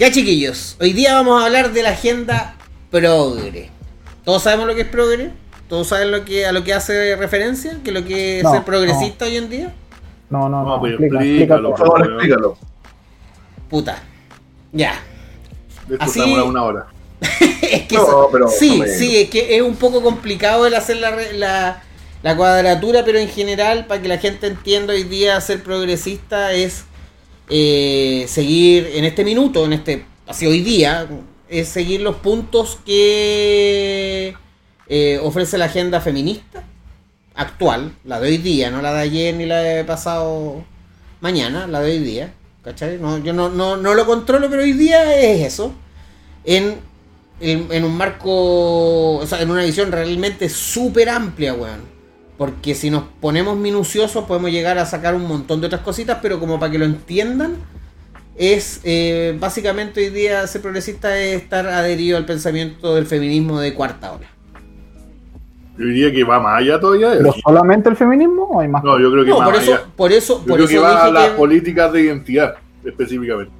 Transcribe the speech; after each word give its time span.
Ya 0.00 0.10
chiquillos, 0.10 0.76
hoy 0.80 0.94
día 0.94 1.12
vamos 1.12 1.42
a 1.42 1.44
hablar 1.44 1.72
de 1.74 1.82
la 1.82 1.90
agenda 1.90 2.54
progre. 2.90 3.68
¿Todos 4.24 4.42
sabemos 4.42 4.66
lo 4.66 4.74
que 4.74 4.80
es 4.80 4.88
progre? 4.88 5.30
¿Todos 5.68 5.88
saben 5.88 6.10
lo 6.10 6.24
que, 6.24 6.46
a 6.46 6.52
lo 6.52 6.64
que 6.64 6.72
hace 6.72 7.16
referencia? 7.16 7.76
¿Que 7.84 7.92
lo 7.92 8.02
que 8.06 8.38
es 8.38 8.44
No, 8.44 8.52
ser 8.52 8.62
progresista 8.64 9.26
hoy 9.26 9.36
en 9.36 9.50
día? 9.50 9.74
No, 10.30 10.48
no, 10.48 10.62
no. 10.62 10.68
No, 10.70 10.80
pues 10.80 10.92
explica, 10.94 11.18
explícalo, 11.22 11.68
explica 11.68 11.90
por 11.90 11.98
favor. 11.98 12.12
explícalo. 12.14 12.58
Puta. 13.68 14.02
Ya. 14.72 14.94
Así- 15.98 16.20
una 16.22 16.62
hora. 16.64 16.86
es 17.20 17.82
que 17.82 17.96
No, 17.96 18.02
eso- 18.04 18.28
pero- 18.32 18.48
sí, 18.48 18.78
no 18.78 18.86
sí, 18.86 19.18
es 19.18 19.28
que 19.28 19.54
es 19.54 19.60
un 19.60 19.76
poco 19.76 20.02
complicado 20.02 20.66
el 20.66 20.76
hacer 20.76 20.96
la, 20.96 21.10
re- 21.10 21.34
la, 21.34 21.82
la 22.22 22.36
cuadratura, 22.38 23.04
pero 23.04 23.18
en 23.18 23.28
general, 23.28 23.84
para 23.84 24.00
que 24.00 24.08
la 24.08 24.16
gente 24.16 24.46
entienda 24.46 24.94
hoy 24.94 25.02
día, 25.02 25.38
ser 25.42 25.62
progresista 25.62 26.54
es 26.54 26.84
eh, 27.50 28.24
seguir 28.28 28.90
en 28.94 29.04
este 29.04 29.24
minuto, 29.24 29.64
en 29.64 29.72
este, 29.72 30.04
así 30.26 30.46
hoy 30.46 30.60
día, 30.60 31.08
es 31.48 31.68
seguir 31.68 32.00
los 32.00 32.16
puntos 32.16 32.78
que 32.86 34.34
eh, 34.86 35.20
ofrece 35.22 35.58
la 35.58 35.66
agenda 35.66 36.00
feminista 36.00 36.64
actual, 37.34 37.92
la 38.04 38.20
de 38.20 38.28
hoy 38.28 38.38
día, 38.38 38.70
no 38.70 38.80
la 38.82 38.92
de 38.94 39.00
ayer 39.00 39.34
ni 39.34 39.46
la 39.46 39.60
de 39.60 39.84
pasado 39.84 40.64
mañana, 41.20 41.66
la 41.66 41.80
de 41.80 41.92
hoy 41.92 41.98
día. 41.98 42.34
¿Cachai? 42.62 42.98
No, 42.98 43.16
yo 43.18 43.32
no, 43.32 43.48
no, 43.48 43.78
no 43.78 43.94
lo 43.94 44.04
controlo, 44.04 44.50
pero 44.50 44.62
hoy 44.62 44.74
día 44.74 45.18
es 45.18 45.46
eso. 45.54 45.72
En, 46.44 46.76
en, 47.40 47.68
en 47.70 47.84
un 47.84 47.96
marco, 47.96 49.16
o 49.16 49.26
sea, 49.26 49.40
en 49.40 49.50
una 49.50 49.64
visión 49.64 49.90
realmente 49.90 50.48
súper 50.48 51.08
amplia, 51.08 51.54
weón. 51.54 51.80
Porque 52.40 52.74
si 52.74 52.88
nos 52.88 53.02
ponemos 53.20 53.58
minuciosos 53.58 54.24
podemos 54.24 54.50
llegar 54.50 54.78
a 54.78 54.86
sacar 54.86 55.14
un 55.14 55.28
montón 55.28 55.60
de 55.60 55.66
otras 55.66 55.82
cositas, 55.82 56.20
pero 56.22 56.40
como 56.40 56.58
para 56.58 56.72
que 56.72 56.78
lo 56.78 56.86
entiendan, 56.86 57.56
es 58.34 58.80
eh, 58.82 59.36
básicamente 59.38 60.00
hoy 60.00 60.08
día 60.08 60.46
ser 60.46 60.62
progresista 60.62 61.20
es 61.20 61.42
estar 61.42 61.66
adherido 61.66 62.16
al 62.16 62.24
pensamiento 62.24 62.94
del 62.94 63.04
feminismo 63.04 63.60
de 63.60 63.74
cuarta 63.74 64.12
ola. 64.12 64.26
Yo 65.76 65.84
diría 65.84 66.10
que 66.10 66.24
va 66.24 66.40
más 66.40 66.62
allá 66.62 66.80
todavía 66.80 67.10
de 67.10 67.18
¿Pero 67.18 67.28
eso. 67.28 67.40
solamente 67.44 67.90
el 67.90 67.96
feminismo 67.96 68.44
o 68.44 68.60
hay 68.60 68.68
más? 68.68 68.82
No, 68.84 68.98
yo 68.98 69.12
creo 69.12 69.24
que 69.24 69.30
No, 69.32 69.38
más 69.40 69.50
por 69.50 69.58
eso, 69.62 69.74
allá. 69.74 69.84
por 69.94 70.10
eso, 70.12 70.34
Yo 70.40 70.46
por 70.46 70.54
creo 70.54 70.64
eso 70.64 70.74
que 70.74 70.78
va 70.80 71.04
a 71.04 71.10
las 71.10 71.28
que- 71.28 71.36
políticas 71.36 71.92
de 71.92 72.00
identidad, 72.00 72.54
específicamente. 72.82 73.52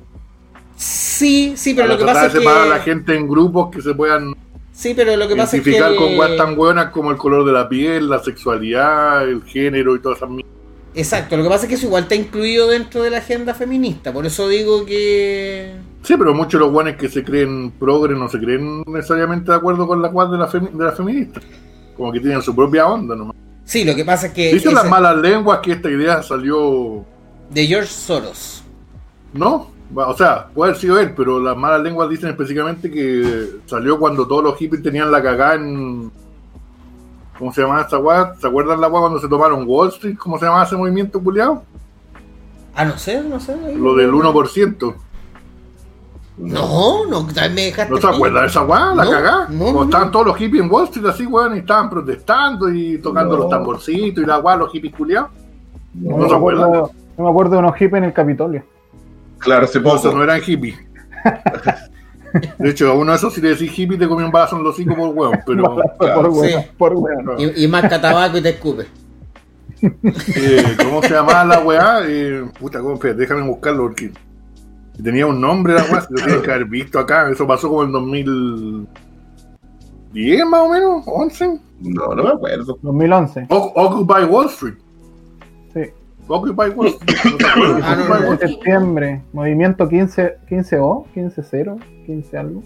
Sí, 0.77 1.53
sí, 1.55 1.75
pero 1.75 1.87
lo 1.87 1.99
que 1.99 2.07
pasa 2.07 2.29
es 2.29 2.33
separar 2.33 2.63
a 2.63 2.67
la 2.67 2.79
que. 2.83 2.93
gente 2.93 3.15
en 3.15 3.29
grupos 3.29 3.71
que 3.71 3.83
se 3.83 3.93
puedan 3.93 4.35
Sí, 4.81 4.95
pero 4.95 5.15
lo 5.15 5.29
que 5.29 5.37
pasa 5.37 5.59
es 5.59 5.63
que. 5.63 5.73
identificar 5.73 5.95
con 5.95 6.19
weas 6.19 6.39
tan 6.39 6.57
buenas 6.57 6.89
como 6.89 7.11
el 7.11 7.19
color 7.19 7.45
de 7.45 7.53
la 7.53 7.69
piel, 7.69 8.09
la 8.09 8.19
sexualidad, 8.21 9.29
el 9.29 9.43
género 9.43 9.95
y 9.95 10.01
todas 10.01 10.17
esas 10.17 10.31
mierdas. 10.31 10.51
Exacto, 10.95 11.37
lo 11.37 11.43
que 11.43 11.51
pasa 11.51 11.65
es 11.65 11.69
que 11.69 11.75
eso 11.75 11.87
igual 11.87 12.05
está 12.05 12.15
incluido 12.15 12.67
dentro 12.67 13.03
de 13.03 13.11
la 13.11 13.19
agenda 13.19 13.53
feminista, 13.53 14.11
por 14.11 14.25
eso 14.25 14.49
digo 14.49 14.87
que... 14.87 15.75
Sí, 16.03 16.15
pero 16.19 16.33
muchos 16.33 16.53
de 16.55 16.61
los 16.61 16.73
guanes 16.73 16.97
que 16.97 17.11
se 17.11 17.23
creen 17.23 17.73
progres 17.79 18.17
no 18.19 18.29
se 18.31 18.39
creen 18.41 18.83
necesariamente 18.87 19.51
de 19.53 19.59
acuerdo 19.59 19.87
con 19.87 20.01
la 20.01 20.11
cual 20.11 20.31
de 20.31 20.39
la, 20.39 20.49
femi- 20.49 20.73
de 20.73 20.85
la 20.85 20.93
feminista. 20.93 21.41
Como 21.95 22.11
que 22.11 22.19
tienen 22.21 22.41
su 22.41 22.57
propia 22.57 22.87
onda 22.87 23.15
nomás. 23.15 23.37
Sí, 23.65 23.85
lo 23.85 23.95
que 23.95 24.05
pasa 24.05 24.29
es 24.29 24.33
que... 24.33 24.55
Dicen 24.55 24.75
las 24.75 24.89
malas 24.89 25.19
lenguas 25.19 25.61
que 25.61 25.73
esta 25.73 25.91
idea 25.91 26.23
salió 26.23 27.05
De 27.51 27.67
George 27.67 27.93
Soros. 27.93 28.65
¿No? 29.35 29.71
O 29.95 30.15
sea, 30.17 30.47
puede 30.55 30.71
haber 30.71 30.81
sido 30.81 30.99
él, 31.01 31.13
pero 31.17 31.41
las 31.41 31.57
malas 31.57 31.81
lenguas 31.83 32.09
dicen 32.09 32.31
específicamente 32.31 32.91
que 32.91 33.59
salió 33.67 33.99
cuando 33.99 34.27
todos 34.27 34.45
los 34.45 34.57
hippies 34.57 34.83
tenían 34.83 35.11
la 35.11 35.23
cagada 35.23 35.55
en. 35.55 36.11
¿Cómo 37.39 37.53
se 37.53 37.63
llama 37.63 37.81
esa 37.81 37.99
weá? 37.99 38.35
¿Se 38.39 38.47
acuerdan 38.47 38.81
la 38.81 38.89
weá 38.89 39.01
cuando 39.01 39.19
se 39.19 39.27
tomaron 39.29 39.65
Wall 39.67 39.89
Street? 39.89 40.17
¿Cómo 40.19 40.39
se 40.39 40.45
llama 40.45 40.63
ese 40.63 40.77
movimiento 40.77 41.21
culiado? 41.21 41.63
Ah, 42.75 42.85
no 42.85 42.97
sé, 42.99 43.21
no 43.23 43.41
sé. 43.41 43.53
ahí- 43.55 43.75
Lo 43.77 43.95
del 43.97 44.13
1%. 44.13 44.95
No, 46.39 47.05
no, 47.07 47.23
me 47.25 47.49
dejaste... 47.63 47.93
¿No 47.93 48.01
se 48.01 48.07
acuerdan 48.07 48.43
de 48.43 48.49
esa 48.49 48.63
weá? 48.63 48.95
La 48.95 49.05
No, 49.05 49.11
cagada. 49.11 49.47
no, 49.51 49.83
estaban 49.85 50.11
todos 50.11 50.27
los 50.27 50.37
hippies 50.37 50.63
en 50.63 50.71
Wall 50.71 50.85
Street 50.85 51.07
así, 51.07 51.27
weón, 51.27 51.57
y 51.57 51.59
estaban 51.59 51.91
protestando 51.91 52.71
y 52.73 52.97
tocando 52.99 53.37
No. 53.37 53.43
los 53.43 53.51
tamborcitos 53.51 54.23
y 54.25 54.27
la 54.27 54.39
weá, 54.39 54.57
los 54.57 54.71
hippies 54.73 54.95
culiados. 54.95 55.31
No, 55.95 56.17
¿No 56.17 56.23
me 56.23 56.29
se 56.29 56.35
acuerdo, 56.35 56.91
no 57.19 57.25
me 57.25 57.31
acuerdo 57.31 57.53
de 57.53 57.59
unos 57.59 57.75
hippies 57.75 57.99
en 57.99 58.05
el 58.05 58.13
Capitolio. 58.15 58.63
Claro, 59.41 59.65
esos 59.65 59.83
poco. 59.83 60.13
no 60.17 60.23
eran 60.23 60.41
hippies. 60.41 60.77
De 62.59 62.71
hecho, 62.71 62.91
a 62.91 62.95
uno 62.95 63.11
de 63.11 63.17
esos, 63.17 63.35
si 63.35 63.41
le 63.41 63.49
decís 63.51 63.77
hippie, 63.77 63.99
te 63.99 64.07
comió 64.07 64.25
un 64.27 64.33
balazo 64.33 64.57
en 64.57 64.63
los 64.63 64.75
hocico 64.75 64.95
por 64.95 65.09
weón, 65.15 65.41
pero. 65.45 65.77
por 65.99 66.33
sí. 66.35 66.39
weón, 66.41 66.65
por 66.79 66.95
weón. 66.95 67.25
Y, 67.39 67.65
y 67.65 67.69
más 67.69 67.89
tabaco 67.89 68.39
y 68.39 68.43
te 68.43 68.51
escupe. 68.51 68.87
Eh, 69.83 70.77
¿Cómo 70.85 71.03
se 71.03 71.11
llamaba 71.15 71.45
la 71.45 71.61
weá? 71.61 72.01
Eh, 72.07 72.45
puta, 72.59 72.81
¿cómo? 72.81 72.95
Espérate, 72.95 73.21
déjame 73.21 73.43
buscarlo 73.43 73.85
porque 73.85 74.13
tenía 75.03 75.27
un 75.27 75.41
nombre 75.41 75.75
la 75.75 75.85
weá, 75.85 76.01
se 76.03 76.13
lo 76.13 76.17
tienes 76.23 76.43
que 76.43 76.51
haber 76.53 76.67
visto 76.67 76.99
acá. 76.99 77.29
Eso 77.31 77.47
pasó 77.47 77.69
como 77.69 77.85
en 77.85 77.93
2010 77.93 80.47
más 80.47 80.61
o 80.61 80.69
menos, 80.69 81.03
11. 81.07 81.61
No, 81.81 82.15
no 82.15 82.23
me 82.23 82.29
acuerdo. 82.31 82.79
2011. 82.83 83.47
O- 83.49 83.73
Occupy 83.75 84.25
Wall 84.25 84.47
Street. 84.47 84.75
Occupy 86.31 86.71
Wall. 86.71 86.97
Ah, 87.83 87.97
no, 87.97 88.39
septiembre. 88.39 89.23
Movimiento 89.33 89.89
15, 89.89 90.39
15O, 90.49 91.07
15-0, 91.15 92.07
15 92.07 92.39
algo. 92.39 92.63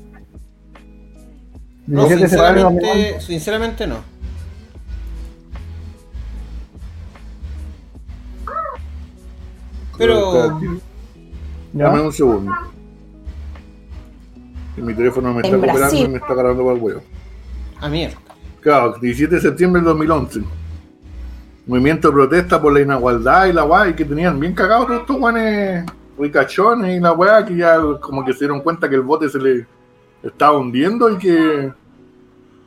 No, 1.86 2.06
17 2.06 2.22
de 2.22 2.28
septiembre 2.28 2.62
de 2.62 2.68
sinceramente, 2.68 2.86
2011. 2.86 3.26
sinceramente 3.26 3.86
no. 3.86 3.96
Pero... 9.96 10.60
Dame 11.72 12.00
un 12.02 12.12
segundo. 12.12 12.52
Que 14.74 14.82
mi 14.82 14.94
teléfono 14.94 15.32
me 15.32 15.40
está 15.40 15.54
En 15.54 15.60
cooperando 15.60 15.96
y 15.96 16.08
me 16.08 16.18
está 16.18 16.34
cargando 16.34 16.64
para 16.64 16.76
el 16.76 16.82
huevo. 16.82 17.02
A 17.80 17.88
mierda. 17.88 18.16
Claro, 18.60 18.94
17 19.00 19.36
de 19.36 19.40
septiembre 19.40 19.80
del 19.80 19.86
2011. 19.86 20.63
Movimiento 21.66 22.08
de 22.08 22.14
protesta 22.14 22.60
por 22.60 22.72
la 22.72 22.80
inigualdad 22.80 23.46
y 23.46 23.52
la 23.52 23.64
weá, 23.64 23.88
y 23.88 23.94
que 23.94 24.04
tenían 24.04 24.38
bien 24.38 24.54
cagados 24.54 24.86
todos 24.86 25.00
estos 25.00 25.16
guanes 25.16 25.84
ricachones 26.18 26.96
y 26.96 27.00
la 27.00 27.12
weá, 27.12 27.44
que 27.44 27.56
ya 27.56 27.78
como 28.00 28.24
que 28.24 28.32
se 28.32 28.40
dieron 28.40 28.60
cuenta 28.60 28.88
que 28.88 28.96
el 28.96 29.00
bote 29.00 29.28
se 29.28 29.38
le 29.38 29.66
estaba 30.22 30.58
hundiendo 30.58 31.10
y 31.10 31.18
que 31.18 31.72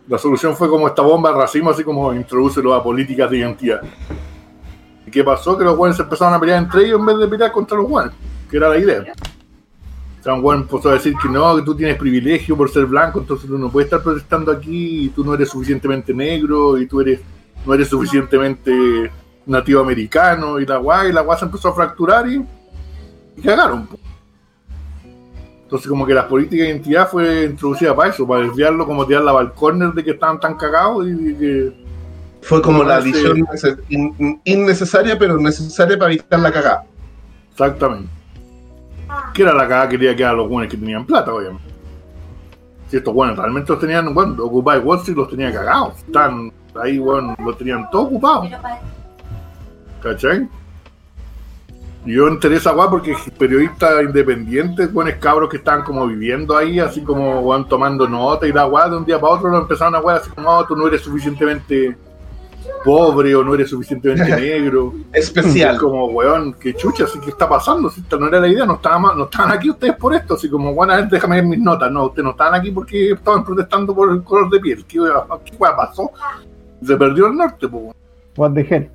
la 0.07 0.17
solución 0.17 0.55
fue 0.55 0.67
como 0.69 0.87
esta 0.87 1.01
bomba 1.01 1.31
de 1.31 1.37
racismo, 1.37 1.69
así 1.69 1.83
como 1.83 2.13
introducirlo 2.13 2.73
a 2.73 2.83
políticas 2.83 3.29
de 3.29 3.37
identidad. 3.37 3.81
¿Y 5.05 5.11
qué 5.11 5.23
pasó? 5.23 5.57
Que 5.57 5.63
los 5.63 5.77
guanes 5.77 5.97
se 5.97 6.03
empezaron 6.03 6.33
a 6.33 6.39
pelear 6.39 6.63
entre 6.63 6.85
ellos 6.85 6.99
en 6.99 7.05
vez 7.05 7.17
de 7.17 7.27
pelear 7.27 7.51
contra 7.51 7.77
los 7.77 7.87
guanes, 7.87 8.13
que 8.49 8.57
era 8.57 8.69
la 8.69 8.77
idea. 8.77 9.13
O 10.19 10.23
sea, 10.23 10.33
un 10.33 10.41
guan 10.41 10.59
empezó 10.59 10.89
a 10.89 10.93
decir 10.93 11.13
que 11.21 11.29
no, 11.29 11.55
que 11.55 11.61
tú 11.61 11.75
tienes 11.75 11.97
privilegio 11.97 12.57
por 12.57 12.69
ser 12.69 12.85
blanco, 12.85 13.19
entonces 13.19 13.47
tú 13.47 13.57
no 13.57 13.69
puedes 13.69 13.85
estar 13.85 14.01
protestando 14.01 14.51
aquí, 14.51 15.05
y 15.05 15.09
tú 15.09 15.23
no 15.23 15.33
eres 15.33 15.49
suficientemente 15.49 16.13
negro, 16.13 16.77
y 16.77 16.87
tú 16.87 16.99
eres 17.01 17.21
no 17.65 17.73
eres 17.73 17.87
suficientemente 17.89 19.11
nativo 19.45 19.81
americano, 19.81 20.59
y 20.59 20.65
la 20.65 20.77
guay, 20.77 21.09
y 21.09 21.13
la 21.13 21.21
guay 21.21 21.39
se 21.39 21.45
empezó 21.45 21.69
a 21.69 21.73
fracturar 21.75 22.27
y, 22.27 22.45
y 23.37 23.41
cagaron. 23.41 23.87
Entonces 25.63 25.87
como 25.89 26.05
que 26.05 26.13
la 26.13 26.27
política 26.27 26.63
de 26.63 26.69
identidad 26.69 27.09
fue 27.09 27.45
introducida 27.45 27.93
para 27.95 28.09
eso, 28.09 28.25
para 28.25 28.43
desviarlo, 28.43 28.85
como 28.85 29.05
tirarla 29.05 29.31
al 29.37 29.53
corner 29.53 29.91
de 29.93 30.03
que 30.03 30.11
estaban 30.11 30.39
tan 30.39 30.55
cagados 30.55 31.05
y 31.07 31.11
de 31.11 31.37
que 31.37 31.85
Fue 32.41 32.61
como 32.61 32.83
la 32.83 32.95
adición 32.97 33.39
nece- 33.39 33.77
in- 33.89 34.41
innecesaria, 34.45 35.19
pero 35.19 35.37
necesaria 35.37 35.97
para 35.99 36.11
evitar 36.13 36.39
la 36.39 36.51
cagada. 36.53 36.85
Exactamente. 37.51 38.09
Que 39.33 39.41
era 39.41 39.53
la 39.53 39.63
cagada 39.63 39.89
que 39.89 39.97
quería 39.97 40.15
que 40.15 40.23
eran 40.23 40.37
los 40.37 40.47
buenos 40.47 40.71
que 40.71 40.77
tenían 40.77 41.05
plata, 41.05 41.33
obviamente. 41.33 41.63
Si 42.89 42.97
estos 42.97 43.13
buenos 43.13 43.37
realmente 43.37 43.71
los 43.71 43.79
tenían, 43.81 44.13
bueno, 44.13 44.35
Occupy 44.43 44.77
Wall 44.77 44.99
Street 44.99 45.17
los 45.17 45.29
tenía 45.29 45.51
cagados. 45.51 45.97
Están 45.97 46.51
ahí, 46.81 46.97
bueno, 46.99 47.35
los 47.43 47.57
tenían 47.57 47.89
todos 47.89 48.07
ocupados. 48.07 48.49
¿Cachai? 50.01 50.47
Yo 52.05 52.29
enteré 52.29 52.55
esa 52.55 52.73
weá 52.73 52.89
porque 52.89 53.13
periodistas 53.37 54.01
independientes, 54.03 54.93
buenos 54.93 55.15
cabros 55.15 55.49
que 55.49 55.57
estaban 55.57 55.83
como 55.83 56.07
viviendo 56.07 56.55
ahí, 56.55 56.79
así 56.79 57.01
como 57.01 57.41
weón, 57.41 57.67
tomando 57.67 58.07
nota 58.07 58.47
y 58.47 58.53
la 58.53 58.65
weá, 58.65 58.87
de 58.87 58.95
un 58.95 59.03
día 59.03 59.19
para 59.19 59.33
otro 59.33 59.49
lo 59.49 59.57
empezaron 59.57 59.93
a 59.95 59.99
weá 59.99 60.15
así 60.15 60.29
como, 60.29 60.49
"Oh, 60.49 60.65
tú 60.65 60.73
no 60.73 60.87
eres 60.87 61.01
suficientemente 61.01 61.97
pobre 62.83 63.35
o 63.35 63.43
no 63.43 63.53
eres 63.53 63.69
suficientemente 63.69 64.35
negro. 64.39 64.93
Especial. 65.13 65.75
Es 65.75 65.81
como, 65.81 66.05
weón, 66.07 66.53
qué 66.53 66.73
chucha, 66.73 67.05
así 67.05 67.19
que 67.19 67.29
está 67.31 67.47
pasando, 67.49 67.89
si 67.89 68.01
esta 68.01 68.17
no 68.17 68.27
era 68.27 68.39
la 68.39 68.47
idea, 68.47 68.65
no 68.65 68.75
estaban, 68.75 69.17
no 69.17 69.25
estaban 69.25 69.51
aquí 69.51 69.69
ustedes 69.69 69.95
por 69.95 70.13
esto, 70.13 70.35
así 70.35 70.49
como, 70.49 70.73
bueno, 70.73 70.93
a 70.93 70.97
ver, 70.97 71.09
déjame 71.09 71.37
ver 71.37 71.45
mis 71.45 71.59
notas, 71.59 71.91
no, 71.91 72.05
ustedes 72.05 72.23
no 72.25 72.31
estaban 72.31 72.55
aquí 72.55 72.71
porque 72.71 73.11
estaban 73.11 73.43
protestando 73.43 73.93
por 73.95 74.11
el 74.11 74.23
color 74.23 74.49
de 74.49 74.59
piel, 74.59 74.85
¿qué 74.85 74.99
weá 74.99 75.75
pasó? 75.75 76.11
Se 76.83 76.95
perdió 76.95 77.27
el 77.27 77.35
norte, 77.35 77.67
pues, 77.67 77.93
What 78.35 78.53
the 78.53 78.61
hell. 78.61 78.89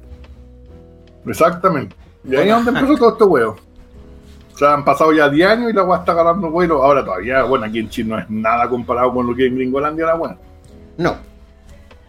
exactamente. 1.26 1.94
Y 2.24 2.36
ahí 2.36 2.48
es 2.48 2.54
donde 2.54 2.78
empezó 2.80 2.96
todo 2.96 3.10
este 3.12 3.24
weón. 3.24 3.56
O 4.54 4.58
sea, 4.58 4.74
han 4.74 4.84
pasado 4.84 5.12
ya 5.12 5.28
10 5.28 5.48
años 5.48 5.70
y 5.70 5.72
la 5.72 5.82
weá 5.82 5.98
está 6.00 6.14
ganando 6.14 6.50
vuelo, 6.50 6.82
ahora 6.82 7.04
todavía, 7.04 7.42
bueno, 7.44 7.64
aquí 7.64 7.78
en 7.80 7.88
Chile 7.88 8.10
no 8.10 8.18
es 8.18 8.30
nada 8.30 8.68
comparado 8.68 9.12
con 9.12 9.26
lo 9.26 9.34
que 9.34 9.46
es 9.46 9.50
en 9.50 9.56
Gringolandia 9.56 10.06
la 10.06 10.14
weá. 10.14 10.36
No. 10.98 11.16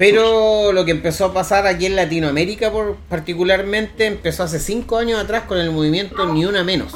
Pero 0.06 0.74
lo 0.74 0.84
que 0.84 0.92
empezó 0.92 1.26
a 1.26 1.34
pasar 1.34 1.66
aquí 1.66 1.86
en 1.86 1.96
Latinoamérica, 1.96 2.72
por, 2.72 2.98
particularmente, 3.08 4.06
empezó 4.06 4.44
hace 4.44 4.60
cinco 4.60 4.98
años 4.98 5.22
atrás 5.24 5.44
con 5.44 5.58
el 5.58 5.72
movimiento 5.72 6.26
Ni 6.34 6.46
Una 6.46 6.62
Menos. 6.64 6.94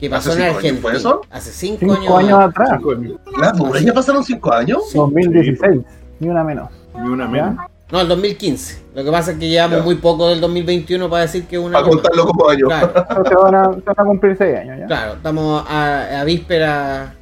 que 0.00 0.08
pasó 0.08 0.30
¿Hace 0.32 0.40
en 0.42 0.54
Argentina. 0.54 0.80
fue 0.80 0.96
eso? 0.96 1.20
Hace 1.30 1.52
cinco, 1.52 1.80
Cinco 1.80 2.16
años. 2.16 2.32
años 2.32 2.48
atrás, 2.48 2.68
Cinco 2.78 2.92
años. 2.92 3.12
¿La 3.38 3.52
dura? 3.52 3.80
¿Ya 3.80 3.92
pasaron 3.92 4.24
cinco 4.24 4.52
años? 4.52 4.80
2016, 4.94 5.80
ni 6.20 6.28
una 6.28 6.42
menos. 6.44 6.70
Ni 6.98 7.08
una 7.08 7.28
menos. 7.28 7.56
No, 7.92 8.00
el 8.00 8.08
2015. 8.08 8.82
Lo 8.94 9.04
que 9.04 9.10
pasa 9.10 9.32
es 9.32 9.38
que 9.38 9.48
llevamos 9.48 9.78
Ya. 9.78 9.84
muy 9.84 9.96
poco 9.96 10.30
del 10.30 10.40
2021 10.40 11.10
para 11.10 11.22
decir 11.22 11.44
que 11.46 11.58
una. 11.58 11.78
Para 11.78 11.90
contarlo 11.90 12.24
como 12.26 12.48
años. 12.48 12.68
Claro, 12.68 12.92
Entonces 13.10 13.36
van 13.42 13.54
a, 13.54 13.64
se 13.74 13.80
van 13.80 13.96
a 13.98 14.04
cumplir 14.04 14.36
6 14.36 14.56
años 14.58 14.78
ya. 14.80 14.86
claro, 14.86 15.12
estamos 15.14 15.64
a, 15.68 16.20
a 16.20 16.24
víspera 16.24 17.14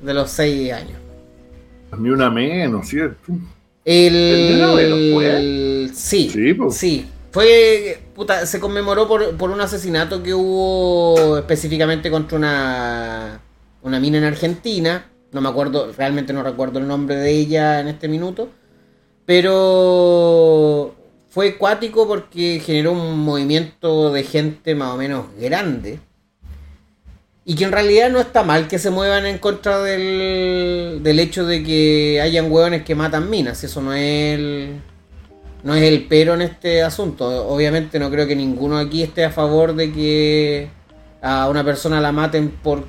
de 0.00 0.14
los 0.14 0.30
seis 0.30 0.72
años. 0.72 0.98
Ni 1.98 2.10
una 2.10 2.30
menos, 2.30 2.88
¿cierto? 2.88 3.32
El. 3.84 4.14
¿El 4.14 4.60
noveno 4.60 4.96
fue? 5.14 5.90
Sí, 5.94 6.28
Sí, 6.30 6.54
pues. 6.54 6.74
sí. 6.74 7.06
Fue. 7.30 8.00
Puta, 8.14 8.46
se 8.46 8.58
conmemoró 8.60 9.06
por, 9.06 9.36
por 9.36 9.50
un 9.50 9.60
asesinato 9.60 10.22
que 10.22 10.34
hubo 10.34 11.38
específicamente 11.38 12.10
contra 12.10 12.36
una. 12.38 13.40
Una 13.82 14.00
mina 14.00 14.18
en 14.18 14.24
Argentina. 14.24 15.06
No 15.32 15.40
me 15.40 15.48
acuerdo, 15.48 15.92
realmente 15.96 16.32
no 16.32 16.42
recuerdo 16.42 16.78
el 16.78 16.88
nombre 16.88 17.16
de 17.16 17.30
ella 17.30 17.80
en 17.80 17.88
este 17.88 18.08
minuto. 18.08 18.48
Pero. 19.24 20.94
Fue 21.28 21.56
cuático 21.58 22.08
porque 22.08 22.60
generó 22.64 22.92
un 22.92 23.18
movimiento 23.18 24.10
de 24.10 24.22
gente 24.22 24.74
más 24.74 24.94
o 24.94 24.96
menos 24.96 25.26
grande. 25.38 26.00
Y 27.48 27.54
que 27.54 27.62
en 27.64 27.70
realidad 27.70 28.10
no 28.10 28.18
está 28.18 28.42
mal 28.42 28.66
que 28.66 28.76
se 28.78 28.90
muevan 28.90 29.24
en 29.24 29.38
contra 29.38 29.80
del, 29.80 30.98
del 31.02 31.18
hecho 31.20 31.46
de 31.46 31.62
que 31.62 32.20
hayan 32.20 32.50
hueones 32.50 32.82
que 32.82 32.96
matan 32.96 33.30
minas. 33.30 33.62
Eso 33.62 33.80
no 33.80 33.92
es 33.94 34.34
el, 34.36 34.80
no 35.62 35.74
es 35.74 35.82
el 35.84 36.06
pero 36.08 36.34
en 36.34 36.42
este 36.42 36.82
asunto. 36.82 37.46
Obviamente 37.46 38.00
no 38.00 38.10
creo 38.10 38.26
que 38.26 38.34
ninguno 38.34 38.76
aquí 38.78 39.02
esté 39.04 39.24
a 39.24 39.30
favor 39.30 39.74
de 39.76 39.92
que 39.92 40.68
a 41.22 41.48
una 41.48 41.62
persona 41.62 42.00
la 42.00 42.10
maten 42.10 42.50
por, 42.50 42.82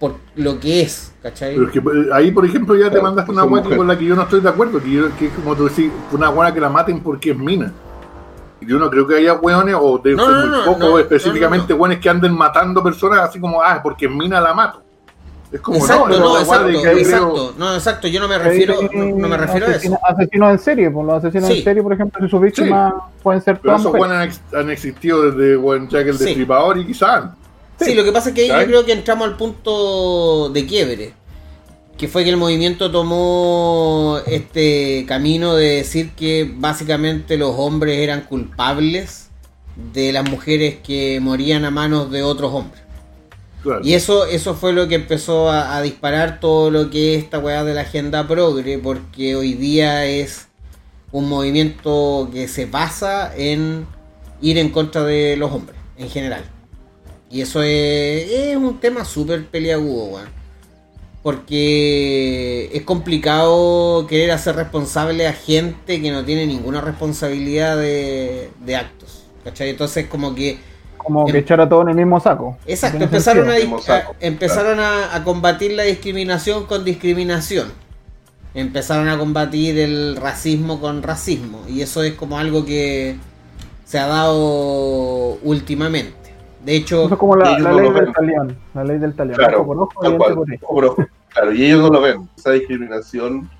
por 0.00 0.16
lo 0.34 0.58
que 0.58 0.82
es, 0.82 1.12
¿cachai? 1.22 1.54
Pero 1.54 1.66
es 1.66 1.72
que 1.72 1.78
eh, 1.78 2.08
ahí, 2.12 2.32
por 2.32 2.44
ejemplo, 2.44 2.74
ya 2.74 2.86
te 2.86 2.90
Claro, 2.90 3.04
mandaste 3.04 3.30
una 3.30 3.42
son 3.42 3.52
hueá 3.52 3.62
con 3.62 3.86
la 3.86 3.96
que 3.96 4.04
yo 4.04 4.16
no 4.16 4.22
estoy 4.22 4.40
de 4.40 4.48
acuerdo. 4.48 4.82
Que, 4.82 4.90
yo- 4.90 5.16
que 5.16 5.26
es 5.26 5.32
como 5.32 5.54
tú 5.54 5.68
decís, 5.68 5.92
una 6.10 6.28
hueá 6.30 6.52
que 6.52 6.60
la 6.60 6.68
maten 6.68 7.00
porque 7.00 7.30
es 7.30 7.38
mina. 7.38 7.72
Yo 8.66 8.78
no 8.78 8.90
creo 8.90 9.06
que 9.06 9.16
haya 9.16 9.34
hueones, 9.34 9.74
o 9.78 9.98
de 9.98 10.14
No, 10.14 10.28
no, 10.46 10.66
muy 10.66 10.78
no, 10.78 10.98
específicamente 10.98 11.68
no, 11.72 11.76
no, 11.76 11.82
hueones 11.82 12.00
que 12.00 12.08
anden 12.08 12.32
matando 12.34 12.82
personas 12.82 13.20
así 13.20 13.38
como, 13.40 13.62
ah, 13.62 13.80
porque 13.82 14.06
es 14.06 14.10
mina 14.12 14.40
la 14.40 14.54
mato. 14.54 14.82
Es 15.50 15.60
como, 15.60 15.76
Exacto, 15.76 16.08
no, 16.08 16.18
no, 16.18 16.38
exacto, 16.38 16.66
creo- 16.66 16.96
exacto, 16.98 17.54
no, 17.58 17.74
exacto, 17.74 18.08
yo 18.08 18.20
no 18.20 18.26
me 18.28 18.38
refiero, 18.38 18.74
no, 18.90 19.04
no 19.16 19.28
me 19.28 19.36
refiero 19.36 19.66
a 19.66 19.70
Asesino- 19.70 19.96
eso. 19.96 20.06
Asesinos 20.08 20.50
en 20.52 20.58
serie, 20.58 20.90
pues 20.90 21.06
los 21.06 21.16
asesinos 21.18 21.48
Sí. 21.48 21.58
en 21.58 21.64
serie, 21.64 21.82
por 21.82 21.92
ejemplo, 21.92 22.24
si 22.24 22.30
sus 22.30 22.40
víctimas 22.40 22.94
pueden 23.22 23.42
ser 23.42 23.58
Pero 23.60 23.76
esos 23.76 23.92
hueones 23.92 24.16
han, 24.16 24.22
ex- 24.22 24.40
han 24.54 24.70
existido 24.70 25.30
desde 25.30 25.56
buen 25.56 25.88
Jack 25.90 26.06
el 26.06 26.16
Sí. 26.16 26.24
Destripador 26.24 26.78
y 26.78 26.86
quizás. 26.86 27.24
Sí, 27.78 27.94
lo 27.94 28.02
que 28.04 28.12
pasa 28.12 28.30
es 28.30 28.34
que 28.34 28.50
ahí 28.50 28.60
yo 28.62 28.66
creo 28.66 28.84
que 28.86 28.92
entramos 28.92 29.28
al 29.28 29.36
punto 29.36 30.48
de 30.50 30.64
quiebre. 30.66 31.14
Que 31.96 32.08
fue 32.08 32.24
que 32.24 32.30
el 32.30 32.36
movimiento 32.36 32.90
tomó 32.90 34.18
este 34.26 35.04
camino 35.06 35.54
de 35.54 35.76
decir 35.76 36.10
que 36.16 36.50
básicamente 36.52 37.36
los 37.36 37.54
hombres 37.56 37.98
eran 37.98 38.22
culpables 38.22 39.28
de 39.92 40.12
las 40.12 40.28
mujeres 40.28 40.78
que 40.82 41.20
morían 41.20 41.64
a 41.64 41.70
manos 41.70 42.10
de 42.10 42.22
otros 42.22 42.52
hombres. 42.52 42.82
Claro. 43.62 43.80
Y 43.84 43.94
eso, 43.94 44.26
eso 44.26 44.54
fue 44.54 44.72
lo 44.72 44.88
que 44.88 44.96
empezó 44.96 45.48
a, 45.48 45.76
a 45.76 45.82
disparar 45.82 46.40
todo 46.40 46.70
lo 46.70 46.90
que 46.90 47.14
es 47.14 47.22
esta 47.22 47.38
weá 47.38 47.62
de 47.62 47.74
la 47.74 47.82
agenda 47.82 48.26
progre, 48.26 48.78
porque 48.78 49.36
hoy 49.36 49.54
día 49.54 50.04
es 50.04 50.48
un 51.12 51.28
movimiento 51.28 52.28
que 52.32 52.48
se 52.48 52.66
basa 52.66 53.32
en 53.36 53.86
ir 54.40 54.58
en 54.58 54.70
contra 54.70 55.04
de 55.04 55.36
los 55.36 55.52
hombres, 55.52 55.78
en 55.96 56.10
general. 56.10 56.42
Y 57.30 57.40
eso 57.40 57.62
es, 57.62 58.30
es 58.30 58.56
un 58.56 58.78
tema 58.80 59.04
súper 59.04 59.46
peliagudo, 59.46 60.04
weón. 60.04 60.41
Porque 61.22 62.70
es 62.74 62.82
complicado 62.84 64.06
querer 64.08 64.32
hacer 64.32 64.56
responsable 64.56 65.26
a 65.28 65.32
gente 65.32 66.02
que 66.02 66.10
no 66.10 66.24
tiene 66.24 66.46
ninguna 66.46 66.80
responsabilidad 66.80 67.76
de, 67.76 68.52
de 68.58 68.76
actos. 68.76 69.30
¿Cachai? 69.44 69.70
Entonces 69.70 70.08
como 70.08 70.34
que 70.34 70.64
Como 70.96 71.26
Em- 71.26 71.32
que 71.32 71.38
echar 71.38 71.60
a 71.60 71.68
todos 71.68 71.82
en 71.84 71.90
el 71.90 71.96
mismo 71.96 72.20
saco. 72.20 72.56
Exacto, 72.64 73.04
empezaron, 73.04 73.48
a, 73.50 73.56
empezaron 74.20 74.78
a, 74.80 75.14
a 75.14 75.24
combatir 75.24 75.72
la 75.72 75.82
discriminación 75.84 76.66
con 76.66 76.84
discriminación. 76.84 77.72
Empezaron 78.54 79.08
a 79.08 79.18
combatir 79.18 79.78
el 79.78 80.16
racismo 80.16 80.80
con 80.80 81.02
racismo. 81.02 81.64
Y 81.68 81.82
eso 81.82 82.02
es 82.02 82.14
como 82.14 82.38
algo 82.38 82.64
que 82.66 83.18
se 83.84 83.98
ha 83.98 84.06
dado 84.06 85.38
últimamente. 85.42 86.21
De 86.64 86.76
hecho, 86.76 87.04
Eso 87.04 87.14
es 87.14 87.18
como 87.18 87.36
la, 87.36 87.58
no 87.58 87.72
ley 87.72 87.86
lo 87.88 87.92
del 87.92 88.04
ven. 88.04 88.12
talión. 88.12 88.56
La 88.74 88.84
ley 88.84 88.98
del 88.98 89.14
talión. 89.14 89.36
Claro, 89.36 89.62
Ojo 89.62 89.66
por 89.66 89.78
ojo, 90.06 90.16
cual. 90.18 90.34
por. 90.60 90.84
Ojo. 90.86 91.06
Claro, 91.28 91.52
y 91.52 91.64
ellos 91.64 91.80
no 91.82 91.88
lo 91.90 92.00
ven. 92.00 92.28
Esa 92.36 92.50
discriminación 92.52 93.50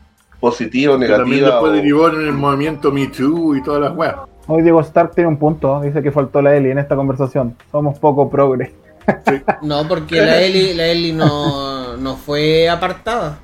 positiva 0.40 0.94
o 0.94 0.99
Que 0.99 1.06
también 1.08 1.40
negativa. 1.40 1.49
después 1.56 1.70
o- 1.72 1.75
derivó 1.75 2.08
en 2.10 2.20
el 2.26 2.32
movimiento 2.32 2.93
Me 2.93 3.06
Too 3.08 3.56
y 3.56 3.62
todas 3.62 3.81
las 3.81 3.96
weas. 3.96 4.16
Hoy 4.46 4.62
Diego 4.62 4.81
Stark 4.81 5.14
tiene 5.14 5.28
un 5.28 5.37
punto. 5.38 5.81
Dice 5.81 6.02
que 6.02 6.10
faltó 6.12 6.43
la 6.43 6.54
Eli 6.56 6.70
en 6.70 6.78
esta 6.78 6.94
conversación. 6.96 7.56
Somos 7.70 7.99
poco 7.99 8.28
progre. 8.31 8.75
no, 9.62 9.87
porque 9.88 10.16
la 10.20 10.40
Eli, 10.40 10.75
la 10.75 10.87
Eli 10.87 11.12
no, 11.12 11.96
no 11.96 12.16
fue 12.16 12.69
apartada. 12.69 13.38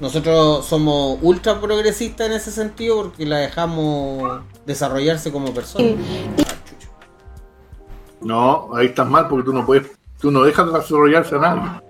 Nosotros 0.00 0.64
somos 0.66 1.18
ultra 1.22 1.60
progresistas 1.60 2.26
en 2.28 2.32
ese 2.32 2.50
sentido 2.50 2.96
porque 3.04 3.24
la 3.26 3.38
dejamos 3.38 4.40
desarrollarse 4.66 5.30
como 5.30 5.52
persona. 5.54 5.86
No, 8.24 8.70
ahí 8.74 8.86
estás 8.86 9.08
mal 9.08 9.28
porque 9.28 9.44
tú 9.44 9.52
no 9.52 9.66
puedes, 9.66 9.90
tú 10.20 10.30
no 10.30 10.42
dejas 10.42 10.72
desarrollarse 10.72 11.34
a 11.36 11.38
nadie. 11.38 11.82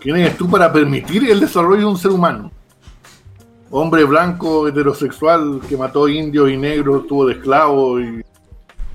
¿Quién 0.00 0.16
eres 0.16 0.36
tú 0.36 0.48
para 0.48 0.72
permitir 0.72 1.28
el 1.30 1.40
desarrollo 1.40 1.80
de 1.80 1.86
un 1.86 1.98
ser 1.98 2.12
humano? 2.12 2.50
Hombre 3.70 4.04
blanco, 4.04 4.66
heterosexual, 4.66 5.60
que 5.68 5.76
mató 5.76 6.08
indios 6.08 6.50
y 6.50 6.56
negros, 6.56 7.06
tuvo 7.06 7.26
de 7.26 7.34
esclavo 7.34 8.00
y 8.00 8.22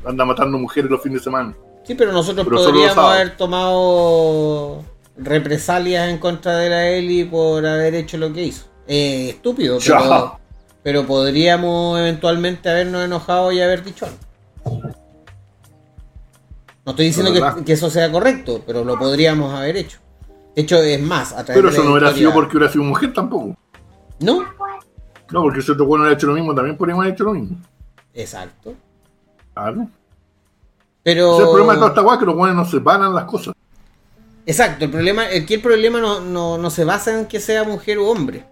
anda 0.05 0.25
matando 0.25 0.57
mujeres 0.57 0.89
los 0.89 1.01
fines 1.01 1.19
de 1.19 1.23
semana. 1.25 1.53
Sí, 1.83 1.95
pero 1.95 2.11
nosotros 2.11 2.47
Pero 2.47 2.57
podríamos 2.57 2.97
haber 2.97 3.35
tomado 3.35 4.83
represalias 5.17 6.09
en 6.09 6.17
contra 6.17 6.57
de 6.57 6.69
la 6.69 6.87
Eli 6.89 7.25
por 7.25 7.65
haber 7.65 7.93
hecho 7.95 8.17
lo 8.17 8.31
que 8.31 8.43
hizo. 8.43 8.65
Eh, 8.87 9.29
estúpido, 9.29 9.77
pero, 9.85 10.39
pero 10.81 11.05
podríamos 11.05 11.99
eventualmente 11.99 12.69
habernos 12.69 13.03
enojado 13.05 13.51
y 13.51 13.61
haber 13.61 13.83
dicho 13.83 14.05
algo. 14.05 14.17
No 16.85 16.91
estoy 16.91 17.05
diciendo 17.07 17.31
que, 17.33 17.63
que 17.63 17.73
eso 17.73 17.89
sea 17.89 18.11
correcto, 18.11 18.61
pero 18.65 18.83
lo 18.83 18.97
podríamos 18.99 19.53
haber 19.53 19.77
hecho. 19.77 19.99
De 20.55 20.61
hecho, 20.61 20.77
es 20.81 21.01
más, 21.01 21.31
a 21.31 21.43
través 21.45 21.55
Pero 21.55 21.69
eso 21.69 21.83
no 21.83 21.91
hubiera 21.91 22.07
historia- 22.09 22.29
sido 22.29 22.33
porque 22.33 22.57
hubiera 22.57 22.71
sido 22.71 22.83
mujer 22.83 23.13
tampoco. 23.13 23.55
No, 24.19 24.43
No, 25.31 25.41
porque 25.41 25.61
si 25.61 25.71
otro 25.71 25.85
bueno 25.85 26.03
hubiera 26.03 26.17
hecho 26.17 26.27
lo 26.27 26.33
mismo, 26.33 26.53
también 26.53 26.77
podríamos 26.77 27.03
haber 27.03 27.13
hecho 27.15 27.23
lo 27.23 27.33
mismo. 27.33 27.57
exacto. 28.13 28.73
Claro. 29.53 29.87
Pero... 31.03 31.33
Ese 31.33 31.41
es 31.41 31.47
el 31.47 31.51
problema 31.51 31.73
de 31.73 31.79
toda 31.79 31.89
esta 31.89 32.01
weá, 32.01 32.19
que 32.19 32.25
los 32.25 32.35
buenos 32.35 32.55
no 32.55 32.65
separan 32.65 33.13
las 33.13 33.25
cosas. 33.25 33.53
Exacto, 34.45 34.85
el 34.85 34.91
problema, 34.91 35.25
el 35.29 35.45
el 35.49 35.61
problema 35.61 35.99
no, 36.01 36.19
no, 36.21 36.57
no 36.57 36.69
se 36.69 36.83
basa 36.85 37.17
en 37.19 37.25
que 37.27 37.39
sea 37.39 37.63
mujer 37.63 37.97
o 37.97 38.09
hombre. 38.09 38.45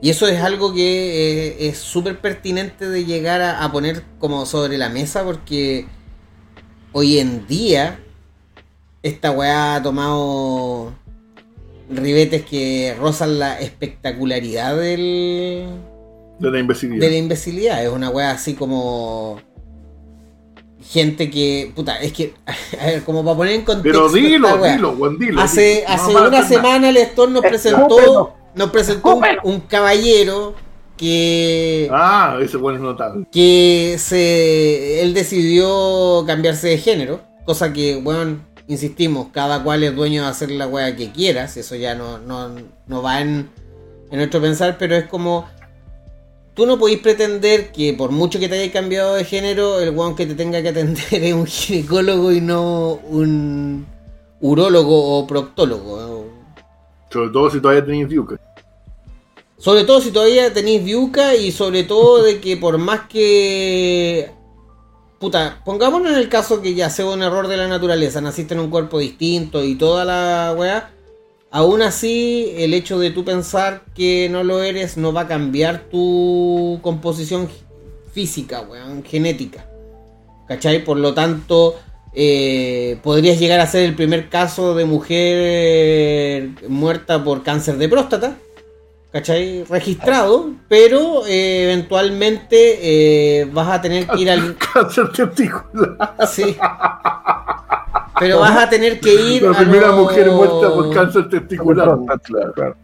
Y 0.00 0.10
eso 0.10 0.26
es 0.28 0.40
algo 0.42 0.72
que 0.74 1.48
eh, 1.48 1.68
es 1.68 1.78
súper 1.78 2.20
pertinente 2.20 2.88
de 2.88 3.04
llegar 3.04 3.40
a, 3.42 3.64
a 3.64 3.72
poner 3.72 4.02
como 4.18 4.44
sobre 4.46 4.76
la 4.76 4.88
mesa 4.90 5.24
porque 5.24 5.86
hoy 6.94 7.18
en 7.18 7.46
día 7.46 7.98
esta 9.02 9.30
weá 9.32 9.74
ha 9.76 9.82
tomado 9.82 10.92
ribetes 11.90 12.42
que 12.46 12.96
rozan 12.98 13.38
la 13.38 13.60
espectacularidad 13.60 14.74
del, 14.76 15.66
De 16.38 16.50
la 16.50 16.58
imbecilidad. 16.58 17.00
de 17.00 17.10
la 17.10 17.16
imbecilidad. 17.18 17.84
Es 17.84 17.90
una 17.90 18.08
weá 18.08 18.30
así 18.30 18.54
como 18.54 19.38
gente 20.90 21.30
que, 21.30 21.72
puta, 21.74 21.96
es 21.98 22.12
que, 22.12 22.32
a 22.80 22.86
ver, 22.86 23.02
como 23.04 23.22
para 23.24 23.36
poner 23.36 23.54
en 23.56 23.64
contexto 23.64 24.06
Pero 24.08 24.12
dilo, 24.12 24.48
esta 24.48 24.60
weá. 24.60 24.72
dilo, 24.76 24.92
Juan, 24.96 25.18
dilo. 25.18 25.40
Hace, 25.42 25.60
dilo. 25.62 25.88
Hace 25.88 26.10
una 26.12 26.20
hacer 26.20 26.30
nada. 26.32 26.48
semana 26.48 26.88
el 26.88 26.96
Stone 26.98 27.32
nos 27.34 27.42
presentó, 27.42 27.98
Escúpelo. 27.98 28.34
nos 28.54 28.70
presentó 28.70 29.20
un 29.44 29.60
caballero 29.60 30.54
que, 30.96 31.88
Ah, 31.92 32.38
ese 32.40 32.56
bueno 32.56 32.78
es 32.78 32.82
notable. 32.84 33.26
que 33.30 33.96
se, 33.98 35.02
él 35.02 35.14
decidió 35.14 36.24
cambiarse 36.26 36.68
de 36.68 36.78
género, 36.78 37.20
cosa 37.44 37.72
que, 37.72 37.96
bueno, 37.96 38.38
insistimos, 38.68 39.28
cada 39.32 39.62
cual 39.62 39.82
es 39.84 39.94
dueño 39.94 40.22
de 40.22 40.28
hacer 40.28 40.50
la 40.50 40.66
wea 40.66 40.96
que 40.96 41.10
quieras, 41.12 41.56
eso 41.56 41.76
ya 41.76 41.94
no, 41.94 42.18
no, 42.18 42.50
no 42.86 43.02
va 43.02 43.20
en, 43.20 43.50
en 44.10 44.16
nuestro 44.18 44.40
pensar, 44.40 44.76
pero 44.78 44.96
es 44.96 45.04
como, 45.04 45.46
tú 46.54 46.64
no 46.66 46.78
podéis 46.78 47.00
pretender 47.00 47.72
que 47.72 47.92
por 47.92 48.10
mucho 48.10 48.38
que 48.38 48.48
te 48.48 48.58
hayas 48.58 48.72
cambiado 48.72 49.14
de 49.16 49.24
género, 49.24 49.80
el 49.80 49.90
weón 49.90 50.14
que 50.16 50.26
te 50.26 50.34
tenga 50.34 50.62
que 50.62 50.68
atender 50.70 51.04
es 51.10 51.34
un 51.34 51.46
ginecólogo 51.46 52.32
y 52.32 52.40
no 52.40 53.00
un 53.08 53.86
urólogo 54.40 55.18
o 55.18 55.26
proctólogo. 55.26 56.24
Sobre 57.10 57.30
todo 57.30 57.50
si 57.50 57.60
todavía 57.60 57.84
tenéis 57.84 58.08
diuca. 58.08 58.36
Sobre 59.64 59.84
todo 59.84 60.02
si 60.02 60.10
todavía 60.10 60.52
tenéis 60.52 60.84
viuca 60.84 61.34
y 61.34 61.50
sobre 61.50 61.84
todo 61.84 62.22
de 62.22 62.38
que 62.38 62.58
por 62.58 62.76
más 62.76 63.08
que 63.08 64.28
puta, 65.18 65.62
pongámonos 65.64 66.12
en 66.12 66.18
el 66.18 66.28
caso 66.28 66.60
que 66.60 66.74
ya 66.74 66.90
sea 66.90 67.06
un 67.06 67.22
error 67.22 67.48
de 67.48 67.56
la 67.56 67.66
naturaleza, 67.66 68.20
naciste 68.20 68.52
en 68.52 68.60
un 68.60 68.68
cuerpo 68.68 68.98
distinto 68.98 69.64
y 69.64 69.76
toda 69.76 70.04
la 70.04 70.54
weá. 70.54 70.90
Aún 71.50 71.80
así, 71.80 72.52
el 72.58 72.74
hecho 72.74 72.98
de 72.98 73.10
tú 73.10 73.24
pensar 73.24 73.84
que 73.94 74.28
no 74.30 74.44
lo 74.44 74.62
eres 74.62 74.98
no 74.98 75.14
va 75.14 75.22
a 75.22 75.28
cambiar 75.28 75.84
tu 75.90 76.78
composición 76.82 77.48
física, 78.12 78.60
weón, 78.60 79.02
genética. 79.02 79.66
¿Cachai? 80.46 80.84
Por 80.84 80.98
lo 80.98 81.14
tanto, 81.14 81.76
eh, 82.12 82.98
podrías 83.02 83.40
llegar 83.40 83.60
a 83.60 83.66
ser 83.66 83.84
el 83.84 83.94
primer 83.94 84.28
caso 84.28 84.74
de 84.74 84.84
mujer 84.84 86.50
muerta 86.68 87.24
por 87.24 87.42
cáncer 87.42 87.78
de 87.78 87.88
próstata. 87.88 88.36
¿Cachai? 89.14 89.62
Registrado, 89.70 90.54
pero 90.66 91.24
eh, 91.24 91.70
eventualmente 91.70 92.56
eh, 92.82 93.44
vas 93.44 93.68
a 93.68 93.80
tener 93.80 94.08
que 94.08 94.22
ir 94.22 94.28
al... 94.28 94.56
Cáncer 94.74 95.12
testicular. 95.12 95.96
Sí. 96.26 96.56
Pero 98.18 98.40
vas 98.40 98.56
a 98.58 98.68
tener 98.68 98.98
que 98.98 99.14
ir 99.14 99.42
La 99.44 99.52
a 99.52 99.56
primera 99.56 99.92
mujer 99.92 100.28
muerta 100.32 100.68
por 100.74 100.92
cáncer 100.92 101.28
testicular. 101.28 101.96
Claro, 102.24 102.52
claro. 102.54 102.76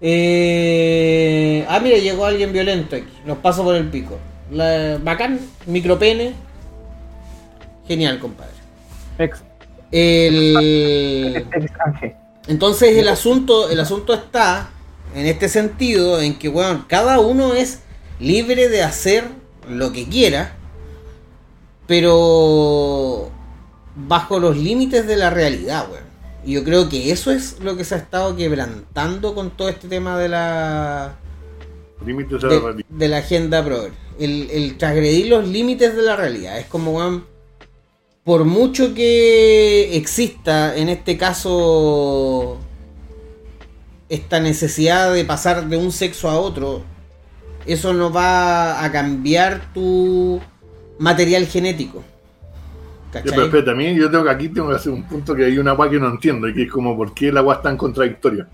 Eh, 0.00 1.64
ah, 1.68 1.78
mira, 1.78 1.98
llegó 1.98 2.26
alguien 2.26 2.52
violento 2.52 2.96
aquí. 2.96 3.12
Los 3.24 3.38
paso 3.38 3.62
por 3.62 3.76
el 3.76 3.88
pico. 3.88 4.18
La- 4.50 4.98
bacán, 5.00 5.38
micropene. 5.66 6.32
Genial, 7.86 8.18
compadre. 8.18 8.50
Ex, 9.16 9.44
El... 9.92 11.36
ex 11.52 11.72
Ángel. 11.86 12.14
Entonces 12.48 12.96
el 12.96 13.08
asunto, 13.08 13.68
el 13.68 13.78
asunto 13.78 14.14
está 14.14 14.70
en 15.14 15.26
este 15.26 15.48
sentido, 15.48 16.20
en 16.20 16.38
que 16.38 16.48
bueno, 16.48 16.86
cada 16.88 17.20
uno 17.20 17.54
es 17.54 17.80
libre 18.18 18.68
de 18.68 18.82
hacer 18.82 19.24
lo 19.68 19.92
que 19.92 20.08
quiera, 20.08 20.56
pero 21.86 23.30
bajo 23.94 24.38
los 24.38 24.56
límites 24.56 25.06
de 25.06 25.16
la 25.16 25.30
realidad, 25.30 25.88
weón. 25.90 26.08
Y 26.44 26.52
yo 26.54 26.64
creo 26.64 26.88
que 26.88 27.12
eso 27.12 27.30
es 27.30 27.60
lo 27.60 27.76
que 27.76 27.84
se 27.84 27.96
ha 27.96 27.98
estado 27.98 28.34
quebrantando 28.34 29.34
con 29.34 29.50
todo 29.50 29.68
este 29.68 29.88
tema 29.88 30.18
de 30.18 30.28
la 30.28 31.16
Límites 32.06 32.40
de 32.40 32.84
de, 32.88 33.08
la 33.08 33.18
agenda 33.18 33.62
progre. 33.62 33.92
El, 34.18 34.48
el 34.50 34.78
transgredir 34.78 35.26
los 35.28 35.46
límites 35.46 35.96
de 35.96 36.02
la 36.02 36.16
realidad. 36.16 36.58
Es 36.58 36.66
como, 36.66 36.92
weón, 36.92 37.24
por 38.28 38.44
mucho 38.44 38.92
que 38.92 39.96
exista 39.96 40.76
en 40.76 40.90
este 40.90 41.16
caso 41.16 42.58
esta 44.10 44.38
necesidad 44.38 45.14
de 45.14 45.24
pasar 45.24 45.66
de 45.66 45.78
un 45.78 45.90
sexo 45.90 46.28
a 46.28 46.38
otro, 46.38 46.82
eso 47.64 47.94
no 47.94 48.12
va 48.12 48.84
a 48.84 48.92
cambiar 48.92 49.72
tu 49.72 50.42
material 50.98 51.46
genético. 51.46 52.04
¿Cachai? 53.10 53.48
pero 53.50 53.74
mí 53.74 53.94
yo 53.94 54.10
tengo 54.10 54.24
que 54.24 54.30
aquí 54.30 54.50
tengo 54.50 54.68
que 54.68 54.76
hacer 54.76 54.92
un 54.92 55.04
punto 55.04 55.34
que 55.34 55.46
hay 55.46 55.56
una 55.56 55.70
agua 55.70 55.88
que 55.88 55.98
no 55.98 56.10
entiendo, 56.10 56.46
y 56.48 56.52
que 56.52 56.64
es 56.64 56.70
como 56.70 56.94
por 56.98 57.14
qué 57.14 57.32
la 57.32 57.40
agua 57.40 57.54
es 57.54 57.62
tan 57.62 57.78
contradictoria. 57.78 58.46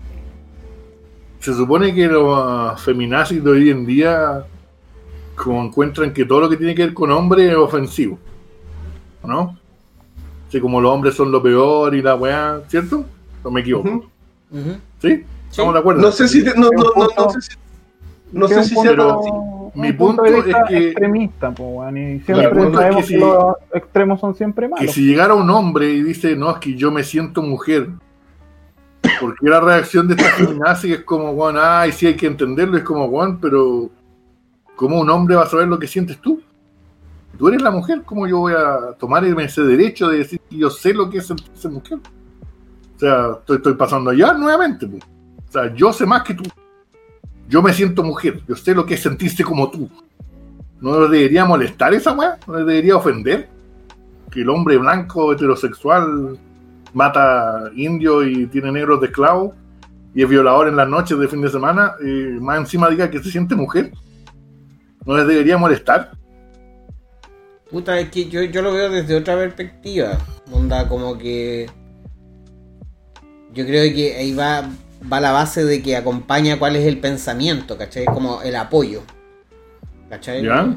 Se 1.41 1.53
supone 1.53 1.93
que 1.93 2.07
los 2.07 2.81
feminazis 2.81 3.43
de 3.43 3.51
hoy 3.51 3.69
en 3.71 3.85
día 3.85 4.45
como 5.35 5.65
encuentran 5.65 6.13
que 6.13 6.23
todo 6.23 6.39
lo 6.39 6.49
que 6.49 6.55
tiene 6.55 6.73
que 6.73 6.85
ver 6.85 6.93
con 6.93 7.11
hombres 7.11 7.51
es 7.51 7.57
ofensivo. 7.57 8.17
¿No? 9.21 9.64
Así 10.55 10.61
como 10.61 10.79
los 10.79 10.89
hombres 10.89 11.15
son 11.15 11.33
lo 11.33 11.43
peor 11.43 11.93
y 11.95 12.01
la 12.01 12.15
weá, 12.15 12.61
¿cierto? 12.69 13.03
¿O 13.43 13.51
me 13.51 13.59
equivoco? 13.59 14.05
¿Sí? 15.01 15.25
¿Estamos 15.49 15.73
de 15.73 15.79
acuerdo? 15.81 16.01
No 16.01 16.11
sé 16.13 16.29
si. 16.29 16.45
te- 16.45 16.55
no, 16.55 16.69
no, 16.73 16.83
no, 16.95 17.07
no 17.17 17.29
sé 17.29 17.41
si. 17.41 17.57
No 18.31 18.47
Que 18.47 18.53
sé 18.53 18.63
sea 18.63 18.91
así. 18.91 19.29
mi 19.75 19.91
punto 19.91 20.23
es 20.23 20.45
que- 20.69 20.77
extremista, 20.91 21.51
po, 21.51 21.83
y 21.89 22.21
siempre 22.21 22.45
es 22.45 22.89
que 22.89 22.95
que, 22.95 23.03
si- 23.03 23.17
los 23.17 23.55
extremos 23.73 24.21
son 24.21 24.33
siempre 24.33 24.67
Que 24.67 24.73
malos. 24.75 24.93
si 24.93 25.05
llegara 25.05 25.33
un 25.33 25.49
hombre 25.49 25.89
y 25.89 26.01
dice, 26.01 26.37
no, 26.37 26.49
es 26.51 26.57
que 26.59 26.73
yo 26.73 26.89
me 26.89 27.03
siento 27.03 27.41
mujer, 27.41 27.89
porque 29.19 29.49
la 29.49 29.59
reacción 29.59 30.07
de 30.07 30.13
esta 30.15 30.29
feminazi 30.37 30.93
es 30.93 31.01
como, 31.03 31.33
Juan, 31.33 31.57
ay, 31.59 31.91
sí 31.91 32.07
hay 32.07 32.15
que 32.15 32.27
entenderlo, 32.27 32.77
es 32.77 32.83
como, 32.85 33.09
Juan, 33.09 33.39
pero 33.41 33.89
¿cómo 34.77 35.01
un 35.01 35.09
hombre 35.09 35.35
va 35.35 35.43
a 35.43 35.47
saber 35.47 35.67
lo 35.67 35.77
que 35.77 35.87
sientes 35.87 36.17
tú? 36.21 36.41
Tú 37.37 37.47
eres 37.47 37.61
la 37.61 37.71
mujer, 37.71 38.03
¿cómo 38.05 38.27
yo 38.27 38.39
voy 38.39 38.53
a 38.53 38.93
tomar 38.97 39.25
ese 39.25 39.61
derecho 39.63 40.07
de 40.07 40.19
decir 40.19 40.39
que 40.49 40.57
yo 40.57 40.69
sé 40.69 40.93
lo 40.93 41.09
que 41.09 41.17
es 41.17 41.27
sentirse 41.27 41.67
mujer? 41.67 41.99
O 42.95 42.99
sea, 42.99 43.31
estoy, 43.39 43.57
estoy 43.57 43.73
pasando 43.73 44.09
allá 44.09 44.33
nuevamente. 44.33 44.87
pues. 44.87 45.03
O 45.47 45.51
sea, 45.51 45.73
yo 45.73 45.91
sé 45.91 46.05
más 46.05 46.23
que 46.23 46.33
tú. 46.33 46.43
Yo 47.47 47.61
me 47.61 47.73
siento 47.73 48.03
mujer, 48.03 48.41
yo 48.47 48.55
sé 48.55 48.73
lo 48.73 48.85
que 48.85 48.95
es 48.95 49.01
sentirse 49.01 49.43
como 49.43 49.69
tú. 49.69 49.89
¿No 50.81 50.99
le 51.01 51.17
debería 51.17 51.45
molestar 51.45 51.93
esa 51.93 52.11
weá? 52.13 52.37
¿No 52.47 52.55
le 52.55 52.65
debería 52.65 52.95
ofender? 52.95 53.49
que 54.35 54.41
el 54.41 54.49
hombre 54.49 54.77
blanco 54.77 55.31
heterosexual 55.31 56.37
mata 56.93 57.71
indios 57.73 58.27
y 58.27 58.47
tiene 58.47 58.69
negros 58.71 58.99
de 58.99 59.07
esclavos 59.07 59.53
y 60.13 60.23
es 60.23 60.29
violador 60.29 60.67
en 60.67 60.75
las 60.75 60.89
noches 60.89 61.17
de 61.17 61.27
fin 61.27 61.41
de 61.41 61.49
semana, 61.49 61.93
eh, 62.03 62.37
más 62.41 62.59
encima 62.59 62.89
diga 62.89 63.09
que 63.09 63.23
se 63.23 63.31
siente 63.31 63.55
mujer. 63.55 63.91
¿No 65.05 65.15
les 65.17 65.27
debería 65.27 65.57
molestar? 65.57 66.11
Puta, 67.69 67.99
es 67.99 68.09
que 68.09 68.29
yo, 68.29 68.43
yo 68.43 68.61
lo 68.61 68.73
veo 68.73 68.89
desde 68.89 69.15
otra 69.15 69.35
perspectiva. 69.35 70.17
Onda, 70.51 70.87
como 70.87 71.17
que. 71.17 71.69
Yo 73.53 73.65
creo 73.65 73.93
que 73.93 74.15
ahí 74.15 74.33
va, 74.33 74.69
va 75.11 75.19
la 75.19 75.31
base 75.31 75.63
de 75.63 75.81
que 75.81 75.95
acompaña 75.95 76.59
cuál 76.59 76.75
es 76.75 76.85
el 76.85 76.99
pensamiento, 76.99 77.77
¿cachai? 77.77 78.05
Como 78.05 78.41
el 78.41 78.55
apoyo. 78.55 79.01
¿cachai? 80.09 80.43
¿Ya? 80.43 80.75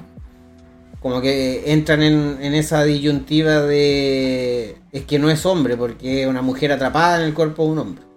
Como 1.00 1.20
que 1.20 1.72
entran 1.72 2.02
en, 2.02 2.38
en 2.40 2.54
esa 2.54 2.82
disyuntiva 2.84 3.62
de. 3.62 4.76
Es 4.90 5.04
que 5.04 5.18
no 5.18 5.30
es 5.30 5.46
hombre, 5.46 5.76
porque 5.76 6.22
es 6.22 6.28
una 6.28 6.42
mujer 6.42 6.72
atrapada 6.72 7.20
en 7.20 7.26
el 7.26 7.34
cuerpo 7.34 7.64
de 7.64 7.70
un 7.70 7.78
hombre. 7.78 8.07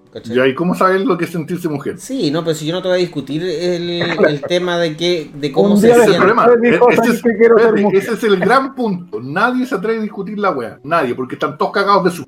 ¿Y 0.46 0.54
cómo 0.56 0.76
saber 0.76 1.02
lo 1.02 1.18
que 1.18 1.24
es 1.26 1.32
sentirse 1.32 1.70
mujer? 1.70 1.98
Sí, 1.98 2.32
no, 2.32 2.44
pero 2.44 2.54
si 2.56 2.66
yo 2.66 2.74
no 2.74 2.82
te 2.82 2.90
voy 2.90 2.98
a 2.98 3.00
discutir 3.00 3.42
el, 3.44 3.90
el 4.02 4.42
tema 4.48 4.78
de 4.78 4.98
que 4.98 5.32
de 5.34 5.52
cómo 5.52 5.78
se 5.78 5.88
día 5.88 5.96
Ese 5.96 6.04
es 6.04 6.08
el 6.10 6.14
Siempre. 6.16 6.34
siente. 6.34 6.68
E- 6.68 6.70
Ese 6.72 6.96
"¿Sabes 6.98 7.76
es, 7.76 7.82
mujer". 7.82 8.00
ese 8.00 8.14
es 8.14 8.24
el 8.26 8.40
gran 8.40 8.76
punto. 8.76 9.22
Nadie 9.22 9.66
se 9.66 9.76
atreve 9.76 10.00
a 10.00 10.02
discutir 10.02 10.38
la 10.38 10.52
wea. 10.52 10.80
Nadie, 10.84 11.16
porque 11.16 11.36
están 11.36 11.58
todos 11.58 11.72
cagados 11.72 12.04
de 12.04 12.12
su. 12.12 12.26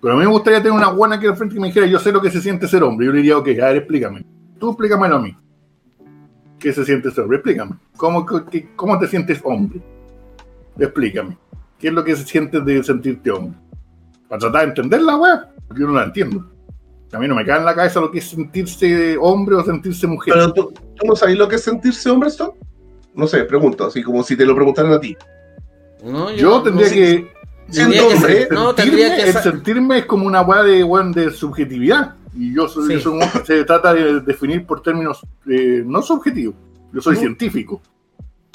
Pero 0.00 0.14
a 0.14 0.16
mí 0.16 0.22
me 0.24 0.30
gustaría 0.30 0.58
tener 0.62 0.72
una 0.76 0.90
buena 0.90 1.16
aquí 1.16 1.26
al 1.26 1.36
frente 1.36 1.54
que 1.54 1.60
me 1.60 1.68
dijera, 1.68 1.86
yo 1.86 1.98
sé 1.98 2.12
lo 2.12 2.20
que 2.20 2.30
se 2.30 2.40
siente 2.40 2.68
ser 2.68 2.82
hombre. 2.82 3.06
Yo 3.06 3.12
le 3.12 3.18
diría, 3.18 3.38
ok, 3.38 3.48
a 3.62 3.66
ver, 3.66 3.76
explícame. 3.78 4.24
Tú 4.60 4.68
explícamelo 4.70 5.16
a 5.16 5.20
mí. 5.20 5.36
¿Qué 6.58 6.72
se 6.72 6.84
siente 6.84 7.10
ser 7.10 7.22
hombre? 7.24 7.38
Explícame. 7.38 7.72
¿Cómo, 7.96 8.26
qué- 8.26 8.68
cómo 8.76 8.98
te 8.98 9.06
sientes 9.08 9.40
hombre? 9.42 9.80
Explícame. 10.78 11.36
¿Qué 11.78 11.88
es 11.88 11.94
lo 11.94 12.04
que 12.04 12.14
se 12.16 12.24
siente 12.24 12.60
de 12.60 12.82
sentirte 12.84 13.30
hombre? 13.30 13.58
Para 14.28 14.38
tratar 14.40 14.62
de 14.62 14.68
entender 14.68 15.02
la 15.02 15.16
porque 15.66 15.80
yo 15.80 15.86
no 15.86 15.94
la 15.94 16.04
entiendo. 16.04 16.44
A 17.12 17.18
mí 17.18 17.26
no 17.26 17.34
me 17.34 17.44
cae 17.44 17.58
en 17.58 17.64
la 17.64 17.74
cabeza 17.74 18.00
lo 18.00 18.10
que 18.10 18.18
es 18.18 18.28
sentirse 18.28 19.16
hombre 19.18 19.56
o 19.56 19.64
sentirse 19.64 20.06
mujer. 20.06 20.34
Pero 20.34 20.52
tú, 20.52 20.72
¿tú 20.94 21.06
no 21.06 21.16
sabes 21.16 21.36
lo 21.38 21.48
que 21.48 21.56
es 21.56 21.64
sentirse 21.64 22.10
hombre, 22.10 22.28
Stone? 22.28 22.52
No 23.14 23.26
sé, 23.26 23.44
pregunto, 23.44 23.86
así 23.86 24.02
como 24.02 24.22
si 24.22 24.36
te 24.36 24.44
lo 24.44 24.54
preguntaran 24.54 24.92
a 24.92 25.00
ti. 25.00 25.16
No, 26.04 26.30
Yo 26.32 26.62
tendría 26.62 26.86
no 26.86 26.90
sé. 26.90 26.94
que. 26.94 27.38
Siendo 27.70 28.06
hombre, 28.08 28.32
ser- 28.44 28.52
no, 28.52 28.74
tendría 28.74 29.08
sentirme, 29.08 29.32
que 29.32 29.38
el 29.38 29.42
sentirme 29.42 29.98
es 29.98 30.06
como 30.06 30.26
una 30.26 30.40
weá 30.42 30.62
de, 30.62 30.84
weón, 30.84 31.12
de 31.12 31.30
subjetividad. 31.30 32.14
Y 32.34 32.54
yo 32.54 32.68
soy, 32.68 32.86
Sí. 32.86 32.92
yo 32.94 33.00
soy 33.00 33.12
un 33.16 33.22
hombre 33.22 33.40
que 33.40 33.46
se 33.46 33.64
trata 33.64 33.92
de 33.94 34.20
definir 34.20 34.64
por 34.66 34.80
términos 34.82 35.20
eh, 35.50 35.82
no 35.84 36.00
subjetivos. 36.02 36.54
Yo 36.92 37.00
soy 37.00 37.16
científico. 37.16 37.80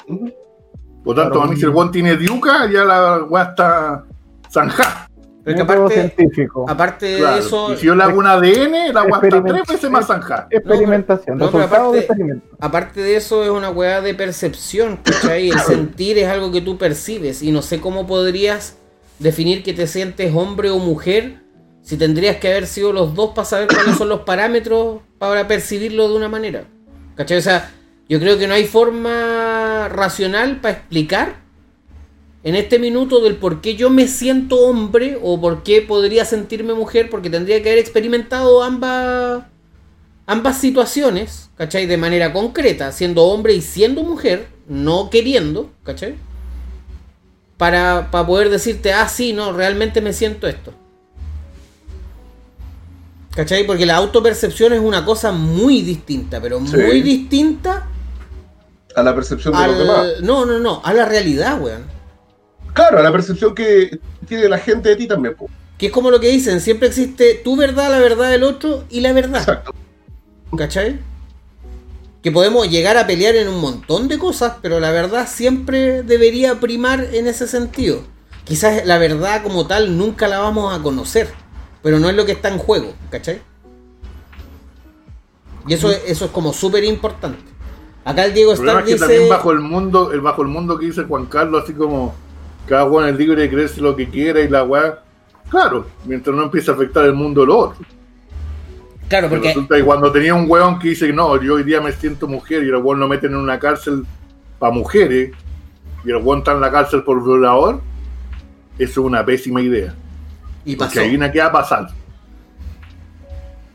Por 0.06 1.14
tanto, 1.16 1.32
Claro. 1.32 1.42
a 1.42 1.46
mí 1.48 1.56
si 1.56 1.62
el 1.64 1.70
weón 1.70 1.90
tiene 1.90 2.16
diuca, 2.16 2.70
ya 2.70 2.84
la 2.84 3.22
weá 3.24 3.44
está 3.44 4.04
zanjada. 4.50 5.10
Pero 5.44 5.56
que 5.58 5.62
Método 5.64 5.84
aparte, 5.86 5.94
científico. 6.16 6.64
aparte 6.68 7.06
de 7.06 7.38
eso, 7.38 7.74
Y 7.74 7.76
si 7.76 7.86
yo 7.86 7.94
le 7.94 8.02
hago 8.02 8.18
un 8.18 8.26
ADN, 8.26 8.92
la 8.94 9.02
weá 9.02 9.20
está 9.22 9.42
tres 9.42 9.66
veces 9.68 9.90
más 9.90 10.06
zanjada. 10.06 10.46
Experimentación, 10.50 11.36
No, 11.38 11.46
pero 11.50 11.58
resultado 11.58 11.82
aparte- 11.84 11.96
de 11.96 11.98
experimento. 12.04 12.46
aparte 12.60 13.00
de 13.02 13.16
eso 13.16 13.44
es 13.44 13.50
una 13.50 13.68
weá 13.70 14.00
de 14.00 14.14
percepción, 14.14 14.98
¿cachai? 15.02 15.50
El 15.50 15.58
sentir 15.60 16.16
es 16.18 16.28
algo 16.28 16.50
que 16.50 16.60
tú 16.62 16.78
percibes 16.78 17.42
y 17.42 17.50
no 17.52 17.60
sé 17.60 17.78
cómo 17.80 18.06
podrías 18.06 18.76
definir 19.18 19.62
que 19.62 19.74
te 19.74 19.86
sientes 19.86 20.34
hombre 20.34 20.70
o 20.70 20.78
mujer 20.78 21.42
si 21.82 21.98
tendrías 21.98 22.36
que 22.36 22.48
haber 22.48 22.66
sido 22.66 22.92
los 22.94 23.14
dos 23.14 23.30
para 23.34 23.44
saber 23.44 23.68
cuáles 23.68 23.96
son 23.98 24.08
los 24.08 24.20
parámetros 24.20 25.00
para 25.18 25.46
percibirlo 25.46 26.08
de 26.08 26.16
una 26.16 26.28
manera. 26.30 26.64
¿Cachai? 27.16 27.36
O 27.38 27.42
sea, 27.42 27.70
yo 28.08 28.18
creo 28.18 28.38
que 28.38 28.46
no 28.48 28.54
hay 28.54 28.64
forma 28.64 29.88
racional 29.90 30.56
para 30.62 30.74
explicar 30.74 31.43
en 32.44 32.54
este 32.54 32.78
minuto 32.78 33.20
del 33.20 33.36
por 33.36 33.60
qué 33.62 33.74
yo 33.74 33.90
me 33.90 34.06
siento 34.06 34.56
hombre 34.66 35.18
o 35.22 35.40
por 35.40 35.62
qué 35.62 35.80
podría 35.82 36.24
sentirme 36.24 36.74
mujer, 36.74 37.08
porque 37.10 37.30
tendría 37.30 37.62
que 37.62 37.70
haber 37.70 37.78
experimentado 37.80 38.62
ambas 38.62 39.44
ambas 40.26 40.58
situaciones, 40.58 41.50
¿cachai? 41.56 41.86
De 41.86 41.96
manera 41.98 42.32
concreta, 42.32 42.92
siendo 42.92 43.24
hombre 43.24 43.52
y 43.54 43.60
siendo 43.60 44.02
mujer, 44.02 44.46
no 44.68 45.10
queriendo, 45.10 45.70
¿cachai? 45.82 46.14
Para, 47.58 48.10
para 48.10 48.26
poder 48.26 48.48
decirte, 48.50 48.92
ah, 48.92 49.06
sí, 49.08 49.32
no, 49.34 49.52
realmente 49.52 50.00
me 50.00 50.12
siento 50.14 50.46
esto. 50.46 50.72
¿Cachai? 53.34 53.66
Porque 53.66 53.84
la 53.84 53.96
autopercepción 53.96 54.72
es 54.72 54.80
una 54.80 55.04
cosa 55.04 55.32
muy 55.32 55.82
distinta, 55.82 56.40
pero 56.40 56.60
Sí. 56.66 56.76
muy 56.76 57.02
distinta 57.02 57.86
A 58.94 59.02
la 59.02 59.14
percepción 59.14 59.52
de 59.54 59.66
los 59.66 59.78
demás. 59.78 59.98
al... 59.98 60.24
No, 60.26 60.46
no, 60.46 60.58
no, 60.58 60.80
a 60.84 60.92
la 60.94 61.04
realidad, 61.04 61.60
weón. 61.60 61.82
Claro, 62.74 63.02
la 63.02 63.12
percepción 63.12 63.54
que 63.54 63.98
tiene 64.26 64.48
la 64.48 64.58
gente 64.58 64.90
de 64.90 64.96
ti 64.96 65.06
también. 65.06 65.34
po. 65.34 65.48
Que 65.78 65.86
es 65.86 65.92
como 65.92 66.10
lo 66.10 66.20
que 66.20 66.28
dicen, 66.28 66.60
siempre 66.60 66.88
existe 66.88 67.40
tu 67.42 67.56
verdad, 67.56 67.90
la 67.90 67.98
verdad 67.98 68.30
del 68.30 68.42
otro 68.42 68.84
y 68.90 69.00
la 69.00 69.12
verdad. 69.12 69.40
Exacto. 69.40 69.72
¿Cachai? 70.56 70.98
Que 72.22 72.32
podemos 72.32 72.68
llegar 72.68 72.96
a 72.96 73.06
pelear 73.06 73.36
en 73.36 73.48
un 73.48 73.60
montón 73.60 74.08
de 74.08 74.18
cosas, 74.18 74.54
pero 74.60 74.80
la 74.80 74.90
verdad 74.90 75.28
siempre 75.28 76.02
debería 76.02 76.60
primar 76.60 77.08
en 77.12 77.26
ese 77.26 77.46
sentido. 77.46 78.02
Quizás 78.44 78.84
la 78.84 78.98
verdad 78.98 79.42
como 79.42 79.66
tal 79.66 79.96
nunca 79.96 80.28
la 80.28 80.38
vamos 80.40 80.76
a 80.76 80.82
conocer, 80.82 81.28
pero 81.82 81.98
no 81.98 82.08
es 82.08 82.16
lo 82.16 82.26
que 82.26 82.32
está 82.32 82.48
en 82.48 82.58
juego, 82.58 82.92
¿cachai? 83.10 83.40
Y 85.66 85.74
eso, 85.74 85.90
eso 85.90 86.24
es 86.26 86.30
como 86.30 86.52
súper 86.52 86.84
importante. 86.84 87.42
Acá 88.04 88.24
el 88.26 88.34
Diego 88.34 88.52
El 88.52 88.58
Stark 88.58 88.80
es 88.80 88.84
que 88.84 88.92
dice... 88.92 89.06
también 89.06 89.28
bajo 89.28 89.50
el 89.50 89.60
mundo, 89.60 90.12
el 90.12 90.20
bajo 90.20 90.42
el 90.42 90.48
mundo 90.48 90.78
que 90.78 90.86
dice 90.86 91.04
Juan 91.04 91.26
Carlos, 91.26 91.64
así 91.64 91.72
como 91.72 92.14
cada 92.66 92.84
uno 92.84 93.06
es 93.06 93.16
libre 93.16 93.42
de 93.42 93.50
creerse 93.50 93.80
lo 93.80 93.94
que 93.96 94.08
quiera 94.08 94.40
y 94.40 94.48
la 94.48 94.64
weá. 94.64 95.00
Claro, 95.50 95.92
mientras 96.04 96.34
no 96.36 96.44
empiece 96.44 96.70
a 96.70 96.74
afectar 96.74 97.04
el 97.04 97.14
mundo 97.14 97.42
de 97.42 97.46
los 97.48 97.56
otros. 97.56 97.88
Claro, 99.08 99.28
Pero 99.28 99.42
porque... 99.42 99.48
Resulta 99.48 99.76
que 99.76 99.84
cuando 99.84 100.10
tenía 100.12 100.34
un 100.34 100.50
weón 100.50 100.78
que 100.78 100.88
dice, 100.90 101.12
no, 101.12 101.40
yo 101.42 101.54
hoy 101.54 101.62
día 101.64 101.80
me 101.80 101.92
siento 101.92 102.26
mujer 102.26 102.64
y 102.64 102.68
el 102.68 102.76
weón 102.76 103.00
lo 103.00 103.08
meten 103.08 103.32
en 103.32 103.38
una 103.38 103.58
cárcel 103.58 104.06
para 104.58 104.72
mujeres 104.72 105.32
y 106.04 106.10
el 106.10 106.16
weón 106.16 106.38
está 106.40 106.52
en 106.52 106.60
la 106.60 106.70
cárcel 106.72 107.02
por 107.04 107.22
violador, 107.24 107.82
eso 108.78 109.00
es 109.02 109.06
una 109.06 109.24
pésima 109.24 109.60
idea. 109.62 109.94
Y 110.64 110.76
pasó. 110.76 110.94
Porque 110.94 111.00
adivina 111.00 111.30
qué 111.32 111.40
va 111.40 111.46
a 111.46 111.52
pasar. 111.52 111.88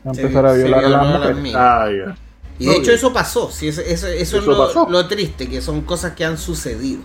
Va 0.06 0.10
a 0.10 0.14
empezar 0.14 0.46
a 0.46 0.52
violar 0.54 0.84
a 0.84 0.88
las 0.88 1.06
mujeres. 1.06 1.46
Ah, 1.54 1.88
ya. 1.90 2.18
Y 2.58 2.68
de 2.68 2.74
No, 2.74 2.78
hecho 2.78 2.92
eso 2.92 3.12
pasó, 3.12 3.50
sí, 3.50 3.68
eso, 3.68 3.80
eso, 3.82 4.06
eso 4.08 4.38
es 4.38 4.44
Eso 4.44 4.52
lo, 4.52 4.56
pasó. 4.56 4.86
lo 4.88 5.06
triste, 5.08 5.48
que 5.48 5.60
son 5.62 5.82
cosas 5.82 6.12
que 6.14 6.24
han 6.24 6.38
sucedido. 6.38 7.02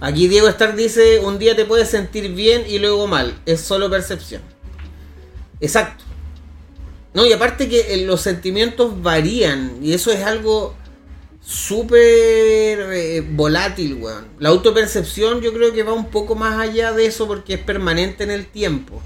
Aquí 0.00 0.28
Diego 0.28 0.48
Star 0.48 0.74
dice, 0.76 1.18
un 1.20 1.38
día 1.38 1.54
te 1.54 1.66
puedes 1.66 1.90
sentir 1.90 2.32
bien 2.34 2.64
y 2.66 2.78
luego 2.78 3.06
mal, 3.06 3.38
es 3.44 3.60
solo 3.60 3.90
percepción. 3.90 4.40
Exacto. 5.60 6.04
No, 7.12 7.26
y 7.26 7.32
aparte 7.32 7.68
que 7.68 7.92
eh, 7.92 8.06
los 8.06 8.22
sentimientos 8.22 9.02
varían, 9.02 9.78
y 9.82 9.92
eso 9.92 10.10
es 10.10 10.24
algo 10.24 10.74
súper 11.44 12.92
eh, 12.92 13.26
volátil, 13.28 13.96
weón. 13.96 14.28
La 14.38 14.50
autopercepción 14.50 15.40
yo 15.42 15.52
creo 15.52 15.72
que 15.72 15.82
va 15.82 15.92
un 15.92 16.06
poco 16.06 16.34
más 16.34 16.58
allá 16.58 16.92
de 16.92 17.06
eso 17.06 17.26
porque 17.26 17.54
es 17.54 17.60
permanente 17.60 18.24
en 18.24 18.30
el 18.30 18.46
tiempo. 18.46 19.02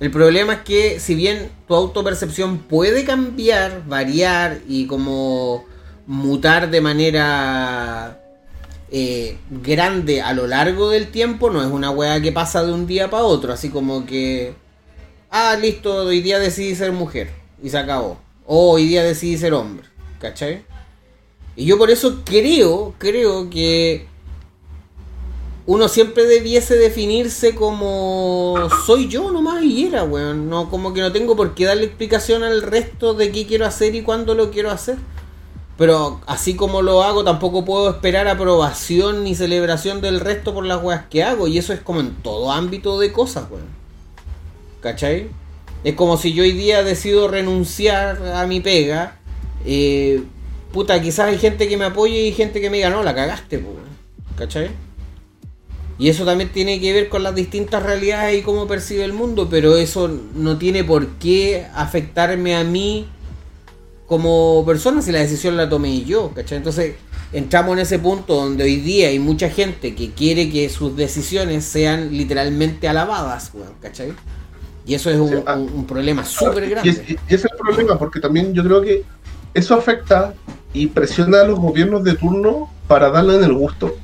El 0.00 0.10
problema 0.10 0.54
es 0.54 0.60
que 0.60 0.98
si 0.98 1.14
bien 1.14 1.50
tu 1.68 1.74
autopercepción 1.74 2.58
puede 2.58 3.04
cambiar, 3.04 3.84
variar 3.86 4.60
y 4.66 4.86
como 4.86 5.64
mutar 6.06 6.70
de 6.70 6.80
manera 6.80 8.23
eh, 8.96 9.38
grande 9.50 10.22
a 10.22 10.32
lo 10.34 10.46
largo 10.46 10.88
del 10.88 11.08
tiempo, 11.08 11.50
no 11.50 11.60
es 11.60 11.66
una 11.66 11.90
weá 11.90 12.20
que 12.20 12.30
pasa 12.30 12.64
de 12.64 12.72
un 12.72 12.86
día 12.86 13.10
para 13.10 13.24
otro, 13.24 13.52
así 13.52 13.68
como 13.68 14.06
que, 14.06 14.54
ah, 15.30 15.56
listo, 15.60 16.04
hoy 16.04 16.20
día 16.20 16.38
decidí 16.38 16.76
ser 16.76 16.92
mujer 16.92 17.28
y 17.60 17.70
se 17.70 17.78
acabó. 17.78 18.18
O 18.46 18.70
hoy 18.70 18.86
día 18.86 19.02
decidí 19.02 19.36
ser 19.36 19.52
hombre, 19.52 19.84
¿cachai? 20.20 20.64
Y 21.56 21.64
yo 21.64 21.76
por 21.76 21.90
eso 21.90 22.22
creo, 22.24 22.94
creo 22.98 23.50
que 23.50 24.06
uno 25.66 25.88
siempre 25.88 26.24
debiese 26.26 26.76
definirse 26.76 27.56
como 27.56 28.68
soy 28.86 29.08
yo 29.08 29.32
nomás 29.32 29.64
y 29.64 29.86
era, 29.86 30.04
weón. 30.04 30.48
No, 30.48 30.70
como 30.70 30.94
que 30.94 31.00
no 31.00 31.10
tengo 31.10 31.34
por 31.34 31.56
qué 31.56 31.64
darle 31.64 31.86
explicación 31.86 32.44
al 32.44 32.62
resto 32.62 33.14
de 33.14 33.32
qué 33.32 33.44
quiero 33.44 33.66
hacer 33.66 33.96
y 33.96 34.02
cuándo 34.02 34.36
lo 34.36 34.52
quiero 34.52 34.70
hacer. 34.70 34.98
Pero 35.76 36.20
así 36.26 36.54
como 36.54 36.82
lo 36.82 37.02
hago, 37.02 37.24
tampoco 37.24 37.64
puedo 37.64 37.90
esperar 37.90 38.28
aprobación 38.28 39.24
ni 39.24 39.34
celebración 39.34 40.00
del 40.00 40.20
resto 40.20 40.54
por 40.54 40.64
las 40.64 40.82
weas 40.82 41.06
que 41.10 41.24
hago. 41.24 41.48
Y 41.48 41.58
eso 41.58 41.72
es 41.72 41.80
como 41.80 42.00
en 42.00 42.14
todo 42.22 42.52
ámbito 42.52 42.98
de 43.00 43.12
cosas, 43.12 43.44
weón. 43.50 43.66
¿Cachai? 44.80 45.30
Es 45.82 45.94
como 45.94 46.16
si 46.16 46.32
yo 46.32 46.44
hoy 46.44 46.52
día 46.52 46.82
decido 46.82 47.26
renunciar 47.28 48.24
a 48.34 48.46
mi 48.46 48.60
pega. 48.60 49.18
eh, 49.66 50.22
puta, 50.72 51.00
quizás 51.02 51.26
hay 51.28 51.38
gente 51.38 51.68
que 51.68 51.76
me 51.76 51.86
apoye 51.86 52.22
y 52.22 52.32
gente 52.32 52.60
que 52.60 52.70
me 52.70 52.76
diga, 52.76 52.90
no, 52.90 53.02
la 53.02 53.14
cagaste, 53.14 53.58
weón. 53.58 53.84
¿Cachai? 54.36 54.70
Y 55.98 56.08
eso 56.08 56.24
también 56.24 56.50
tiene 56.50 56.80
que 56.80 56.92
ver 56.92 57.08
con 57.08 57.22
las 57.22 57.34
distintas 57.34 57.82
realidades 57.82 58.38
y 58.38 58.42
cómo 58.42 58.66
percibe 58.66 59.04
el 59.04 59.12
mundo, 59.12 59.48
pero 59.48 59.76
eso 59.76 60.08
no 60.34 60.58
tiene 60.58 60.82
por 60.82 61.06
qué 61.18 61.66
afectarme 61.72 62.56
a 62.56 62.64
mí 62.64 63.06
como 64.14 64.62
persona 64.64 65.02
si 65.02 65.10
la 65.10 65.18
decisión 65.18 65.56
la 65.56 65.68
tomé 65.68 66.04
yo, 66.04 66.30
¿cachai? 66.32 66.58
Entonces 66.58 66.94
entramos 67.32 67.72
en 67.72 67.80
ese 67.80 67.98
punto 67.98 68.36
donde 68.36 68.62
hoy 68.62 68.76
día 68.76 69.08
hay 69.08 69.18
mucha 69.18 69.50
gente 69.50 69.96
que 69.96 70.12
quiere 70.12 70.48
que 70.50 70.68
sus 70.68 70.96
decisiones 70.96 71.64
sean 71.64 72.12
literalmente 72.16 72.86
alabadas, 72.86 73.50
¿cachai? 73.82 74.12
Y 74.86 74.94
eso 74.94 75.10
es 75.10 75.18
un, 75.18 75.28
Sí, 75.30 75.34
ah. 75.46 75.54
un- 75.54 75.72
un 75.80 75.84
problema 75.84 76.24
súper 76.24 76.62
Y, 76.64 76.68
grande. 76.70 76.90
es- 76.90 77.02
y 77.10 77.14
ese 77.26 77.34
es 77.34 77.44
el 77.46 77.58
problema, 77.58 77.98
porque 77.98 78.20
también 78.20 78.54
yo 78.54 78.62
creo 78.62 78.82
que 78.82 79.02
eso 79.52 79.74
afecta 79.74 80.32
y 80.72 80.86
presiona 80.86 81.40
a 81.40 81.44
los 81.44 81.58
gobiernos 81.58 82.04
de 82.04 82.14
turno 82.14 82.70
para 82.86 83.10
darle 83.10 83.34
en 83.38 83.42
el 83.44 83.52
gusto. 83.54 83.96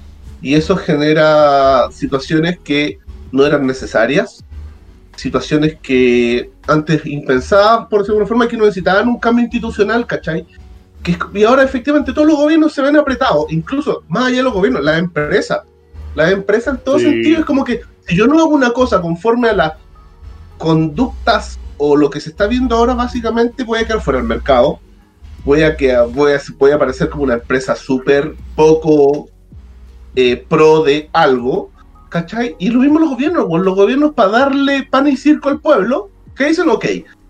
Y 0.42 0.54
eso 0.54 0.74
genera 0.76 1.88
situaciones 1.92 2.58
que 2.64 2.98
no 3.30 3.46
eran 3.46 3.64
necesarias, 3.64 4.42
situaciones 5.20 5.76
que 5.82 6.50
antes 6.66 7.04
impensadas, 7.06 7.86
por 7.88 8.00
decirlo 8.00 8.16
de 8.16 8.22
alguna 8.22 8.26
forma, 8.28 8.48
que 8.48 8.56
no 8.56 8.64
necesitaban 8.64 9.08
un 9.08 9.18
cambio 9.18 9.44
institucional, 9.44 10.06
¿cachai? 10.06 10.46
Que, 11.02 11.16
y 11.34 11.44
ahora 11.44 11.62
efectivamente 11.62 12.12
todos 12.12 12.26
los 12.28 12.36
gobiernos 12.36 12.72
se 12.72 12.82
ven 12.82 12.96
apretados, 12.96 13.46
incluso 13.50 14.02
más 14.08 14.26
allá 14.26 14.38
de 14.38 14.42
los 14.42 14.52
gobiernos, 14.52 14.82
las 14.84 14.98
empresas. 14.98 15.60
Las 16.14 16.32
empresas 16.32 16.74
en 16.74 16.80
todo 16.84 16.98
Sí. 16.98 17.04
sentido 17.04 17.40
es 17.40 17.44
como 17.44 17.64
que 17.64 17.80
si 18.06 18.16
yo 18.16 18.26
no 18.26 18.38
hago 18.38 18.48
una 18.50 18.70
cosa 18.70 19.00
conforme 19.00 19.48
a 19.48 19.52
las 19.54 19.72
conductas 20.58 21.58
o 21.78 21.96
lo 21.96 22.10
que 22.10 22.20
se 22.20 22.30
está 22.30 22.46
viendo 22.46 22.76
ahora, 22.76 22.94
básicamente 22.94 23.64
voy 23.64 23.78
a 23.78 23.86
quedar 23.86 24.02
fuera 24.02 24.18
del 24.18 24.28
mercado. 24.28 24.80
Voy 25.44 25.62
a, 25.62 25.74
que, 25.76 25.96
voy 26.12 26.32
a, 26.32 26.40
voy 26.58 26.70
a 26.72 26.74
aparecer 26.74 27.08
como 27.08 27.22
una 27.22 27.34
empresa 27.34 27.74
súper 27.74 28.34
poco 28.54 29.30
eh, 30.14 30.44
pro 30.48 30.82
de 30.82 31.08
algo, 31.14 31.70
¿cachai? 32.10 32.54
Y 32.58 32.68
lo 32.68 32.80
mismo 32.80 32.98
los 32.98 33.08
gobiernos, 33.10 33.46
pues, 33.48 33.62
los 33.62 33.74
gobiernos 33.74 34.12
para 34.12 34.28
darle 34.30 34.82
pan 34.90 35.06
y 35.08 35.16
circo 35.16 35.48
al 35.48 35.60
pueblo, 35.60 36.10
que 36.36 36.46
dicen, 36.48 36.68
ok, 36.68 36.84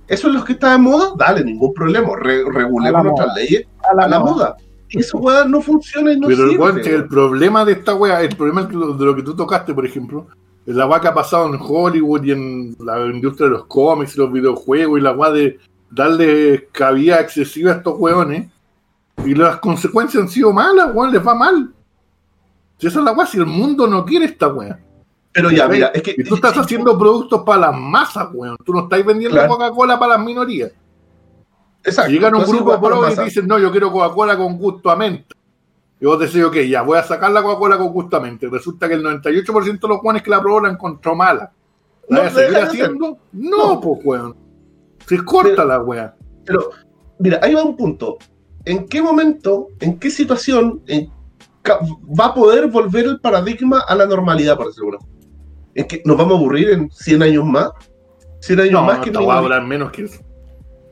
eso 0.09 0.29
es 0.29 0.35
lo 0.35 0.45
que 0.45 0.55
está 0.55 0.73
de 0.73 0.79
moda, 0.79 1.13
dale, 1.17 1.45
ningún 1.45 1.73
problema, 1.73 2.09
re- 2.17 2.43
regulemos 2.45 3.05
nuestras 3.05 3.29
moda. 3.29 3.35
leyes 3.37 3.67
A 3.89 3.95
la 3.95 4.05
a 4.05 4.09
la 4.09 4.19
moda. 4.19 4.33
moda. 4.33 4.57
Eso, 4.89 5.19
weá, 5.19 5.45
no 5.45 5.61
funciona 5.61 6.13
y 6.13 6.19
no 6.19 6.27
Pero 6.27 6.49
sirve. 6.49 6.83
que 6.83 6.95
el 6.97 7.07
problema 7.07 7.65
de 7.65 7.73
esta 7.73 7.95
wea, 7.95 8.21
el 8.23 8.35
problema 8.37 8.65
de 8.65 9.05
lo 9.05 9.15
que 9.15 9.23
tú 9.23 9.37
tocaste, 9.37 9.73
por 9.73 9.87
ejemplo, 9.87 10.27
es 10.67 10.75
la 10.75 10.87
wea 10.89 11.01
que 11.01 11.07
ha 11.07 11.15
pasado 11.15 11.47
en 11.47 11.61
Hollywood 11.63 12.25
y 12.25 12.33
en 12.33 12.75
la 12.81 13.07
industria 13.07 13.47
de 13.47 13.53
los 13.53 13.67
cómics 13.67 14.17
y 14.17 14.19
los 14.19 14.33
videojuegos 14.33 14.99
y 14.99 15.03
la 15.03 15.13
wea 15.13 15.31
de 15.31 15.59
darle 15.93 16.69
cabida 16.73 17.21
excesiva 17.21 17.71
a 17.73 17.77
estos 17.77 17.95
weones. 17.99 18.49
Y 19.25 19.35
las 19.37 19.59
consecuencias 19.59 20.23
han 20.25 20.29
sido 20.29 20.53
malas, 20.53 20.91
weón, 20.93 21.13
les 21.13 21.25
va 21.25 21.35
mal. 21.37 21.71
Si 22.81 22.87
esa 22.87 22.99
es 23.01 23.05
la 23.05 23.13
wea, 23.13 23.27
si 23.27 23.37
el 23.39 23.47
mundo 23.47 23.87
no 23.87 24.05
quiere 24.05 24.25
esta 24.25 24.49
wea. 24.49 24.81
Pero 25.33 25.51
ya, 25.51 25.69
mira, 25.69 25.89
es 25.95 26.03
que... 26.03 26.15
Y 26.17 26.25
tú 26.25 26.35
estás 26.35 26.57
haciendo 26.57 26.99
productos 26.99 27.43
para 27.45 27.61
las 27.71 27.77
masas, 27.79 28.29
weón. 28.33 28.57
Tú 28.65 28.73
no 28.73 28.81
estás 28.85 29.05
vendiendo 29.05 29.37
Claro. 29.37 29.53
Coca-Cola 29.53 29.99
para 29.99 30.17
las 30.17 30.25
minorías. 30.27 30.73
Exacto, 31.85 32.09
Si 32.11 32.15
llegan 32.17 32.35
un 32.35 32.45
grupo 32.45 32.71
weá, 32.71 32.81
pro 32.81 33.11
y 33.23 33.25
dicen, 33.25 33.47
no, 33.47 33.59
yo 33.59 33.71
quiero 33.71 33.93
Coca-Cola 33.93 34.37
con 34.37 34.59
gusto 34.59 34.91
a 34.91 34.97
menta. 34.97 35.37
Y 36.01 36.07
vos 36.07 36.19
decís, 36.19 36.43
ok, 36.43 36.57
ya, 36.69 36.83
voy 36.83 36.99
a 36.99 37.03
sacar 37.03 37.31
la 37.31 37.43
Coca-Cola 37.43 37.79
con 37.79 37.89
gusto 37.93 38.17
a 38.17 38.21
menta. 38.21 38.47
Y 38.47 38.49
Resulta 38.49 38.89
que 38.89 38.95
el 38.95 39.05
98% 39.05 39.81
de 39.81 39.89
los 39.89 39.99
juanes 39.99 40.23
que 40.23 40.31
la 40.31 40.41
probó 40.41 40.61
la 40.63 40.71
encontró 40.71 41.15
mala. 41.15 41.53
¿La 42.09 42.17
No, 42.17 42.23
voy 42.23 42.27
a 42.29 42.31
seguir 42.35 42.57
haciendo? 42.59 43.19
No, 43.33 43.75
No. 43.75 43.81
pues, 43.81 44.01
weón. 44.05 44.37
Se 45.07 45.25
corta 45.25 45.51
Pero- 45.57 45.65
la 45.69 45.81
weá. 45.81 46.15
Pero, 46.45 46.71
mira, 47.19 47.39
ahí 47.43 47.55
va 47.55 47.63
un 47.63 47.77
punto. 47.77 48.17
¿En 48.65 48.87
qué 48.89 49.01
momento, 49.01 49.69
en 49.79 49.99
qué 49.99 50.11
situación 50.11 50.83
en 50.87 51.11
va 51.79 52.27
a 52.27 52.35
poder 52.35 52.69
volver 52.69 53.05
el 53.07 53.21
paradigma 53.21 53.81
a 53.87 53.95
la 53.95 54.07
normalidad, 54.07 54.57
por 54.57 54.67
decirlo 54.67 54.99
así? 54.99 55.07
¿En 55.75 55.87
que 55.87 56.03
nos 56.05 56.17
vamos 56.17 56.35
a 56.35 56.37
aburrir 56.39 56.71
en 56.71 56.91
100 56.91 57.23
años 57.23 57.45
más? 57.45 57.71
¿100 58.41 58.61
años 58.61 58.73
No, 58.73 58.83
más 58.85 58.99
no, 58.99 59.05
que 59.05 59.11
weá 59.11 59.27
va 59.27 59.39
a 59.39 59.43
durar 59.43 59.65
menos 59.65 59.93
que 59.93 60.05
eso. 60.05 60.21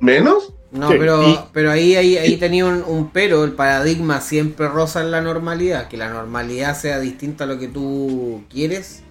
¿Menos? 0.01 0.55
No, 0.71 0.91
Sí, 0.91 0.97
pero, 0.99 1.23
y- 1.27 1.39
pero 1.53 1.71
ahí, 1.71 1.97
ahí, 1.97 2.17
ahí 2.19 2.37
tenía 2.37 2.67
un, 2.67 2.85
un 2.87 3.11
pero, 3.11 3.45
el 3.45 3.53
paradigma 3.53 4.21
siempre 4.21 4.69
roza 4.69 5.01
en 5.01 5.11
la 5.11 5.21
normalidad, 5.23 5.89
que 5.89 5.97
la 5.97 6.11
normalidad 6.11 6.77
sea 6.77 7.01
distinta 7.01 7.45
a 7.45 7.47
lo 7.47 7.59
que 7.59 7.69
tú 7.69 8.43
quieres. 8.51 9.03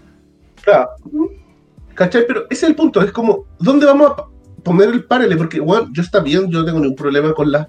Claro. 0.61 0.89
¿Cachai? 1.95 2.25
Pero 2.27 2.41
ese 2.49 2.65
es 2.65 2.69
el 2.69 2.75
punto. 2.75 3.01
Es 3.01 3.11
como, 3.11 3.45
¿dónde 3.59 3.87
vamos 3.87 4.11
a 4.11 4.25
poner 4.63 4.89
el 4.89 5.05
parele? 5.05 5.35
Porque, 5.35 5.59
bueno, 5.59 5.89
yo 5.93 6.03
está 6.03 6.19
bien, 6.19 6.47
yo 6.51 6.59
no 6.59 6.65
tengo 6.65 6.79
ningún 6.79 6.95
problema 6.95 7.33
con 7.33 7.51
la, 7.51 7.67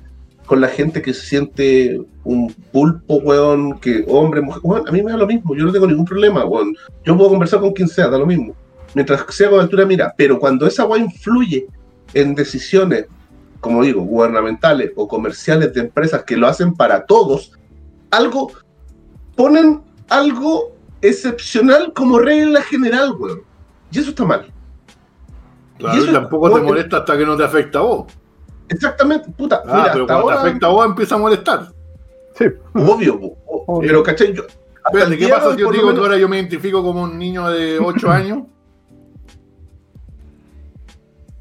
con 0.48 0.62
la 0.62 0.68
gente 0.68 1.02
que 1.02 1.12
se 1.12 1.26
siente 1.26 2.00
un 2.24 2.50
pulpo, 2.72 3.16
weón, 3.16 3.78
que 3.80 4.02
hombre, 4.08 4.40
mujer. 4.40 4.62
Weón, 4.64 4.88
a 4.88 4.90
mí 4.90 5.02
me 5.02 5.11
da 5.12 5.18
lo 5.18 5.26
mismo, 5.26 5.54
yo 5.54 5.66
no 5.66 5.72
tengo 5.72 5.87
ningún 5.87 6.06
problema, 6.06 6.42
weón. 6.46 6.74
Yo 7.04 7.14
puedo 7.18 7.28
conversar 7.28 7.61
con 7.61 7.72
quien 7.74 7.87
sea, 7.87 8.08
da 8.08 8.16
lo 8.16 8.24
mismo. 8.24 8.54
Mientras 8.94 9.22
sea 9.28 9.50
con 9.50 9.61
altura, 9.61 9.84
mira. 9.84 10.14
Pero 10.16 10.38
cuando 10.40 10.66
esa 10.66 10.87
weá 10.87 11.02
influye 11.04 11.66
en 12.14 12.34
decisiones, 12.34 13.04
como 13.61 13.82
digo, 13.82 14.00
gubernamentales 14.00 14.92
o 14.96 15.06
comerciales 15.06 15.74
de 15.74 15.80
empresas 15.82 16.22
que 16.24 16.38
lo 16.38 16.46
hacen 16.46 16.72
para 16.72 17.04
todos, 17.04 17.52
algo, 18.11 18.50
ponen 19.37 19.82
algo 20.08 20.72
excepcional 21.02 21.92
como 21.92 22.18
regla 22.20 22.62
general, 22.62 23.12
weón. 23.18 23.42
Y 23.92 23.98
eso 23.98 24.08
está 24.11 24.24
mal. 24.24 24.50
Claro, 25.76 25.98
Y 25.98 26.04
eso- 26.04 26.12
tampoco 26.12 26.50
te 26.54 26.62
molesta 26.62 26.96
hasta 26.96 27.18
que 27.18 27.26
no 27.26 27.37
te 27.37 27.44
afecta 27.44 27.80
a 27.80 27.82
vos. 27.82 28.06
Exactamente, 28.68 29.31
puta. 29.31 29.62
Ah, 29.66 29.76
mira, 29.81 29.92
pero 29.92 30.04
hasta 30.04 30.14
cuando 30.14 30.14
ahora, 30.31 30.42
te 30.42 30.48
afecta 30.48 30.66
a 30.66 30.70
vos 30.70 30.87
empieza 30.87 31.14
a 31.14 31.18
molestar. 31.18 31.72
Sí. 32.35 32.44
obvio, 32.74 33.18
po, 33.20 33.37
Obvio. 33.66 33.88
pero 33.88 34.02
¿cachai? 34.02 34.33
Yo, 34.35 34.42
Espérate, 34.87 35.18
¿qué 35.18 35.28
pasa 35.28 35.52
si 35.52 35.59
yo 35.59 35.70
te 35.70 35.76
digo 35.76 35.92
que 35.92 36.00
ahora 36.00 36.16
yo 36.16 36.28
me 36.28 36.37
identifico 36.37 36.83
como 36.83 37.02
un 37.02 37.18
niño 37.18 37.48
de 37.50 37.78
8 37.85 38.11
años? 38.11 38.38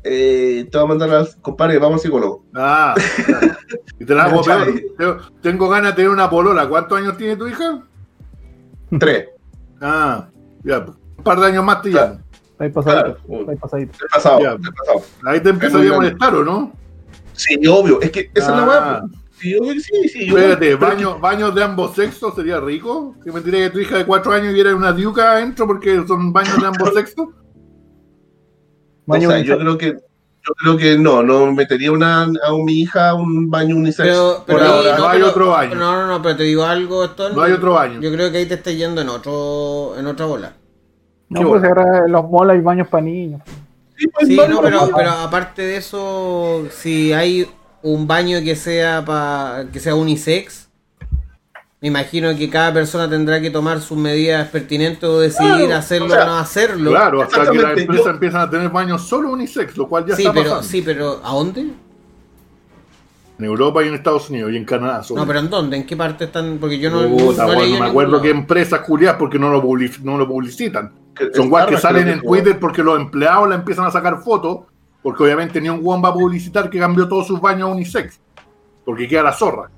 Eh, 0.03 0.67
te 0.71 0.77
voy 0.77 0.85
a 0.85 0.87
mandar 0.87 1.09
al 1.11 1.27
compadre, 1.41 1.77
vamos 1.79 1.95
al 1.95 1.99
psicólogo. 2.01 2.45
Ah, 2.55 2.95
claro. 3.25 3.47
y 3.99 4.05
te 4.05 4.15
la 4.15 4.23
hago 4.23 4.41
peor. 4.41 4.67
Tengo- 4.97 5.17
Tengo 5.41 5.69
ganas 5.69 5.91
de 5.91 5.95
tener 5.97 6.11
una 6.11 6.29
polola. 6.29 6.67
¿Cuántos 6.69 6.97
años 6.97 7.17
tiene 7.17 7.35
tu 7.35 7.47
hija? 7.47 7.83
Tres. 8.99 9.29
Ah, 9.81 10.27
ya, 10.63 10.85
un 11.17 11.23
par 11.23 11.39
de 11.39 11.47
años 11.47 11.63
más 11.63 11.81
te 11.81 11.89
llamo. 11.89 12.19
Está 12.51 12.63
ahí 12.63 12.69
pasadito. 12.71 13.17
Claro. 13.17 13.39
Está 13.41 13.51
ahí 13.51 13.57
pasadito. 13.57 13.97
Del 13.99 14.09
pasado, 14.09 14.39
del 14.39 14.73
pasado. 14.73 15.01
Ahí 15.25 15.39
te 15.41 15.49
a 15.49 15.93
molestar, 15.95 16.35
¿o 16.35 16.43
no? 16.45 16.71
Sí, 17.37 17.65
obvio. 17.67 18.01
Es 18.01 18.11
que 18.11 18.29
esa 18.33 18.49
es 18.51 18.57
la 18.57 18.63
Ah. 18.63 18.67
weá. 18.67 19.01
po. 19.01 19.07
Sí, 19.39 19.55
obvio 19.55 19.73
que 19.73 19.79
sí, 19.79 20.09
sí. 20.09 20.25
yo- 20.27 20.37
Espérate, 20.37 20.77
pero 20.77 20.79
baño, 20.79 21.19
baños 21.19 21.55
de 21.55 21.63
ambos 21.63 21.95
sexos 21.95 22.33
sería 22.35 22.59
rico. 22.59 23.15
Si 23.23 23.31
me 23.31 23.41
tiré 23.41 23.59
que 23.63 23.69
tu 23.69 23.79
hija 23.79 23.97
de 23.97 24.05
4 24.05 24.31
años 24.33 24.53
y 24.55 24.59
era 24.59 24.75
una 24.75 24.91
diuca 24.91 25.33
adentro 25.33 25.65
porque 25.67 26.03
son 26.07 26.33
baños 26.33 26.59
de 26.59 26.67
ambos 26.67 26.91
sexos. 26.95 27.27
O 27.27 27.33
Baño 29.05 29.29
sea, 29.29 29.37
unisex. 29.37 29.47
yo 29.47 29.59
creo 29.59 29.77
que 29.77 29.87
yo 30.47 30.53
creo 30.61 30.77
que 30.77 30.97
no, 30.97 31.21
no 31.23 31.51
metería 31.51 31.91
una, 31.91 32.23
a 32.23 32.29
mi 32.65 32.81
hija 32.81 33.09
a 33.09 33.13
un 33.15 33.49
baño 33.49 33.75
unisex. 33.75 34.07
Pero, 34.09 34.43
pero 34.45 34.59
por 34.59 34.67
ahora. 34.67 34.97
no 34.97 35.07
hay 35.07 35.19
pero- 35.19 35.29
otro 35.31 35.49
baño. 35.49 35.75
No, 35.75 35.91
no, 35.93 36.07
no, 36.07 36.21
pero 36.21 36.37
te 36.37 36.43
digo 36.43 36.63
algo, 36.63 37.03
esto 37.05 37.29
No 37.29 37.41
hay 37.41 37.51
otro 37.51 37.73
baño. 37.73 37.99
Yo 38.01 38.11
creo 38.11 38.31
que 38.31 38.37
ahí 38.37 38.45
te 38.45 38.53
estás 38.55 38.75
yendo 38.75 39.01
en 39.01 39.09
otro, 39.09 39.93
en 39.99 40.07
otra 40.07 40.25
bola. 40.25 40.53
No, 41.29 41.41
pues 41.49 41.63
ahora 41.63 42.05
en 42.05 42.11
los 42.11 42.29
malls 42.31 42.51
hay 42.53 42.61
baños 42.61 42.87
para 42.87 43.03
niños. 43.03 43.41
Sí, 44.25 44.35
no, 44.49 44.61
pero, 44.61 44.89
pero 44.95 45.09
aparte 45.11 45.61
de 45.63 45.77
eso, 45.77 46.67
si 46.71 47.13
hay 47.13 47.47
un 47.81 48.05
baño 48.07 48.39
que 48.43 48.55
sea 48.55 49.03
pa, 49.05 49.65
que 49.71 49.79
sea 49.79 49.95
unisex, 49.95 50.67
me 51.81 51.87
imagino 51.89 52.35
que 52.35 52.49
cada 52.49 52.73
persona 52.73 53.09
tendrá 53.09 53.39
que 53.39 53.49
tomar 53.51 53.81
sus 53.81 53.97
medidas 53.97 54.47
pertinentes 54.49 55.03
o 55.03 55.19
decidir 55.19 55.53
Claro, 55.67 55.75
hacerlo 55.75 56.07
o 56.07 56.09
sea, 56.09 56.23
o 56.23 56.27
no 56.27 56.35
hacerlo. 56.37 56.89
Claro, 56.91 57.21
hasta 57.21 57.35
que 57.35 57.39
las 57.39 57.47
Exactamente, 57.53 57.81
empresas 57.81 58.05
yo- 58.05 58.11
empiezan 58.11 58.41
a 58.41 58.49
tener 58.49 58.69
baños 58.69 59.07
solo 59.07 59.31
unisex, 59.31 59.77
lo 59.77 59.87
cual 59.87 60.05
ya 60.07 60.15
sí, 60.15 60.23
está 60.23 60.33
pero 60.33 60.49
pasando. 60.49 60.67
sí, 60.67 60.81
pero 60.81 61.21
¿a 61.23 61.31
dónde? 61.33 61.67
En 63.39 63.45
Europa 63.45 63.83
y 63.83 63.87
en 63.89 63.93
Estados 63.93 64.29
Unidos 64.31 64.51
y 64.51 64.57
en 64.57 64.65
Canadá. 64.65 65.03
solo. 65.03 65.21
No, 65.21 65.27
pero 65.27 65.39
¿en 65.39 65.49
dónde? 65.51 65.77
¿En 65.77 65.85
qué 65.85 65.95
parte 65.95 66.23
están? 66.25 66.57
Porque 66.59 66.79
yo 66.79 66.89
no, 66.89 67.07
Puta, 67.07 67.45
no, 67.45 67.53
leí 67.53 67.73
no 67.73 67.79
me 67.81 67.85
acuerdo 67.85 68.19
qué 68.19 68.31
empresas 68.31 68.79
culiadas 68.81 69.17
porque 69.19 69.37
no 69.37 69.51
lo, 69.51 69.61
public- 69.61 69.99
no 69.99 70.17
lo 70.17 70.27
publicitan. 70.27 70.91
Que- 71.17 71.33
Son 71.33 71.49
guas 71.49 71.65
que 71.67 71.77
salen 71.77 72.07
en 72.07 72.21
Twitter 72.21 72.59
porque 72.59 72.83
los 72.83 72.99
empleados 72.99 73.49
la 73.49 73.55
empiezan 73.55 73.85
a 73.85 73.91
sacar 73.91 74.21
fotos, 74.21 74.59
porque 75.01 75.23
obviamente 75.23 75.59
ni 75.61 75.69
un 75.69 75.81
guan 75.81 76.03
va 76.03 76.09
a 76.09 76.13
publicitar 76.13 76.69
que 76.69 76.79
cambió 76.79 77.07
todos 77.07 77.27
sus 77.27 77.39
baños 77.41 77.69
a 77.69 77.73
unisex, 77.73 78.19
porque 78.85 79.07
queda 79.07 79.23
la 79.23 79.33
zorra. 79.33 79.69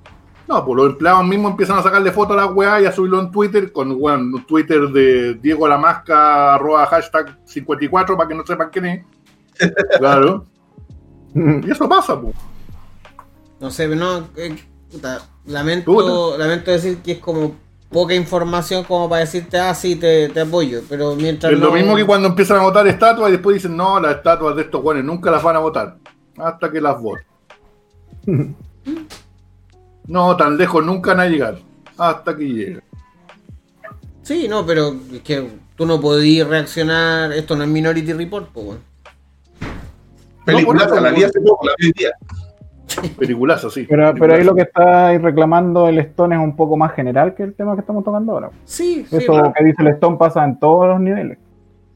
No, 0.48 0.66
pues 0.66 0.78
los 0.78 0.90
empleados 0.94 1.24
mismos 1.26 1.52
empiezan 1.52 1.78
a 1.78 1.84
sacarle 1.84 2.12
fotos 2.12 2.36
a 2.36 2.42
la 2.42 2.46
weá 2.48 2.82
y 2.82 2.86
a 2.88 2.92
subirlo 2.92 3.20
en 3.20 3.30
Twitter, 3.30 3.72
con 3.72 3.92
weón, 3.96 4.34
un 4.34 4.44
Twitter 4.48 4.82
de 4.90 5.36
Diego 5.36 5.68
la 5.68 5.78
Masca, 5.78 6.56
arroba 6.56 6.88
hashtag 6.88 7.38
54, 7.46 8.18
para 8.18 8.28
que 8.28 8.34
no 8.36 8.44
sepan 8.46 8.70
quién 8.72 8.86
es. 8.86 9.06
Claro. 10.00 10.46
Y 11.36 11.70
eso 11.70 11.88
pasa, 11.88 12.20
pues. 12.20 12.34
No 13.60 13.70
sé, 13.70 13.88
no, 13.90 14.28
eh, 14.38 14.56
puta, 14.92 15.20
lamento, 15.46 15.92
Puta. 15.94 16.38
lamento 16.40 16.72
decir 16.72 16.98
que 17.04 17.12
es 17.14 17.20
como 17.20 17.54
poca 17.90 18.14
información 18.14 18.84
como 18.84 19.10
para 19.10 19.22
decirte, 19.22 19.58
ah, 19.60 19.74
sí, 19.74 19.96
te, 19.96 20.30
te 20.30 20.42
apoyo, 20.42 20.82
pero 20.88 21.16
mientras 21.16 21.52
Es 21.52 21.60
lo 21.60 21.72
mismo 21.72 21.96
que 21.96 22.06
cuando 22.06 22.28
empiezan 22.28 22.58
a 22.58 22.64
votar 22.64 22.88
estatuas 22.88 23.30
y 23.30 23.34
después 23.34 23.56
dicen, 23.56 23.76
no, 23.76 24.00
las 24.00 24.18
estatuas 24.18 24.56
de 24.56 24.64
estos 24.64 24.82
guanes 24.82 25.04
nunca 25.04 25.32
las 25.32 25.44
van 25.44 25.56
a 25.56 25.60
votar. 25.60 25.98
Hasta 26.38 26.72
que 26.72 26.82
las 26.82 27.02
voten. 27.02 27.26
No, 30.08 30.36
tan 30.36 30.58
lejos 30.58 30.84
nunca 30.84 31.12
van 31.12 31.20
a 31.20 31.30
llegar. 31.30 31.60
Hasta 31.96 32.36
que 32.36 32.44
lleguen. 32.44 32.82
Sí, 34.24 34.48
no, 34.48 34.66
pero 34.66 34.96
es 35.14 35.22
que 35.22 35.48
tú 35.76 35.86
no 35.86 36.02
podías 36.02 36.48
reaccionar, 36.48 37.32
esto 37.32 37.56
no 37.56 37.64
es 37.64 37.70
Minority 37.70 38.14
Report, 38.14 38.50
pues 38.52 38.66
bueno. 38.66 38.82
Película, 40.46 40.88
No, 40.88 41.00
la 41.00 41.12
vi 41.12 41.24
hace 41.24 41.40
poco, 41.42 41.68
la 41.68 41.74
vi 41.78 41.86
hoy 41.86 41.94
día. 41.96 42.12
Peliculazo, 43.18 43.68
así. 43.68 43.86
Pero, 43.90 44.14
pero 44.20 44.36
ahí 44.36 44.44
lo 44.44 44.56
que 44.56 44.62
está 44.64 45.18
reclamando 45.18 45.88
el 45.88 46.00
Stone 46.00 46.36
es 46.36 46.42
un 46.42 46.56
poco 46.56 46.78
más 46.78 46.94
general 46.94 47.36
que 47.36 47.44
el 47.44 47.54
tema 47.54 47.74
que 47.76 47.82
estamos 47.82 48.04
tocando 48.04 48.34
ahora. 48.34 48.50
Sí, 48.66 49.06
sí, 49.10 49.18
Eso 49.18 49.34
pero- 49.34 49.54
que 49.54 49.64
dice 49.64 49.82
el 49.82 49.88
Stone 49.90 50.18
pasa 50.18 50.44
en 50.44 50.60
todos 50.60 50.88
los 50.88 51.00
niveles. 51.00 51.38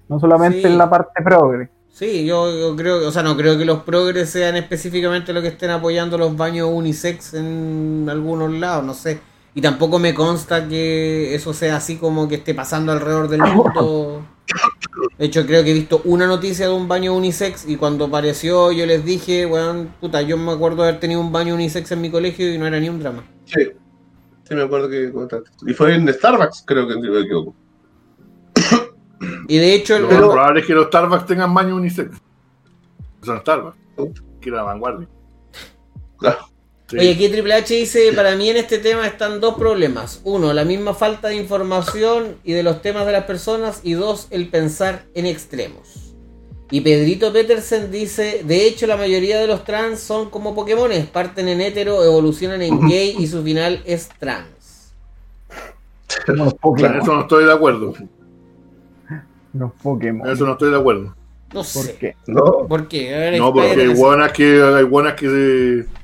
No 0.10 0.19
solamente 0.19 0.62
Sí. 0.62 0.67
en 0.67 0.77
la 0.77 0.89
parte 0.89 1.21
progre. 1.23 1.69
sí, 1.89 2.25
yo, 2.25 2.49
yo 2.58 2.75
creo, 2.75 3.08
o 3.08 3.12
sea, 3.12 3.21
no 3.23 3.38
creo 3.38 3.56
que 3.58 3.65
los 3.65 3.84
progres 3.84 4.29
sean 4.29 4.56
específicamente 4.56 5.32
los 5.32 5.41
que 5.43 5.49
estén 5.49 5.69
apoyando 5.69 6.17
los 6.17 6.36
baños 6.36 6.67
unisex 6.71 7.36
en 7.36 8.08
algunos 8.10 8.51
lados, 8.51 8.84
no 8.84 8.93
sé. 8.93 9.19
Y 9.56 9.62
tampoco 9.62 10.00
me 10.00 10.13
consta 10.16 10.68
que 10.68 11.36
eso 11.36 11.54
sea 11.54 11.76
así 11.78 11.98
como 11.98 12.28
que 12.28 12.36
esté 12.36 12.56
pasando 12.56 12.92
alrededor 12.92 13.28
del 13.28 13.42
mundo. 13.42 14.26
De 15.18 15.26
hecho, 15.26 15.46
creo 15.46 15.63
que 15.63 15.72
he 15.72 15.74
visto 15.74 16.02
una 16.06 16.26
noticia 16.28 16.68
de 16.68 16.74
un 16.74 16.88
baño 16.88 17.16
unisex 17.16 17.68
y 17.68 17.76
cuando 17.78 18.06
apareció 18.06 18.72
yo 18.72 18.86
les 18.86 19.06
dije, 19.06 19.46
weón, 19.46 19.94
puta, 20.02 20.22
yo 20.22 20.38
me 20.38 20.52
acuerdo 20.52 20.82
de 20.84 20.89
haber 20.89 21.00
tenido 21.00 21.22
un 21.22 21.32
baño 21.32 21.54
unisex 21.54 21.92
en 21.92 22.02
mi 22.02 22.10
colegio 22.10 22.52
y 22.54 22.58
no 22.58 22.66
era 22.68 22.80
ni 22.80 22.89
un 22.89 23.00
drama. 23.00 23.24
Sí. 23.46 23.72
Sí, 24.48 24.56
me 24.56 24.63
acuerdo 24.63 24.89
que 24.89 25.12
contaste. 25.12 25.50
Y 25.66 25.74
fue 25.74 25.96
en 25.96 26.12
Starbucks, 26.12 26.63
creo 26.68 26.88
que 26.88 26.96
si 26.96 27.00
me 27.02 27.20
equivoco. 27.22 27.56
Y 29.48 29.58
de 29.58 29.76
hecho, 29.76 29.96
el, 29.96 30.04
Lo 30.04 30.10
el- 30.10 30.16
más 30.22 30.30
probable 30.32 30.60
es 30.62 30.66
que 30.68 30.74
los 30.74 30.88
Starbucks 30.88 31.26
tengan 31.26 31.54
baño 31.54 31.76
unisex. 31.76 32.18
Son 33.22 33.39
Starbucks. 33.39 33.78
Que 34.42 34.50
era 34.50 34.58
la 34.58 34.63
vanguardia. 34.63 35.08
Claro. 36.18 36.39
Sí. 36.89 36.98
Oye, 36.98 37.12
aquí 37.13 37.30
Triple 37.30 37.54
H 37.54 37.74
dice, 37.74 38.12
para 38.13 38.36
mí 38.36 38.50
en 38.50 38.58
este 38.58 38.78
tema 38.78 39.08
están 39.08 39.39
dos 39.39 39.56
problemas. 39.56 40.22
Uno, 40.26 40.54
la 40.54 40.65
misma 40.65 40.93
falta 40.93 41.30
de 41.30 41.36
información 41.36 42.36
y 42.43 42.54
de 42.54 42.62
los 42.63 42.82
temas 42.82 43.06
de 43.06 43.13
las 43.13 43.24
personas. 43.24 43.80
Y 43.84 43.93
dos, 43.93 44.28
el 44.32 44.50
pensar 44.50 45.04
en 45.15 45.26
extremos. 45.26 46.13
Y 46.69 46.82
Pedrito 46.82 47.32
Petersen 47.32 47.91
dice, 47.91 48.41
de 48.43 48.65
hecho 48.65 48.88
la 48.88 48.98
mayoría 48.98 49.39
de 49.39 49.48
los 49.48 49.63
trans 49.63 50.00
son 50.00 50.30
como 50.30 50.56
Pokémones, 50.56 51.06
parten 51.06 51.48
en 51.48 51.62
hetero, 51.62 52.04
evolucionan 52.04 52.62
en 52.63 52.80
gay 52.88 53.15
y 53.17 53.28
su 53.28 53.43
final 53.43 53.82
es 53.86 54.10
trans. 54.19 54.93
Los 56.28 56.54
En 56.54 56.58
Pokémon. 56.60 57.02
eso 57.02 57.13
no 57.13 57.22
estoy 57.22 57.46
de 57.46 57.54
acuerdo. 57.54 57.93
Los 59.54 59.72
Pokémon. 59.84 60.28
En 60.28 60.34
eso 60.34 60.46
no 60.46 60.54
estoy 60.54 60.72
de 60.72 60.78
acuerdo. 60.78 61.15
No 61.54 61.62
¿Por 61.62 61.65
sé. 61.65 61.96
qué? 62.00 62.15
¿No? 62.26 62.67
¿Por 62.67 62.88
qué? 62.88 63.13
A 63.13 63.19
ver, 63.19 63.38
No, 63.39 63.54
porque 63.54 63.69
hay 63.69 63.88
buenas 63.89 64.32
que, 64.32 64.62
hay 64.62 64.84
buenas 64.84 65.13
que 65.13 65.30
se, 65.30 66.03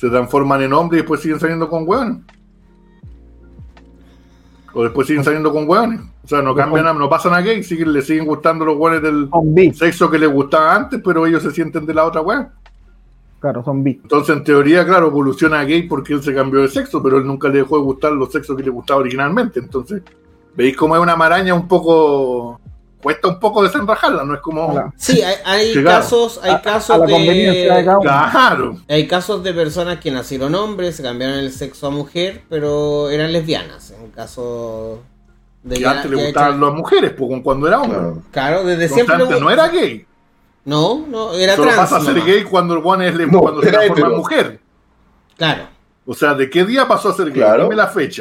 se 0.00 0.08
transforman 0.08 0.62
en 0.62 0.72
hombres 0.72 1.00
y 1.00 1.02
después 1.02 1.20
siguen 1.20 1.38
saliendo 1.38 1.68
con 1.68 1.86
hueones. 1.86 2.22
O 4.72 4.82
después 4.82 5.06
siguen 5.06 5.22
saliendo 5.22 5.52
con 5.52 5.68
hueones. 5.68 6.00
O 6.24 6.26
sea, 6.26 6.40
no 6.40 6.54
cambian, 6.54 6.98
no 6.98 7.10
pasan 7.10 7.34
a 7.34 7.42
gay, 7.42 7.62
siguen, 7.62 7.92
le 7.92 8.00
siguen 8.00 8.24
gustando 8.24 8.64
los 8.64 8.78
hueones 8.78 9.02
del 9.02 9.28
sexo 9.74 10.10
que 10.10 10.18
les 10.18 10.32
gustaba 10.32 10.74
antes, 10.74 11.02
pero 11.04 11.26
ellos 11.26 11.42
se 11.42 11.50
sienten 11.50 11.84
de 11.84 11.92
la 11.92 12.06
otra 12.06 12.22
hueá. 12.22 12.50
Claro, 13.40 13.62
son 13.62 13.84
bi. 13.84 14.00
Entonces, 14.02 14.34
en 14.34 14.42
teoría, 14.42 14.86
claro, 14.86 15.08
evoluciona 15.08 15.60
a 15.60 15.64
gay 15.64 15.82
porque 15.82 16.14
él 16.14 16.22
se 16.22 16.34
cambió 16.34 16.62
de 16.62 16.68
sexo, 16.68 17.02
pero 17.02 17.18
él 17.18 17.26
nunca 17.26 17.48
le 17.48 17.58
dejó 17.58 17.76
de 17.76 17.82
gustar 17.82 18.12
los 18.12 18.32
sexos 18.32 18.56
que 18.56 18.62
le 18.62 18.70
gustaba 18.70 19.00
originalmente. 19.00 19.60
Entonces, 19.60 20.02
veis 20.56 20.74
cómo 20.78 20.96
es 20.96 21.02
una 21.02 21.14
maraña 21.16 21.52
un 21.52 21.68
poco. 21.68 22.58
Cuesta 23.02 23.28
un 23.28 23.40
poco 23.40 23.62
desenrajarla, 23.62 24.24
no 24.24 24.34
es 24.34 24.40
como. 24.40 24.92
Sí, 24.96 25.22
hay, 25.22 25.36
hay 25.46 25.66
Sí, 25.72 25.80
claro. 25.80 26.00
casos, 26.00 26.40
hay 26.42 26.60
casos 26.60 26.90
a 26.90 26.98
la 26.98 27.06
conveniencia 27.06 27.74
de. 27.76 27.84
Claro. 28.02 28.76
Hay 28.88 29.08
casos 29.08 29.42
de 29.42 29.54
personas 29.54 30.00
que 30.00 30.10
nacieron 30.10 30.54
hombres, 30.54 30.96
se 30.96 31.02
cambiaron 31.02 31.38
el 31.38 31.50
sexo 31.50 31.86
a 31.86 31.90
mujer, 31.90 32.42
pero 32.50 33.08
eran 33.08 33.32
lesbianas. 33.32 33.90
En 33.92 34.10
caso 34.10 35.00
de 35.62 35.76
Que 35.76 35.80
ya- 35.80 35.90
antes 35.92 36.10
le 36.10 36.16
gustaban 36.24 36.56
hecho- 36.56 36.66
las 36.66 36.74
mujeres, 36.74 37.12
pues 37.16 37.42
cuando 37.42 37.68
era 37.68 37.80
hombre. 37.80 38.20
Claro. 38.32 38.64
Desde 38.64 38.88
siempre. 38.88 39.14
antes 39.14 39.40
no 39.40 39.50
era 39.50 39.68
gay. 39.68 40.04
No, 40.66 41.06
no, 41.08 41.32
era 41.32 41.56
Solo 41.56 41.70
trans. 41.70 41.90
pasa 41.90 41.96
a 41.96 42.00
ser 42.04 42.22
gay 42.22 42.44
cuando 42.44 42.74
el 42.74 42.82
one 42.84 43.08
es 43.08 43.14
le- 43.14 43.26
No, 43.26 43.40
cuando 43.40 43.62
se 43.62 43.70
transforma 43.70 44.08
en 44.08 44.16
mujer. 44.16 44.60
Claro. 45.38 45.62
O 46.04 46.12
sea, 46.12 46.34
¿de 46.34 46.50
qué 46.50 46.66
día 46.66 46.86
pasó 46.86 47.08
a 47.08 47.14
ser 47.14 47.26
gay? 47.30 47.34
Claro. 47.42 47.62
Dime 47.64 47.76
la 47.76 47.86
fecha. 47.86 48.20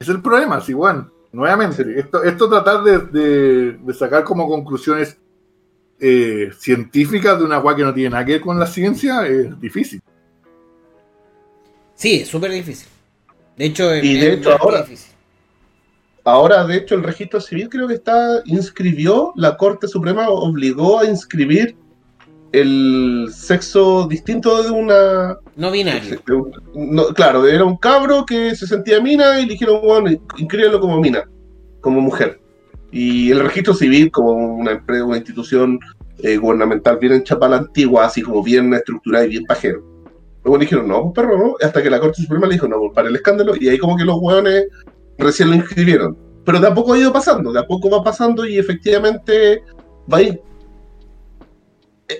Es 0.00 0.08
el 0.08 0.20
problema, 0.20 0.60
sí, 0.60 0.72
bueno. 0.72 1.08
Nuevamente, 1.32 1.84
esto, 1.98 2.22
esto 2.24 2.48
tratar 2.48 2.82
de, 2.82 2.98
de- 2.98 3.72
de 3.72 3.94
sacar 3.94 4.24
como 4.24 4.48
conclusiones 4.48 5.16
eh, 6.00 6.50
científicas 6.58 7.38
de 7.38 7.44
una 7.44 7.58
guay 7.58 7.76
que 7.76 7.82
no 7.82 7.92
tiene 7.92 8.10
nada 8.10 8.24
que 8.24 8.32
ver 8.32 8.40
con 8.40 8.58
la 8.58 8.66
ciencia 8.66 9.26
es 9.26 9.60
difícil. 9.60 10.00
Sí, 11.94 12.20
es 12.20 12.28
súper 12.28 12.52
difícil. 12.52 12.88
De 13.56 13.64
hecho, 13.66 13.94
Y 13.96 13.98
es- 13.98 14.02
de 14.20 14.32
es 14.32 14.38
hecho, 14.38 14.56
ahora- 14.60 14.82
difícil. 14.82 15.12
Ahora, 16.24 16.64
de 16.66 16.76
hecho, 16.76 16.94
el 16.94 17.02
registro 17.02 17.40
civil 17.40 17.68
creo 17.70 17.88
que 17.88 17.94
está 17.94 18.42
inscribió, 18.44 19.32
la 19.34 19.56
Corte 19.56 19.88
Suprema 19.88 20.28
obligó 20.28 21.00
a 21.00 21.06
inscribir 21.06 21.74
el 22.52 23.28
sexo 23.32 24.06
distinto 24.08 24.62
de 24.62 24.70
una. 24.70 25.38
No 25.56 25.70
binario. 25.70 26.20
no, 26.74 27.06
claro, 27.08 27.46
era 27.46 27.64
un 27.64 27.76
cabro 27.76 28.24
que 28.24 28.54
se 28.54 28.66
sentía 28.66 29.00
mina 29.00 29.40
y 29.40 29.46
le 29.46 29.52
dijeron, 29.52 29.80
bueno, 29.82 30.10
inscríbelo 30.36 30.80
como 30.80 31.00
mina, 31.00 31.24
como 31.80 32.00
mujer. 32.00 32.40
Y 32.90 33.30
el 33.30 33.40
registro 33.40 33.74
civil, 33.74 34.10
como 34.10 34.32
una 34.32 34.72
empresa, 34.72 35.04
una 35.04 35.18
institución 35.18 35.78
eh, 36.22 36.36
gubernamental 36.36 36.98
bien 36.98 37.12
hecha 37.14 37.38
para 37.38 37.50
la 37.50 37.56
antigua, 37.58 38.06
así 38.06 38.22
como 38.22 38.42
bien 38.42 38.72
estructurada 38.72 39.26
y 39.26 39.30
bien 39.30 39.44
pajero. 39.44 39.84
Luego 40.44 40.56
le 40.56 40.64
dijeron, 40.64 40.88
no, 40.88 41.02
pues, 41.02 41.14
perro, 41.14 41.38
no. 41.38 41.54
Hasta 41.60 41.82
que 41.82 41.90
la 41.90 42.00
Corte 42.00 42.22
Suprema 42.22 42.46
le 42.46 42.54
dijo, 42.54 42.66
no, 42.66 42.78
pues, 42.78 42.92
para 42.94 43.08
el 43.08 43.16
escándalo. 43.16 43.54
Y 43.60 43.68
ahí 43.68 43.78
como 43.78 43.96
que 43.96 44.04
los 44.04 44.16
hueones 44.18 44.68
recién 45.18 45.50
lo 45.50 45.56
inscribieron. 45.56 46.16
Pero 46.44 46.60
de 46.60 46.68
a 46.68 46.74
poco 46.74 46.94
ha 46.94 46.98
ido 46.98 47.12
pasando, 47.12 47.52
de 47.52 47.60
a 47.60 47.66
poco 47.66 47.90
va 47.90 48.02
pasando 48.02 48.46
y 48.46 48.56
efectivamente 48.56 49.62
va 50.10 50.18
a 50.18 50.22
ir 50.22 50.40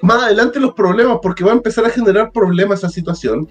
más 0.02 0.22
adelante 0.22 0.60
los 0.60 0.74
problemas, 0.74 1.18
porque 1.22 1.44
va 1.44 1.52
a 1.52 1.54
empezar 1.54 1.84
a 1.84 1.90
generar 1.90 2.30
problemas 2.32 2.80
esa 2.80 2.88
situación 2.90 3.48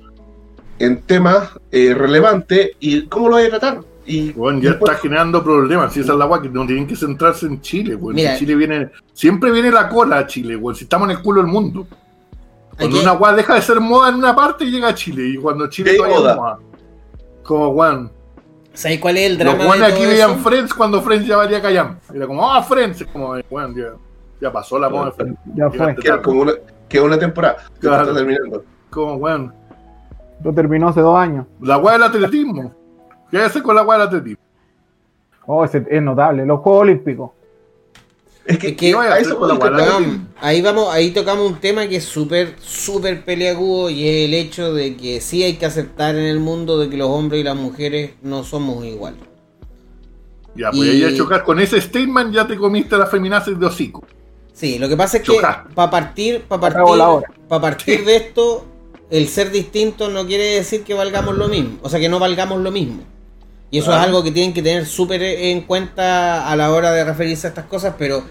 en 0.80 1.02
temas 1.02 1.50
eh, 1.72 1.94
relevantes 1.96 2.72
y 2.80 3.04
cómo 3.08 3.30
lo 3.30 3.36
va 3.36 3.42
a 3.44 3.50
tratar. 3.50 3.80
Y 4.06 4.32
Bueno, 4.34 4.60
ya 4.62 4.70
después- 4.70 4.92
está 4.92 5.02
generando 5.02 5.44
problemas. 5.44 5.92
Si 5.94 6.00
esa 6.00 6.14
es 6.14 6.18
la 6.18 6.24
agua 6.26 6.42
que 6.42 6.50
no 6.50 6.66
tienen 6.66 6.88
que 6.88 6.96
centrarse 6.96 7.46
en 7.46 7.60
Chile. 7.62 7.98
Si 8.16 8.40
Chile 8.40 8.56
viene, 8.56 8.90
siempre 9.14 9.52
viene 9.52 9.70
la 9.72 9.90
cola 9.90 10.20
a 10.20 10.28
Chile, 10.28 10.56
weón. 10.56 10.76
Si 10.76 10.84
estamos 10.86 11.10
en 11.10 11.18
el 11.18 11.22
culo 11.24 11.42
del 11.42 11.52
mundo. 11.52 11.88
Cuando 12.78 12.96
Aquí- 12.96 13.04
una 13.04 13.12
agua 13.12 13.34
deja 13.34 13.56
de 13.56 13.62
ser 13.62 13.80
moda 13.82 14.10
en 14.10 14.16
una 14.16 14.34
parte, 14.36 14.66
llega 14.66 14.90
a 14.90 14.94
Chile. 14.96 15.28
Y 15.28 15.38
cuando 15.38 15.68
Chile 15.68 15.96
todavía 15.96 16.20
moda. 16.20 16.60
Como, 17.44 17.70
weón. 17.70 18.12
¿Sabes 18.74 19.00
cuál 19.00 19.18
es 19.18 19.26
el 19.26 19.32
Los 19.34 19.40
drama 19.40 19.64
de 19.64 19.70
weones 19.72 19.90
aquí 19.92 20.02
todo 20.04 20.10
veían 20.12 20.32
eso? 20.32 20.40
Friends 20.40 20.74
cuando 20.74 21.02
Friends 21.02 21.28
ya 21.28 21.38
valía 21.38 21.62
callar. 21.62 22.00
Era 22.14 22.28
como, 22.28 22.50
ah, 22.50 22.62
Friends. 22.64 23.02
Es 23.02 23.08
como, 23.08 23.34
weón, 23.50 23.76
ya, 24.42 24.52
pasó 24.52 24.78
la 24.80 24.90
moda. 24.90 25.14
Ya 25.56 25.70
fue. 25.70 25.96
Queda 25.96 26.22
como 26.22 26.42
una, 26.42 26.54
queda 26.88 27.04
una 27.04 27.20
temporada 27.20 27.58
que 27.76 27.80
Claro. 27.88 28.04
está 28.04 28.16
terminando. 28.16 28.64
Como, 28.90 29.16
weón. 29.16 29.54
Lo 30.44 30.54
terminó 30.54 30.90
hace 30.90 31.02
dos 31.02 31.18
años. 31.18 31.46
La 31.62 31.78
weá 31.78 31.94
del 31.94 32.04
atletismo. 32.04 32.74
¿Qué 33.32 33.40
hace 33.40 33.62
con 33.64 33.76
la 33.76 33.84
weá 33.84 33.98
del 34.00 34.08
atletismo? 34.08 34.42
Oh, 35.48 35.66
ese 35.66 35.86
es 35.90 36.02
notable. 36.02 36.46
Los 36.46 36.60
Juegos 36.60 36.82
Olímpicos. 36.82 37.32
Es 38.46 38.58
que, 38.60 38.70
Es 38.70 38.76
que- 38.78 38.96
a 38.96 39.18
eso 39.20 39.38
con 39.38 39.50
la 39.50 40.00
ahí 40.40 40.62
vamos, 40.62 40.88
ahí 40.94 41.12
tocamos 41.12 41.52
un 41.52 41.58
tema 41.58 41.86
que 41.88 41.98
es 41.98 42.06
súper, 42.06 42.56
súper 42.60 43.26
peleagudo 43.26 43.90
y 43.90 44.08
es 44.08 44.26
el 44.30 44.34
hecho 44.34 44.74
de 44.74 44.96
que 44.96 45.20
sí 45.20 45.44
hay 45.44 45.56
que 45.58 45.66
aceptar 45.66 46.16
en 46.16 46.24
el 46.24 46.40
mundo 46.40 46.80
de 46.80 46.90
que 46.90 46.96
los 46.96 47.10
hombres 47.10 47.42
y 47.42 47.44
las 47.44 47.58
mujeres 47.58 48.12
no 48.22 48.44
somos 48.46 48.86
iguales. 48.86 49.20
Ya, 50.56 50.72
pues 50.72 50.82
Y- 50.88 51.04
ahí 51.04 51.14
a 51.14 51.18
chocar 51.18 51.44
con 51.44 51.60
ese 51.60 51.82
statement 51.82 52.34
ya 52.34 52.48
te 52.48 52.56
comiste 52.56 52.98
las 52.98 53.12
feminazis 53.12 53.60
de 53.60 53.66
hocico. 53.66 54.06
Sí, 54.58 54.80
lo 54.80 54.90
que 54.90 54.98
pasa 54.98 55.18
es 55.18 55.24
que 55.24 55.40
para 55.76 55.90
partir, 55.92 56.42
para 56.48 56.60
partir, 56.62 56.84
para 57.48 57.62
partir 57.62 58.04
de 58.06 58.16
esto, 58.16 58.66
el 59.12 59.28
ser 59.28 59.52
distinto 59.52 60.10
no 60.10 60.26
quiere 60.26 60.46
decir 60.56 60.84
que 60.84 60.96
valgamos 60.96 61.38
lo 61.38 61.48
mismo, 61.48 61.78
o 61.84 61.90
sea 61.90 62.00
que 62.00 62.10
no 62.10 62.18
valgamos 62.18 62.60
lo 62.62 62.72
mismo. 62.72 63.04
Y 63.70 63.78
eso 63.78 63.92
Ah. 63.94 63.98
es 64.00 64.06
algo 64.08 64.24
que 64.24 64.32
tienen 64.32 64.56
que 64.56 64.64
tener 64.64 64.88
súper 64.88 65.22
en 65.22 65.62
cuenta 65.62 66.50
a 66.50 66.56
la 66.56 66.72
hora 66.74 66.90
de 66.92 67.04
referirse 67.04 67.46
a 67.46 67.50
estas 67.52 67.66
cosas, 67.66 67.94
pero 68.00 68.24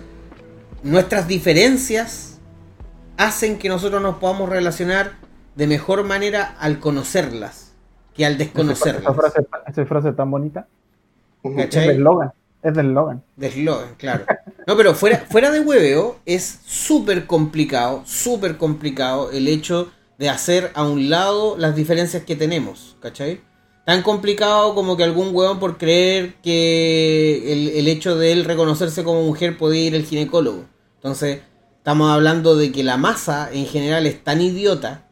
nuestras 0.83 1.29
diferencias 1.29 2.39
hacen 3.19 3.57
que 3.57 3.69
nosotros 3.69 4.03
nos 4.03 4.17
podamos 4.17 4.49
relacionar 4.49 5.13
de 5.55 5.69
mejor 5.69 6.03
manera 6.03 6.57
al 6.59 6.81
conocerlas 6.81 7.73
que 8.15 8.27
al 8.27 8.33
Esa 8.33 8.39
desconocerlas. 8.45 9.15
frase, 9.15 9.47
esa 9.69 9.87
frase 9.87 10.13
tan 10.13 10.29
bonita. 10.33 10.67
Es 11.45 11.55
¿Cachai? 11.55 11.87
del 11.87 12.01
Logan. 12.01 12.33
Es 12.65 12.75
del 12.75 12.93
Logan. 12.93 13.23
De 13.37 13.47
eslogan, 13.47 13.95
claro. 13.97 14.25
No, 14.67 14.77
pero 14.77 14.95
fuera, 14.95 15.25
fuera 15.31 15.53
de 15.53 15.61
hueveo 15.61 16.19
es 16.27 16.59
súper 16.67 17.27
complicado, 17.27 18.03
súper 18.05 18.57
complicado 18.57 19.31
el 19.31 19.47
hecho 19.47 19.93
de 20.19 20.29
hacer 20.29 20.73
a 20.75 20.85
un 20.85 21.09
lado 21.09 21.57
las 21.57 21.77
diferencias 21.77 22.25
que 22.25 22.35
tenemos, 22.35 22.97
¿cachai? 23.01 23.41
Tan 23.85 24.03
complicado 24.03 24.75
como 24.75 24.97
que 24.97 25.05
algún 25.05 25.33
huevón 25.33 25.61
por 25.61 25.79
creer 25.79 26.35
que 26.43 27.53
el, 27.53 27.69
el 27.69 27.87
hecho 27.87 28.17
de 28.17 28.33
él 28.33 28.45
reconocerse 28.45 29.05
como 29.05 29.23
mujer 29.23 29.57
puede 29.57 29.79
ir 29.79 29.95
al 29.95 30.03
ginecólogo. 30.03 30.65
Entonces, 30.97 31.43
estamos 31.79 32.11
hablando 32.11 32.57
de 32.57 32.73
que 32.73 32.83
la 32.83 32.97
masa 32.97 33.49
en 33.53 33.67
general 33.67 34.05
es 34.07 34.25
tan 34.25 34.41
idiota 34.41 35.09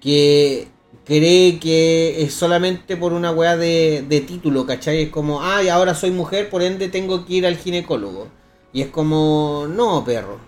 que 0.00 0.68
cree 1.04 1.58
que 1.58 2.22
es 2.22 2.34
solamente 2.34 2.96
por 2.96 3.12
una 3.12 3.30
weá 3.30 3.56
de, 3.56 4.04
de 4.08 4.20
título, 4.20 4.66
¿cachai? 4.66 5.02
Es 5.02 5.10
como, 5.10 5.42
ah, 5.42 5.62
y 5.62 5.68
ahora 5.68 5.94
soy 5.94 6.10
mujer, 6.10 6.48
por 6.48 6.62
ende 6.62 6.88
tengo 6.88 7.24
que 7.24 7.34
ir 7.34 7.46
al 7.46 7.56
ginecólogo. 7.56 8.28
Y 8.72 8.82
es 8.82 8.88
como, 8.88 9.66
no, 9.68 10.04
perro. 10.04 10.38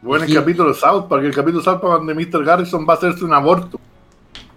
Bueno, 0.00 0.24
el 0.24 0.34
capítulo 0.34 0.70
de 0.70 0.74
South 0.74 1.06
Park, 1.08 1.24
el 1.24 1.34
capítulo 1.34 1.58
de 1.58 1.64
South 1.64 1.80
Park 1.80 2.04
donde 2.04 2.14
Mr. 2.14 2.44
Garrison 2.44 2.84
va 2.88 2.94
a 2.94 2.96
hacerse 2.96 3.24
un 3.24 3.32
aborto. 3.32 3.78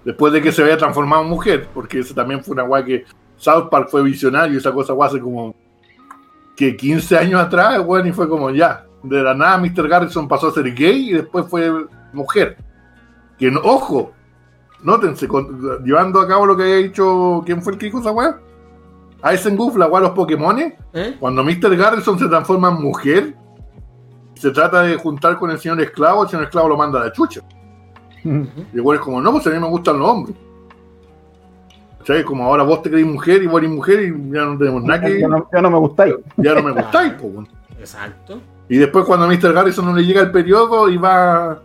Después 0.03 0.33
de 0.33 0.41
que 0.41 0.51
se 0.51 0.63
vaya 0.63 0.77
transformado 0.77 1.23
en 1.23 1.29
mujer, 1.29 1.67
porque 1.73 1.99
ese 1.99 2.13
también 2.13 2.43
fue 2.43 2.53
una 2.53 2.63
weá 2.63 2.83
que 2.83 3.05
South 3.37 3.69
Park 3.69 3.89
fue 3.89 4.01
visionario, 4.01 4.57
esa 4.57 4.71
cosa 4.71 4.93
weá 4.93 5.07
hace 5.07 5.19
como 5.19 5.55
que 6.55 6.75
15 6.75 7.17
años 7.17 7.41
atrás, 7.41 7.79
weón, 7.85 8.07
y 8.07 8.11
fue 8.11 8.27
como 8.27 8.49
ya. 8.49 8.85
De 9.03 9.21
la 9.21 9.35
nada 9.35 9.57
Mr. 9.59 9.87
Garrison 9.87 10.27
pasó 10.27 10.47
a 10.47 10.51
ser 10.51 10.73
gay 10.73 11.09
y 11.09 11.13
después 11.13 11.45
fue 11.47 11.71
mujer. 12.11 12.57
Que 13.37 13.51
no, 13.51 13.59
ojo, 13.59 14.14
nótense, 14.85 15.27
con- 15.27 15.83
llevando 15.83 16.21
a 16.21 16.27
cabo 16.27 16.45
lo 16.45 16.55
que 16.55 16.63
había 16.63 16.75
dicho, 16.77 17.41
¿quién 17.45 17.61
fue 17.61 17.73
el 17.73 17.79
que 17.79 17.87
dijo 17.87 17.99
esa 17.99 18.11
weá? 18.11 18.39
Isengoof, 19.33 19.75
la 19.77 19.87
weá 19.87 20.01
de 20.01 20.07
los 20.07 20.15
Pokémones. 20.15 20.73
¿Eh? 20.93 21.15
Cuando 21.19 21.43
Mr. 21.43 21.75
Garrison 21.75 22.17
se 22.19 22.27
transforma 22.27 22.69
en 22.69 22.81
mujer, 22.81 23.35
se 24.35 24.51
trata 24.51 24.83
de 24.83 24.95
juntar 24.97 25.37
con 25.37 25.49
el 25.51 25.59
señor 25.59 25.81
esclavo, 25.81 26.23
el 26.23 26.29
señor 26.29 26.43
esclavo 26.45 26.69
lo 26.69 26.77
manda 26.77 27.01
a 27.01 27.05
la 27.05 27.11
chucha. 27.11 27.41
Y 28.23 28.77
igual 28.77 28.97
es 28.97 29.03
como, 29.03 29.19
no, 29.21 29.31
pues 29.31 29.45
a 29.47 29.49
mí 29.49 29.59
me 29.59 29.67
gustan 29.67 29.99
los 29.99 30.07
hombres. 30.09 30.35
¿Sabes? 32.03 32.23
Como 32.23 32.43
ahora 32.43 32.63
vos 32.63 32.83
te 32.83 32.89
crees 32.91 33.05
mujer 33.07 33.41
y 33.41 33.47
vos 33.47 33.57
eres 33.59 33.71
mujer 33.71 33.99
y 34.03 34.31
ya 34.31 34.45
no 34.45 34.57
tenemos 34.57 34.83
nada 34.83 35.01
que. 35.01 35.19
Yo 35.19 35.27
no, 35.27 35.69
me 35.71 35.77
gustáis. 35.79 36.13
Ya 36.37 36.53
no 36.53 36.61
me 36.61 36.71
gustáis, 36.71 37.13
po. 37.13 37.43
Exacto. 37.79 38.39
Y 38.69 38.77
después 38.77 39.05
cuando 39.05 39.25
a 39.25 39.29
Mr. 39.29 39.53
Garrison 39.53 39.85
no 39.85 39.95
le 39.95 40.05
llega 40.05 40.21
el 40.21 40.31
periodo 40.31 40.87
y 40.89 40.97
va 40.97 41.61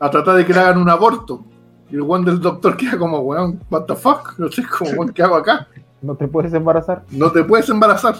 a 0.00 0.10
tratar 0.10 0.36
de 0.36 0.46
que 0.46 0.54
le 0.54 0.60
hagan 0.60 0.78
un 0.78 0.88
aborto. 0.88 1.44
Y 1.90 1.96
el 1.96 2.02
weón 2.02 2.24
del 2.24 2.40
doctor 2.40 2.76
queda 2.76 2.96
como, 2.98 3.18
weón, 3.20 3.60
what 3.70 3.84
the 3.84 3.96
fuck? 3.96 4.38
No 4.38 4.50
sé, 4.50 4.62
como, 4.66 4.90
weón, 4.92 5.12
¿qué 5.12 5.22
hago 5.22 5.36
acá? 5.36 5.68
No 6.02 6.14
te 6.14 6.28
puedes 6.28 6.52
embarazar. 6.54 7.04
No 7.10 7.30
te 7.30 7.44
puedes 7.44 7.68
embarazar. 7.68 8.16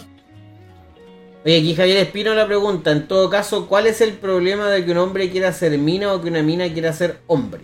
Oye, 1.44 1.58
aquí 1.58 1.74
Javier 1.74 1.98
Espino 1.98 2.34
la 2.34 2.46
pregunta, 2.46 2.92
en 2.92 3.08
todo 3.08 3.30
caso, 3.30 3.66
¿cuál 3.66 3.86
es 3.86 4.02
el 4.02 4.12
problema 4.14 4.68
de 4.68 4.84
que 4.84 4.92
un 4.92 4.98
hombre 4.98 5.30
quiera 5.30 5.52
ser 5.52 5.76
mina 5.78 6.12
o 6.12 6.20
que 6.20 6.28
una 6.28 6.42
mina 6.42 6.70
quiera 6.70 6.92
ser 6.92 7.20
hombre? 7.28 7.62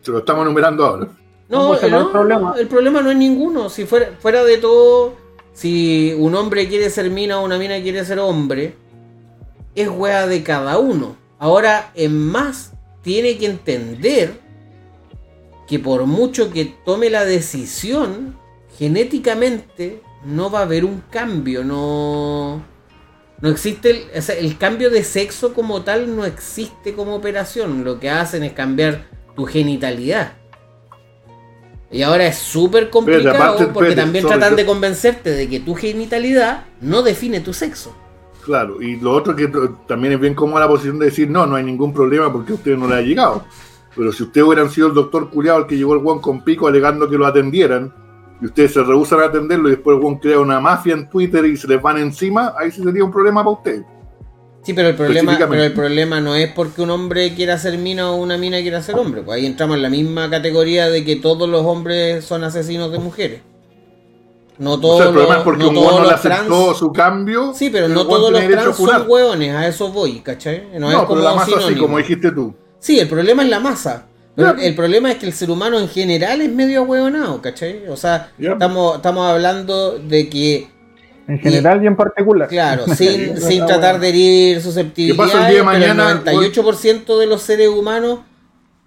Se 0.00 0.10
lo 0.10 0.18
estamos 0.18 0.42
enumerando 0.42 0.84
ahora. 0.84 1.08
No, 1.48 1.68
pues, 1.68 1.82
no 1.82 1.86
es 1.86 1.92
no, 1.92 2.00
el 2.00 2.10
problema. 2.10 2.54
el 2.58 2.66
problema 2.66 3.02
no 3.02 3.10
es 3.10 3.16
ninguno. 3.16 3.68
Si 3.68 3.84
fuera, 3.84 4.12
fuera 4.18 4.42
de 4.42 4.56
todo, 4.56 5.14
si 5.52 6.16
un 6.18 6.34
hombre 6.34 6.66
quiere 6.68 6.90
ser 6.90 7.10
mina 7.10 7.38
o 7.38 7.44
una 7.44 7.58
mina 7.58 7.80
quiere 7.80 8.04
ser 8.04 8.18
hombre, 8.18 8.74
es 9.74 9.88
wea 9.88 10.26
de 10.26 10.42
cada 10.42 10.78
uno. 10.78 11.14
Ahora, 11.38 11.92
en 11.94 12.26
más, 12.26 12.72
tiene 13.02 13.36
que 13.38 13.46
entender 13.46 14.40
que 15.66 15.78
por 15.78 16.06
mucho 16.06 16.50
que 16.50 16.64
tome 16.84 17.10
la 17.10 17.24
decisión, 17.24 18.36
genéticamente 18.78 20.02
no 20.24 20.50
va 20.50 20.60
a 20.60 20.62
haber 20.62 20.84
un 20.84 21.02
cambio, 21.10 21.64
no... 21.64 22.70
No 23.40 23.48
existe 23.48 23.90
el, 23.90 24.18
o 24.18 24.22
sea, 24.22 24.36
el 24.36 24.56
cambio 24.56 24.88
de 24.88 25.02
sexo 25.02 25.52
como 25.52 25.82
tal, 25.82 26.14
no 26.14 26.24
existe 26.24 26.94
como 26.94 27.16
operación. 27.16 27.82
Lo 27.82 27.98
que 27.98 28.08
hacen 28.08 28.44
es 28.44 28.52
cambiar 28.52 29.08
tu 29.34 29.46
genitalidad. 29.46 30.34
Y 31.90 32.02
ahora 32.02 32.26
es 32.26 32.38
súper 32.38 32.88
complicado 32.88 33.34
aparte, 33.34 33.66
porque 33.66 33.90
espérate, 33.90 34.00
también 34.00 34.26
tratan 34.26 34.54
de 34.54 34.64
convencerte 34.64 35.30
de 35.30 35.48
que 35.48 35.58
tu 35.58 35.74
genitalidad 35.74 36.66
no 36.80 37.02
define 37.02 37.40
tu 37.40 37.52
sexo. 37.52 37.94
Claro, 38.44 38.80
y 38.80 38.96
lo 38.96 39.12
otro 39.12 39.36
que 39.36 39.50
también 39.86 40.14
es 40.14 40.20
bien 40.20 40.34
cómoda 40.34 40.60
la 40.60 40.68
posición 40.68 40.98
de 40.98 41.06
decir, 41.06 41.28
no, 41.28 41.44
no 41.44 41.56
hay 41.56 41.64
ningún 41.64 41.92
problema 41.92 42.32
porque 42.32 42.52
a 42.52 42.54
usted 42.54 42.76
no 42.76 42.88
le 42.88 42.94
ha 42.94 43.00
llegado. 43.02 43.44
Pero 43.96 44.12
si 44.12 44.22
ustedes 44.22 44.46
hubieran 44.46 44.70
sido 44.70 44.88
el 44.88 44.94
doctor 44.94 45.30
culiado 45.30 45.58
el 45.60 45.66
que 45.66 45.76
llegó 45.76 45.94
el 45.94 46.00
guan 46.00 46.18
con 46.20 46.42
pico 46.42 46.66
alegando 46.66 47.08
que 47.08 47.16
lo 47.16 47.26
atendieran, 47.26 47.92
y 48.40 48.46
ustedes 48.46 48.72
se 48.72 48.82
rehusan 48.82 49.20
a 49.20 49.26
atenderlo 49.26 49.68
y 49.68 49.72
después 49.72 49.96
el 49.96 50.02
guan 50.02 50.16
crea 50.16 50.40
una 50.40 50.60
mafia 50.60 50.94
en 50.94 51.08
Twitter 51.08 51.44
y 51.46 51.56
se 51.56 51.68
les 51.68 51.80
van 51.80 51.98
encima, 51.98 52.54
ahí 52.58 52.70
sí 52.70 52.82
sería 52.82 53.04
un 53.04 53.12
problema 53.12 53.42
para 53.44 53.56
ustedes. 53.56 53.84
Sí, 54.64 54.74
pero 54.74 54.88
el 54.88 54.94
problema, 54.94 55.36
pero 55.38 55.62
el 55.62 55.72
problema 55.72 56.20
no 56.20 56.36
es 56.36 56.52
porque 56.52 56.82
un 56.82 56.90
hombre 56.90 57.34
quiera 57.34 57.58
ser 57.58 57.78
mina 57.78 58.10
o 58.12 58.16
una 58.16 58.38
mina 58.38 58.60
quiera 58.60 58.80
ser 58.80 58.94
hombre. 58.96 59.22
Pues 59.22 59.38
ahí 59.38 59.46
entramos 59.46 59.76
en 59.76 59.82
la 59.82 59.90
misma 59.90 60.30
categoría 60.30 60.88
de 60.88 61.04
que 61.04 61.16
todos 61.16 61.48
los 61.48 61.62
hombres 61.62 62.24
son 62.24 62.44
asesinos 62.44 62.92
de 62.92 62.98
mujeres. 63.00 63.40
No 64.58 64.74
O 64.74 64.80
todos 64.80 64.98
sea, 64.98 65.06
el 65.08 65.12
problema 65.12 65.34
los, 65.34 65.38
es 65.40 65.44
porque 65.44 65.62
no 65.64 65.68
un 65.70 65.74
todos 65.74 66.00
no 66.00 66.02
le 66.02 66.14
trans. 66.14 66.24
aceptó 66.26 66.74
su 66.74 66.92
cambio. 66.92 67.52
Sí, 67.54 67.70
pero 67.70 67.88
no 67.88 68.06
todos 68.06 68.30
los 68.30 68.40
trans 68.46 68.76
son 68.76 69.04
hueones, 69.08 69.52
a 69.54 69.66
eso 69.66 69.88
voy, 69.88 70.20
¿cachai? 70.20 70.68
No, 70.78 70.88
es 70.90 70.96
No, 70.96 71.06
como 71.06 71.20
pero 71.20 71.30
la 71.30 71.34
masa 71.34 71.58
así, 71.58 71.74
como 71.74 71.98
dijiste 71.98 72.30
tú. 72.30 72.54
Sí, 72.82 72.98
el 72.98 73.08
problema 73.08 73.44
es 73.44 73.48
la 73.48 73.60
masa. 73.60 74.06
Pero 74.34 74.58
el 74.58 74.74
problema 74.74 75.12
es 75.12 75.18
que 75.18 75.26
el 75.26 75.32
ser 75.32 75.50
humano 75.50 75.78
en 75.78 75.88
general 75.88 76.40
es 76.40 76.50
medio 76.50 76.80
ahueonado, 76.80 77.40
¿cachai? 77.40 77.86
O 77.88 77.96
sea, 77.96 78.32
estamos, 78.38 78.96
estamos 78.96 79.30
hablando 79.30 79.98
de 79.98 80.28
que 80.28 80.68
En 81.28 81.38
general 81.38 81.84
y 81.84 81.86
en 81.86 81.94
particular. 81.94 82.48
Claro, 82.48 82.86
sin, 82.96 83.36
sin 83.36 83.66
tratar 83.66 83.92
bueno. 83.92 83.98
de 84.00 84.08
herir 84.08 84.56
¿Qué 84.56 84.56
pasa 84.56 84.58
el 84.58 84.62
susceptibilidades, 84.62 85.32
día 85.32 85.46
de 85.46 85.52
pero 85.52 85.64
mañana, 85.64 86.10
el 86.10 86.38
98% 86.38 87.18
de 87.18 87.26
los 87.26 87.42
seres 87.42 87.68
humanos 87.68 88.20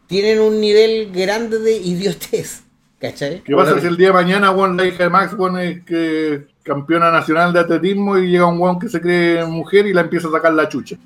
tienen 0.08 0.42
un 0.42 0.60
nivel 0.60 1.12
grande 1.14 1.60
de 1.60 1.78
idiotez. 1.78 2.64
¿Cachai? 3.00 3.44
¿Qué 3.44 3.56
pasa 3.56 3.80
si 3.80 3.88
el 3.88 3.96
día 3.96 4.08
de 4.08 4.14
mañana, 4.14 4.52
weón, 4.52 4.76
la 4.76 4.86
hija 4.86 5.04
de 5.04 5.10
Max, 5.10 5.34
weón, 5.38 5.60
es 5.60 5.84
que 5.86 6.48
campeona 6.64 7.12
nacional 7.12 7.54
de 7.54 7.60
atletismo 7.60 8.18
y 8.18 8.32
llega 8.32 8.46
un 8.46 8.60
weón 8.60 8.78
que 8.78 8.90
se 8.90 9.00
cree 9.00 9.46
mujer 9.46 9.86
y 9.86 9.94
la 9.94 10.02
empieza 10.02 10.28
a 10.28 10.32
sacar 10.32 10.54
la 10.54 10.68
chucha? 10.68 10.98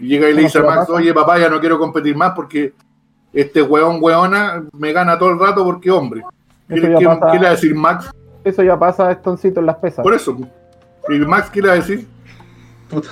Y 0.00 0.08
llega 0.08 0.28
y 0.28 0.30
le 0.30 0.36
¿Cómo 0.36 0.46
dice 0.46 0.58
a 0.58 0.62
Max, 0.62 0.90
oye 0.90 1.12
papá, 1.12 1.38
ya 1.38 1.48
no 1.48 1.60
quiero 1.60 1.78
competir 1.78 2.16
más 2.16 2.32
porque 2.34 2.72
este 3.32 3.62
weón, 3.62 3.98
weona, 4.00 4.64
me 4.72 4.92
gana 4.92 5.18
todo 5.18 5.30
el 5.30 5.38
rato 5.38 5.62
porque 5.64 5.90
hombre. 5.90 6.22
¿Qué, 6.68 6.76
le 6.76 7.06
va 7.06 7.28
a 7.30 7.50
decir 7.50 7.74
Max? 7.74 8.10
Eso 8.42 8.62
ya 8.62 8.78
pasa 8.78 9.12
estoncito 9.12 9.60
en 9.60 9.66
las 9.66 9.76
pesas. 9.76 10.02
Por 10.02 10.14
eso. 10.14 10.36
¿Y 11.08 11.18
Max 11.18 11.50
qué 11.50 11.60
le 11.60 11.68
va 11.68 11.74
a 11.74 11.76
decir? 11.76 12.08
Puta. 12.88 13.08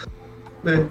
Eh. 0.64 0.87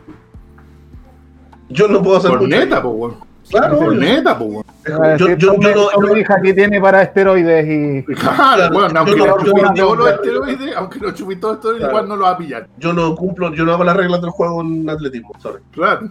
Yo 1.70 1.88
no 1.88 2.02
puedo 2.02 2.18
hacer 2.18 2.32
Por 2.32 2.42
mucho. 2.42 2.56
neta, 2.56 2.82
po, 2.82 2.90
weón. 2.90 3.27
Claro, 3.50 3.80
Por 3.80 3.96
neta, 3.96 4.38
po, 4.38 4.46
weón. 4.46 4.64
Va 5.02 5.14
a 5.14 5.18
yo, 5.18 5.28
yo- 5.36 5.54
"Tome- 5.54 5.74
yo 5.74 5.90
yo- 6.08 6.18
hija 6.18 6.36
que 6.42 6.54
tiene 6.54 6.82
para 6.82 7.02
esteroides 7.04 7.66
y 7.68 8.04
Claro, 8.16 8.76
weón, 8.78 8.96
aunque 8.98 9.16
no 9.16 9.26
no- 9.26 9.38
chupí 9.38 9.62
todos 9.76 9.98
los 9.98 10.10
esteroides, 10.10 10.76
aunque 10.76 11.00
no 11.00 11.12
chupí 11.12 11.36
todos 11.38 11.52
los 11.54 11.58
esteroides, 11.60 11.80
Claro. 11.80 11.92
igual 11.94 12.10
no 12.10 12.16
lo 12.18 12.24
va 12.24 12.30
a 12.32 12.38
pillar. 12.38 12.68
yo 12.78 12.94
no 12.94 13.16
cumplo, 13.16 13.54
yo 13.54 13.66
no 13.66 13.74
hago 13.74 13.84
las 13.84 13.96
reglas 13.96 14.22
del 14.22 14.30
juego 14.32 14.62
en 14.62 14.90
atletismo, 14.90 15.32
sorry. 15.40 15.62
Claro. 15.72 16.10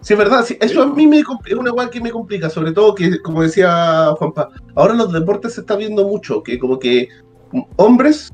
Sí, 0.00 0.12
es 0.14 0.18
verdad, 0.18 0.44
sí, 0.44 0.56
eso 0.60 0.82
a 0.82 0.86
mí 0.86 1.06
me 1.08 1.18
es 1.18 1.54
una 1.58 1.72
weá 1.72 1.90
que 1.90 2.00
me 2.00 2.12
complica, 2.12 2.48
sobre 2.48 2.70
todo 2.72 2.94
que, 2.94 3.20
como 3.20 3.42
decía 3.42 4.12
Juanpa, 4.16 4.48
ahora 4.76 4.92
en 4.92 4.98
los 4.98 5.12
deportes 5.12 5.54
se 5.54 5.60
está 5.62 5.74
viendo 5.76 6.06
mucho, 6.06 6.40
que 6.42 6.56
como 6.58 6.78
que 6.78 7.08
hombres 7.76 8.32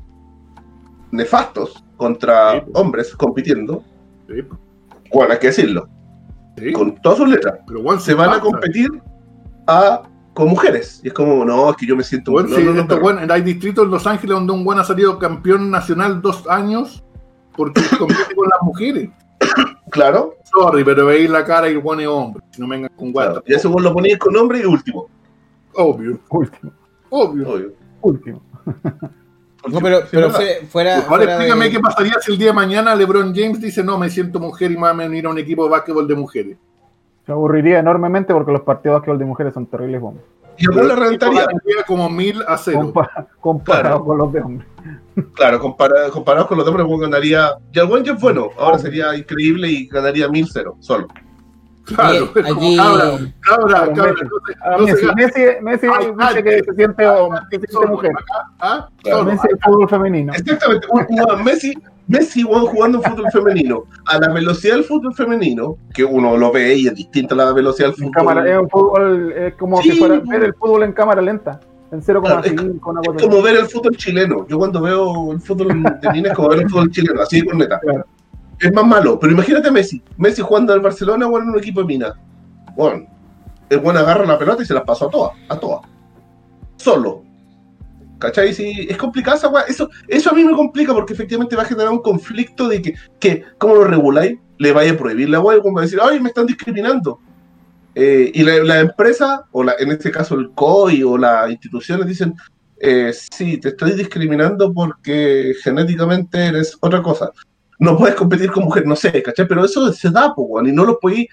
nefastos 1.11 1.83
contra 1.97 2.53
Sí. 2.59 2.65
hombres 2.73 3.15
compitiendo, 3.15 3.83
Sí, 4.27 4.41
bueno, 5.13 5.33
hay 5.33 5.39
que 5.39 5.47
decirlo, 5.47 5.87
Sí, 6.57 6.71
con 6.71 6.95
todas 7.01 7.17
sus 7.17 7.29
letras, 7.29 7.59
pero 7.67 7.99
se 7.99 8.13
van 8.13 8.31
a 8.31 8.39
competir 8.39 8.89
a, 9.67 10.03
con 10.33 10.49
mujeres. 10.49 11.01
Y 11.03 11.09
es 11.09 11.13
como, 11.13 11.43
no, 11.43 11.69
es 11.69 11.75
que 11.77 11.85
yo 11.85 11.95
me 11.95 12.03
siento... 12.03 12.31
Weón, 12.31 12.49
no, 12.49 12.55
sí, 12.55 12.63
no, 12.63 12.73
no, 12.73 13.33
hay 13.33 13.41
distritos 13.41 13.85
en 13.85 13.91
Los 13.91 14.07
Ángeles 14.07 14.35
donde 14.35 14.53
un 14.53 14.63
buen 14.63 14.79
ha 14.79 14.83
salido 14.83 15.19
campeón 15.19 15.69
nacional 15.69 16.21
dos 16.21 16.47
años 16.47 17.03
porque 17.55 17.81
compite 17.97 18.35
con 18.35 18.47
las 18.49 18.61
mujeres. 18.61 19.09
Claro, 19.91 20.35
Sorry, 20.43 20.83
pero 20.83 21.05
veis 21.05 21.29
la 21.29 21.45
cara 21.45 21.69
y 21.69 21.73
el 21.73 21.79
buen 21.79 22.01
es 22.01 22.07
hombre. 22.07 22.43
Si 22.49 22.59
no 22.59 22.67
me 22.67 22.75
vengan 22.75 22.91
con 22.97 23.13
guata. 23.13 23.33
claro. 23.33 23.45
y 23.47 23.53
eso 23.53 23.69
vos 23.69 23.81
lo 23.81 23.93
ponías 23.93 24.19
con 24.19 24.33
nombre 24.33 24.59
y 24.59 24.65
último. 24.65 25.07
Obvio, 25.73 26.19
último, 26.29 26.71
obvio. 27.09 27.49
Obvio. 27.49 27.73
último. 28.01 28.41
No, 29.67 29.79
pero, 29.79 30.01
Sí, 30.01 30.07
pero 30.11 30.29
fuera. 30.69 30.95
Ahora 30.95 31.05
fuera 31.07 31.23
explícame 31.33 31.65
de- 31.65 31.71
qué 31.71 31.79
pasaría 31.79 32.13
si 32.21 32.31
el 32.33 32.37
día 32.37 32.47
de 32.47 32.53
mañana 32.53 32.95
LeBron 32.95 33.33
James 33.35 33.59
dice 33.61 33.83
no, 33.83 33.97
me 33.97 34.09
siento 34.09 34.39
mujer 34.39 34.71
y 34.71 34.75
me 34.75 34.81
va 34.83 34.89
a 34.89 34.93
venir 34.93 35.25
a 35.25 35.29
un 35.29 35.37
equipo 35.39 35.63
de 35.65 35.69
básquetbol 35.71 36.07
de 36.07 36.15
mujeres. 36.15 36.57
Se 37.25 37.31
aburriría 37.31 37.79
enormemente 37.79 38.33
porque 38.33 38.51
los 38.51 38.61
partidos 38.61 38.93
de 38.93 38.99
básquetbol 38.99 39.19
de 39.19 39.25
mujeres 39.25 39.53
son 39.53 39.65
terribles 39.65 39.99
bombas. 40.01 40.23
Y 40.57 40.65
el 40.65 40.71
gol 40.71 40.87
le 40.87 40.95
reventaría. 40.95 41.41
Ganaría 41.45 41.83
como 41.85 42.09
mil 42.09 42.41
a 42.47 42.57
cero. 42.57 42.91
Compa- 42.93 43.27
comparado 43.41 43.83
Claro. 43.83 44.05
con 44.05 44.17
los 44.17 44.31
de 44.33 44.41
hombres. 44.41 44.67
Claro, 45.33 45.59
compara- 45.59 46.09
comparado 46.11 46.47
con 46.47 46.57
los 46.57 46.65
demás, 46.65 46.81
el 46.89 46.99
ganaría. 46.99 47.49
Y 47.73 47.79
el 47.79 47.87
buen 47.87 48.07
es 48.07 48.19
bueno, 48.21 48.49
ahora 48.57 48.77
sería 48.79 49.15
increíble 49.17 49.67
y 49.69 49.87
ganaría 49.87 50.27
1000-0. 50.29 50.75
Solo. 50.79 51.07
Claro, 51.85 52.25
es 52.25 52.31
cabra, 52.33 53.11
cabra, 53.41 53.67
Claro, 53.67 53.93
cabra, 53.93 54.13
Messi. 54.13 54.23
no 54.23 54.39
se- 54.45 54.55
no 54.81 54.87
se 54.87 55.15
Messi. 55.15 55.61
Messi, 55.61 55.87
que 56.43 56.63
se 56.63 56.73
siente, 56.73 57.05
ay, 57.05 57.29
que 57.51 57.59
se 57.59 57.67
siente 57.67 57.87
mujer. 57.87 58.11
¿Ah? 58.59 58.87
Claro. 59.03 59.25
Messi 59.25 59.47
el 59.51 59.59
fútbol 59.63 59.89
femenino. 59.89 60.33
Exactamente, 60.33 60.87
Messi, 61.43 61.73
Messi 62.07 62.43
jugando 62.67 63.01
fútbol 63.01 63.31
femenino 63.31 63.83
a 64.07 64.19
la 64.19 64.33
velocidad 64.33 64.75
del 64.75 64.83
fútbol 64.83 65.13
femenino, 65.13 65.77
que 65.93 66.03
uno 66.03 66.37
lo 66.37 66.51
ve 66.51 66.75
y 66.75 66.87
es 66.87 66.95
distinta 66.95 67.33
a 67.35 67.37
la 67.37 67.53
velocidad 67.53 67.89
del 67.89 67.95
En 67.95 67.97
fútbol. 68.07 68.11
cámara, 68.13 68.51
es 68.51 68.59
un 68.59 68.69
fútbol, 68.69 69.31
es 69.33 69.53
como 69.55 69.81
Sí, 69.81 69.91
si 69.91 69.97
fuera 69.99 70.21
ver 70.25 70.43
el 70.43 70.53
fútbol 70.55 70.83
en 70.83 70.91
cámara 70.93 71.21
lenta, 71.21 71.59
en 71.91 72.01
0,5, 72.01 72.89
una 72.91 73.01
Es 73.01 73.07
cosa 73.07 73.27
como 73.27 73.41
ver 73.41 73.55
el 73.57 73.65
fútbol 73.67 73.95
chileno. 73.95 74.45
Yo 74.47 74.57
cuando 74.57 74.81
veo 74.81 75.31
el 75.33 75.39
fútbol 75.41 75.67
de 76.01 76.09
es 76.29 76.33
como 76.35 76.49
ver 76.49 76.59
el 76.61 76.69
fútbol 76.69 76.89
chileno, 76.91 77.21
así 77.21 77.41
de 77.41 77.45
corneta. 77.47 77.79
Claro. 77.79 78.05
Es 78.59 78.73
más 78.73 78.85
malo, 78.85 79.19
pero 79.19 79.33
imagínate 79.33 79.67
a 79.67 79.71
Messi. 79.71 80.01
Messi 80.17 80.41
jugando 80.41 80.73
al 80.73 80.79
Barcelona 80.79 81.27
o 81.27 81.37
en 81.37 81.49
un 81.49 81.57
equipo 81.57 81.81
de 81.81 81.87
mina. 81.87 82.13
Bueno, 82.75 83.05
el 83.69 83.79
buen 83.79 83.97
agarra 83.97 84.25
la 84.25 84.37
pelota 84.37 84.63
y 84.63 84.65
se 84.65 84.73
las 84.73 84.83
pasó 84.83 85.07
a 85.07 85.09
todas, 85.09 85.33
a 85.49 85.59
todas. 85.59 85.81
Solo. 86.77 87.23
¿Cachai? 88.19 88.53
Sí, 88.53 88.87
es 88.89 88.97
complicada 88.97 89.37
esa 89.37 89.49
weá. 89.49 89.63
Eso, 89.63 89.89
eso 90.07 90.29
a 90.29 90.33
mí 90.33 90.43
me 90.43 90.55
complica 90.55 90.93
porque 90.93 91.13
efectivamente 91.13 91.55
va 91.55 91.63
a 91.63 91.67
generar 91.67 91.91
un 91.91 92.01
conflicto 92.01 92.67
de 92.67 92.81
que, 92.81 92.95
que 93.19 93.43
¿cómo 93.57 93.75
lo 93.75 93.83
reguláis? 93.83 94.39
Le 94.57 94.71
vaya 94.71 94.93
a 94.93 94.97
prohibir 94.97 95.29
la 95.29 95.41
weá, 95.41 95.59
como 95.59 95.75
va 95.75 95.81
a 95.81 95.83
decir, 95.85 95.99
ay, 96.01 96.19
me 96.19 96.29
están 96.29 96.45
discriminando. 96.45 97.19
Eh, 97.93 98.31
y 98.33 98.43
la, 98.43 98.63
la 98.63 98.79
empresa, 98.79 99.45
o 99.51 99.63
la, 99.63 99.73
en 99.79 99.91
este 99.91 100.11
caso 100.11 100.35
el 100.35 100.51
COI 100.51 101.03
o 101.03 101.17
las 101.17 101.49
instituciones 101.49 102.07
dicen, 102.07 102.35
eh, 102.79 103.13
sí, 103.13 103.57
te 103.57 103.69
estoy 103.69 103.93
discriminando 103.93 104.73
porque 104.73 105.53
genéticamente 105.63 106.45
eres 106.45 106.77
otra 106.81 107.01
cosa. 107.01 107.31
No 107.79 107.97
puedes 107.97 108.15
competir 108.15 108.51
con 108.51 108.63
mujeres, 108.63 108.87
no 108.87 108.95
sé, 108.95 109.21
¿cachai? 109.21 109.47
Pero 109.47 109.65
eso 109.65 109.91
se 109.91 110.09
da, 110.09 110.33
pues, 110.33 110.47
weón, 110.49 110.67
y 110.67 110.71
no 110.71 110.85
lo 110.85 110.99
podéis, 110.99 111.27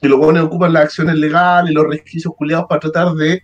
y 0.00 0.08
los 0.08 0.18
buenos 0.18 0.44
ocupan 0.44 0.72
las 0.72 0.84
acciones 0.84 1.16
legales 1.16 1.70
y 1.70 1.74
los 1.74 1.86
resquicios 1.86 2.34
culiados 2.36 2.66
para 2.68 2.80
tratar 2.80 3.14
de 3.14 3.42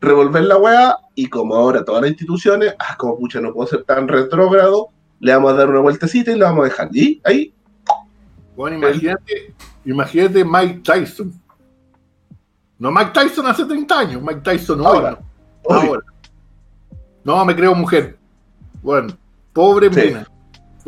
revolver 0.00 0.44
la 0.44 0.56
weá, 0.58 0.96
y 1.14 1.26
como 1.26 1.54
ahora 1.56 1.84
todas 1.84 2.02
las 2.02 2.10
instituciones, 2.10 2.74
ah, 2.78 2.94
como 2.96 3.16
pucha, 3.18 3.40
no 3.40 3.52
puedo 3.52 3.66
ser 3.68 3.84
tan 3.84 4.06
retrógrado, 4.06 4.88
le 5.20 5.32
vamos 5.34 5.52
a 5.52 5.56
dar 5.56 5.70
una 5.70 5.80
vueltecita 5.80 6.30
y 6.30 6.36
le 6.38 6.44
vamos 6.44 6.60
a 6.60 6.64
dejar. 6.64 6.88
Y 6.92 7.20
ahí, 7.24 7.52
Bueno, 8.54 8.76
imagínate, 8.76 9.54
imagínate 9.84 10.44
Mike 10.44 10.80
Tyson. 10.84 11.32
No 12.78 12.90
Mike 12.92 13.10
Tyson 13.12 13.46
hace 13.46 13.64
30 13.64 13.98
años, 13.98 14.22
Mike 14.22 14.40
Tyson 14.42 14.84
ahora. 14.84 15.18
Ahora. 15.68 16.00
No, 17.24 17.44
me 17.44 17.54
creo 17.54 17.74
mujer. 17.74 18.16
Bueno, 18.82 19.08
pobre 19.52 19.92
Sí. 19.92 20.00
mina. 20.08 20.26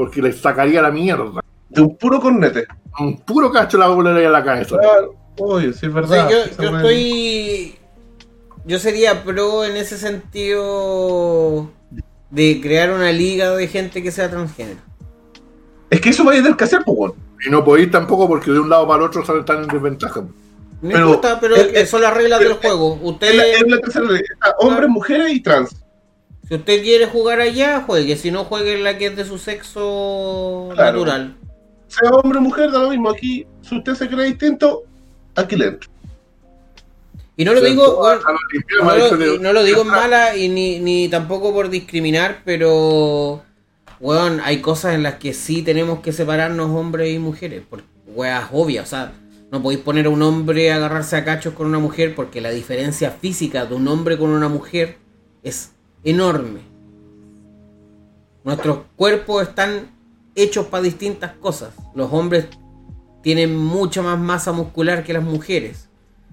Porque 0.01 0.23
le 0.23 0.33
sacaría 0.33 0.81
la 0.81 0.91
mierda. 0.91 1.43
de 1.69 1.83
un 1.83 1.95
puro 1.99 2.19
cornete. 2.21 2.67
Un 3.01 3.19
puro 3.21 3.53
cacho 3.53 3.77
la 3.77 3.89
volaría 3.89 4.29
a 4.29 4.31
la 4.31 4.43
cabeza. 4.43 4.79
Claro, 4.79 5.15
obvio, 5.39 5.75
sí 5.75 5.85
es 5.85 5.93
verdad. 5.93 6.27
sea, 6.27 6.31
yo, 6.31 6.39
estoy. 6.79 7.75
Yo 8.65 8.79
sería 8.79 9.23
pro 9.23 9.63
en 9.63 9.77
ese 9.77 9.99
sentido 9.99 11.71
de 12.31 12.61
crear 12.63 12.91
una 12.93 13.13
liga 13.13 13.51
de 13.55 13.69
gente 13.69 14.03
que 14.03 14.11
sea 14.11 14.31
transgénero. 14.31 14.81
Es 15.91 16.01
que 16.01 16.09
eso 16.09 16.25
va 16.25 16.33
a 16.33 16.37
tener 16.37 16.57
que 16.57 16.65
hacer, 16.65 16.81
pues. 16.87 17.13
Y 17.47 17.51
no 17.51 17.63
podéis 17.63 17.91
tampoco 17.91 18.27
porque 18.27 18.51
de 18.51 18.59
un 18.59 18.71
lado 18.71 18.89
para 18.89 19.03
el 19.03 19.09
otro 19.09 19.23
salen 19.25 19.45
tan 19.45 19.65
en 19.65 19.69
desventaja. 19.69 20.23
No 20.23 20.31
Pero- 20.81 20.99
importa, 21.09 21.39
pero 21.41 21.57
el- 21.57 21.77
el- 21.77 21.87
son 21.87 22.01
las 22.01 22.15
reglas 22.15 22.41
del 22.41 22.55
juego. 22.55 22.95
Usted, 23.03 23.29
Es 23.33 23.37
la, 23.37 23.47
es 23.47 23.65
la 23.69 23.79
tercera 23.81 24.07
hombres, 24.61 24.89
mujeres 24.89 25.31
y 25.35 25.41
trans. 25.43 25.77
Si 26.51 26.57
usted 26.57 26.83
quiere 26.83 27.07
jugar 27.07 27.41
allá, 27.41 27.83
juegue. 27.87 28.17
Si 28.17 28.33
no, 28.33 28.45
juegue 28.45 28.75
en 28.75 28.83
la 28.83 28.99
que 28.99 29.07
es 29.07 29.17
de 29.17 29.25
su 29.25 29.39
sexo 29.39 30.71
Claro. 30.75 30.93
natural. 30.99 31.37
Sea 31.87 32.11
hombre 32.11 32.39
o 32.39 32.43
mujer, 32.43 32.73
da 32.73 32.81
lo 32.81 32.91
mismo. 32.91 33.09
Aquí, 33.09 33.47
si 33.63 33.79
usted 33.79 33.95
se 33.95 34.09
cree 34.09 34.27
distinto, 34.27 34.83
aquí 35.37 35.55
le 35.55 35.67
entro. 35.69 35.89
Y 37.37 37.45
no 37.45 37.55
lo 37.55 37.61
Se 37.61 37.67
digo, 37.69 38.03
lo, 38.03 39.39
no 39.39 39.53
lo 39.53 39.63
digo 39.63 39.83
en 39.83 39.89
mala 39.93 40.37
y 40.37 40.49
ni, 40.49 40.81
ni 40.81 41.09
tampoco 41.09 41.53
por 41.53 41.71
discriminar, 41.71 42.43
pero, 42.45 43.43
weón, 44.01 44.41
hay 44.45 44.61
cosas 44.61 44.95
en 44.95 45.05
las 45.05 45.15
que 45.15 45.33
sí 45.33 45.63
tenemos 45.63 46.01
que 46.01 46.13
separarnos 46.13 46.69
hombres 46.71 47.15
y 47.15 47.21
mujeres, 47.21 47.63
por 47.71 47.85
weas 48.09 48.49
obvias, 48.53 48.89
o 48.89 48.91
sea, 48.91 49.13
no 49.53 49.63
podéis 49.63 49.81
poner 49.83 50.07
a 50.07 50.11
un 50.11 50.21
hombre 50.23 50.73
a 50.73 50.77
agarrarse 50.77 51.17
a 51.17 51.25
cachos 51.25 51.55
con 51.55 51.67
una 51.69 51.79
mujer 51.79 52.15
porque 52.17 52.41
la 52.41 52.51
diferencia 52.51 53.13
física 53.13 53.67
de 53.67 53.75
un 53.77 53.87
hombre 53.89 54.19
con 54.19 54.31
una 54.31 54.49
mujer 54.49 54.99
es 55.43 55.71
enorme. 56.05 56.61
Nuestros 58.45 58.79
cuerpos 58.97 59.43
están 59.49 59.91
hechos 60.35 60.67
para 60.67 60.83
distintas 60.83 61.33
cosas. 61.33 61.75
Los 61.95 62.13
hombres 62.13 62.47
tienen 63.23 63.57
mucha 63.57 64.03
más 64.03 64.19
masa 64.19 64.53
muscular 64.53 65.05
que 65.05 65.13
las 65.13 65.23
mujeres. 65.23 65.89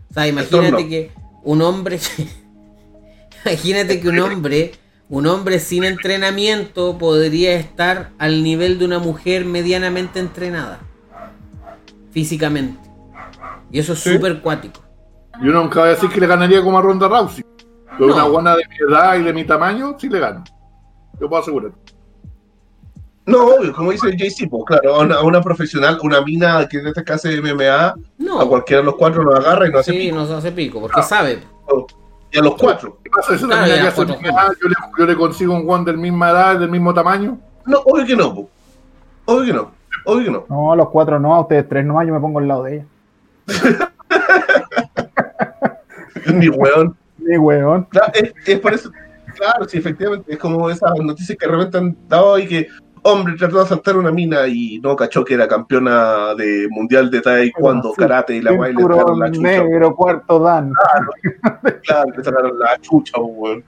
O 0.10 0.13
sea, 0.13 0.27
imagínate 0.27 0.88
que 0.88 1.12
un 1.43 1.62
hombre. 1.62 1.99
imagínate 3.45 3.99
que 3.99 4.07
un 4.09 4.20
hombre. 4.20 4.72
Un 5.09 5.26
hombre 5.26 5.59
sin 5.59 5.86
entrenamiento 5.86 6.97
podría 6.97 7.53
estar 7.53 8.11
al 8.18 8.43
nivel 8.43 8.78
de 8.78 8.84
una 8.86 8.99
mujer 8.99 9.45
medianamente 9.45 10.20
entrenada. 10.20 10.80
Físicamente. 12.11 12.78
Y 13.72 13.80
eso 13.80 13.93
es 13.93 13.99
Sí. 13.99 14.13
súper 14.13 14.41
cuático. 14.41 14.82
Yo 15.41 15.51
nunca 15.51 15.80
voy 15.82 15.89
a 15.89 15.93
decir 15.93 16.09
que 16.09 16.20
le 16.20 16.28
ganaría 16.28 16.61
como 16.61 16.78
a 16.78 16.82
Ronda 16.82 17.07
Rousey. 17.07 17.43
Pero 17.98 18.10
No. 18.10 18.16
una 18.16 18.24
buena 18.26 18.56
de 18.56 18.64
mi 18.68 18.76
edad 18.78 19.16
y 19.18 19.24
de 19.24 19.34
mi 19.34 19.43
tamaño, 19.45 19.95
sí 20.00 20.10
le 20.10 20.20
gano. 20.20 20.43
Yo 21.20 21.28
puedo 21.30 21.41
asegurar. 21.41 21.72
No, 23.26 23.45
obvio, 23.48 23.74
como 23.74 23.91
dice 23.91 24.16
JC, 24.16 24.48
pues 24.50 24.64
claro, 24.66 24.95
a 24.95 25.00
una, 25.02 25.22
una 25.22 25.41
profesional, 25.41 26.00
una 26.02 26.22
mina 26.22 26.66
que 26.68 26.78
en 26.78 26.88
este 26.88 27.04
caso 27.04 27.28
de 27.28 27.41
MMA, 27.41 27.95
No. 28.20 28.39
a 28.39 28.48
cualquiera 28.48 28.80
de 28.82 28.86
los 28.86 28.95
cuatro 28.95 29.24
nos 29.24 29.38
agarra 29.39 29.68
y 29.68 29.72
nos 29.72 29.82
hace 29.82 29.91
Sí, 29.91 29.98
pico. 29.98 30.16
nos 30.16 30.30
hace 30.32 30.52
pico, 30.54 30.80
porque 30.80 31.04
sabe. 31.04 31.39
Y 32.32 32.39
a 32.39 32.41
los 32.41 32.56
cuatro. 32.56 32.98
¿Qué 33.04 33.10
pasa? 33.10 33.36
¿Esa 33.36 33.48
Claro, 33.48 33.64
mina 33.64 33.76
ya, 33.76 33.82
que 33.82 33.88
hace 33.89 33.95
cuatro 33.95 34.16
un- 34.18 34.26
ah, 34.38 34.50
yo, 34.62 34.70
le, 34.70 34.76
yo 35.00 35.06
le 35.06 35.16
consigo 35.18 35.54
un 35.54 35.66
guan 35.66 35.84
del 35.84 35.98
misma 35.98 36.30
edad, 36.30 36.58
del 36.60 36.70
mismo 36.70 36.93
tamaño. 36.93 37.38
No, 37.66 37.80
obvio 37.80 38.06
que 38.06 38.16
no, 38.16 38.34
po. 38.34 38.50
Obvio 39.26 39.45
que 39.45 39.54
no. 39.54 39.72
Obvio 40.06 40.24
que 40.26 40.32
no. 40.32 40.45
No, 40.48 40.72
a 40.72 40.76
los 40.78 40.89
cuatro 40.89 41.20
no, 41.20 41.36
a 41.36 41.41
ustedes 41.41 41.68
tres 41.68 41.86
nomás, 41.86 42.08
yo 42.08 42.14
me 42.14 42.20
pongo 42.22 42.39
al 42.39 42.48
lado 42.48 42.64
de 42.64 42.76
ella. 42.76 42.86
Ni 46.34 46.50
weón. 46.50 46.95
Sí, 47.30 47.38
weón. 47.38 47.84
Claro, 47.86 48.11
es, 48.13 48.34
es 48.45 48.59
por 48.59 48.73
eso. 48.73 48.91
Claro, 49.36 49.67
sí, 49.67 49.78
efectivamente. 49.80 50.32
Es 50.34 50.39
como 50.39 50.69
esas 50.69 50.91
noticias 50.99 51.38
que 51.38 51.45
de 51.45 51.51
repente 51.51 51.78
han 51.78 51.97
dado 52.07 52.39
y 52.39 52.47
que 52.47 52.67
hombre 53.03 53.36
trató 53.38 53.57
de 53.57 53.63
asaltar 53.63 53.95
una 53.97 54.11
mina 54.11 54.47
y 54.47 54.80
no 54.80 54.95
cachó 54.95 55.23
que 55.23 55.34
era 55.36 55.47
campeona 55.47 56.34
de 56.36 56.67
mundial 56.69 57.09
de 57.11 57.21
taekwondo, 57.21 57.89
Sí. 57.95 58.01
karate 58.01 58.36
y 58.38 58.41
la 58.41 58.51
guay 58.51 58.73
le 58.73 58.82
sacaron 58.82 59.19
la 59.19 59.32
chucha. 59.32 59.47
negro, 59.47 59.95
cuarto 59.95 60.39
dan. 60.39 60.73
Claro, 61.84 62.11
le 62.17 62.23
sacaron 62.23 62.59
la 62.59 62.78
chucha, 62.82 63.17
weón. 63.19 63.63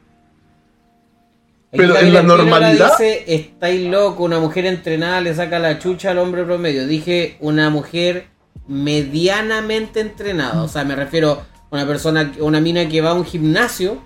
Pero 1.72 1.96
en 1.98 2.14
la 2.14 2.24
normalidad- 2.24 2.98
Dice, 2.98 3.24
estáis 3.28 3.88
loco, 3.90 4.24
una 4.24 4.40
mujer 4.40 4.66
entrenada 4.66 5.22
le 5.22 5.36
saca 5.36 5.60
la 5.60 5.78
chucha 5.78 6.12
al 6.12 6.18
hombre 6.18 6.44
promedio. 6.44 6.88
Dije 6.88 7.38
una 7.42 7.70
mujer 7.70 8.26
medianamente 8.68 10.00
entrenada. 10.00 10.64
O 10.64 10.68
sea, 10.68 10.84
me 10.84 10.96
refiero 10.96 11.32
a 11.34 11.59
una 11.72 11.86
persona, 11.86 12.32
una 12.40 12.60
mina 12.60 12.88
que 12.88 13.02
va 13.02 13.12
a 13.12 13.14
un 13.14 13.26
gimnasio 13.26 14.00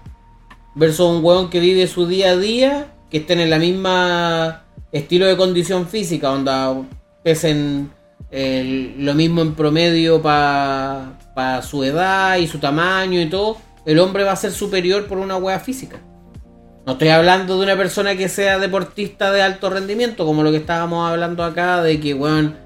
versus 0.76 1.08
un 1.08 1.24
weón 1.24 1.50
que 1.50 1.60
vive 1.60 1.88
su 1.88 2.08
día 2.08 2.32
a 2.32 2.38
día, 2.38 2.88
que 3.10 3.18
estén 3.18 3.40
en 3.40 3.50
la 3.50 3.60
misma 3.60 4.64
estilo 4.92 5.26
de 5.26 5.38
condición 5.38 5.88
física, 5.88 6.32
onda 6.32 6.76
pesen 7.24 7.92
el- 8.32 8.96
lo 9.06 9.14
mismo 9.14 9.42
en 9.42 9.54
promedio 9.54 10.22
para 10.22 11.62
su 11.62 11.84
edad 11.84 12.38
y 12.38 12.48
su 12.48 12.60
tamaño 12.60 13.22
y 13.22 13.30
todo. 13.30 13.58
El 13.86 14.00
hombre 14.00 14.24
va 14.24 14.32
a 14.32 14.36
ser 14.36 14.52
superior 14.52 15.08
por 15.08 15.18
una 15.18 15.38
wea 15.38 15.60
física. 15.60 16.00
No 16.86 16.94
estoy 16.94 17.10
hablando 17.10 17.58
de 17.58 17.64
una 17.64 17.78
persona 17.78 18.16
que 18.18 18.28
sea 18.28 18.60
deportista 18.60 19.32
de 19.32 19.42
alto 19.42 19.70
rendimiento, 19.70 20.26
como 20.26 20.44
lo 20.44 20.52
que 20.52 20.58
estábamos 20.58 21.10
hablando 21.10 21.44
acá, 21.44 21.82
de 21.82 22.00
que, 22.00 22.14
weón, 22.14 22.58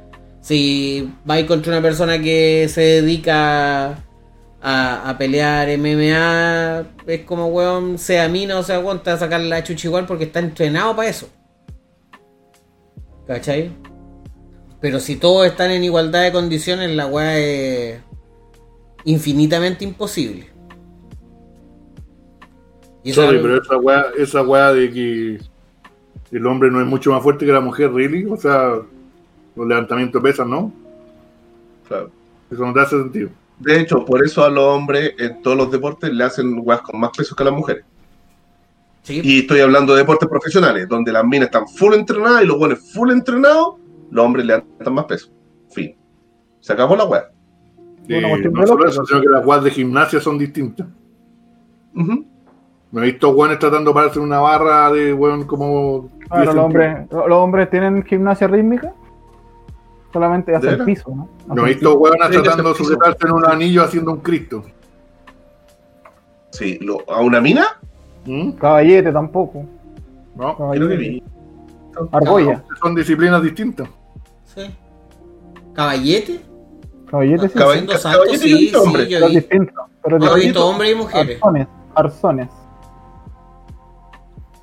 si 0.42 1.12
vais 1.26 1.46
contra 1.46 1.74
una 1.74 1.82
persona 1.82 2.20
que 2.20 2.68
se 2.70 2.82
dedica 3.02 4.04
a, 4.62 5.10
a 5.10 5.18
pelear 5.18 5.68
MMA, 5.78 6.86
es 7.06 7.22
como, 7.26 7.48
weón, 7.48 7.98
sea 7.98 8.28
mina 8.28 8.58
o 8.58 8.64
sea, 8.64 8.80
weón, 8.80 9.04
te 9.04 9.10
va 9.10 9.16
a 9.16 9.20
sacar 9.20 9.42
la 9.42 9.64
chucha 9.64 9.88
igual 9.88 10.06
porque 10.06 10.26
está 10.26 10.40
entrenado 10.40 10.96
para 10.96 11.10
eso. 11.10 11.30
¿Cachai? 13.28 13.72
Pero 14.80 15.00
si 15.00 15.16
todos 15.16 15.46
están 15.48 15.72
en 15.72 15.84
igualdad 15.84 16.24
de 16.24 16.32
condiciones, 16.32 16.92
la 16.92 17.08
weá 17.08 17.38
es 17.38 18.00
infinitamente 19.06 19.84
imposible. 19.84 20.50
Y 23.04 23.14
Sorry, 23.14 23.40
pero 23.42 23.62
esa 23.62 23.78
weá, 23.78 24.06
esa 24.18 24.42
weá 24.44 24.74
de 24.74 24.92
que 24.92 25.40
el 26.32 26.46
hombre 26.46 26.70
no 26.70 26.82
es 26.82 26.88
mucho 26.88 27.12
más 27.12 27.24
fuerte 27.24 27.46
que 27.46 27.52
la 27.52 27.62
mujer, 27.62 27.92
¿really? 27.92 28.26
O 28.26 28.38
sea, 28.38 28.76
los 29.56 29.68
levantamientos 29.68 30.22
pesan, 30.22 30.50
¿no? 30.50 30.72
Claro. 31.88 32.12
Eso 32.52 32.66
no 32.66 32.74
te 32.74 32.82
hace 32.82 33.02
sentido. 33.02 33.30
De 33.60 33.80
hecho, 33.80 34.06
por 34.06 34.24
eso 34.24 34.44
a 34.44 34.50
los 34.50 34.64
hombres 34.64 35.14
en 35.18 35.42
todos 35.42 35.58
los 35.58 35.72
deportes 35.72 36.12
le 36.12 36.24
hacen 36.24 36.60
weas 36.62 36.82
con 36.82 37.00
más 37.00 37.12
peso 37.16 37.36
que 37.36 37.44
a 37.44 37.46
las 37.46 37.56
mujeres. 37.56 37.84
Sí, 39.02 39.22
Y 39.24 39.40
estoy 39.40 39.62
hablando 39.62 39.94
de 39.94 40.00
deportes 40.00 40.28
profesionales, 40.28 40.88
donde 40.88 41.12
las 41.12 41.24
minas 41.24 41.48
están 41.48 41.68
full 41.68 41.94
entrenadas 41.94 42.44
y 42.44 42.46
los 42.46 42.58
buenos 42.58 42.80
full 42.94 43.10
entrenados, 43.10 43.76
los 44.12 44.26
hombres 44.26 44.46
le 44.46 44.54
dan 44.54 44.94
más 44.94 45.06
peso. 45.06 45.30
Fin. 45.70 45.96
Se 46.60 46.74
acabó 46.74 46.96
la 46.96 47.06
wea. 47.06 47.30
Eh, 48.10 48.22
cuestión 48.22 48.54
no 48.54 48.68
solo 48.68 48.88
eso, 48.88 49.06
sino 49.06 49.22
que 49.22 49.30
las 49.30 49.46
weas 49.46 49.64
de 49.64 49.72
gimnasia 49.72 50.20
son 50.20 50.38
distintas. 50.38 50.88
Ujú. 51.96 52.26
Me 52.92 53.02
he 53.02 53.06
visto 53.06 53.30
weones 53.30 53.60
tratando 53.60 53.92
de 53.92 53.96
pararse 53.96 54.20
en 54.20 54.26
una 54.26 54.40
barra 54.40 54.92
de 54.92 55.14
weón 55.14 55.46
como. 55.46 56.10
Claro, 56.28 56.44
10 56.44 56.56
los 56.56 56.66
hombres, 56.66 56.98
los 57.12 57.32
hombres 57.32 57.70
tienen 57.70 58.04
gimnasia 58.04 58.48
rítmica. 58.48 58.94
Solamente 60.14 60.52
¿De 60.52 60.58
hacen 60.58 60.70
veras? 60.72 60.86
piso, 60.86 61.10
¿no? 61.16 61.30
No 61.54 61.66
he 61.66 61.70
visto 61.74 61.92
Sí, 61.92 62.38
que 62.38 62.42
tratando 62.44 62.70
de 62.70 62.76
sujetarse 62.76 63.26
en 63.28 63.32
un 63.34 63.46
anillo 63.46 63.84
haciendo 63.84 64.12
un 64.14 64.20
Cristo. 64.20 64.64
Sí, 66.52 66.78
lo- 66.82 67.00
¿a 67.12 67.22
una 67.22 67.40
mina? 67.42 67.66
¿Mm? 68.26 68.52
Caballete 68.54 69.12
tampoco. 69.12 69.66
¿No? 70.36 70.56
Creo 70.56 70.72
que 70.72 70.80
Caballete. 70.80 70.98
vi. 70.98 71.24
Argolla. 72.12 72.64
Son 72.82 72.96
disciplinas 72.96 73.42
distintas. 73.44 73.90
sí. 74.46 74.76
¿Caballete? 75.74 76.42
Caballete 77.12 77.50
sí. 77.50 77.54
Caball- 77.58 77.70
Haciendo 77.72 77.94
ca- 77.94 78.00
saltos, 78.00 78.22
caballete 78.26 78.46
he 78.46 78.48
sí, 78.50 78.58
visto 78.58 78.80
sí, 78.82 78.88
hombres, 78.88 79.10
yo 79.10 79.18
Pero 79.20 79.28
vi. 79.30 79.36
distinto. 79.36 79.74
Pero 80.04 80.18
he 80.18 80.20
hombres 80.66 80.92
y 80.92 80.96
mujeres. 80.96 81.38
Arzones. 81.42 81.68
Arzones. 81.96 82.50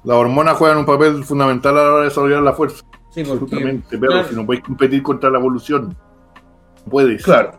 Las 0.05 0.17
hormonas 0.17 0.57
juegan 0.57 0.79
un 0.79 0.87
papel 0.87 1.23
fundamental 1.25 1.79
a 1.79 1.83
la 1.83 1.89
hora 1.91 1.99
de 2.01 2.05
desarrollar 2.05 2.43
la 2.43 2.53
fuerza. 2.53 2.85
Sí, 3.15 3.23
porque. 3.23 3.45
Absolutamente, 3.45 3.97
pero 3.97 4.13
claro, 4.13 4.29
si 4.29 4.35
no 4.35 4.45
podéis 4.45 4.65
competir 4.65 5.03
contra 5.03 5.31
la 5.31 5.39
evolución, 5.39 5.97
no 6.85 6.91
puedes. 6.91 7.23
Claro. 7.23 7.53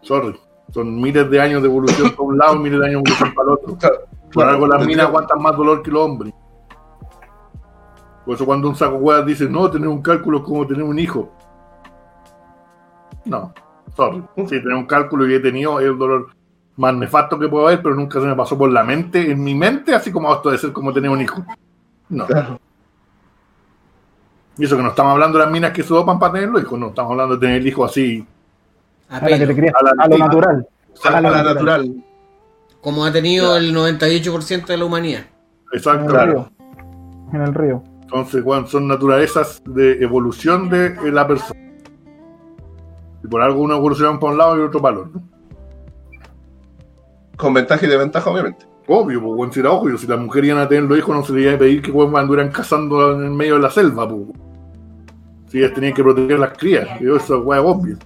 Sorry. 0.00 0.40
Son 0.72 1.00
miles 1.00 1.28
de 1.28 1.40
años 1.40 1.62
de 1.62 1.68
evolución 1.68 2.10
para 2.10 2.22
un 2.22 2.38
lado 2.38 2.56
y 2.56 2.58
miles 2.60 2.80
de 2.80 2.86
años 2.86 3.02
de 3.02 3.10
evolución 3.10 3.34
para 3.34 3.48
el 3.48 3.52
otro. 3.54 3.76
Claro. 3.76 3.96
Por 4.32 4.44
algo 4.44 4.66
las 4.66 4.86
minas 4.86 5.06
aguantan 5.06 5.42
más 5.42 5.56
dolor 5.56 5.82
que 5.82 5.90
los 5.90 6.02
hombres. 6.02 6.32
Por 8.24 8.34
eso 8.36 8.46
cuando 8.46 8.68
un 8.68 8.76
saco 8.76 8.96
hueás 8.96 9.26
dice, 9.26 9.48
no, 9.48 9.70
tener 9.70 9.88
un 9.88 10.00
cálculo 10.00 10.38
es 10.38 10.44
como 10.44 10.66
tener 10.66 10.84
un 10.84 10.98
hijo. 10.98 11.30
No, 13.26 13.52
sorry. 13.96 14.22
Sí, 14.36 14.44
tener 14.46 14.74
un 14.74 14.86
cálculo 14.86 15.28
y 15.28 15.34
he 15.34 15.40
tenido 15.40 15.78
es 15.80 15.86
el 15.86 15.98
dolor 15.98 16.28
más 16.76 16.94
nefasto 16.94 17.38
que 17.38 17.48
puedo 17.48 17.66
haber, 17.66 17.82
pero 17.82 17.94
nunca 17.94 18.20
se 18.20 18.26
me 18.26 18.34
pasó 18.34 18.56
por 18.56 18.70
la 18.70 18.82
mente, 18.82 19.30
en 19.30 19.42
mi 19.42 19.54
mente, 19.54 19.94
así 19.94 20.10
como 20.10 20.32
esto 20.32 20.50
de 20.50 20.58
ser 20.58 20.72
como 20.72 20.92
tener 20.92 21.10
un 21.10 21.20
hijo. 21.20 21.44
No. 22.08 22.26
Claro. 22.26 22.58
Y 24.58 24.64
eso 24.64 24.76
que 24.76 24.82
no 24.82 24.90
estamos 24.90 25.12
hablando 25.12 25.38
de 25.38 25.44
las 25.44 25.52
minas 25.52 25.72
que 25.72 25.82
se 25.82 25.88
dopan 25.94 26.18
para 26.18 26.34
tenerlo, 26.34 26.60
hijo, 26.60 26.76
no, 26.76 26.88
estamos 26.88 27.12
hablando 27.12 27.36
de 27.36 27.40
tener 27.40 27.56
el 27.62 27.66
hijo 27.66 27.84
así. 27.84 28.26
a 29.08 29.16
A 29.18 29.28
la 29.28 29.38
que 29.38 29.46
te. 29.46 29.68
A 29.68 29.82
la 29.82 29.92
A 30.04 30.08
lo 30.08 30.18
natural. 30.18 30.68
A 31.04 31.08
A 31.08 31.20
lo 31.20 31.30
la 31.30 31.42
natural. 31.42 31.54
natural. 31.88 32.04
como 32.80 33.04
ha 33.04 33.12
tenido 33.12 33.56
el 33.56 33.74
98% 33.74 34.66
de 34.66 34.76
la 34.76 34.84
humanidad. 34.84 35.22
En 35.72 35.78
Exacto. 35.78 36.04
el 36.04 36.10
Claro. 36.10 36.32
río. 36.32 36.50
En 37.32 37.40
el 37.42 37.54
río. 37.54 37.82
Entonces, 38.02 38.42
bueno, 38.42 38.66
son 38.66 38.88
naturalezas 38.88 39.62
de 39.66 40.02
evolución 40.02 40.68
de 40.68 40.96
la 41.12 41.26
persona. 41.28 41.60
Y 43.22 43.28
por 43.28 43.40
algo 43.42 43.60
uno 43.62 43.76
evoluciona 43.76 44.18
para 44.18 44.32
un 44.32 44.38
lado 44.38 44.58
y 44.58 44.60
otro 44.62 44.80
para 44.82 44.96
el 44.96 45.02
otro. 45.02 45.20
Con 47.36 47.54
ventaja 47.54 47.86
y 47.86 47.88
desventaja, 47.88 48.28
obviamente. 48.30 48.66
Obvio, 48.92 49.20
pues, 49.22 49.34
bueno, 49.36 49.52
si 49.52 49.60
era 49.60 49.70
obvio, 49.70 49.96
si 49.96 50.06
las 50.08 50.18
mujeres 50.18 50.50
iban 50.50 50.62
a 50.62 50.68
tener 50.68 50.82
los 50.84 50.98
hijos, 50.98 51.14
no 51.14 51.24
se 51.24 51.32
les 51.32 51.44
iba 51.44 51.52
a 51.54 51.58
pedir 51.58 51.80
que 51.80 51.92
pues, 51.92 52.12
anduvieran 52.12 52.50
cazando 52.50 53.12
en 53.12 53.24
el 53.24 53.30
medio 53.30 53.54
de 53.54 53.60
la 53.60 53.70
selva, 53.70 54.08
pues. 54.08 54.22
Si 55.48 55.58
ellas 55.58 55.72
tenían 55.74 55.94
que 55.94 56.02
proteger 56.02 56.38
las 56.40 56.58
crías, 56.58 56.88
eso 57.00 57.16
es 57.38 57.44
weá, 57.44 57.60
obvio. 57.62 57.96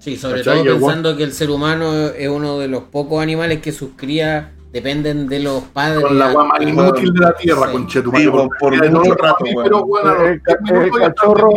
Sí, 0.00 0.16
sobre 0.16 0.38
¿Cachai? 0.38 0.58
todo 0.64 0.72
el 0.74 0.80
pensando 0.80 1.16
que 1.16 1.22
el 1.22 1.32
ser 1.32 1.50
humano 1.50 1.92
es 2.08 2.28
uno 2.28 2.58
de 2.58 2.66
los 2.66 2.82
pocos 2.82 3.22
animales 3.22 3.60
que 3.62 3.70
sus 3.70 3.90
crías 3.96 4.46
dependen 4.72 5.28
de 5.28 5.38
los 5.38 5.62
padres. 5.64 6.02
Con 6.04 6.18
la 6.18 6.26
Ah, 6.36 6.62
inútil 6.62 7.12
de 7.12 7.20
la 7.20 7.34
tierra, 7.36 7.66
Sí. 7.66 7.72
conchetumadre. 7.72 8.24
Sí, 8.24 8.30
por- 8.30 8.48
por 8.58 8.90
mucho 8.90 9.14
rato, 9.14 9.44
Pero, 9.62 9.84
bueno, 9.86 10.10
a 10.10 10.14
los 10.14 10.22
El, 10.30 10.42
ca- 10.42 10.58
10 10.62 10.72
minutos 10.78 11.00
el 11.00 11.06
están 11.06 11.14
cachorro. 11.14 11.50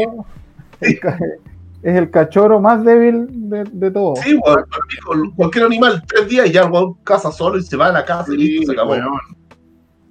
es 1.86 1.96
el 1.96 2.10
cachorro 2.10 2.60
más 2.60 2.84
débil 2.84 3.28
de, 3.30 3.64
de 3.72 3.92
todos. 3.92 4.20
Sí, 4.20 4.36
weón. 4.36 5.32
Cualquier 5.36 5.66
animal, 5.66 6.04
tres 6.08 6.28
días 6.28 6.48
y 6.48 6.52
ya 6.52 6.66
weón 6.66 6.96
caza 7.04 7.32
solo 7.32 7.58
y 7.60 7.64
se 7.64 7.78
va 7.78 7.88
a 7.88 7.92
la 7.92 8.04
casa 8.06 8.34
y 8.34 8.38
listo, 8.38 8.60
Sí, 8.62 8.66
se 8.66 8.72
acabó. 8.74 8.92
weón. 8.92 9.08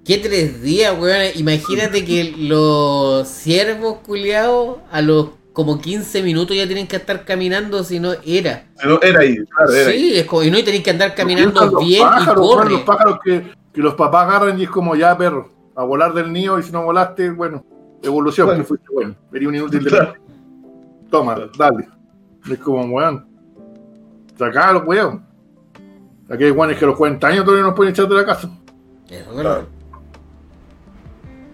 ¿Qué 0.05 0.17
tres 0.19 0.61
días, 0.61 0.95
weón? 0.99 1.21
Imagínate 1.35 2.05
que 2.05 2.33
los 2.37 3.27
ciervos 3.27 3.97
culiados 4.05 4.77
a 4.91 5.01
los 5.01 5.29
como 5.51 5.79
15 5.79 6.21
minutos 6.21 6.55
ya 6.55 6.65
tienen 6.65 6.85
que 6.87 6.97
estar 6.97 7.23
caminando, 7.25 7.83
si 7.83 7.99
no 7.99 8.11
era. 8.25 8.67
Pero 8.81 9.01
era 9.01 9.19
ahí, 9.21 9.35
claro, 9.37 9.71
era 9.73 9.89
ahí. 9.89 9.99
Sí, 10.11 10.17
es 10.19 10.25
como, 10.25 10.43
y 10.43 10.51
no 10.51 10.57
y 10.59 10.63
tenéis 10.63 10.83
que 10.83 10.89
andar 10.91 11.15
caminando 11.15 11.65
los 11.65 11.85
bien 11.85 12.01
y 12.01 12.03
pájaros, 12.03 12.47
corre. 12.47 12.69
Los 12.71 12.81
pájaros 12.81 13.19
que, 13.23 13.43
que 13.73 13.81
los 13.81 13.95
papás 13.95 14.27
agarran 14.27 14.59
y 14.59 14.63
es 14.63 14.69
como 14.69 14.95
ya, 14.95 15.17
perro, 15.17 15.49
a 15.75 15.83
volar 15.83 16.13
del 16.13 16.31
nido 16.33 16.59
y 16.59 16.63
si 16.63 16.71
no 16.73 16.83
volaste, 16.83 17.29
bueno, 17.31 17.65
evolución, 18.03 18.47
Bueno. 18.47 18.61
que 18.63 18.67
fuiste 18.67 18.87
bueno. 18.93 19.15
Sería 19.31 19.47
un 19.49 19.55
inútil 19.55 19.83
de 19.83 19.89
Claro. 19.89 20.13
Toma, 21.15 21.37
dale. 21.57 21.87
Es 22.51 22.59
como, 22.59 22.83
weón. 22.93 23.25
Sacá 24.37 24.73
los 24.73 24.85
weón. 24.85 25.25
Aquí 26.29 26.43
hay 26.43 26.51
weones 26.51 26.77
que 26.77 26.83
a 26.85 26.87
los 26.89 26.97
40 26.97 27.25
años 27.27 27.45
todavía 27.45 27.65
nos 27.65 27.73
pueden 27.73 27.93
echar 27.93 28.07
de 28.07 28.15
la 28.15 28.25
casa. 28.25 28.49
Eso 29.07 29.29
es 29.31 29.35
verdad. 29.35 29.63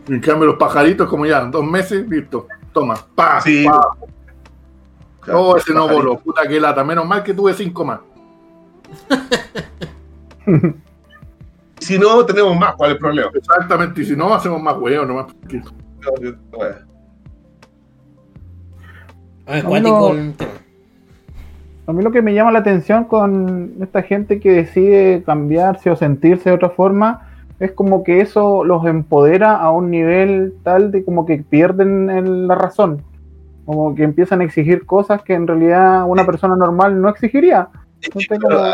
En 0.08 0.20
cambio, 0.20 0.48
los 0.48 0.56
pajaritos, 0.56 1.08
como 1.08 1.26
ya, 1.28 1.42
dos 1.46 1.64
meses, 1.64 2.08
listo. 2.10 2.48
Toma, 2.74 2.96
pa, 3.16 3.40
Sí. 3.42 3.66
pa. 3.66 3.90
Claro, 5.20 5.40
Oh, 5.42 5.56
ese 5.58 5.74
no 5.74 5.88
voló, 5.88 6.18
puta 6.18 6.48
que 6.48 6.60
lata. 6.60 6.84
Menos 6.84 7.06
mal 7.06 7.22
que 7.22 7.34
tuve 7.34 7.54
cinco 7.54 7.86
más. 7.86 8.00
Si 11.80 11.98
no, 11.98 12.24
tenemos 12.26 12.56
más, 12.60 12.76
¿cuál 12.76 12.92
es 12.92 12.96
el 12.96 13.00
problema? 13.00 13.32
Exactamente, 13.34 14.02
y 14.02 14.06
si 14.06 14.16
no, 14.16 14.32
hacemos 14.34 14.62
más 14.62 14.78
weón 14.78 15.08
nomás. 15.08 15.34
Ah, 15.44 16.10
es 16.22 16.36
A 19.48 19.56
mí 19.56 19.62
cuático 19.64 20.14
no- 20.14 20.20
el 20.20 20.34
tema. 20.34 20.52
A 21.88 21.94
mí 21.94 22.04
lo 22.04 22.12
que 22.12 22.22
me 22.22 22.34
llama 22.34 22.52
la 22.52 22.60
atención 22.60 23.06
con 23.06 23.74
esta 23.82 24.02
gente 24.04 24.40
que 24.40 24.52
decide 24.52 25.24
cambiarse 25.26 25.90
o 25.90 25.96
sentirse 25.96 26.50
de 26.50 26.56
otra 26.56 26.70
forma 26.70 27.28
es 27.60 27.72
como 27.72 28.04
que 28.04 28.22
eso 28.22 28.64
los 28.64 28.86
empodera 28.86 29.56
a 29.58 29.72
un 29.72 29.92
nivel 29.92 30.54
tal 30.64 30.92
de 30.92 31.04
como 31.04 31.26
que 31.26 31.38
pierden 31.48 32.10
el- 32.10 32.48
la 32.48 32.56
razón. 32.56 33.02
Como 33.66 33.94
que 33.94 34.04
empiezan 34.04 34.42
a 34.42 34.44
exigir 34.44 34.86
cosas 34.86 35.22
que 35.22 35.34
en 35.34 35.48
realidad 35.48 36.06
una 36.08 36.26
persona 36.26 36.56
normal 36.56 37.02
no 37.02 37.10
exigiría. 37.10 37.68
Eh, 38.12 38.74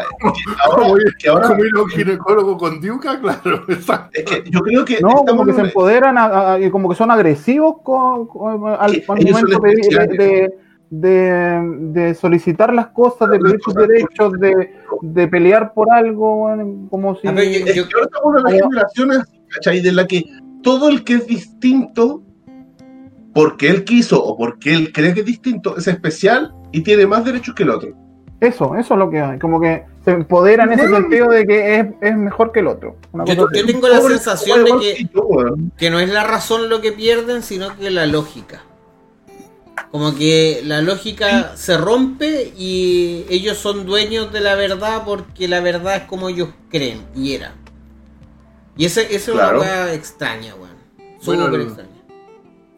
ahora, 0.63 1.03
que 1.19 1.29
ahora 1.29 1.47
como 1.49 1.63
ir 1.65 1.71
a 1.75 1.81
un 1.81 1.89
ginecólogo 1.89 2.57
con 2.57 2.79
Diuca, 2.79 3.19
claro, 3.19 3.63
es 4.13 4.23
que 4.23 4.43
yo 4.49 4.59
creo 4.61 4.85
que 4.85 4.99
No, 5.01 5.23
como 5.25 5.45
que 5.45 5.53
se 5.53 5.61
empoderan 5.61 6.17
a- 6.17 6.53
a- 6.53 6.71
como 6.71 6.89
que 6.89 6.95
son 6.95 7.11
agresivos 7.11 7.75
con, 7.83 8.27
con- 8.27 8.67
al, 8.67 8.79
al 8.79 9.03
momento 9.07 9.59
de, 9.59 9.75
de, 9.75 10.07
de- 10.17 10.53
de- 10.89 11.77
de 12.01 12.15
solicitar 12.15 12.73
las 12.73 12.87
cosas, 12.87 13.29
de 13.29 13.39
pedir 13.39 13.59
sus 13.61 13.73
derechos, 13.73 14.31
de, 14.39 14.73
de 15.01 15.27
pelear 15.27 15.73
por 15.73 15.91
algo, 15.91 16.49
como 16.89 17.15
si... 17.15 17.27
Pero 17.27 17.43
yo- 17.43 17.65
Es 17.65 17.73
que 17.73 17.79
ahora 17.93 18.05
estamos 18.05 18.35
en 18.35 18.41
una 18.41 18.51
generación 18.51 19.11
así, 19.11 19.41
¿cachai? 19.49 19.81
De 19.81 19.91
la 19.91 20.07
que 20.07 20.23
todo 20.63 20.87
el 20.89 21.03
que 21.03 21.15
es 21.15 21.27
distinto, 21.27 22.23
porque 23.33 23.69
él 23.69 23.83
quiso 23.83 24.23
o 24.23 24.37
porque 24.37 24.73
él 24.73 24.91
cree 24.93 25.13
que 25.13 25.19
es 25.19 25.25
distinto, 25.25 25.75
es 25.77 25.87
especial 25.87 26.53
y 26.71 26.81
tiene 26.81 27.05
más 27.05 27.25
derechos 27.25 27.53
que 27.53 27.63
el 27.63 27.69
otro. 27.71 27.89
Eso, 28.39 28.75
eso 28.75 28.93
es 28.93 28.99
lo 28.99 29.09
que 29.09 29.19
hay, 29.19 29.39
como 29.39 29.59
que 29.59 29.83
se 30.05 30.11
empoderan 30.11 30.71
en 30.71 30.79
ese 30.79 30.89
sentido 30.89 31.29
de 31.29 31.45
que 31.47 31.79
es, 31.79 31.85
es 32.01 32.15
mejor 32.15 32.51
que 32.51 32.59
el 32.59 32.67
otro. 32.67 32.95
Una 33.11 33.25
Yo, 33.25 33.35
cosa 33.35 33.51
tengo 33.65 33.87
la 33.87 33.99
sensación 34.01 34.63
de 34.63 34.71
que, 34.79 35.09
que 35.75 35.89
no 35.89 35.99
es 35.99 36.09
la 36.09 36.23
razón 36.23 36.69
lo 36.69 36.79
que 36.79 36.91
pierden, 36.91 37.41
sino 37.41 37.75
que 37.75 37.89
la 37.89 38.05
lógica. 38.05 38.61
Como 39.91 40.15
que 40.15 40.61
la 40.65 40.81
lógica 40.81 41.55
se 41.55 41.77
rompe 41.77 42.53
y 42.57 43.25
ellos 43.29 43.57
son 43.57 43.85
dueños 43.85 44.31
de 44.33 44.41
la 44.41 44.55
verdad 44.55 45.03
porque 45.05 45.47
la 45.47 45.59
verdad 45.61 45.95
es 45.97 46.03
como 46.03 46.29
ellos 46.29 46.49
creen 46.69 47.01
y 47.15 47.33
era. 47.33 47.53
Y 48.75 48.85
ese, 48.85 49.15
eso 49.15 49.33
Claro. 49.33 49.63
es 49.63 49.67
una 49.67 49.71
weá 49.85 49.93
extraña, 49.93 50.53
weón. 50.55 50.77
Bueno, 51.25 51.47
el- 51.47 51.61
extraña. 51.61 51.89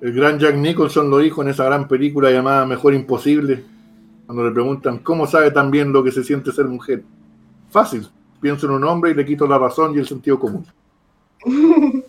El 0.01 0.14
gran 0.14 0.39
Jack 0.39 0.55
Nicholson 0.55 1.10
lo 1.10 1.18
dijo 1.18 1.41
en 1.41 1.49
esa 1.49 1.66
gran 1.66 1.88
película 1.89 2.32
llamada 2.32 2.66
Mejor 2.66 2.93
Imposible, 2.93 3.66
cuando 4.30 4.43
le 4.45 4.51
preguntan 4.51 4.99
cómo 4.99 5.25
sabe 5.25 5.49
tan 5.49 5.71
bien 5.71 5.91
lo 5.91 6.03
que 6.03 6.11
se 6.11 6.23
siente 6.23 6.51
ser 6.51 6.65
mujer. 6.65 7.03
Fácil, 7.71 8.07
pienso 8.39 8.67
en 8.67 8.73
un 8.73 8.84
hombre 8.84 9.09
y 9.09 9.15
le 9.15 9.25
quito 9.25 9.47
la 9.47 9.57
razón 9.57 9.95
y 9.95 9.97
el 9.97 10.07
sentido 10.07 10.38
común. 10.38 10.67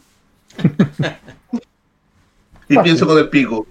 Y 2.68 2.74
Fácil. 2.74 2.82
pienso 2.82 3.06
con 3.06 3.16
el 3.16 3.30
pico. 3.30 3.66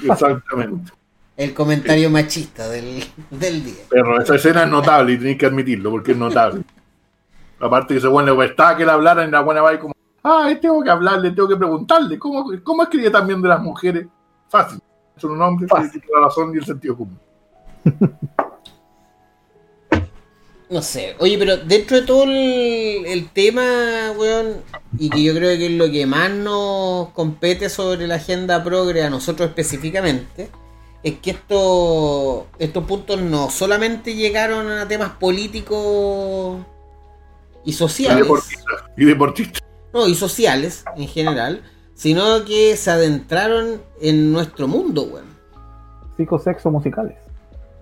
Exactamente. 0.00 0.92
El 1.36 1.52
comentario 1.52 2.08
machista 2.08 2.68
del, 2.68 3.02
del 3.30 3.64
día. 3.64 3.84
Pero 3.90 4.20
esa 4.20 4.36
escena 4.36 4.62
es 4.62 4.70
notable 4.70 5.14
y 5.14 5.18
tenéis 5.18 5.36
que 5.38 5.46
admitirlo 5.46 5.90
porque 5.90 6.12
es 6.12 6.18
notable. 6.18 6.62
Aparte 7.58 7.94
que 7.94 7.98
ese 7.98 8.06
buen 8.06 8.24
le 8.26 8.34
cuesta 8.34 8.76
que 8.76 8.86
le 8.86 8.92
hablaran 8.92 9.28
y 9.28 9.32
la 9.32 9.40
buena 9.40 9.60
va 9.60 9.74
y 9.74 9.78
como, 9.78 9.92
ah, 10.22 10.48
tengo 10.62 10.84
que 10.84 10.90
hablarle, 10.90 11.32
tengo 11.32 11.48
que 11.48 11.56
preguntarle, 11.56 12.16
¿cómo, 12.16 12.48
cómo 12.62 12.84
escribe 12.84 13.10
también 13.10 13.42
de 13.42 13.48
las 13.48 13.60
mujeres? 13.60 14.06
Fácil. 14.48 14.78
Son 15.16 15.32
un 15.32 15.42
hombre, 15.42 15.66
Fácil. 15.66 15.90
le 15.94 16.00
quito 16.00 16.14
la 16.14 16.26
razón 16.26 16.54
y 16.54 16.58
el 16.58 16.64
sentido 16.64 16.96
común. 16.96 17.18
No 20.70 20.82
sé, 20.82 21.16
oye, 21.18 21.38
pero 21.38 21.56
dentro 21.56 21.98
de 21.98 22.06
todo 22.06 22.24
el, 22.24 23.06
el 23.06 23.30
tema, 23.30 24.12
weón, 24.18 24.56
y 24.98 25.08
que 25.08 25.22
yo 25.22 25.34
creo 25.34 25.56
que 25.56 25.64
es 25.64 25.72
lo 25.72 25.90
que 25.90 26.04
más 26.04 26.30
nos 26.30 27.08
compete 27.10 27.70
sobre 27.70 28.06
la 28.06 28.16
agenda 28.16 28.62
progre 28.62 29.02
a 29.02 29.08
nosotros 29.08 29.48
específicamente, 29.48 30.50
es 31.02 31.18
que 31.20 31.30
esto, 31.30 32.48
estos 32.58 32.84
puntos 32.84 33.18
no 33.18 33.48
solamente 33.48 34.14
llegaron 34.14 34.68
a 34.68 34.86
temas 34.86 35.12
políticos 35.12 36.58
y 37.64 37.70
Y 37.70 37.72
sociales. 37.72 38.26
Y 38.96 39.04
deportista. 39.06 39.60
no, 39.94 40.06
y 40.06 40.14
sociales 40.14 40.84
en 40.96 41.08
general, 41.08 41.62
sino 41.94 42.44
que 42.44 42.76
se 42.76 42.90
adentraron 42.90 43.80
en 44.02 44.32
nuestro 44.32 44.68
mundo, 44.68 45.04
weón. 45.04 45.28
Psicosexo 46.18 46.70
musicales. 46.70 47.27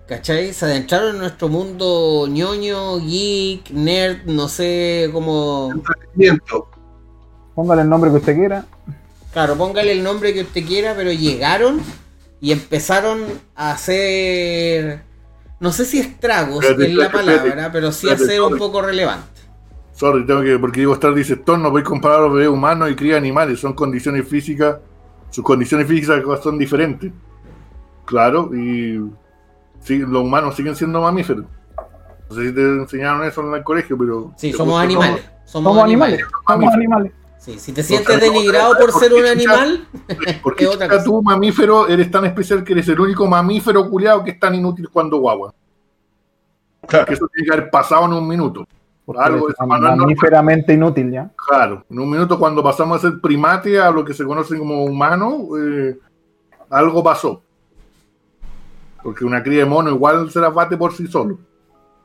¿Cachai? 0.07 0.53
Se 0.53 0.65
adentraron 0.65 1.15
en 1.15 1.17
nuestro 1.19 1.49
mundo 1.49 2.27
ñoño, 2.29 2.97
geek, 2.99 3.71
nerd, 3.71 4.25
no 4.25 4.47
sé 4.47 5.09
cómo... 5.11 5.73
Póngale 7.53 7.81
el 7.81 7.89
nombre 7.89 8.11
que 8.11 8.17
usted 8.17 8.35
quiera. 8.35 8.65
Claro, 9.33 9.57
póngale 9.57 9.91
el 9.91 10.03
nombre 10.03 10.33
que 10.33 10.41
usted 10.41 10.65
quiera, 10.65 10.93
pero 10.95 11.11
llegaron 11.11 11.81
y 12.39 12.53
empezaron 12.53 13.25
a 13.55 13.71
hacer... 13.71 15.03
No 15.59 15.71
sé 15.71 15.85
si 15.85 15.99
estragos 15.99 16.63
Espérate, 16.63 16.91
es 16.91 16.95
la 16.95 17.05
espérate, 17.05 17.29
espérate. 17.31 17.49
palabra, 17.49 17.71
pero 17.73 17.91
sí 17.91 18.09
a 18.09 18.17
ser 18.17 18.41
un 18.41 18.57
poco 18.57 18.81
relevante. 18.81 19.41
Sorry, 19.91 20.25
tengo 20.25 20.41
que, 20.41 20.57
porque 20.59 20.81
digo 20.81 20.93
estar 20.93 21.13
dice 21.13 21.33
Stone, 21.33 21.63
no 21.63 21.71
voy 21.71 21.81
a 21.81 21.83
comparar 21.83 22.19
a 22.19 22.21
los 22.21 22.33
bebés 22.33 22.49
humanos 22.49 22.91
y 22.91 22.95
cría 22.95 23.17
animales, 23.17 23.59
son 23.59 23.73
condiciones 23.73 24.27
físicas, 24.27 24.77
sus 25.31 25.43
condiciones 25.43 25.87
físicas 25.87 26.23
son 26.43 26.59
diferentes. 26.59 27.11
Claro, 28.05 28.51
y 28.53 29.01
sí, 29.79 29.99
los 29.99 30.23
humanos 30.23 30.55
siguen 30.55 30.75
siendo 30.75 31.01
mamíferos. 31.01 31.45
No 32.29 32.35
sé 32.35 32.49
si 32.49 32.53
te 32.55 32.61
enseñaron 32.61 33.25
eso 33.25 33.41
en 33.41 33.53
el 33.53 33.63
colegio, 33.63 33.97
pero. 33.97 34.33
Sí, 34.35 34.51
somos 34.51 34.81
animales. 34.81 35.23
Somos, 35.45 35.71
Somos 35.71 35.83
animales. 35.83 36.19
animales. 36.19 36.43
Somos 36.47 36.73
animales. 36.73 37.11
Sí, 37.37 37.59
si 37.59 37.71
te 37.71 37.81
sientes 37.81 38.15
no, 38.17 38.21
denigrado 38.21 38.75
por 38.77 38.91
¿por 38.91 39.01
ser 39.01 39.13
un 39.13 39.25
animal, 39.25 39.87
¿Por 40.43 40.55
Es 40.61 40.67
otra 40.67 40.89
cosa. 40.89 41.03
tú, 41.03 41.21
mamífero, 41.21 41.87
eres 41.87 42.11
tan 42.11 42.25
especial 42.25 42.63
que 42.63 42.73
eres 42.73 42.89
el 42.89 42.99
único 42.99 43.25
mamífero 43.25 43.89
culiado 43.89 44.23
que 44.23 44.31
es 44.31 44.39
tan 44.39 44.55
inútil 44.55 44.89
cuando 44.89 45.17
guagua? 45.17 45.53
Claro. 46.85 47.05
Que 47.05 47.13
eso 47.13 47.27
tiene 47.33 47.47
que 47.47 47.53
haber 47.53 47.69
pasado 47.69 48.05
en 48.05 48.13
un 48.13 48.27
minuto. 48.27 48.67
Porque 49.05 49.23
Algo 49.23 49.47
mamíferamente 49.95 50.73
inútil 50.73 51.09
ya. 51.09 51.31
Claro, 51.47 51.85
en 51.89 51.99
un 51.99 52.09
minuto 52.09 52.37
cuando 52.37 52.61
pasamos 52.61 52.97
a 52.97 53.09
ser 53.09 53.21
primate 53.21 53.79
a 53.79 53.89
lo 53.91 54.03
que 54.03 54.13
se 54.13 54.25
conoce 54.25 54.57
como 54.57 54.83
humano, 54.83 55.47
eh, 55.57 55.97
algo 56.69 57.01
pasó. 57.01 57.41
Porque 59.07 59.23
una 59.23 59.41
cría 59.41 59.59
de 59.59 59.65
mono 59.65 59.89
igual 59.89 60.29
se 60.31 60.41
las 60.41 60.53
bate 60.53 60.75
por 60.75 60.93
sí 60.93 61.07
solo. 61.07 61.39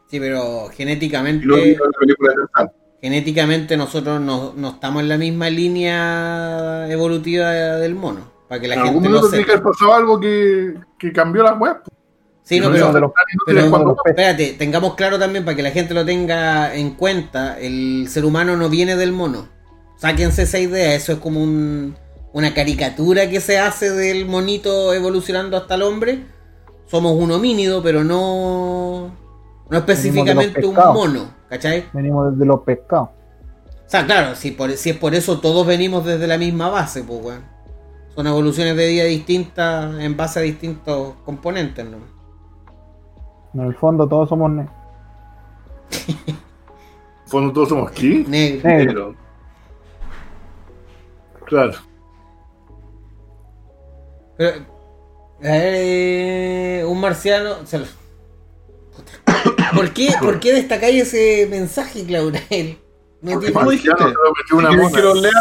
sí, 0.07 0.21
pero 0.21 0.69
genéticamente... 0.73 1.45
Genéticamente 3.01 3.77
nosotros 3.77 4.21
no, 4.21 4.53
no 4.57 4.69
estamos 4.69 5.03
en 5.03 5.09
la 5.09 5.19
misma 5.19 5.51
línea 5.51 6.87
evolutiva 6.89 7.51
del 7.51 7.97
mono. 7.97 8.31
Para 8.49 8.61
que 8.61 8.69
la 8.69 8.75
en 8.75 8.81
algún 8.83 8.95
gente 9.03 9.09
lo 9.09 9.15
minuto 9.17 9.31
tiene 9.31 9.45
que 9.45 9.51
haber 9.51 9.65
pasado 9.65 9.95
algo 9.95 10.21
que, 10.21 10.75
que 10.97 11.13
cambió 11.13 11.43
las 11.43 11.59
web. 11.59 11.79
Sí, 12.45 12.61
no, 12.61 12.71
pero, 12.71 12.93
los- 12.93 13.11
pero- 13.47 13.69
cuando, 13.69 13.97
espérate, 14.05 14.53
tengamos 14.57 14.95
claro 14.95 15.19
también 15.19 15.45
para 15.45 15.57
que 15.57 15.63
la 15.65 15.73
gente 15.73 15.95
lo 15.95 16.05
tenga 16.05 16.73
en 16.73 16.91
cuenta, 16.95 17.59
el 17.59 18.07
ser 18.09 18.25
humano 18.25 18.57
no 18.57 18.69
viene 18.69 18.95
del 18.95 19.11
mono. 19.11 19.49
Sáquense 19.97 20.43
esa 20.43 20.61
idea, 20.61 20.95
eso 20.95 21.15
es 21.15 21.19
como 21.19 21.43
un- 21.43 21.97
una 22.33 22.55
caricatura 22.55 23.29
que 23.29 23.41
se 23.41 23.59
hace 23.59 23.91
del 23.91 24.27
monito 24.27 24.95
evolucionando 24.95 25.57
hasta 25.57 25.75
el 25.75 25.83
hombre. 25.83 26.27
Somos 26.93 27.13
un 27.17 27.31
homínido, 27.33 27.83
pero 27.83 28.05
no, 28.05 29.11
no 29.71 29.79
específicamente 29.79 30.67
un 30.67 30.75
mono, 30.75 31.31
¿cachai? 31.49 31.87
Venimos 31.95 32.33
desde 32.33 32.45
los 32.45 32.61
pescados. 32.61 33.09
O 33.09 33.89
sea, 33.93 34.05
claro, 34.05 34.35
si, 34.35 34.51
por, 34.51 34.71
si 34.73 34.91
es 34.91 34.97
por 34.99 35.15
eso 35.15 35.41
todos 35.41 35.67
venimos 35.67 36.05
desde 36.05 36.27
la 36.27 36.37
misma 36.37 36.69
base, 36.69 37.03
pues, 37.03 37.19
weón. 37.25 37.45
Son 38.15 38.27
evoluciones 38.27 38.77
de 38.77 38.89
vida 38.89 39.05
distintas 39.05 39.99
en 40.01 40.19
base 40.19 40.41
a 40.41 40.43
distintos 40.43 41.15
componentes, 41.25 41.87
¿no? 41.87 41.97
En 43.55 43.61
el 43.69 43.75
fondo 43.75 44.07
todos 44.07 44.29
somos 44.29 44.51
ne- 44.51 44.69
en 46.09 46.15
el 46.29 47.31
fondo 47.31 47.53
todos 47.55 47.71
somos 47.71 47.91
aquí. 47.91 48.23
Negro. 48.29 48.69
negros. 48.69 49.17
Claro. 51.47 51.73
Pero, 54.37 54.72
eh, 55.43 56.85
un 56.87 57.01
marciano. 57.01 57.67
se 57.67 57.79
lo- 57.79 57.85
Puta. 58.97 59.71
¿Por 59.75 59.91
qué, 59.93 60.09
¿Por 60.21 60.41
qué 60.41 60.53
destacáis 60.53 61.03
ese 61.03 61.47
mensaje, 61.51 62.05
Claudel? 62.05 62.79
No 63.23 63.39
tiene- 63.39 63.55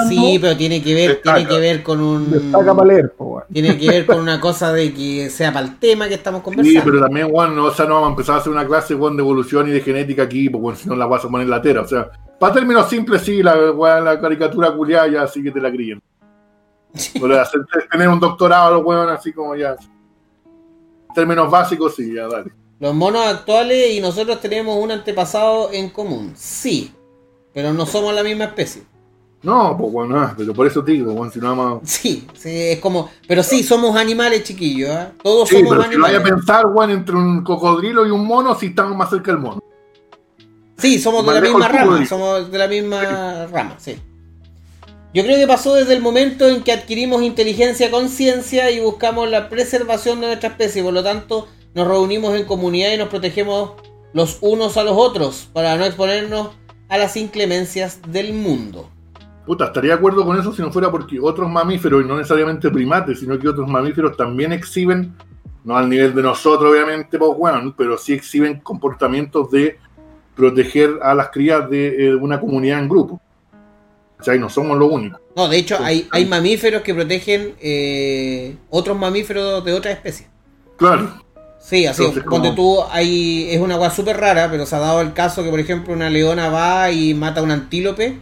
Sí, 0.08 0.38
pero 0.40 0.56
tiene 0.56 0.84
que 0.84 0.94
ver, 0.94 1.10
Destaca. 1.10 1.38
tiene 1.38 1.50
que 1.50 1.60
ver 1.60 1.82
con 1.82 2.00
un. 2.00 2.30
Destaca 2.30 2.76
para 2.76 2.88
leer, 2.88 3.12
weón. 3.18 3.44
Tiene 3.52 3.76
que 3.76 3.88
ver 3.90 4.06
con 4.06 4.20
una 4.20 4.40
cosa 4.40 4.72
de 4.72 4.94
que 4.94 5.32
sea 5.32 5.52
para 5.52 5.66
el 5.66 5.80
tema 5.80 6.08
que 6.08 6.14
estamos 6.14 6.42
Sí, 6.42 6.46
conversando. 6.46 6.84
pero 6.86 7.00
también, 7.00 7.30
Juan, 7.32 7.56
no, 7.56 7.66
o 7.66 7.74
sea, 7.74 7.86
no 7.88 7.96
vamos 7.96 8.10
a 8.10 8.12
empezar 8.12 8.36
a 8.36 8.38
hacer 8.38 8.52
una 8.52 8.68
clase 8.68 8.94
Juan, 8.94 9.16
de 9.18 9.24
evolución 9.24 9.68
y 9.68 9.72
de 9.72 9.82
genética 9.82 10.22
aquí, 10.24 10.48
porque 10.48 10.62
bueno, 10.62 10.78
si 10.78 10.88
no 10.90 10.96
la 10.96 11.08
vas 11.08 11.26
a 11.26 11.30
poner 11.30 11.48
la 11.48 11.60
tera. 11.60 11.82
O 11.82 11.88
sea, 11.88 12.12
para 12.40 12.54
términos 12.54 12.88
simples, 12.88 13.24
sí, 13.24 13.42
la, 13.42 13.72
weón, 13.72 14.06
la 14.06 14.22
caricatura 14.22 14.72
culiada 14.74 15.08
ya 15.08 15.28
sí 15.28 15.42
que 15.42 15.50
te 15.50 15.60
la 15.60 15.72
críen. 15.72 16.00
Pero 17.14 17.40
hacer- 17.42 17.62
tener 17.92 18.08
un 18.10 18.20
doctorado, 18.20 18.76
los 18.76 18.86
weón, 18.86 19.10
así 19.10 19.32
como 19.34 19.56
ya. 19.56 19.76
En 21.10 21.16
términos 21.16 21.50
básicos, 21.52 21.96
sí, 21.96 22.14
ya, 22.14 22.28
dale. 22.28 22.52
Los 22.80 22.94
monos 22.96 23.26
actuales 23.28 23.92
y 23.94 24.02
nosotros 24.02 24.40
tenemos 24.42 24.78
un 24.82 24.92
antepasado 24.92 25.72
en 25.72 25.90
común. 25.90 26.34
Sí, 26.36 26.92
pero 27.54 27.74
no 27.74 27.86
somos 27.86 28.14
la 28.14 28.24
misma 28.24 28.46
especie. 28.46 28.84
No, 29.44 29.76
pues 29.78 29.92
bueno, 29.92 30.20
ah, 30.20 30.34
pero 30.38 30.54
por 30.54 30.68
eso 30.68 30.84
te 30.84 30.92
digo, 30.92 31.14
bueno, 31.14 31.32
si 31.32 31.40
no 31.40 31.56
vamos 31.56 31.82
Sí, 31.84 32.28
sí, 32.34 32.50
es 32.50 32.80
como. 32.80 33.10
Pero 33.28 33.42
sí, 33.44 33.64
somos 33.64 33.96
animales, 33.96 34.44
chiquillos. 34.44 34.90
¿ah? 34.92 35.12
Todos 35.22 35.50
Sí, 35.50 35.56
somos 35.58 35.70
pero 35.72 35.82
si 35.92 35.98
vaya 35.98 36.18
a 36.18 36.20
animales. 36.20 36.34
pensar, 36.46 36.66
weón, 36.68 36.92
entre 36.92 37.16
un 37.16 37.44
cocodrilo 37.44 38.06
y 38.06 38.12
un 38.12 38.26
mono, 38.26 38.54
si 38.56 38.68
estamos 38.68 38.96
más 38.96 39.10
cerca 39.10 39.32
del 39.32 39.42
mono. 39.42 39.60
Sí, 40.78 40.98
somos 41.00 41.26
de 41.26 41.34
la 41.34 41.42
misma 41.42 41.68
rama. 41.68 42.06
Somos 42.06 42.52
de 42.52 42.58
la 42.58 42.68
misma 42.68 43.48
rama, 43.48 43.76
sí. 43.78 44.00
Yo 45.14 45.24
creo 45.24 45.38
que 45.38 45.48
pasó 45.48 45.76
desde 45.76 45.94
el 45.94 46.02
momento 46.02 46.48
en 46.48 46.64
que 46.64 46.72
adquirimos 46.72 47.22
inteligencia, 47.22 47.92
conciencia 47.92 48.72
y 48.72 48.80
buscamos 48.80 49.30
la 49.30 49.50
preservación 49.50 50.22
de 50.22 50.28
nuestra 50.28 50.50
especie. 50.50 50.82
Por 50.82 50.94
lo 50.94 51.04
tanto, 51.04 51.50
nos 51.74 51.86
reunimos 51.86 52.34
en 52.34 52.46
comunidad 52.46 52.94
y 52.94 52.98
nos 52.98 53.10
protegemos 53.10 53.74
los 54.14 54.38
unos 54.40 54.78
a 54.78 54.86
los 54.86 54.96
otros 54.96 55.50
para 55.52 55.76
no 55.76 55.84
exponernos 55.84 56.52
a 56.88 56.98
las 56.98 57.18
inclemencias 57.18 58.00
del 58.08 58.34
mundo. 58.34 58.90
Puta, 59.46 59.66
estaría 59.66 59.92
de 59.92 59.98
acuerdo 59.98 60.26
con 60.26 60.40
eso 60.40 60.54
si 60.54 60.62
no 60.62 60.72
fuera 60.72 60.90
porque 60.90 61.20
otros 61.20 61.50
mamíferos, 61.50 62.06
y 62.06 62.08
no 62.08 62.16
necesariamente 62.16 62.70
primates, 62.70 63.20
sino 63.20 63.38
que 63.38 63.50
otros 63.50 63.68
mamíferos 63.68 64.16
también 64.16 64.54
exhiben, 64.54 65.14
no 65.66 65.76
al 65.76 65.90
nivel 65.90 66.16
de 66.16 66.22
nosotros, 66.22 66.72
obviamente, 66.72 67.18
pues, 67.18 67.32
weón, 67.36 67.74
pero 67.78 67.98
sí 67.98 68.14
exhiben 68.14 68.62
comportamientos 68.62 69.52
de 69.52 69.78
proteger 70.36 71.00
a 71.02 71.14
las 71.14 71.32
crías 71.32 71.70
de 71.70 72.08
eh, 72.08 72.16
una 72.16 72.40
comunidad 72.40 72.80
en 72.80 72.88
grupo. 72.88 73.20
O 74.22 74.24
sea, 74.24 74.36
y 74.36 74.40
no 74.40 74.50
somos 74.50 74.78
los 74.78 74.92
únicos. 74.92 75.20
No, 75.36 75.50
de 75.50 75.58
hecho, 75.58 75.78
hay, 75.82 76.08
hay 76.12 76.26
mamíferos 76.26 76.84
que 76.84 76.94
protegen 76.94 77.56
eh, 77.60 78.56
otros 78.70 78.96
mamíferos 78.98 79.66
de 79.66 79.74
otra 79.74 79.92
especie. 79.92 80.28
Claro. 80.78 81.24
Sí, 81.60 81.88
así, 81.88 82.04
Entonces, 82.04 82.24
como- 82.24 82.54
tú, 82.56 82.84
hay, 82.92 83.50
es 83.50 83.60
una 83.60 83.76
agua 83.76 83.90
súper 83.90 84.18
rara, 84.18 84.50
pero 84.52 84.66
se 84.66 84.76
ha 84.76 84.80
dado 84.80 85.02
el 85.02 85.14
caso 85.14 85.44
que, 85.44 85.50
por 85.50 85.60
ejemplo, 85.60 85.94
una 85.94 86.10
leona 86.10 86.50
va 86.50 86.92
y 86.92 87.14
mata 87.16 87.40
a 87.40 87.44
un 87.44 87.52
antílope 87.52 88.20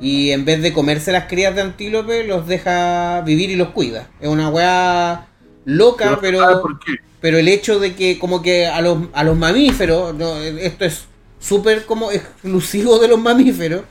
y 0.00 0.30
en 0.30 0.44
vez 0.44 0.62
de 0.62 0.72
comerse 0.72 1.12
las 1.12 1.24
crías 1.24 1.54
de 1.54 1.62
antílope, 1.62 2.24
los 2.24 2.46
deja 2.46 3.22
vivir 3.22 3.50
y 3.50 3.56
los 3.56 3.68
cuida. 3.68 4.08
Es 4.20 4.28
una 4.28 4.48
weá 4.50 5.28
loca, 5.64 6.18
Pero 6.20 6.40
no 6.40 6.78
pero 7.20 7.38
el 7.38 7.48
hecho 7.48 7.80
de 7.80 7.94
que 7.94 8.18
como 8.18 8.42
que 8.42 8.66
a 8.66 8.80
los, 8.80 8.98
a 9.12 9.24
los 9.24 9.36
mamíferos, 9.36 10.14
no, 10.14 10.36
esto 10.36 10.84
es 10.84 11.06
súper 11.40 11.84
como 11.84 12.12
exclusivo 12.12 12.98
de 12.98 13.08
los 13.08 13.18
mamíferos, 13.20 13.82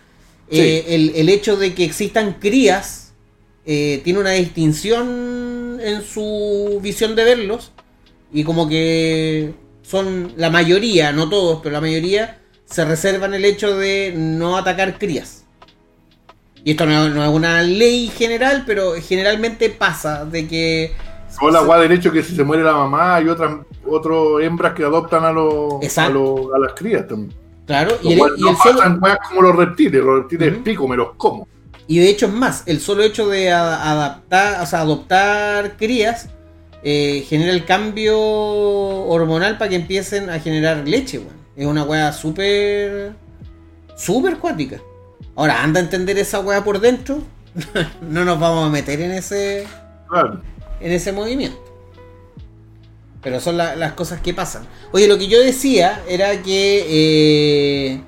Sí. 0.49 0.59
eh, 0.59 0.85
el, 0.95 1.11
el 1.15 1.29
hecho 1.29 1.57
de 1.57 1.73
que 1.75 1.83
existan 1.83 2.33
crías 2.39 3.13
eh, 3.65 4.01
tiene 4.03 4.19
una 4.19 4.31
distinción 4.31 5.79
en 5.81 6.01
su 6.03 6.79
visión 6.81 7.15
de 7.15 7.23
verlos 7.25 7.71
y 8.31 8.43
como 8.43 8.67
que 8.67 9.53
son 9.81 10.33
la 10.37 10.49
mayoría, 10.49 11.11
no 11.11 11.29
todos, 11.29 11.59
pero 11.61 11.73
la 11.73 11.81
mayoría 11.81 12.39
se 12.65 12.83
reservan 12.85 13.33
el 13.33 13.45
hecho 13.45 13.77
de 13.77 14.13
no 14.15 14.57
atacar 14.57 14.97
crías. 14.97 15.45
Y 16.63 16.71
esto 16.71 16.85
no, 16.85 17.09
no 17.09 17.23
es 17.23 17.29
una 17.29 17.63
ley 17.63 18.07
general, 18.09 18.63
pero 18.65 18.93
generalmente 19.01 19.69
pasa 19.69 20.25
de 20.25 20.47
que 20.47 20.93
O 21.41 21.49
la 21.51 21.61
weá 21.61 21.79
del 21.79 21.91
hecho 21.93 22.11
que 22.11 22.23
si 22.23 22.35
se 22.35 22.43
muere 22.43 22.63
la 22.63 22.73
mamá 22.73 23.15
hay 23.15 23.27
otras 23.29 23.57
otras 23.85 24.17
hembras 24.41 24.73
que 24.73 24.83
adoptan 24.83 25.23
a, 25.23 25.31
los 25.31 25.81
a, 26.03 26.09
los- 26.09 26.53
a 26.53 26.59
las 26.59 26.73
crías 26.73 27.07
también. 27.07 27.33
Claro, 27.67 27.97
y 28.01 28.13
el, 28.13 28.19
cual 28.19 28.33
y 28.37 28.41
no 28.41 28.49
el 28.49 28.57
solo, 28.57 28.99
como 29.29 29.41
los 29.43 29.55
reptiles, 29.55 30.01
los 30.03 30.19
reptiles 30.21 30.55
pico, 30.63 30.87
me 30.87 30.95
los 30.97 31.09
como. 31.17 31.47
y 31.85 31.99
de 31.99 32.09
hecho 32.09 32.25
es 32.25 32.33
más, 32.33 32.63
el 32.65 32.79
solo 32.79 33.03
hecho 33.03 33.27
de 33.27 33.51
adaptar, 33.51 34.63
o 34.63 34.65
sea, 34.65 34.79
adoptar 34.81 35.77
crías 35.77 36.29
eh, 36.83 37.25
genera 37.27 37.51
el 37.51 37.65
cambio 37.65 38.17
hormonal 38.17 39.57
para 39.57 39.69
que 39.69 39.75
empiecen 39.75 40.29
a 40.29 40.39
generar 40.39 40.87
leche, 40.87 41.19
weón. 41.19 41.35
Es 41.55 41.65
una 41.65 41.83
weá 41.83 42.13
súper, 42.13 43.13
súper 43.95 44.37
cuática. 44.37 44.79
Ahora, 45.35 45.63
anda 45.63 45.79
a 45.79 45.83
entender 45.83 46.17
esa 46.19 46.39
weá 46.39 46.63
por 46.63 46.79
dentro. 46.79 47.19
no 48.01 48.23
nos 48.23 48.39
vamos 48.39 48.67
a 48.67 48.69
meter 48.69 49.01
en 49.01 49.11
ese, 49.11 49.65
Claro. 50.07 50.41
en 50.79 50.91
ese 50.91 51.11
movimiento. 51.11 51.57
Pero 53.21 53.39
son 53.39 53.57
la- 53.57 53.75
las 53.75 53.93
cosas 53.93 54.21
que 54.21 54.33
pasan. 54.33 54.67
Oye, 54.91 55.07
lo 55.07 55.17
que 55.17 55.27
yo 55.27 55.39
decía 55.41 56.03
era 56.07 56.41
que 56.43 56.85
eh, 56.87 58.01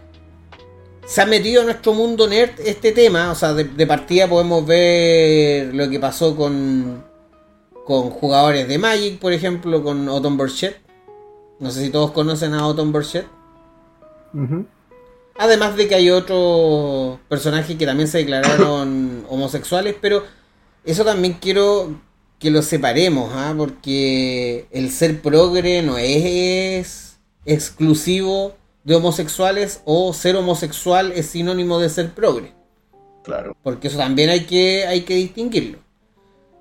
se 1.06 1.22
ha 1.22 1.26
metido 1.26 1.62
en 1.62 1.68
nuestro 1.68 1.94
mundo 1.94 2.28
nerd 2.28 2.52
este 2.64 2.92
tema. 2.92 3.32
O 3.32 3.36
sea, 3.36 3.54
de, 3.54 3.64
de 3.64 3.88
partida 3.88 4.28
podemos 4.28 4.66
ver 4.66 5.74
lo 5.74 5.90
que 5.90 6.00
pasó 6.00 6.36
con, 6.36 7.04
con 7.86 8.10
jugadores 8.12 8.68
de 8.68 8.78
Magic, 8.78 9.20
por 9.20 9.34
ejemplo, 9.34 9.84
con 9.84 10.08
Autumn 10.08 10.38
Burchett. 10.38 10.78
No 11.60 11.72
sé 11.72 11.84
si 11.84 11.90
todos 11.90 12.12
conocen 12.12 12.54
a 12.54 12.60
Autumn 12.62 12.92
Burchett. 12.92 13.26
Además 15.38 15.76
de 15.76 15.88
que 15.88 15.96
hay 15.96 16.10
otros 16.12 17.18
personajes 17.28 17.78
que 17.78 17.86
también 17.86 18.08
se 18.08 18.20
declararon 18.20 19.26
homosexuales, 19.30 19.96
pero 20.00 20.24
eso 20.86 21.04
también 21.04 21.38
quiero 21.42 22.00
que 22.40 22.50
lo 22.50 22.62
separemos, 22.62 23.32
¿ah? 23.34 23.54
porque 23.56 24.66
el 24.72 24.92
ser 24.92 25.22
progre 25.22 25.82
no 25.82 25.98
es 25.98 27.20
exclusivo 27.46 28.56
de 28.84 28.96
homosexuales 28.96 29.82
o 29.86 30.14
ser 30.14 30.36
homosexual 30.38 31.12
es 31.14 31.28
sinónimo 31.28 31.80
de 31.80 31.90
ser 31.90 32.12
progre, 32.12 32.54
Claro. 33.24 33.56
porque 33.62 33.90
eso 33.90 33.98
también 33.98 34.30
hay 34.30 34.46
que, 34.46 34.86
hay 34.88 35.02
que 35.02 35.16
distinguirlo. 35.16 35.80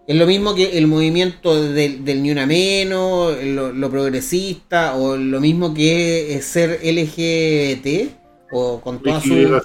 Es 0.09 0.16
lo 0.16 0.26
mismo 0.26 0.55
que 0.55 0.79
el 0.79 0.87
movimiento 0.87 1.62
del, 1.62 2.05
del 2.05 2.22
ni 2.22 2.31
una 2.31 2.47
menos, 2.47 3.37
lo, 3.45 3.72
lo 3.72 3.91
progresista, 3.91 4.97
o 4.97 5.16
lo 5.16 5.39
mismo 5.39 5.74
que 5.74 6.35
es 6.35 6.47
ser 6.47 6.81
LGBT, 6.83 8.11
o 8.51 8.81
con 8.81 9.03
toda 9.03 9.20
su, 9.20 9.61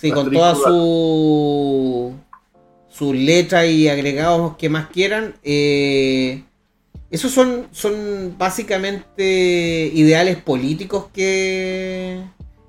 sí, 0.00 0.10
con 0.10 0.30
toda 0.32 0.54
su 0.54 2.14
sus 2.92 3.14
letras 3.16 3.66
y 3.68 3.88
agregados 3.88 4.56
que 4.56 4.68
más 4.68 4.88
quieran. 4.88 5.34
eh, 5.42 6.44
esos 7.10 7.30
son, 7.30 7.66
son 7.72 8.36
básicamente 8.38 9.90
ideales 9.94 10.36
políticos 10.36 11.06
que. 11.12 12.22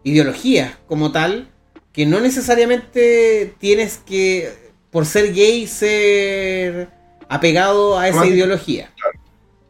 ideologías 0.03 0.77
como 0.87 1.11
tal. 1.11 1.47
Que 1.93 2.05
no 2.05 2.19
necesariamente 2.19 3.53
tienes 3.59 3.97
que, 4.05 4.51
por 4.91 5.05
ser 5.05 5.31
gay, 5.33 5.67
ser 5.67 6.89
apegado 7.29 7.97
a 7.99 8.07
esa 8.07 8.19
Claro. 8.21 8.33
ideología. 8.33 8.91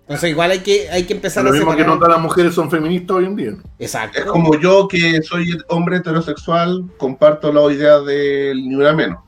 Entonces 0.02 0.30
igual 0.32 0.52
hay 0.52 0.60
que, 0.60 0.90
hay 0.90 1.04
que 1.04 1.14
empezar 1.14 1.44
Lo 1.44 1.50
a 1.50 1.54
mismo 1.54 1.68
que 1.72 1.78
separar. 1.80 1.94
no 1.94 2.00
todas 2.00 2.14
las 2.16 2.22
mujeres 2.24 2.54
son 2.56 2.72
feministas 2.72 3.18
hoy 3.18 3.26
en 3.26 3.36
día. 3.36 3.52
Exacto. 3.80 4.20
Es 4.20 4.26
como 4.26 4.58
yo 4.60 4.88
que 4.88 5.22
soy 5.22 5.58
hombre 5.70 5.98
heterosexual, 5.98 6.86
comparto 6.98 7.52
la 7.54 7.72
idea 7.74 8.00
del 8.00 8.58
ni 8.68 8.76
una 8.76 8.94
menos. 8.94 9.20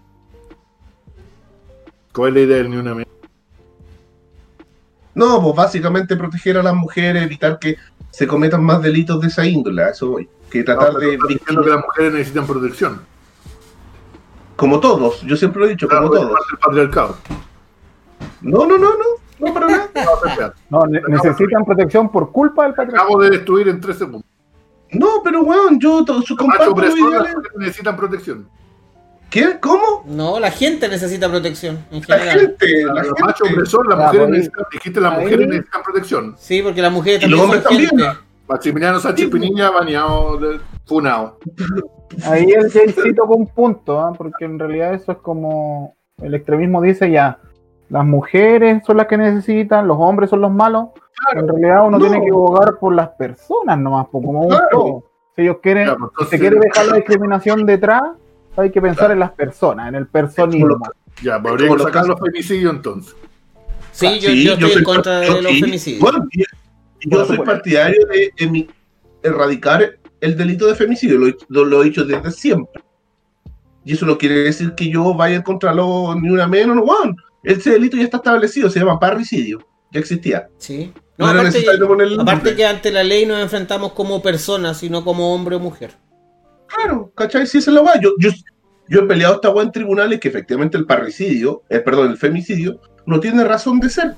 ¿Cuál 2.15 2.29
es 2.29 2.33
la 2.35 2.39
idea 2.41 2.57
del 2.57 2.69
ni 2.71 2.77
una 2.77 2.93
menos? 2.95 3.09
No, 5.13 5.41
pues 5.41 5.55
básicamente 5.55 6.15
proteger 6.15 6.57
a 6.57 6.63
las 6.63 6.73
mujeres, 6.75 7.23
evitar 7.23 7.57
que 7.59 7.75
se 8.11 8.27
cometan 8.27 8.63
más 8.63 8.81
delitos 8.81 9.19
de 9.21 9.27
esa 9.27 9.45
índole, 9.45 9.83
a 9.83 9.89
eso 9.89 10.09
voy. 10.11 10.29
Que 10.49 10.63
tratar 10.63 10.93
No, 10.93 10.99
de 10.99 11.17
diciendo 11.27 11.63
que 11.63 11.69
las 11.69 11.83
mujeres 11.83 12.13
necesitan 12.13 12.45
protección. 12.47 13.01
Como 14.55 14.79
todos, 14.79 15.21
yo 15.23 15.35
siempre 15.35 15.59
lo 15.61 15.65
he 15.67 15.69
dicho, 15.71 15.87
como 15.87 16.09
Claro, 16.09 16.27
todos. 16.27 16.31
parte 16.31 16.45
del 16.51 16.59
patriarcado. 16.59 17.17
No, 18.41 18.65
no, 18.65 18.77
no, 18.77 18.89
no, 18.91 19.05
no 19.47 19.53
para 19.53 19.67
nada. 19.67 19.89
No, 19.95 20.27
espera, 20.29 20.53
No, 20.69 20.85
ne- 20.85 21.01
necesitan 21.09 21.65
protección 21.65 22.09
por 22.09 22.31
culpa 22.31 22.63
del 22.63 22.73
patriarcado. 22.73 23.03
Acabo 23.07 23.21
de 23.23 23.29
destruir 23.31 23.67
en 23.69 23.81
tres 23.81 23.97
segundos. 23.97 24.23
No, 24.91 25.21
pero 25.23 25.41
weón, 25.41 25.79
yo 25.79 26.05
to- 26.05 26.21
su- 26.21 26.35
Macho 26.35 26.37
comparto 26.37 26.65
los 26.65 26.73
opresor, 26.73 26.99
las 26.99 27.09
ideales. 27.09 27.35
mujeres 27.35 27.57
necesitan 27.57 27.97
protección. 27.97 28.47
¿Qué? 29.29 29.57
¿Cómo? 29.59 30.03
No, 30.05 30.39
la 30.39 30.49
gente 30.51 30.87
necesita 30.87 31.27
protección 31.29 31.79
en 31.91 32.01
La 32.07 32.17
general. 32.19 32.39
gente, 32.39 32.83
la 32.85 33.03
Los 33.03 33.19
machos 33.19 33.47
gente. 33.47 33.53
opresor, 33.53 33.87
las 33.89 33.97
mujeres 33.99 34.29
necesitan, 34.29 34.65
dijiste 34.71 35.01
las 35.01 35.13
mujeres 35.19 35.47
necesitan 35.47 35.83
protección. 35.83 36.35
Sí, 36.37 36.61
porque 36.61 36.81
las 36.81 36.91
mujeres 36.91 37.23
Y 37.23 37.27
los 37.29 37.39
también 37.41 37.63
son 37.63 37.71
hombres 37.73 37.89
también. 37.91 38.17
Maximiliano 38.47 38.99
Sánchez 38.99 39.25
Sí, 39.25 39.31
pues. 39.31 39.41
Piniña 39.41 39.69
baneado, 39.71 40.37
de- 40.37 40.59
funado. 40.85 41.39
Ahí 42.25 42.45
el 42.51 42.71
Jay 42.71 42.93
tocó 43.15 43.35
un 43.35 43.47
punto, 43.47 43.99
¿ah? 43.99 44.13
porque 44.15 44.45
en 44.45 44.59
realidad 44.59 44.93
eso 44.93 45.11
es 45.13 45.17
como 45.17 45.95
el 46.21 46.33
extremismo 46.35 46.79
dice 46.81 47.09
ya, 47.11 47.39
las 47.89 48.05
mujeres 48.05 48.83
son 48.85 48.97
las 48.97 49.07
que 49.07 49.17
necesitan, 49.17 49.87
los 49.87 49.97
hombres 49.99 50.29
son 50.29 50.41
los 50.41 50.51
malos. 50.51 50.89
En 51.35 51.47
realidad 51.47 51.87
uno 51.87 51.97
No. 51.97 52.05
tiene 52.07 52.23
que 52.23 52.29
abogar 52.31 52.75
por 52.79 52.93
las 52.93 53.09
personas 53.09 53.77
nomás, 53.79 54.05
po, 54.07 54.21
como 54.21 54.41
un 54.41 54.49
Claro. 54.49 54.65
todo. 54.71 55.03
Si 55.35 55.41
ellos 55.41 55.57
quieren, 55.61 55.89
se 56.29 56.39
quiere 56.39 56.57
dejar 56.59 56.85
la 56.85 56.95
discriminación 56.97 57.65
detrás, 57.65 58.03
hay 58.57 58.71
que 58.71 58.81
pensar 58.81 59.11
en 59.11 59.19
las 59.19 59.31
personas, 59.31 59.89
en 59.89 59.95
el 59.95 60.07
personismo. 60.07 60.77
Ya, 61.21 61.41
pues 61.41 61.53
habría 61.53 61.75
que 61.75 61.83
sacar 61.83 62.07
los 62.07 62.19
femicidios 62.19 62.73
entonces. 62.73 63.15
Sí, 63.91 64.19
yo, 64.19 64.29
Sí, 64.29 64.43
yo 64.45 64.53
estoy 64.53 64.69
soy 64.69 64.77
en 64.79 64.83
contra 64.83 65.19
de 65.19 65.41
los 65.41 65.51
sí. 65.51 65.61
femicidios. 65.61 66.01
Bueno, 66.01 66.27
yo, 67.05 67.25
soy 67.25 67.37
partidario 67.39 68.05
de 68.07 68.31
emi- 68.45 68.67
erradicar 69.23 69.97
el 70.21 70.35
delito 70.37 70.67
de 70.67 70.75
femicidio, 70.75 71.17
lo, 71.17 71.27
he- 71.27 71.37
lo- 71.47 71.65
lo 71.65 71.81
he 71.81 71.85
dicho 71.85 72.03
desde 72.03 72.31
siempre. 72.31 72.83
Y 73.83 73.93
eso 73.93 74.05
no 74.05 74.17
quiere 74.17 74.35
decir 74.39 74.73
que 74.75 74.89
yo 74.89 75.13
vaya 75.13 75.43
contra 75.43 75.73
los 75.73 76.19
ni 76.21 76.29
una 76.29 76.47
menos, 76.47 76.75
no, 76.75 76.83
weón. 76.83 77.15
Ese 77.43 77.69
delito 77.71 77.95
ya 77.95 78.03
está 78.03 78.17
establecido, 78.17 78.69
se 78.69 78.79
llama 78.79 78.99
parricidio, 78.99 79.59
ya 79.91 79.99
existía. 79.99 80.49
Sí. 80.57 80.91
No, 81.17 81.27
No, 81.27 81.31
era 81.31 81.39
aparte, 81.41 81.57
necesario 81.59 81.87
ponerle 81.87 82.15
el 82.15 82.19
aparte 82.21 82.37
nombre. 82.37 82.55
que 82.55 82.65
ante 82.65 82.91
la 82.91 83.03
ley 83.03 83.25
nos 83.25 83.39
enfrentamos 83.39 83.93
como 83.93 84.21
personas 84.21 84.81
y 84.83 84.89
no 84.89 85.05
como 85.05 85.33
hombre 85.33 85.55
o 85.55 85.59
mujer. 85.59 85.91
Claro, 86.75 87.11
¿cachai? 87.15 87.47
Si 87.47 87.57
esa 87.57 87.71
es 87.71 87.75
la 87.75 87.81
weá. 87.81 87.99
Yo, 88.01 88.11
yo, 88.19 88.29
Yo 88.87 88.99
he 89.01 89.03
peleado 89.03 89.35
esta 89.35 89.49
weá 89.49 89.63
en 89.63 89.71
tribunales 89.71 90.19
que 90.19 90.27
efectivamente 90.27 90.77
el 90.77 90.85
parricidio, 90.85 91.63
eh, 91.69 91.79
perdón, 91.79 92.11
el 92.11 92.17
femicidio, 92.17 92.79
no 93.05 93.19
tiene 93.19 93.43
razón 93.43 93.79
de 93.79 93.89
ser. 93.89 94.15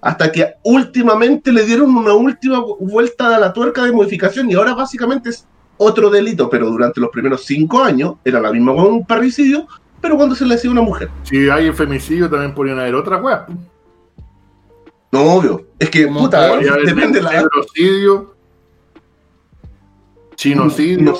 Hasta 0.00 0.32
que 0.32 0.54
últimamente 0.64 1.52
le 1.52 1.64
dieron 1.64 1.94
una 1.94 2.12
última 2.12 2.60
vuelta 2.80 3.36
a 3.36 3.38
la 3.38 3.52
tuerca 3.52 3.84
de 3.84 3.92
modificación 3.92 4.50
y 4.50 4.54
ahora 4.54 4.74
básicamente 4.74 5.30
es 5.30 5.46
otro 5.76 6.10
delito, 6.10 6.50
pero 6.50 6.70
durante 6.70 7.00
los 7.00 7.10
primeros 7.10 7.44
cinco 7.44 7.82
años 7.82 8.14
era 8.24 8.40
la 8.40 8.52
misma 8.52 8.74
con 8.74 8.86
un 8.86 9.06
parricidio, 9.06 9.66
pero 10.00 10.16
cuando 10.16 10.34
se 10.34 10.44
le 10.44 10.54
hacía 10.54 10.70
a 10.70 10.72
una 10.72 10.82
mujer. 10.82 11.08
Si 11.22 11.48
hay 11.48 11.66
el 11.66 11.74
femicidio, 11.74 12.28
también 12.28 12.52
podrían 12.52 12.80
haber 12.80 12.96
otras 12.96 13.22
weas. 13.22 13.42
No, 15.12 15.22
obvio. 15.34 15.66
Es 15.78 15.88
que, 15.88 16.08
puta, 16.08 16.56
depende 16.56 17.18
de 17.18 17.22
la. 17.22 17.32
negrocidio, 17.32 18.34
chinocidio. 20.34 21.12
No, 21.12 21.18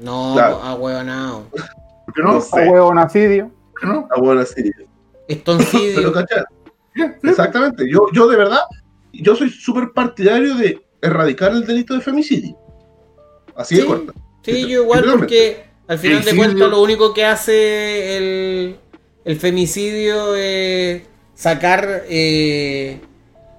Claro. 0.00 0.60
a 0.62 0.74
huevonao. 0.74 1.44
¿Por 1.50 2.14
qué 2.14 2.22
no? 2.22 2.28
No 2.28 2.32
¿Por 2.34 2.42
sé. 2.42 2.68
A 2.68 2.70
huevonacidio. 2.72 3.50
qué 3.80 3.86
no? 3.86 4.08
Ah. 4.10 4.14
Pero, 4.16 4.42
Estoncidio. 5.28 6.12
sí. 6.94 7.02
Exactamente. 7.28 7.88
Yo, 7.90 8.06
yo 8.12 8.28
de 8.28 8.36
verdad, 8.36 8.60
yo 9.12 9.34
soy 9.36 9.50
súper 9.50 9.90
partidario 9.92 10.54
de 10.56 10.80
erradicar 11.02 11.52
el 11.52 11.64
delito 11.66 11.94
de 11.94 12.00
femicidio. 12.00 12.56
Así 13.56 13.76
de 13.76 13.82
Sí. 13.82 13.86
corta. 13.86 14.12
Sí, 14.42 14.62
yo 14.68 14.82
igual 14.82 15.04
porque 15.16 15.64
al 15.88 15.98
final 15.98 16.24
de 16.24 16.36
cuentas 16.36 16.70
lo 16.70 16.80
único 16.82 17.12
que 17.12 17.24
hace 17.26 18.16
el, 18.16 18.76
el 19.24 19.36
femicidio 19.36 20.34
es 20.36 21.02
sacar 21.34 22.04
eh, 22.08 23.00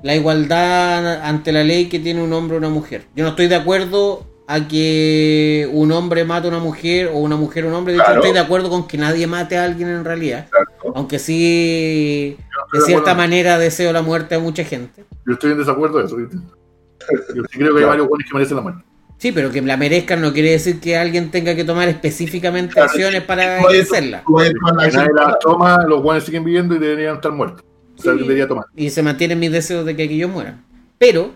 la 0.01 0.15
igualdad 0.15 1.21
ante 1.21 1.51
la 1.51 1.63
ley 1.63 1.87
que 1.89 1.99
tiene 1.99 2.23
un 2.23 2.33
hombre 2.33 2.55
o 2.55 2.59
una 2.59 2.69
mujer. 2.69 3.05
Yo 3.15 3.23
no 3.23 3.31
estoy 3.31 3.47
de 3.47 3.55
acuerdo 3.55 4.25
a 4.51 4.67
que 4.67 5.69
un 5.71 5.91
hombre 5.91 6.25
mate 6.25 6.47
a 6.47 6.49
una 6.49 6.57
mujer 6.57 7.11
o 7.13 7.19
una 7.19 7.35
mujer 7.35 7.65
a 7.65 7.67
un 7.67 7.73
hombre. 7.75 7.93
De 7.93 7.99
hecho, 7.99 8.13
estoy 8.13 8.31
de 8.33 8.39
acuerdo 8.39 8.67
con 8.71 8.87
que 8.87 8.97
nadie 8.97 9.27
mate 9.27 9.55
a 9.55 9.63
alguien 9.63 9.89
en 9.89 10.03
realidad. 10.03 10.47
Exacto. 10.51 10.91
Aunque 10.95 11.19
sí, 11.19 12.35
de 12.73 12.81
cierta 12.81 13.13
manera 13.13 13.59
deseo 13.59 13.93
la 13.93 14.01
muerte 14.01 14.33
a 14.33 14.39
mucha 14.39 14.63
gente. 14.63 15.05
Yo 15.27 15.33
estoy 15.33 15.51
en 15.51 15.59
desacuerdo 15.59 15.99
de 15.99 16.05
eso. 16.05 16.17
Yo 16.19 17.43
sí 17.47 17.59
creo 17.59 17.75
que 17.75 17.81
hay 17.81 17.85
varios 17.85 18.07
buenos 18.07 18.27
que 18.27 18.33
merecen 18.33 18.55
la 18.57 18.63
muerte. 18.63 18.83
Sí, 19.19 19.31
pero 19.31 19.51
que 19.51 19.61
la 19.61 19.77
merezcan 19.77 20.19
no 20.19 20.33
quiere 20.33 20.49
decir 20.49 20.79
que 20.79 20.97
alguien 20.97 21.29
tenga 21.29 21.53
que 21.53 21.63
tomar 21.63 21.87
específicamente 21.87 22.73
Claro, 22.73 22.89
acciones 22.89 23.21
para 23.21 23.59
ejercerla. 23.59 24.23
la 24.25 24.89
Que 24.89 25.33
toma, 25.41 25.85
los 25.87 26.01
buenos 26.01 26.23
siguen 26.23 26.43
viviendo 26.43 26.73
y 26.73 26.79
deberían 26.79 27.17
estar 27.17 27.31
muertos. 27.31 27.63
O 27.99 28.01
sea, 28.01 28.13
que 28.13 28.21
debería 28.23 28.47
tomar. 28.47 28.65
Y 28.75 28.89
se 28.89 29.03
mantienen 29.03 29.37
mis 29.37 29.51
deseos 29.51 29.85
de 29.85 29.95
que 29.95 30.03
aquellos 30.05 30.31
mueran. 30.31 30.63
Pero, 30.97 31.33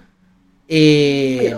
eh, 0.68 1.56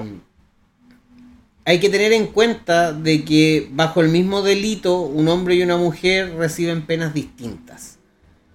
hay 1.65 1.79
que 1.79 1.89
tener 1.89 2.13
en 2.13 2.27
cuenta 2.27 2.93
de 2.93 3.25
que 3.25 3.67
bajo 3.71 4.01
el 4.01 4.09
mismo 4.09 4.43
delito 4.43 5.01
un 5.01 5.27
hombre 5.27 5.55
y 5.55 5.63
una 5.63 5.77
mujer 5.77 6.35
reciben 6.35 6.85
penas 6.85 7.13
distintas. 7.13 7.97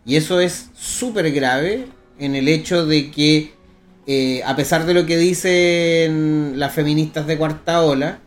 Y 0.07 0.17
eso 0.17 0.41
es 0.41 0.71
súper 0.75 1.31
grave 1.33 1.87
en 2.19 2.37
el 2.37 2.49
hecho 2.49 2.87
de 2.87 3.11
que, 3.11 3.53
eh, 4.07 4.43
a 4.45 4.55
pesar 4.55 4.87
de 4.87 4.95
lo 4.95 5.07
que 5.07 5.17
dicen 5.19 6.55
las 6.59 6.73
feministas 6.73 7.27
de 7.27 7.37
cuarta 7.37 7.83
ola, 7.83 8.21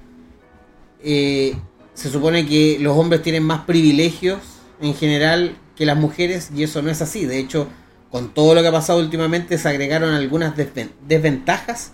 eh, 1.04 1.56
se 1.94 2.10
supone 2.10 2.46
que 2.46 2.78
los 2.80 2.98
hombres 2.98 3.22
tienen 3.22 3.44
más 3.44 3.62
privilegios 3.66 4.40
en 4.82 4.94
general 4.96 5.58
que 5.76 5.86
las 5.86 5.98
mujeres 5.98 6.50
y 6.56 6.64
eso 6.64 6.82
no 6.82 6.90
es 6.90 7.02
así. 7.02 7.26
De 7.26 7.40
hecho, 7.40 7.68
con 8.12 8.34
todo 8.34 8.54
lo 8.54 8.62
que 8.62 8.68
ha 8.68 8.72
pasado 8.72 9.00
últimamente 9.00 9.58
se 9.58 9.70
agregaron 9.70 10.14
algunas 10.14 10.56
desven- 10.56 10.92
desventajas 11.08 11.94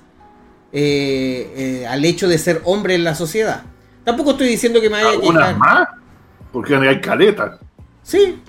eh, 0.71 1.81
eh, 1.83 1.87
al 1.87 2.03
hecho 2.05 2.27
de 2.27 2.37
ser 2.37 2.61
hombre 2.65 2.95
en 2.95 3.03
la 3.03 3.15
sociedad. 3.15 3.63
Tampoco 4.03 4.31
estoy 4.31 4.47
diciendo 4.47 4.81
que 4.81 4.89
me 4.89 4.97
vaya 4.97 5.09
a 5.09 5.11
Algunas 5.13 5.57
más, 5.57 5.87
porque 6.51 6.75
hay 6.75 7.01
caletas. 7.01 7.59
Sí, 8.03 8.41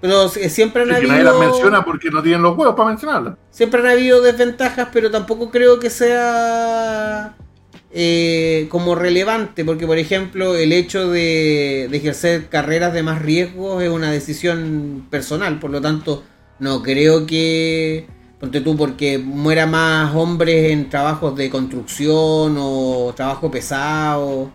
pero 0.00 0.28
si- 0.28 0.48
siempre 0.50 0.82
han 0.82 0.88
Y 0.88 0.90
que 0.90 0.96
habido... 0.96 1.12
nadie 1.12 1.24
las 1.24 1.38
menciona 1.38 1.84
porque 1.84 2.10
no 2.10 2.22
tienen 2.22 2.42
los 2.42 2.56
huevos 2.56 2.74
para 2.74 2.90
mencionarlas. 2.90 3.34
Siempre 3.50 3.80
han 3.80 3.88
habido 3.88 4.22
desventajas, 4.22 4.88
pero 4.92 5.10
tampoco 5.10 5.50
creo 5.50 5.78
que 5.80 5.90
sea 5.90 7.36
eh, 7.90 8.66
como 8.70 8.94
relevante, 8.94 9.64
porque 9.64 9.86
por 9.86 9.98
ejemplo 9.98 10.54
el 10.56 10.72
hecho 10.72 11.10
de, 11.10 11.88
de 11.90 11.96
ejercer 11.96 12.48
carreras 12.48 12.92
de 12.92 13.02
más 13.02 13.22
riesgo 13.22 13.80
es 13.80 13.90
una 13.90 14.10
decisión 14.12 15.06
personal, 15.10 15.58
por 15.58 15.70
lo 15.70 15.80
tanto 15.80 16.24
no 16.58 16.82
creo 16.82 17.26
que, 17.26 18.06
ponte 18.40 18.60
tú, 18.60 18.76
porque 18.76 19.18
muera 19.18 19.66
más 19.66 20.14
hombres 20.14 20.70
en 20.70 20.88
trabajos 20.88 21.34
de 21.36 21.50
construcción 21.50 22.56
o 22.58 23.12
trabajo 23.16 23.50
pesado, 23.50 24.50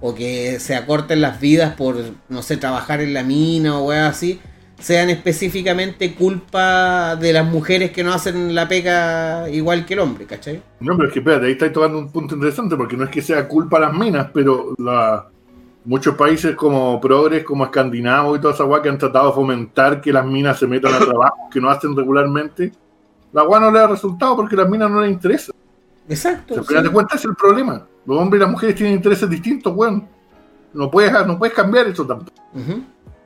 o 0.00 0.14
que 0.14 0.58
se 0.60 0.74
acorten 0.74 1.20
las 1.20 1.40
vidas 1.40 1.74
por, 1.74 1.96
no 2.28 2.42
sé, 2.42 2.56
trabajar 2.56 3.00
en 3.00 3.14
la 3.14 3.22
mina 3.22 3.78
o 3.78 3.86
weas 3.86 4.16
así, 4.16 4.40
sean 4.78 5.08
específicamente 5.08 6.14
culpa 6.14 7.16
de 7.16 7.32
las 7.32 7.46
mujeres 7.46 7.92
que 7.92 8.04
no 8.04 8.12
hacen 8.12 8.54
la 8.54 8.68
pega 8.68 9.48
igual 9.48 9.86
que 9.86 9.94
el 9.94 10.00
hombre, 10.00 10.26
¿cachai? 10.26 10.62
No, 10.80 10.96
pero 10.96 11.08
es 11.08 11.14
que 11.14 11.20
espérate, 11.20 11.46
ahí 11.46 11.52
estáis 11.52 11.72
tocando 11.72 11.98
un 11.98 12.10
punto 12.10 12.34
interesante, 12.34 12.76
porque 12.76 12.96
no 12.96 13.04
es 13.04 13.10
que 13.10 13.22
sea 13.22 13.48
culpa 13.48 13.78
a 13.78 13.80
las 13.80 13.94
minas, 13.94 14.28
pero 14.34 14.74
muchos 15.84 16.14
países 16.14 16.54
como 16.56 17.00
Progres, 17.00 17.44
como 17.44 17.64
Escandinavos 17.64 18.36
y 18.36 18.40
toda 18.40 18.52
esa 18.52 18.64
guay 18.64 18.82
que 18.82 18.88
han 18.90 18.98
tratado 18.98 19.28
de 19.28 19.34
fomentar 19.34 20.00
que 20.00 20.12
las 20.12 20.26
minas 20.26 20.58
se 20.58 20.66
metan 20.66 20.92
a 20.94 20.98
trabajo 20.98 21.48
que 21.50 21.60
no 21.60 21.70
hacen 21.70 21.96
regularmente, 21.96 22.72
la 23.36 23.42
guay 23.42 23.60
no 23.60 23.70
le 23.70 23.78
da 23.78 23.86
resultado 23.86 24.34
porque 24.34 24.54
a 24.54 24.60
las 24.60 24.68
minas 24.70 24.90
no 24.90 25.02
les 25.02 25.12
interesa. 25.12 25.52
Exacto. 26.08 26.54
Si 26.54 26.60
al 26.60 26.64
final 26.64 26.82
sí. 26.82 26.88
de 26.88 26.92
cuentas 26.94 27.20
es 27.20 27.26
el 27.26 27.36
problema. 27.36 27.86
Los 28.06 28.18
hombres 28.18 28.40
y 28.40 28.42
las 28.42 28.50
mujeres 28.50 28.74
tienen 28.76 28.94
intereses 28.94 29.28
distintos, 29.28 29.76
weón. 29.76 30.08
No 30.72 30.90
puedes, 30.90 31.12
no 31.26 31.38
puedes 31.38 31.54
cambiar 31.54 31.86
eso 31.86 32.06
tampoco. 32.06 32.32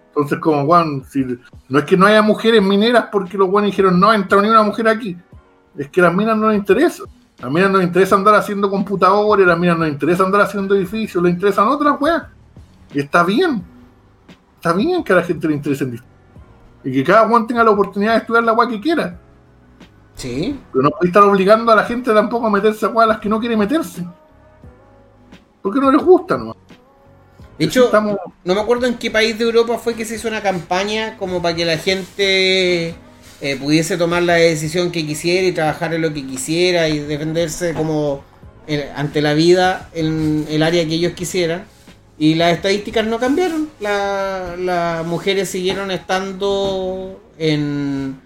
Entonces, 0.08 0.40
como, 0.40 0.62
weón, 0.62 1.04
si, 1.08 1.24
no 1.68 1.78
es 1.78 1.84
que 1.84 1.96
no 1.96 2.06
haya 2.06 2.22
mujeres 2.22 2.60
mineras 2.60 3.06
porque 3.12 3.38
los 3.38 3.48
weones 3.48 3.70
dijeron 3.70 4.00
no 4.00 4.12
entra 4.12 4.42
ni 4.42 4.48
una 4.48 4.64
mujer 4.64 4.88
aquí. 4.88 5.16
Es 5.78 5.88
que 5.88 6.00
a 6.00 6.04
las 6.06 6.14
minas 6.14 6.36
no 6.36 6.48
les 6.48 6.58
interesa. 6.58 7.04
A 7.38 7.44
las 7.44 7.52
minas 7.52 7.70
no 7.70 7.78
les 7.78 7.86
interesa 7.86 8.16
andar 8.16 8.34
haciendo 8.34 8.68
computadores, 8.68 9.46
a 9.46 9.50
las 9.50 9.58
minas 9.60 9.78
no 9.78 9.84
les 9.84 9.92
interesa 9.92 10.24
andar 10.24 10.40
haciendo 10.40 10.74
edificios, 10.74 11.22
les 11.22 11.34
interesan 11.34 11.68
otras 11.68 12.00
weas. 12.00 12.24
Y 12.92 12.98
está 12.98 13.22
bien. 13.22 13.62
Está 14.56 14.72
bien 14.72 15.04
que 15.04 15.12
a 15.12 15.16
la 15.16 15.22
gente 15.22 15.46
le 15.46 15.54
interesen 15.54 15.92
distinto. 15.92 16.12
Y 16.82 16.90
que 16.90 17.04
cada 17.04 17.28
weón 17.28 17.46
tenga 17.46 17.62
la 17.62 17.70
oportunidad 17.70 18.14
de 18.14 18.18
estudiar 18.18 18.42
la 18.42 18.54
wea 18.54 18.68
que 18.68 18.80
quiera. 18.80 19.16
Sí. 20.20 20.58
Pero 20.72 20.82
no 20.82 20.90
puede 20.90 21.06
estar 21.08 21.22
obligando 21.22 21.72
a 21.72 21.76
la 21.76 21.84
gente 21.84 22.12
tampoco 22.12 22.46
a 22.46 22.50
meterse 22.50 22.86
a 22.86 23.06
las 23.06 23.18
que 23.20 23.28
no 23.28 23.40
quiere 23.40 23.56
meterse. 23.56 24.04
Porque 25.62 25.80
no 25.80 25.90
les 25.90 26.02
gusta, 26.02 26.36
¿no? 26.36 26.54
De 27.58 27.64
hecho, 27.66 27.86
Estamos- 27.86 28.16
no 28.44 28.54
me 28.54 28.60
acuerdo 28.60 28.86
en 28.86 28.94
qué 28.98 29.10
país 29.10 29.38
de 29.38 29.44
Europa 29.44 29.78
fue 29.78 29.94
que 29.94 30.04
se 30.04 30.16
hizo 30.16 30.28
una 30.28 30.42
campaña 30.42 31.16
como 31.18 31.40
para 31.42 31.54
que 31.56 31.64
la 31.64 31.76
gente 31.78 32.94
eh, 33.42 33.56
pudiese 33.56 33.96
tomar 33.96 34.22
la 34.22 34.34
decisión 34.34 34.90
que 34.90 35.06
quisiera 35.06 35.46
y 35.48 35.52
trabajar 35.52 35.94
en 35.94 36.02
lo 36.02 36.12
que 36.12 36.26
quisiera 36.26 36.88
y 36.90 36.98
defenderse 36.98 37.72
como 37.72 38.22
eh, 38.66 38.90
ante 38.94 39.22
la 39.22 39.32
vida 39.32 39.88
en 39.94 40.46
el 40.50 40.62
área 40.62 40.86
que 40.86 40.94
ellos 40.94 41.12
quisieran. 41.14 41.64
Y 42.18 42.34
las 42.34 42.52
estadísticas 42.52 43.06
no 43.06 43.18
cambiaron. 43.18 43.70
La- 43.80 44.54
las 44.58 45.06
mujeres 45.06 45.48
siguieron 45.48 45.90
estando 45.90 47.18
en, 47.38 48.20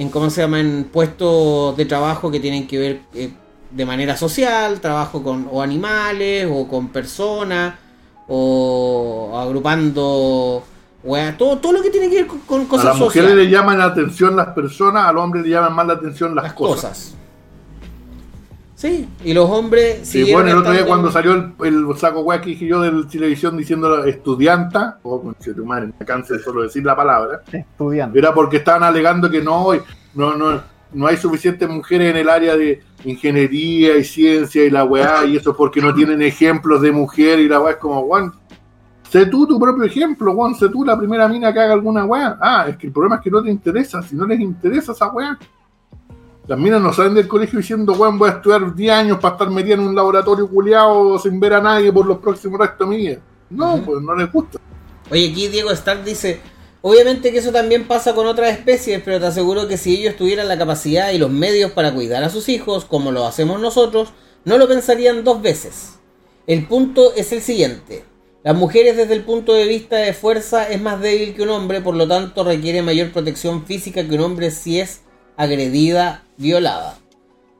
en, 0.00 0.08
¿cómo 0.08 0.30
se 0.30 0.40
llama? 0.40 0.60
En 0.60 0.84
puestos 0.84 1.76
de 1.76 1.84
trabajo 1.84 2.30
que 2.30 2.40
tienen 2.40 2.66
que 2.66 2.78
ver 2.78 3.00
eh, 3.12 3.30
de 3.70 3.84
manera 3.84 4.16
social, 4.16 4.80
trabajo 4.80 5.22
con 5.22 5.46
o 5.52 5.60
animales 5.60 6.48
o 6.50 6.66
con 6.66 6.88
personas 6.88 7.74
o 8.26 9.38
agrupando 9.38 10.62
weá, 11.02 11.36
todo, 11.36 11.58
todo 11.58 11.72
lo 11.72 11.82
que 11.82 11.90
tiene 11.90 12.08
que 12.08 12.16
ver 12.16 12.26
con, 12.26 12.40
con 12.40 12.62
a 12.62 12.68
cosas 12.68 12.84
las 12.86 12.96
mujeres 12.96 13.28
sociales. 13.28 13.44
le 13.44 13.50
llaman 13.50 13.78
la 13.78 13.84
atención 13.84 14.36
las 14.36 14.48
personas, 14.48 15.06
a 15.06 15.12
los 15.12 15.22
hombres 15.22 15.44
le 15.44 15.50
llaman 15.50 15.74
más 15.74 15.86
la 15.86 15.92
atención 15.94 16.34
las, 16.34 16.44
las 16.44 16.52
cosas. 16.54 16.76
cosas. 16.76 17.14
Sí, 18.80 19.06
y 19.22 19.34
los 19.34 19.50
hombres 19.50 20.08
Sí, 20.08 20.32
bueno, 20.32 20.52
el 20.52 20.56
otro 20.56 20.72
día 20.72 20.86
cuando 20.86 21.12
salió 21.12 21.34
el, 21.34 21.52
el 21.64 21.96
saco 21.98 22.20
weá 22.20 22.40
que 22.40 22.48
dije 22.48 22.66
yo 22.66 22.80
de 22.80 23.04
televisión 23.04 23.54
diciendo 23.58 24.06
estudianta, 24.06 24.98
o 25.02 25.16
oh, 25.16 25.34
tu 25.54 25.66
madre, 25.66 25.92
me 25.98 26.06
canso 26.06 26.32
de 26.32 26.40
solo 26.40 26.62
decir 26.62 26.82
la 26.82 26.96
palabra, 26.96 27.42
Estudiante. 27.52 28.18
era 28.18 28.32
porque 28.32 28.56
estaban 28.56 28.82
alegando 28.82 29.30
que 29.30 29.42
no, 29.42 29.66
no, 30.14 30.34
no, 30.34 30.62
no 30.94 31.06
hay 31.06 31.18
suficientes 31.18 31.68
mujeres 31.68 32.10
en 32.12 32.16
el 32.16 32.30
área 32.30 32.56
de 32.56 32.80
ingeniería 33.04 33.98
y 33.98 34.04
ciencia 34.04 34.64
y 34.64 34.70
la 34.70 34.84
weá, 34.84 35.26
y 35.26 35.36
eso 35.36 35.50
es 35.50 35.56
porque 35.58 35.82
no 35.82 35.92
tienen 35.92 36.22
ejemplos 36.22 36.80
de 36.80 36.90
mujer 36.90 37.38
y 37.38 37.48
la 37.50 37.60
weá 37.60 37.72
es 37.72 37.78
como, 37.78 38.00
Juan, 38.06 38.32
sé 39.10 39.26
tú 39.26 39.46
tu 39.46 39.60
propio 39.60 39.84
ejemplo, 39.84 40.34
Juan, 40.34 40.54
sé 40.54 40.70
tú 40.70 40.86
la 40.86 40.96
primera 40.96 41.28
mina 41.28 41.52
que 41.52 41.60
haga 41.60 41.74
alguna 41.74 42.06
weá. 42.06 42.38
Ah, 42.40 42.64
es 42.66 42.78
que 42.78 42.86
el 42.86 42.94
problema 42.94 43.16
es 43.16 43.20
que 43.20 43.30
no 43.30 43.42
te 43.42 43.50
interesa, 43.50 44.00
si 44.00 44.16
no 44.16 44.24
les 44.26 44.40
interesa 44.40 44.92
esa 44.92 45.08
weá. 45.08 45.38
Las 46.50 46.58
minas 46.58 46.82
no 46.82 46.92
salen 46.92 47.14
del 47.14 47.28
colegio 47.28 47.60
diciendo, 47.60 47.92
weón, 47.92 48.18
voy 48.18 48.28
a 48.28 48.32
estudiar 48.32 48.74
10 48.74 48.90
años 48.92 49.18
para 49.20 49.34
estar 49.34 49.48
metida 49.50 49.74
en 49.74 49.80
un 49.82 49.94
laboratorio 49.94 50.48
culiado 50.48 51.16
sin 51.20 51.38
ver 51.38 51.52
a 51.52 51.60
nadie 51.60 51.92
por 51.92 52.04
los 52.04 52.18
próximos 52.18 52.58
restos 52.58 52.90
vida. 52.90 53.20
No, 53.50 53.76
Ujú. 53.76 53.84
pues 53.84 54.02
no 54.02 54.16
les 54.16 54.32
gusta. 54.32 54.58
Oye, 55.12 55.30
aquí 55.30 55.46
Diego 55.46 55.70
Stark 55.70 56.02
dice, 56.02 56.40
obviamente 56.82 57.30
que 57.30 57.38
eso 57.38 57.52
también 57.52 57.86
pasa 57.86 58.16
con 58.16 58.26
otras 58.26 58.50
especies, 58.50 59.00
pero 59.04 59.20
te 59.20 59.26
aseguro 59.26 59.68
que 59.68 59.76
si 59.76 59.96
ellos 59.96 60.16
tuvieran 60.16 60.48
la 60.48 60.58
capacidad 60.58 61.12
y 61.12 61.18
los 61.18 61.30
medios 61.30 61.70
para 61.70 61.94
cuidar 61.94 62.24
a 62.24 62.30
sus 62.30 62.48
hijos, 62.48 62.84
como 62.84 63.12
lo 63.12 63.28
hacemos 63.28 63.60
nosotros, 63.60 64.12
no 64.44 64.58
lo 64.58 64.66
pensarían 64.66 65.22
dos 65.22 65.40
veces. 65.40 66.00
El 66.48 66.66
punto 66.66 67.14
es 67.14 67.30
el 67.30 67.42
siguiente. 67.42 68.02
Las 68.42 68.56
mujeres 68.56 68.96
desde 68.96 69.14
el 69.14 69.22
punto 69.22 69.54
de 69.54 69.68
vista 69.68 69.98
de 69.98 70.14
fuerza 70.14 70.68
es 70.68 70.82
más 70.82 71.00
débil 71.00 71.32
que 71.32 71.42
un 71.42 71.50
hombre, 71.50 71.80
por 71.80 71.94
lo 71.94 72.08
tanto 72.08 72.42
requiere 72.42 72.82
mayor 72.82 73.12
protección 73.12 73.66
física 73.66 74.04
que 74.04 74.16
un 74.16 74.22
hombre 74.22 74.50
si 74.50 74.80
es 74.80 75.02
agredida, 75.42 76.22
violada. 76.36 76.98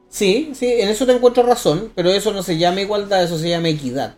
Sí, 0.09 0.51
sí, 0.55 0.67
en 0.67 0.89
eso 0.89 1.07
te 1.07 1.13
encuentro 1.13 1.43
razón, 1.45 1.93
pero 1.95 2.11
eso 2.11 2.33
no 2.33 2.43
se 2.43 2.59
llama 2.59 2.81
igualdad, 2.81 3.23
eso 3.23 3.39
se 3.39 3.49
llama 3.49 3.69
equidad. 3.69 4.17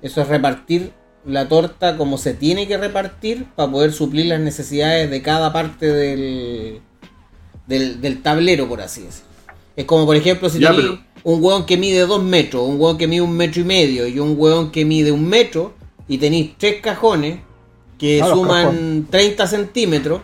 Eso 0.00 0.20
es 0.22 0.28
repartir 0.28 0.92
la 1.24 1.48
torta 1.48 1.96
como 1.96 2.18
se 2.18 2.34
tiene 2.34 2.68
que 2.68 2.78
repartir 2.78 3.46
para 3.56 3.70
poder 3.70 3.92
suplir 3.92 4.26
las 4.26 4.40
necesidades 4.40 5.10
de 5.10 5.20
cada 5.22 5.52
parte 5.52 5.86
del, 5.92 6.80
del, 7.66 8.00
del 8.00 8.22
tablero, 8.22 8.68
por 8.68 8.80
así 8.80 9.02
decirlo. 9.02 9.28
Es 9.76 9.84
como, 9.84 10.06
por 10.06 10.16
ejemplo, 10.16 10.48
si 10.48 10.60
Ya, 10.60 10.70
tenés 10.70 10.84
pero- 10.86 10.98
un 11.24 11.42
hueón 11.44 11.66
que 11.66 11.76
mide 11.76 12.00
dos 12.06 12.22
metros, 12.22 12.62
un 12.66 12.80
hueón 12.80 12.96
que 12.96 13.08
mide 13.08 13.20
un 13.22 13.36
metro 13.36 13.60
y 13.60 13.64
medio 13.64 14.06
y 14.06 14.18
un 14.20 14.34
hueón 14.38 14.70
que 14.70 14.84
mide 14.84 15.10
un 15.12 15.28
metro 15.28 15.74
y 16.06 16.18
tenéis 16.18 16.52
tres 16.56 16.80
cajones 16.80 17.40
que 17.98 18.22
Ah, 18.22 18.28
suman 18.28 18.64
cajones. 18.66 19.10
30 19.10 19.46
centímetros, 19.48 20.20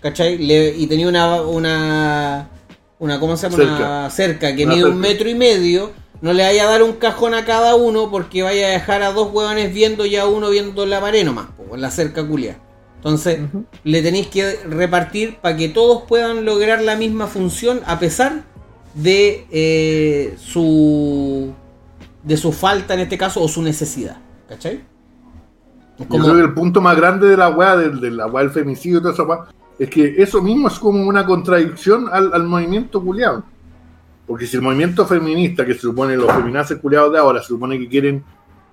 ¿cachai? 0.00 0.38
Le- 0.38 0.74
y 0.76 0.86
tenía 0.86 1.08
una, 1.08 1.42
una, 1.42 2.48
una, 2.98 3.20
¿cómo 3.20 3.36
se 3.36 3.48
llama? 3.48 3.56
Cerca. 3.64 3.76
Una 3.76 4.10
cerca 4.10 4.56
que 4.56 4.64
Una 4.64 4.74
mide 4.74 4.84
un 4.86 4.98
metro 4.98 5.28
y 5.28 5.34
medio, 5.34 5.90
no 6.20 6.32
le 6.32 6.42
vaya 6.42 6.64
a 6.64 6.70
dar 6.70 6.82
un 6.82 6.94
cajón 6.94 7.34
a 7.34 7.44
cada 7.44 7.74
uno 7.74 8.10
porque 8.10 8.42
vaya 8.42 8.66
a 8.66 8.70
dejar 8.70 9.02
a 9.02 9.12
dos 9.12 9.30
hueones 9.32 9.72
viendo 9.72 10.04
y 10.06 10.16
a 10.16 10.26
uno 10.26 10.50
viendo 10.50 10.84
la 10.86 11.00
pared 11.00 11.24
nomás, 11.24 11.46
po, 11.56 11.76
la 11.76 11.90
cerca 11.90 12.26
culia. 12.26 12.58
Entonces, 12.96 13.38
le 13.82 14.02
tenéis 14.02 14.26
que 14.26 14.56
repartir 14.68 15.38
para 15.40 15.56
que 15.56 15.70
todos 15.70 16.02
puedan 16.02 16.44
lograr 16.44 16.82
la 16.82 16.96
misma 16.96 17.26
función 17.28 17.80
a 17.86 17.98
pesar 17.98 18.42
de 18.94 19.46
eh, 19.50 20.34
su 20.38 21.52
de 22.22 22.36
su 22.36 22.52
falta 22.52 22.92
en 22.92 23.00
este 23.00 23.16
caso 23.16 23.40
o 23.40 23.48
su 23.48 23.62
necesidad. 23.62 24.18
¿Cachai? 24.50 24.74
Es 24.74 24.80
Yo 26.00 26.08
como- 26.08 26.24
creo 26.24 26.36
que 26.36 26.42
el 26.42 26.52
punto 26.52 26.82
más 26.82 26.94
grande 26.94 27.26
de 27.28 27.36
la 27.38 27.48
weá, 27.48 27.74
del, 27.76 27.98
de 28.00 28.10
la 28.10 28.26
weá 28.26 28.42
del 28.44 28.52
femicidio 28.52 28.98
y 28.98 29.00
toda 29.00 29.14
esa 29.14 29.22
weá, 29.22 29.46
es 29.80 29.88
que 29.88 30.22
eso 30.22 30.42
mismo 30.42 30.68
es 30.68 30.78
como 30.78 31.08
una 31.08 31.24
contradicción 31.24 32.06
al, 32.12 32.34
al 32.34 32.44
movimiento 32.44 33.02
culiado. 33.02 33.42
Porque 34.26 34.46
si 34.46 34.56
el 34.56 34.62
movimiento 34.62 35.06
feminista, 35.06 35.64
que 35.64 35.72
se 35.72 35.80
supone 35.80 36.16
los 36.18 36.30
feminazis 36.30 36.76
culiados 36.76 37.10
de 37.12 37.18
ahora, 37.18 37.40
se 37.40 37.48
supone 37.48 37.78
que 37.78 37.88
quieren 37.88 38.22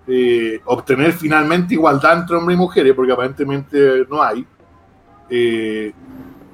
eh, 0.06 0.60
obtener 0.66 1.14
finalmente 1.14 1.76
igualdad 1.76 2.20
entre 2.20 2.36
hombres 2.36 2.58
y 2.58 2.60
mujeres, 2.60 2.94
porque 2.94 3.14
aparentemente 3.14 4.06
no 4.10 4.22
hay. 4.22 4.46
eh, 5.30 5.94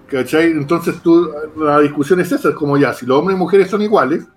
¿Cachai? 0.07 0.51
Entonces 0.51 1.01
tú, 1.01 1.31
la 1.57 1.79
discusión 1.79 2.19
es 2.19 2.31
esa, 2.31 2.49
es 2.49 2.55
como 2.55 2.77
ya, 2.77 2.93
si 2.93 3.07
los 3.07 3.17
hombres 3.17 3.35
y 3.35 3.39
mujeres 3.39 3.71
son 3.71 3.81
iguales, 3.81 4.27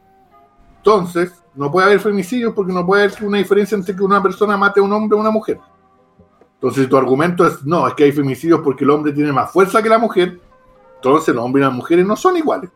entonces 0.78 1.34
no 1.54 1.70
puede 1.70 1.88
haber 1.88 2.00
femicidios 2.00 2.54
porque 2.54 2.72
no 2.72 2.86
puede 2.86 3.04
haber 3.04 3.22
una 3.22 3.36
diferencia 3.36 3.76
entre 3.76 3.94
que 3.94 4.02
una 4.02 4.22
persona 4.22 4.56
mate 4.56 4.80
a 4.80 4.82
un 4.82 4.92
hombre 4.94 5.14
o 5.14 5.18
a 5.18 5.20
una 5.20 5.30
mujer. 5.30 5.58
Entonces, 6.56 6.84
si 6.84 6.90
tu 6.90 6.96
argumento 6.96 7.46
es 7.46 7.64
no, 7.64 7.86
es 7.86 7.94
que 7.94 8.04
hay 8.04 8.12
femicidios 8.12 8.60
porque 8.60 8.84
el 8.84 8.90
hombre 8.90 9.12
tiene 9.12 9.32
más 9.32 9.50
fuerza 9.50 9.82
que 9.82 9.88
la 9.88 9.98
mujer, 9.98 10.40
entonces 10.96 11.34
los 11.34 11.44
hombres 11.44 11.62
y 11.62 11.66
las 11.66 11.74
mujeres 11.74 12.06
no 12.06 12.16
son 12.16 12.36
iguales. 12.36 12.70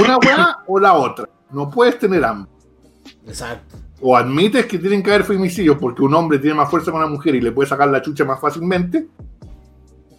Una 0.00 0.18
weá 0.18 0.58
o 0.66 0.78
la 0.78 0.94
otra. 0.94 1.28
No 1.50 1.68
puedes 1.68 1.98
tener 1.98 2.24
ambos. 2.24 2.48
Exacto. 3.26 3.76
O 4.00 4.16
admites 4.16 4.66
que 4.66 4.78
tienen 4.78 5.02
que 5.02 5.10
haber 5.10 5.24
femicidios 5.24 5.76
porque 5.78 6.02
un 6.02 6.14
hombre 6.14 6.38
tiene 6.38 6.54
más 6.54 6.70
fuerza 6.70 6.90
que 6.90 6.96
una 6.96 7.06
mujer 7.06 7.34
y 7.34 7.40
le 7.40 7.52
puede 7.52 7.68
sacar 7.68 7.88
la 7.88 8.00
chucha 8.00 8.24
más 8.24 8.40
fácilmente, 8.40 9.08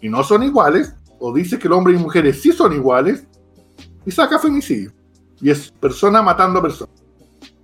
y 0.00 0.08
no 0.08 0.22
son 0.22 0.42
iguales, 0.42 0.94
o 1.18 1.32
dices 1.32 1.58
que 1.58 1.68
el 1.68 1.72
hombre 1.72 1.94
y 1.94 1.96
mujeres 1.96 2.42
sí 2.42 2.52
son 2.52 2.72
iguales, 2.72 3.26
y 4.04 4.10
saca 4.10 4.38
femicidio. 4.38 4.92
Y 5.40 5.50
es 5.50 5.70
persona 5.72 6.22
matando 6.22 6.58
a 6.58 6.62
persona. 6.62 6.92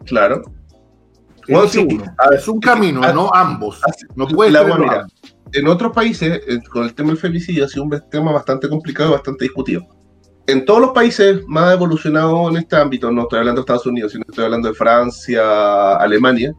Claro. 0.04 0.42
Elige 1.48 1.68
sí, 1.68 1.88
uno. 1.90 2.04
a- 2.18 2.34
es 2.34 2.46
un 2.48 2.60
camino, 2.60 3.02
a- 3.02 3.12
no 3.12 3.30
ambos. 3.34 3.80
No 4.14 4.26
puedes 4.28 4.52
la 4.52 4.62
weá, 4.62 4.76
mira, 4.78 5.06
en 5.52 5.66
otros 5.66 5.92
países, 5.92 6.40
eh, 6.46 6.58
con 6.70 6.84
el 6.84 6.94
tema 6.94 7.08
del 7.10 7.18
femicidio, 7.18 7.64
ha 7.64 7.68
sido 7.68 7.84
un 7.84 8.02
tema 8.10 8.32
bastante 8.32 8.68
complicado 8.68 9.10
y 9.10 9.12
bastante 9.12 9.44
discutido. 9.46 9.86
En 10.46 10.64
todos 10.64 10.80
los 10.80 10.90
países 10.90 11.42
más 11.46 11.72
evolucionados 11.74 12.50
en 12.50 12.56
este 12.58 12.76
ámbito, 12.76 13.10
no 13.10 13.22
estoy 13.22 13.40
hablando 13.40 13.60
de 13.60 13.62
Estados 13.62 13.86
Unidos, 13.86 14.12
sino 14.12 14.24
estoy 14.28 14.44
hablando 14.44 14.68
de 14.68 14.74
Francia, 14.74 15.96
Alemania, 15.96 16.54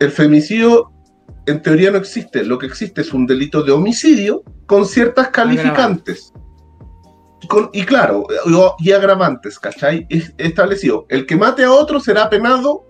el 0.00 0.10
femicidio 0.10 0.90
en 1.46 1.60
teoría 1.60 1.90
no 1.90 1.98
existe. 1.98 2.44
Lo 2.44 2.58
que 2.58 2.66
existe 2.66 3.00
es 3.00 3.12
un 3.12 3.26
delito 3.26 3.62
de 3.62 3.72
homicidio 3.72 4.42
con 4.66 4.86
ciertas 4.86 5.28
calificantes. 5.28 6.32
Con- 7.48 7.70
y 7.72 7.82
claro, 7.84 8.24
y- 8.46 8.88
y 8.88 8.92
agravantes, 8.92 9.58
¿cachai? 9.58 10.06
Es 10.08 10.32
establecido. 10.38 11.06
El 11.08 11.26
que 11.26 11.36
mate 11.36 11.64
a 11.64 11.72
otro 11.72 11.98
será 12.00 12.30
penado 12.30 12.84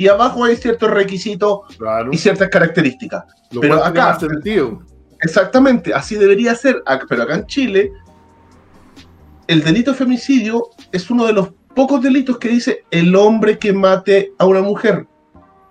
y 0.00 0.08
abajo 0.08 0.44
hay 0.44 0.56
ciertos 0.56 0.90
requisitos 0.90 1.60
Claro. 1.76 2.10
y 2.10 2.16
ciertas 2.16 2.48
características. 2.48 3.24
Lo 3.50 3.60
pero 3.60 3.76
cual 3.76 3.92
tiene 3.92 4.00
acá- 4.06 4.12
más 4.12 4.20
sentido. 4.20 4.82
Exactamente, 5.20 5.92
así 5.92 6.14
debería 6.14 6.54
ser. 6.54 6.82
Ac- 6.86 7.04
Pero 7.06 7.24
acá 7.24 7.34
en 7.34 7.46
Chile, 7.46 7.92
el 9.46 9.62
delito 9.62 9.90
de 9.92 9.98
femicidio 9.98 10.68
es 10.92 11.10
uno 11.10 11.26
de 11.26 11.32
los 11.34 11.50
pocos 11.74 12.00
delitos 12.00 12.38
que 12.38 12.48
dice 12.48 12.84
el 12.90 13.14
hombre 13.14 13.58
que 13.58 13.72
mate 13.74 14.32
a 14.38 14.46
una 14.46 14.62
mujer. 14.62 15.06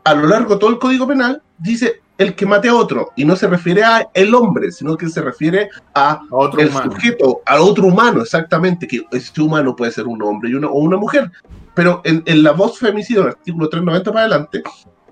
A 0.04 0.14
lo 0.14 0.28
largo 0.28 0.54
de 0.54 0.60
todo 0.60 0.70
el 0.70 0.78
Código 0.80 1.08
Penal 1.08 1.42
dice 1.58 2.02
el 2.20 2.36
que 2.36 2.46
mate 2.46 2.68
a 2.70 2.76
otro. 2.76 3.10
Y 3.16 3.26
no 3.26 3.36
se 3.36 3.48
refiere 3.48 3.84
a 3.84 4.10
el 4.14 4.36
hombre, 4.36 4.72
sino 4.72 4.96
que 4.98 5.10
se 5.10 5.22
refiere 5.22 5.70
a 5.96 6.12
A 6.12 6.22
otro 6.30 6.60
el 6.60 6.70
humano. 6.70 6.92
sujeto, 6.92 7.42
al 7.46 7.62
otro 7.62 7.86
humano, 7.88 8.22
exactamente, 8.22 8.88
que 8.88 9.02
ese 9.12 9.42
humano 9.42 9.76
puede 9.76 9.92
ser 9.92 10.06
un 10.06 10.22
hombre 10.22 10.50
y 10.50 10.54
una, 10.54 10.68
o 10.68 10.78
una 10.80 10.98
mujer. 10.98 11.32
Pero 11.76 12.02
en, 12.04 12.24
en 12.26 12.44
la 12.44 12.52
voz 12.52 12.80
femicidio, 12.80 13.22
en 13.22 13.28
el 13.28 13.34
artículo 13.34 13.70
390 13.70 14.12
para 14.12 14.26
adelante, 14.26 14.64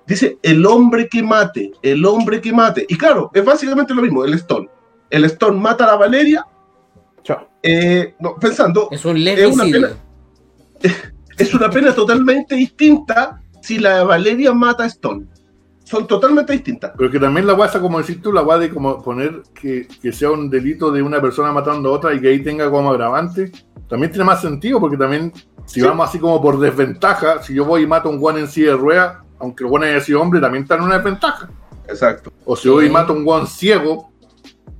dice 0.06 0.38
el 0.42 0.64
hombre 0.66 1.08
que 1.08 1.22
mate, 1.22 1.72
el 1.82 2.04
hombre 2.04 2.40
que 2.40 2.52
mate. 2.52 2.86
Y 2.88 2.96
claro, 2.96 3.30
es 3.32 3.44
básicamente 3.44 3.94
lo 3.94 4.02
mismo, 4.02 4.24
el 4.24 4.34
Stone. 4.34 4.68
El 5.10 5.24
Stone 5.24 5.58
mata 5.58 5.84
a 5.84 5.88
la 5.88 5.96
Valeria, 5.96 6.44
eh, 7.62 8.14
no, 8.20 8.36
pensando, 8.36 8.88
Es 8.90 9.04
un 9.04 9.12
una 9.12 9.20
lesbicidio. 9.20 9.88
pena. 9.88 9.96
es 11.38 11.54
una 11.54 11.70
pena 11.70 11.94
totalmente 11.94 12.54
distinta 12.54 13.40
si 13.60 13.78
la 13.78 14.04
Valeria 14.04 14.52
mata 14.52 14.84
a 14.84 14.86
Stone. 14.86 15.26
Son 15.84 16.06
totalmente 16.06 16.52
distintas. 16.52 16.92
Pero 16.96 17.10
que 17.10 17.18
también 17.18 17.46
la 17.46 17.54
está 17.64 17.80
como 17.80 17.98
decir 17.98 18.20
tú, 18.20 18.32
la 18.32 18.42
weá 18.42 18.58
de 18.58 18.68
como 18.68 19.02
poner 19.02 19.42
que, 19.54 19.88
que 20.02 20.12
sea 20.12 20.30
un 20.30 20.50
delito 20.50 20.90
de 20.90 21.00
una 21.00 21.20
persona 21.20 21.50
matando 21.50 21.88
a 21.88 21.92
otra 21.92 22.14
y 22.14 22.20
que 22.20 22.28
ahí 22.28 22.42
tenga 22.42 22.70
como 22.70 22.90
agravante, 22.90 23.50
también 23.88 24.10
tiene 24.12 24.24
más 24.24 24.40
sentido, 24.40 24.80
porque 24.80 24.96
también, 24.96 25.32
si 25.66 25.80
Sí. 25.80 25.86
vamos 25.86 26.08
así 26.08 26.18
como 26.18 26.40
por 26.42 26.58
desventaja, 26.58 27.42
si 27.42 27.54
yo 27.54 27.64
voy 27.64 27.82
y 27.82 27.86
mato 27.86 28.08
a 28.08 28.12
un 28.12 28.18
guan 28.18 28.38
en 28.38 28.48
silla 28.48 28.70
de 28.72 28.76
rueda, 28.76 29.24
aunque 29.38 29.64
el 29.64 29.70
guan 29.70 29.84
haya 29.84 30.00
sido 30.00 30.20
hombre, 30.20 30.40
también 30.40 30.64
está 30.64 30.76
en 30.76 30.82
una 30.82 30.96
desventaja. 30.96 31.48
Exacto. 31.88 32.32
O 32.44 32.54
si 32.56 32.68
voy 32.68 32.86
y 32.86 32.90
mato 32.90 33.12
a 33.12 33.16
un 33.16 33.24
guan 33.24 33.46
ciego, 33.46 34.10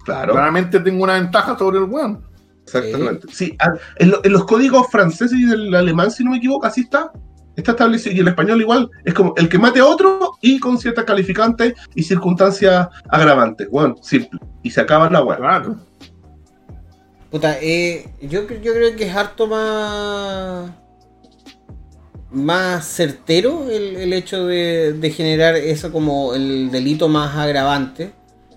Claro. 0.04 0.32
claramente 0.32 0.80
tengo 0.80 1.04
una 1.04 1.14
ventaja 1.14 1.56
sobre 1.58 1.78
el 1.78 1.86
guan. 1.86 2.20
Exactamente. 2.64 3.26
Sí, 3.32 3.56
en, 3.98 4.10
lo- 4.10 4.22
en 4.24 4.32
los 4.32 4.44
códigos 4.44 4.88
franceses 4.90 5.38
y 5.38 5.46
del 5.46 5.74
alemán, 5.74 6.10
si 6.10 6.22
no 6.24 6.32
me 6.32 6.36
equivoco, 6.36 6.66
así 6.66 6.82
está. 6.82 7.10
Está 7.56 7.72
establecido. 7.72 8.14
Y 8.14 8.20
el 8.20 8.28
español 8.28 8.60
igual. 8.60 8.90
Es 9.04 9.14
como 9.14 9.32
el 9.36 9.48
que 9.48 9.58
mate 9.58 9.80
a 9.80 9.86
otro 9.86 10.32
y 10.42 10.60
con 10.60 10.78
ciertas 10.78 11.04
calificantes 11.04 11.74
y 11.94 12.02
circunstancias 12.02 12.88
agravantes. 13.08 13.68
Bueno, 13.70 13.96
simple. 14.02 14.38
Y 14.62 14.70
se 14.70 14.80
acaba 14.82 15.10
la 15.10 15.22
weá. 15.24 15.38
Claro. 15.38 15.76
Puta, 17.30 17.58
eh, 17.60 18.08
yo, 18.22 18.46
cre- 18.46 18.60
yo 18.62 18.72
creo 18.72 18.96
que 18.96 19.04
es 19.06 19.14
harto 19.14 19.46
más. 19.46 20.70
más 22.30 22.86
certero 22.86 23.70
el, 23.70 24.12
hecho 24.12 24.46
de, 24.46 25.12
generar 25.14 25.56
eso 25.56 25.92
como 25.92 26.34
el 26.34 26.70
delito 26.70 27.08
más 27.08 27.36
agravante. 27.36 28.12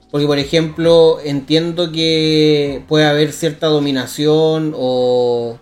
Porque, 0.09 0.28
por 0.28 0.39
ejemplo, 0.39 1.19
entiendo 1.24 1.91
que 1.91 2.84
puede 2.88 3.05
haber 3.05 3.32
cierta 3.34 3.67
dominación 3.67 4.74
o. 4.76 5.57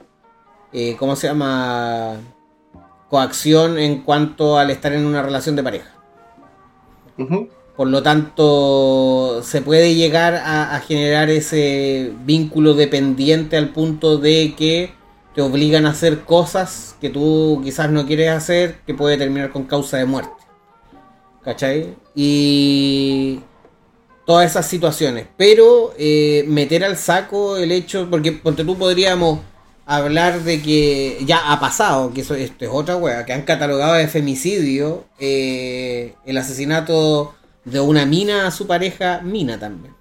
eh, 0.74 0.95
¿Cómo 0.99 1.16
se 1.16 1.28
llama? 1.28 2.18
Coacción 3.10 3.80
en 3.80 4.03
cuanto 4.03 4.57
al 4.60 4.70
estar 4.70 4.93
en 4.93 5.05
una 5.05 5.24
relación 5.24 5.55
de 5.55 5.64
pareja. 5.64 5.91
Ujú. 7.18 7.49
Por 7.80 7.88
lo 7.88 8.03
tanto, 8.03 9.41
se 9.41 9.61
puede 9.61 9.95
llegar 9.95 10.36
a, 10.36 10.77
generar 10.86 11.30
ese 11.30 12.11
vínculo 12.25 12.73
dependiente 12.73 13.55
al 13.55 13.69
punto 13.69 14.17
de 14.17 14.53
que 14.57 14.91
te 15.34 15.41
obligan 15.41 15.86
a 15.86 15.91
hacer 15.91 16.25
cosas 16.25 16.97
que 16.99 17.09
tú 17.09 17.61
quizás 17.63 17.89
no 17.89 18.05
quieres 18.05 18.32
hacer, 18.32 18.82
que 18.86 18.93
puede 18.93 19.15
terminar 19.15 19.51
con 19.51 19.63
causa 19.63 19.95
de 19.95 20.03
muerte. 20.03 20.34
¿Cachai? 21.41 21.95
Y 22.13 23.39
todas 24.25 24.51
esas 24.51 24.65
situaciones. 24.65 25.27
Pero 25.38 25.93
eh, 25.97 26.43
meter 26.49 26.84
al 26.84 26.97
saco 26.97 27.55
el 27.55 27.71
hecho, 27.71 28.09
porque 28.09 28.34
ponte 28.34 28.65
tú 28.65 28.77
podríamos 28.77 29.39
hablar 29.86 30.43
de 30.43 30.61
que 30.61 31.19
ya 31.25 31.53
ha 31.53 31.61
pasado, 31.61 32.11
que 32.13 32.21
eso, 32.21 32.36
esto 32.36 32.65
es 32.65 32.71
otra 32.73 32.97
wea, 32.97 33.23
que 33.23 33.32
han 33.32 33.43
catalogado 33.43 33.93
de 33.93 34.09
femicidio 34.09 35.05
eh, 35.17 36.15
el 36.25 36.38
asesinato 36.38 37.36
de 37.72 37.80
una 37.80 38.05
mina 38.05 38.47
a 38.47 38.51
su 38.51 38.67
pareja, 38.67 39.22
mina 39.24 39.59
también. 39.59 39.93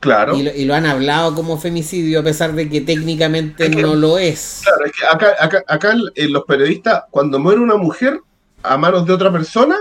Claro. 0.00 0.36
Y, 0.36 0.42
lo, 0.42 0.50
y 0.54 0.64
lo 0.66 0.74
han 0.74 0.86
hablado 0.86 1.34
como 1.34 1.58
femicidio 1.58 2.20
a 2.20 2.22
pesar 2.22 2.52
de 2.54 2.68
que 2.68 2.82
técnicamente 2.82 3.64
Es 3.66 3.74
que- 3.76 3.82
no 3.82 3.94
lo 3.94 4.18
es. 4.18 4.62
Claro, 4.64 4.84
es 4.84 4.92
que 4.92 5.06
acá, 5.06 5.34
acá, 5.40 5.64
acá 5.66 5.94
eh, 6.14 6.28
los 6.28 6.44
periodistas, 6.44 7.04
cuando 7.10 7.38
muere 7.38 7.60
una 7.60 7.76
mujer 7.76 8.20
a 8.62 8.76
manos 8.76 9.06
de 9.06 9.12
otra 9.12 9.32
persona, 9.32 9.76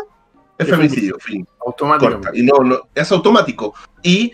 Es 0.58 0.70
Es 0.70 0.74
femicidio, 0.76 1.18
fin. 1.20 1.44
corta. 1.58 1.66
Automáticamente. 1.68 2.40
Y 2.40 2.44
no, 2.44 2.54
no, 2.64 2.78
es 2.96 3.12
automático. 3.12 3.74
Y 4.02 4.32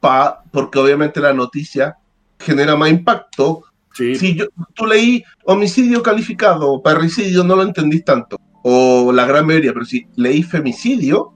pa, 0.00 0.42
porque 0.50 0.78
obviamente 0.78 1.20
la 1.20 1.34
noticia 1.34 1.98
genera 2.38 2.76
más 2.76 2.88
impacto. 2.88 3.62
Sí. 3.92 4.14
Si 4.14 4.34
yo, 4.36 4.46
tú 4.74 4.86
leí 4.86 5.22
homicidio 5.44 6.02
calificado, 6.02 6.82
parricidio, 6.82 7.44
no 7.44 7.56
lo 7.56 7.62
entendís 7.62 8.04
tanto. 8.06 8.38
O 8.62 9.12
la 9.12 9.26
gran 9.26 9.46
mayoría, 9.46 9.74
pero 9.74 9.84
si 9.84 10.06
leí 10.16 10.42
femicidio, 10.42 11.34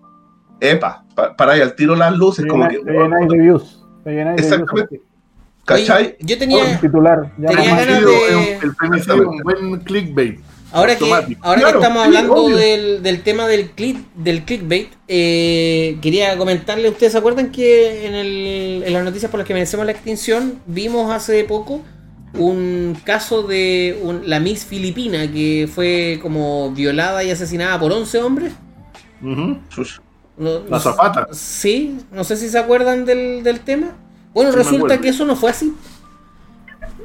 epa, 0.60 1.04
pa- 1.14 1.34
para 1.36 1.52
ahí 1.52 1.60
al 1.60 1.74
tiro 1.74 1.94
las 1.96 2.16
luces, 2.16 2.44
Te 2.44 2.48
como 2.50 2.64
llenáis- 2.64 2.78
que. 2.78 2.84
te 2.84 2.92
llenáis 2.98 3.28
de 3.28 3.38
views. 3.38 3.84
te 4.04 4.10
llenáis 4.10 4.36
de 4.36 4.42
views 4.42 4.52
Exactamente. 4.52 5.02
¿Cachai? 5.64 6.04
Oye, 6.06 6.16
yo 6.20 6.34
Un 6.34 6.38
tenía. 6.38 6.80
titular. 6.80 7.32
ya 7.38 7.48
Tenía 7.48 7.76
ganas 7.76 8.04
de- 8.04 8.52
El 8.62 8.74
femicidio 8.74 9.22
es 9.22 9.28
un 9.28 9.38
buen 9.38 9.80
clickbait. 9.80 10.40
Ahora 10.70 10.96
que, 10.96 11.04
automático. 11.04 11.40
ahora 11.46 11.60
Claro, 11.60 11.78
que 11.80 11.86
estamos 11.86 12.02
sí, 12.02 12.06
hablando 12.08 12.48
del, 12.50 13.02
del 13.02 13.22
tema 13.22 13.46
del 13.46 13.70
click, 13.70 13.98
del 14.14 14.42
clickbait, 14.44 14.88
eh, 15.08 15.96
quería 16.02 16.36
comentarle, 16.36 16.88
¿ustedes 16.90 17.12
se 17.12 17.18
acuerdan 17.18 17.50
que 17.50 18.06
en, 18.06 18.14
el, 18.14 18.82
en 18.84 18.92
las 18.92 19.02
noticias 19.04 19.30
por 19.30 19.38
las 19.38 19.46
que 19.46 19.54
merecemos 19.54 19.86
la 19.86 19.92
extinción 19.92 20.58
vimos 20.66 21.10
hace 21.10 21.44
poco 21.44 21.82
un 22.34 22.96
caso 23.04 23.42
de 23.44 23.98
un- 24.02 24.28
la 24.28 24.40
Miss 24.40 24.66
Filipina 24.66 25.30
que 25.32 25.68
fue 25.74 26.18
como 26.20 26.70
violada 26.72 27.24
y 27.24 27.30
asesinada 27.30 27.78
por 27.80 27.90
11 27.92 28.18
hombres? 28.18 28.52
Ujú. 29.22 29.58
Sus- 29.70 30.00
No- 30.38 30.60
La 30.60 30.70
no- 30.70 30.80
zapata. 30.80 31.28
Sí, 31.32 31.98
no 32.12 32.24
sé 32.24 32.36
si 32.36 32.48
se 32.48 32.58
acuerdan 32.58 33.04
del, 33.04 33.42
del 33.42 33.60
tema. 33.60 33.96
Bueno, 34.32 34.52
Sí, 34.52 34.58
resulta 34.58 34.98
que 35.00 35.08
eso 35.08 35.24
no 35.24 35.34
fue 35.36 35.50
así. 35.50 35.72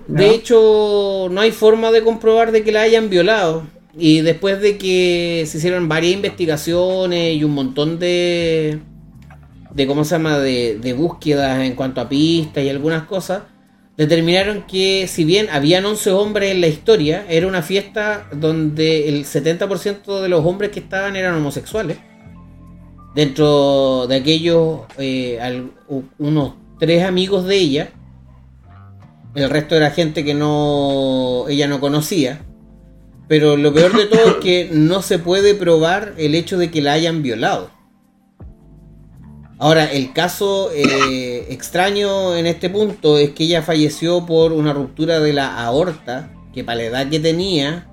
De 0.08 0.30
hecho, 0.32 1.28
no 1.32 1.42
hay 1.42 1.52
forma 1.52 1.92
de 1.92 2.04
comprobar 2.04 2.52
de 2.52 2.64
que 2.64 2.72
la 2.72 2.82
hayan 2.82 3.10
violado. 3.10 3.64
Y 3.98 4.22
después 4.22 4.60
de 4.62 4.78
que 4.78 5.44
se 5.48 5.58
hicieron 5.60 5.88
varias 5.88 6.14
investigaciones 6.14 7.36
y 7.36 7.44
un 7.44 7.52
montón 7.52 8.00
de. 8.00 8.80
de 9.74 9.88
¿cómo 9.88 10.04
se 10.04 10.16
llama? 10.16 10.40
de, 10.40 10.78
de 10.82 10.94
búsquedas 10.94 11.60
en 11.62 11.76
cuanto 11.76 12.02
a 12.02 12.10
pistas 12.10 12.64
y 12.64 12.70
algunas 12.70 13.04
cosas. 13.04 13.44
Determinaron 13.96 14.64
que 14.64 15.08
si 15.08 15.24
bien 15.24 15.48
habían 15.52 15.86
11 15.86 16.12
hombres 16.12 16.52
en 16.52 16.62
la 16.62 16.68
historia, 16.68 17.26
era 17.30 17.46
una 17.48 17.62
fiesta 17.62 18.28
donde 18.34 19.08
el 19.08 19.24
70% 19.26 20.20
de 20.22 20.30
los 20.30 20.44
hombres 20.44 20.72
que 20.72 20.80
estaban 20.80 21.16
eran 21.16 21.36
homosexuales. 21.36 21.98
Dentro 23.16 24.08
de 24.08 24.16
aquellos, 24.16 24.82
eh, 24.98 25.40
unos 26.18 26.54
tres 26.80 27.04
amigos 27.04 27.46
de 27.46 27.56
ella. 27.58 27.92
El 29.36 29.50
resto 29.50 29.76
era 29.76 29.92
gente 29.92 30.24
que 30.24 30.34
no 30.34 31.46
ella 31.48 31.68
no 31.68 31.80
conocía. 31.80 32.42
Pero 33.28 33.56
lo 33.56 33.74
peor 33.74 33.96
de 33.96 34.06
todo 34.06 34.28
es 34.28 34.36
que 34.36 34.70
no 34.72 35.02
se 35.02 35.20
puede 35.20 35.56
probar 35.56 36.14
el 36.18 36.36
hecho 36.36 36.58
de 36.58 36.72
que 36.72 36.82
la 36.82 36.94
hayan 36.94 37.24
violado. 37.24 37.72
Ahora, 39.60 39.86
el 39.86 40.12
caso 40.12 40.72
eh, 40.74 41.48
extraño 41.50 42.36
en 42.36 42.48
este 42.48 42.70
punto 42.70 43.18
es 43.18 43.30
que 43.30 43.46
ella 43.46 43.62
falleció 43.62 44.26
por 44.26 44.52
una 44.52 44.74
ruptura 44.74 45.22
de 45.22 45.32
la 45.32 45.64
aorta, 45.64 46.34
que 46.54 46.66
para 46.66 46.80
la 46.80 46.84
edad 46.84 47.10
que 47.10 47.20
tenía 47.22 47.88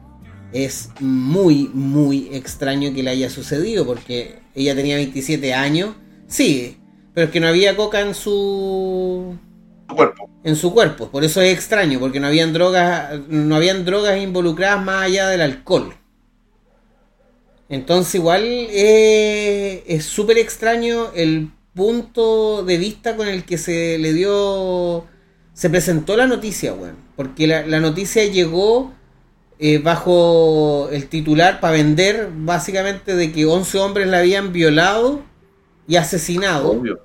es 0.53 0.91
muy, 0.99 1.71
muy 1.73 2.29
extraño 2.33 2.93
que 2.93 3.05
le 3.05 3.11
haya 3.11 3.31
sucedido, 3.31 3.87
porque 3.87 4.40
ella 4.55 4.75
tenía 4.75 4.97
27 4.97 5.55
años, 5.55 5.97
sí, 6.27 6.79
pero 7.15 7.27
es 7.27 7.33
que 7.33 7.41
no 7.41 7.49
había 7.49 7.77
coca 7.77 8.01
en 8.01 8.15
su 8.15 9.39
cuerpo. 9.95 10.31
en 10.45 10.57
su 10.57 10.73
cuerpo. 10.73 11.11
Por 11.11 11.25
eso 11.25 11.41
es 11.41 11.53
extraño, 11.53 11.99
porque 12.01 12.21
no 12.21 12.27
habían 12.27 12.53
drogas, 12.53 13.21
no 13.29 13.57
habían 13.57 13.85
drogas 13.85 14.21
involucradas 14.23 14.85
más 14.85 15.05
allá 15.05 15.29
del 15.29 15.41
alcohol. 15.43 15.95
Entonces 17.69 18.17
igual 18.17 18.43
eh, 18.45 19.85
es 19.87 20.05
súper 20.05 20.39
extraño 20.39 21.13
el 21.15 21.51
punto 21.75 22.65
de 22.65 22.79
vista 22.79 23.17
con 23.17 23.29
el 23.29 23.45
que 23.45 23.59
se 23.59 23.99
le 23.99 24.13
dio, 24.13 25.07
se 25.53 25.71
presentó 25.71 26.17
la 26.17 26.27
noticia, 26.27 26.75
weón. 26.75 26.97
Porque 27.17 27.47
la, 27.47 27.65
la 27.67 27.79
noticia 27.81 28.25
llegó 28.25 28.93
eh, 29.63 29.79
bajo 29.79 30.89
el 30.91 31.09
titular 31.09 31.61
para 31.61 31.75
vender 31.75 32.31
básicamente 32.35 33.15
de 33.15 33.31
que 33.31 33.45
11 33.45 33.79
hombres 33.79 34.09
la 34.09 34.21
habían 34.21 34.53
violado 34.53 35.21
y 35.87 35.97
asesinado. 35.97 36.71
Obvio. 36.73 37.01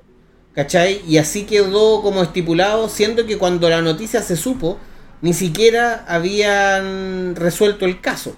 ¿Cachai? 0.53 1.01
Y 1.05 1.17
así 1.17 1.45
quedó 1.45 2.01
como 2.01 2.23
estipulado, 2.23 2.87
siendo 2.87 3.25
que 3.25 3.37
cuando 3.37 3.69
la 3.69 3.81
noticia 3.81 4.21
se 4.21 4.37
supo, 4.37 4.77
ni 5.21 5.33
siquiera 5.33 6.05
habían 6.07 7.35
resuelto 7.35 7.83
el 7.83 7.99
caso. 7.99 8.37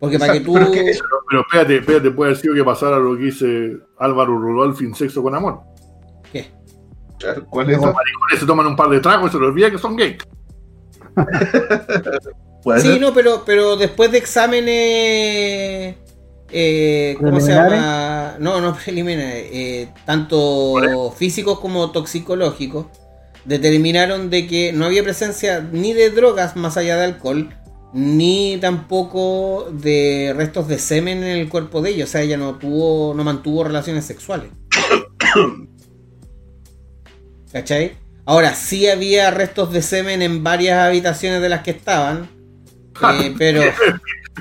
Porque 0.00 0.18
para 0.18 0.32
que 0.32 0.40
tú... 0.40 0.54
pero 0.54 0.66
es 0.66 0.70
que 0.72 0.90
eso- 0.90 1.04
Pero 1.28 1.42
espérate, 1.42 1.76
espérate, 1.76 2.10
puede 2.12 2.30
haber 2.30 2.40
sido 2.40 2.54
que 2.54 2.64
pasara 2.64 2.96
lo 2.98 3.14
que 3.14 3.24
dice 3.24 3.76
Álvaro 3.98 4.38
Rudolph 4.38 4.80
en 4.80 4.94
Sexo 4.94 5.22
con 5.22 5.34
Amor. 5.34 5.60
¿Qué? 6.32 6.46
¿Cuál 7.50 7.68
es 7.68 7.76
Los 7.76 7.86
maricones 7.94 8.38
se 8.38 8.46
toman 8.46 8.66
un 8.68 8.76
par 8.76 8.88
de 8.88 9.00
tragos 9.00 9.28
y 9.28 9.32
se 9.32 9.38
les 9.38 9.48
olvida 9.48 9.70
que 9.70 9.76
son 9.78 9.96
gays. 9.96 10.16
¿Puede 12.62 12.80
Sí, 12.80 12.82
ser? 12.82 12.98
no, 12.98 13.12
pero, 13.14 13.44
pero 13.44 13.76
después 13.76 14.10
de 14.12 14.18
exámenes... 14.18 15.96
eh, 16.50 17.16
¿Cómo 17.18 17.40
se 17.40 17.52
llama? 17.52 18.36
No, 18.38 18.60
no 18.60 18.74
preliminares. 18.76 19.46
eh, 19.52 19.88
tanto 20.04 21.12
físicos 21.16 21.58
como 21.60 21.90
toxicológicos. 21.92 22.86
Determinaron 23.44 24.30
de 24.30 24.46
que 24.46 24.72
no 24.72 24.84
había 24.86 25.02
presencia 25.02 25.66
ni 25.72 25.92
de 25.94 26.10
drogas 26.10 26.56
más 26.56 26.76
allá 26.76 26.96
de 26.96 27.04
alcohol, 27.04 27.48
ni 27.92 28.58
tampoco 28.60 29.68
de 29.72 30.34
restos 30.36 30.68
de 30.68 30.78
semen 30.78 31.18
en 31.24 31.36
el 31.38 31.48
cuerpo 31.48 31.80
de 31.80 31.90
ella. 31.90 32.04
O 32.04 32.08
sea, 32.08 32.22
ella 32.22 32.36
no 32.36 32.56
tuvo, 32.58 33.14
no 33.14 33.24
mantuvo 33.24 33.64
relaciones 33.64 34.04
sexuales. 34.04 34.50
¿Cachai? 37.52 37.96
Ahora, 38.26 38.54
sí 38.54 38.88
había 38.88 39.30
restos 39.30 39.72
de 39.72 39.80
semen 39.82 40.20
en 40.22 40.44
varias 40.44 40.78
habitaciones 40.78 41.40
de 41.40 41.48
las 41.48 41.62
que 41.62 41.70
estaban. 41.70 42.28
Eh, 43.02 43.34
pero, 43.38 43.62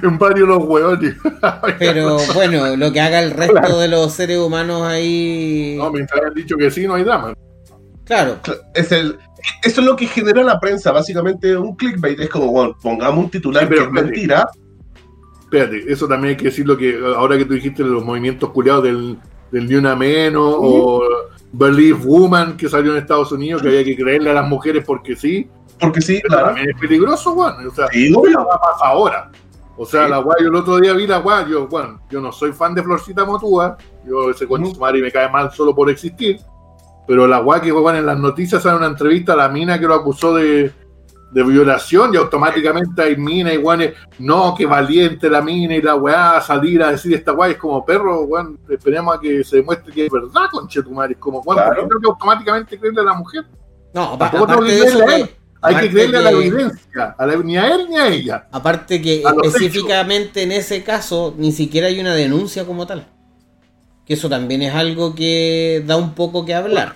En 0.03 0.17
varios 0.17 0.47
los 0.47 0.63
hueones. 0.63 1.15
pero 1.79 2.17
bueno, 2.33 2.75
lo 2.75 2.91
que 2.91 3.01
haga 3.01 3.21
el 3.21 3.31
resto 3.31 3.79
de 3.79 3.87
los 3.87 4.13
seres 4.13 4.37
humanos 4.37 4.83
ahí. 4.83 5.75
No, 5.77 5.91
mientras 5.91 6.21
hayan 6.21 6.33
dicho 6.33 6.55
que 6.57 6.69
sí, 6.69 6.87
no 6.87 6.95
hay 6.95 7.03
drama. 7.03 7.33
Claro, 8.05 8.39
Es 8.73 8.91
el, 8.91 9.17
eso 9.63 9.81
es 9.81 9.87
lo 9.87 9.95
que 9.95 10.07
genera 10.07 10.43
la 10.43 10.59
prensa, 10.59 10.91
básicamente 10.91 11.55
un 11.57 11.75
clickbait. 11.75 12.19
Es 12.19 12.29
como, 12.29 12.47
bueno, 12.51 12.77
pongamos 12.81 13.25
un 13.25 13.29
titular 13.29 13.63
Sí, 13.63 13.69
pero 13.69 13.81
que 13.81 13.87
es 13.87 13.89
espérate. 13.89 14.11
mentira. 14.11 14.49
Espérate, 15.41 15.91
eso 15.91 16.07
también 16.07 16.31
hay 16.31 16.37
que 16.37 16.45
decirlo 16.45 16.77
que 16.77 16.99
ahora 17.15 17.37
que 17.37 17.45
tú 17.45 17.53
dijiste 17.53 17.83
los 17.83 18.03
movimientos 18.03 18.49
culiados 18.51 18.83
del, 18.83 19.17
del 19.51 19.67
Ni 19.67 19.75
Una 19.75 19.95
Menos 19.95 20.55
o 20.57 21.03
Believe 21.53 21.99
Woman 22.03 22.57
que 22.57 22.69
salió 22.69 22.91
en 22.91 22.97
Estados 22.97 23.31
Unidos, 23.31 23.61
que 23.61 23.69
había 23.69 23.83
que 23.83 23.95
creerle 23.95 24.29
a 24.31 24.33
las 24.33 24.47
mujeres 24.47 24.83
porque 24.85 25.15
sí, 25.15 25.49
Porque 25.79 26.01
sí, 26.01 26.19
Pero 26.23 26.29
claro. 26.33 26.45
también 26.47 26.69
es 26.71 26.79
peligroso, 26.81 27.33
weón. 27.33 27.67
O 27.67 27.71
sea, 27.71 27.87
Sí, 27.89 28.07
eso 28.09 28.19
obvio. 28.19 28.45
va 28.45 28.55
a 28.55 28.59
pasar 28.59 28.87
ahora. 28.87 29.31
O 29.77 29.85
sea, 29.85 30.05
Sí. 30.05 30.09
la 30.09 30.19
weá, 30.19 30.35
yo 30.41 30.47
el 30.47 30.55
otro 30.55 30.77
día 30.77 30.93
vi 30.93 31.05
la 31.05 31.19
weá, 31.19 31.47
yo, 31.47 31.67
bueno, 31.67 32.01
yo 32.09 32.19
no 32.19 32.31
soy 32.31 32.51
fan 32.51 32.73
de 32.73 32.81
Florcita 32.81 33.25
Motúa, 33.25 33.77
yo 34.05 34.31
ese 34.31 34.47
coche 34.47 34.63
Ujú. 34.71 34.79
madre 34.79 35.01
me 35.01 35.11
cae 35.11 35.29
mal 35.29 35.51
solo 35.51 35.75
por 35.75 35.87
existir, 35.91 36.39
pero 37.07 37.27
la 37.27 37.41
weá 37.41 37.61
que 37.61 37.71
weón, 37.71 37.95
en 37.95 38.05
las 38.07 38.17
noticias 38.17 38.63
sale 38.63 38.77
una 38.77 38.87
entrevista 38.87 39.33
a 39.33 39.35
la 39.35 39.49
mina 39.49 39.79
que 39.79 39.85
lo 39.85 39.93
acusó 39.93 40.33
de, 40.33 40.73
de 41.31 41.43
violación 41.43 42.11
y 42.11 42.17
automáticamente 42.17 43.03
hay 43.03 43.17
mina 43.17 43.53
y 43.53 43.57
weones, 43.57 43.93
no, 44.17 44.55
que 44.57 44.65
valiente 44.65 45.29
la 45.29 45.41
mina 45.43 45.75
y 45.75 45.81
la 45.83 45.93
weá, 45.93 46.41
salir 46.41 46.81
a 46.81 46.89
decir 46.89 47.13
esta 47.13 47.33
weá, 47.33 47.51
es 47.51 47.57
como 47.57 47.85
perro, 47.85 48.21
weón, 48.21 48.57
esperemos 48.69 49.15
a 49.15 49.19
que 49.19 49.43
se 49.43 49.57
demuestre 49.57 49.93
que 49.93 50.05
es 50.07 50.11
verdad, 50.11 50.47
conchetumare, 50.51 51.13
es 51.13 51.19
como, 51.19 51.41
weón, 51.41 51.57
Claro. 51.61 51.69
¿por 51.69 51.75
qué 51.83 51.87
tengo 51.89 51.99
que 52.01 52.07
automáticamente 52.07 52.79
creerle 52.79 53.01
a 53.01 53.03
la 53.03 53.13
mujer? 53.13 53.45
no, 53.93 54.03
aparte 54.13 54.37
que 54.65 54.71
de 54.71 54.79
eso, 54.85 54.99
que- 55.69 55.75
Hay 55.75 55.89
que 55.89 55.89
aparte 55.89 55.89
creerle 55.91 56.17
a 56.17 56.21
la 56.21 56.29
que- 56.31 56.47
evidencia, 56.47 57.15
a 57.17 57.25
la- 57.25 57.35
ni 57.37 57.57
a 57.57 57.67
él 57.75 57.87
ni 57.89 57.97
a 57.97 58.07
ella. 58.07 58.47
Aparte 58.51 59.01
que 59.01 59.23
específicamente 59.43 60.43
en 60.43 60.51
ese 60.51 60.83
caso 60.83 61.33
ni 61.37 61.51
siquiera 61.51 61.87
hay 61.87 61.99
una 61.99 62.13
denuncia 62.15 62.65
como 62.65 62.85
tal. 62.87 63.07
Que 64.05 64.13
eso 64.13 64.29
también 64.29 64.61
es 64.61 64.73
algo 64.73 65.13
que 65.13 65.83
da 65.85 65.97
un 65.97 66.13
poco 66.13 66.45
que 66.45 66.53
hablar. 66.55 66.95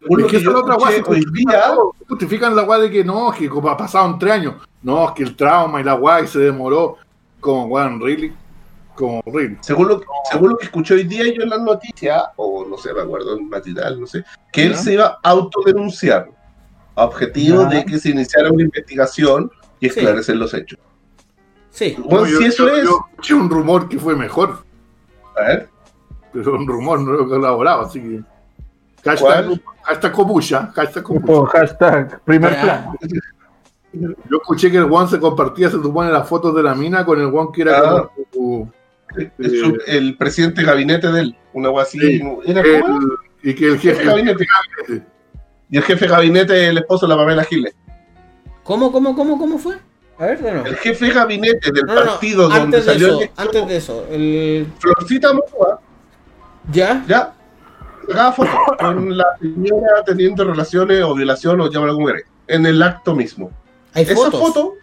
Lo 0.00 0.18
Es 0.18 0.24
que 0.26 0.30
que 0.32 0.36
esa 0.36 0.38
es 0.38 0.42
yo 0.44 0.52
la 0.52 0.58
otra 0.58 0.76
hoy 0.76 1.02
justifican 2.08 2.54
la 2.54 2.62
weá 2.64 2.78
de 2.78 2.90
que 2.90 3.02
no, 3.04 3.32
que 3.32 3.48
como 3.48 3.70
ha 3.70 3.76
pasado 3.76 4.06
en 4.10 4.18
tres 4.18 4.32
años. 4.34 4.54
No, 4.82 5.06
es 5.08 5.12
que 5.14 5.22
el 5.22 5.34
trauma 5.34 5.80
y 5.80 5.84
la 5.84 5.94
weá 5.94 6.20
y 6.20 6.26
se 6.26 6.40
demoró. 6.40 6.98
Como 7.40 7.66
weón, 7.66 8.00
really. 8.00 8.32
Como 8.94 9.22
really. 9.26 9.56
según 9.60 9.88
lo, 9.88 10.02
según 10.30 10.50
lo 10.50 10.56
que 10.58 10.66
escuché 10.66 10.94
hoy 10.94 11.04
día 11.04 11.24
yo 11.34 11.42
en 11.42 11.50
las 11.50 11.60
noticias, 11.60 12.22
o 12.36 12.64
no 12.64 12.76
sé, 12.78 12.92
me 12.92 13.00
acuerdo 13.02 13.36
en 13.36 13.48
matinal, 13.48 13.98
no 14.00 14.06
sé, 14.06 14.24
que 14.52 14.66
él 14.66 14.76
se 14.76 14.92
iba 14.94 15.18
a 15.22 15.30
autodenunciar 15.30 16.28
a 16.96 17.04
objetivo 17.04 17.62
Ya. 17.62 17.68
de 17.68 17.84
que 17.84 17.98
se 17.98 18.10
iniciara 18.10 18.50
una 18.50 18.62
investigación 18.62 19.50
y 19.80 19.88
Sí. 19.88 19.98
esclarecer 20.00 20.36
los 20.36 20.52
hechos. 20.54 20.78
Sí, 21.70 21.96
Bueno, 21.98 22.20
No, 22.20 22.26
yo, 22.26 22.38
si 22.38 22.44
eso 22.44 22.68
yo- 22.68 22.76
es, 22.76 22.84
yo 22.84 22.98
escuché 23.10 23.34
un 23.34 23.50
rumor 23.50 23.88
que 23.88 23.98
fue 23.98 24.14
mejor, 24.14 24.58
a 25.36 25.40
ver, 25.48 25.68
pero 26.32 26.54
un 26.56 26.66
rumor 26.68 27.00
no 27.00 27.12
lo 27.12 27.24
he 27.24 27.28
colaborado, 27.28 27.82
así 27.82 28.00
que. 28.00 28.20
Hashtag, 29.04 29.46
¿Cuál? 29.46 29.62
hashtag 29.82 30.12
copucha, 30.12 30.72
hashtag 30.74 31.02
copucha. 31.02 31.26
Tipo 31.26 31.46
hashtag 31.46 32.20
primer 32.24 32.52
Ya. 32.52 32.62
plano. 32.62 32.94
Yo 33.92 34.38
escuché 34.38 34.70
que 34.70 34.78
el 34.78 34.84
one 34.90 35.08
se 35.08 35.20
compartía, 35.20 35.68
se 35.70 35.76
supone, 35.82 36.10
las 36.10 36.28
fotos 36.28 36.54
de 36.54 36.62
la 36.62 36.74
mina 36.74 37.04
con 37.04 37.20
el 37.20 37.26
one 37.26 37.50
que 37.52 37.62
era 37.62 37.78
Ah. 37.78 38.10
como 38.32 38.72
su, 39.38 39.78
el, 39.86 40.16
presidente 40.16 40.62
de 40.62 40.66
gabinete 40.66 41.12
de 41.12 41.20
él, 41.20 41.36
una 41.52 41.70
wea 41.70 41.82
así. 41.84 41.98
Sí. 42.00 42.22
¿Era 42.46 42.60
El- 42.62 42.80
cómo 42.82 42.96
era? 42.96 43.08
y 43.42 43.54
que 43.54 43.66
el 43.66 43.78
Jefe 43.78 43.88
jefe 43.96 44.02
de 44.02 44.08
gabinete. 44.10 44.46
Y 45.70 45.76
el 45.78 45.82
jefe 45.82 46.06
de 46.06 46.10
gabinete, 46.12 46.68
el 46.68 46.78
esposo 46.78 47.06
de 47.06 47.10
la 47.14 47.16
Pamela 47.16 47.44
Giles. 47.44 47.74
¿Cómo, 48.62 48.92
cómo, 48.92 49.14
cómo, 49.14 49.38
cómo 49.38 49.58
fue? 49.58 49.76
A 50.18 50.26
ver, 50.26 50.40
de 50.40 50.52
nuevo. 50.52 50.66
El 50.66 50.76
jefe 50.76 51.06
de 51.06 51.12
gabinete 51.12 51.72
del 51.72 51.84
No, 51.86 51.94
no, 51.94 52.00
no, 52.04 52.10
partido 52.12 52.42
donde 52.42 52.60
antes 52.60 52.86
de 52.86 52.92
salió 52.92 53.08
eso, 53.08 53.20
el 53.22 53.30
antes 53.36 53.66
de 53.68 53.76
eso, 53.76 54.06
el... 54.10 54.66
Florcita 54.78 55.32
Motoa, 55.32 55.80
¿Ya? 56.72 57.04
ya, 57.08 57.34
sacaba 58.08 58.32
fotos 58.32 58.54
con 58.78 59.16
la 59.16 59.26
señora 59.40 60.02
teniendo 60.06 60.44
relaciones 60.44 61.02
o 61.02 61.14
violación 61.14 61.60
o 61.60 61.70
llámalo 61.70 61.94
como 61.94 62.06
queráis, 62.06 62.26
en 62.46 62.66
el 62.66 62.82
acto 62.82 63.14
mismo. 63.14 63.50
Hay 63.92 64.04
Esa 64.04 64.14
fotos. 64.14 64.40
foto, 64.40 64.74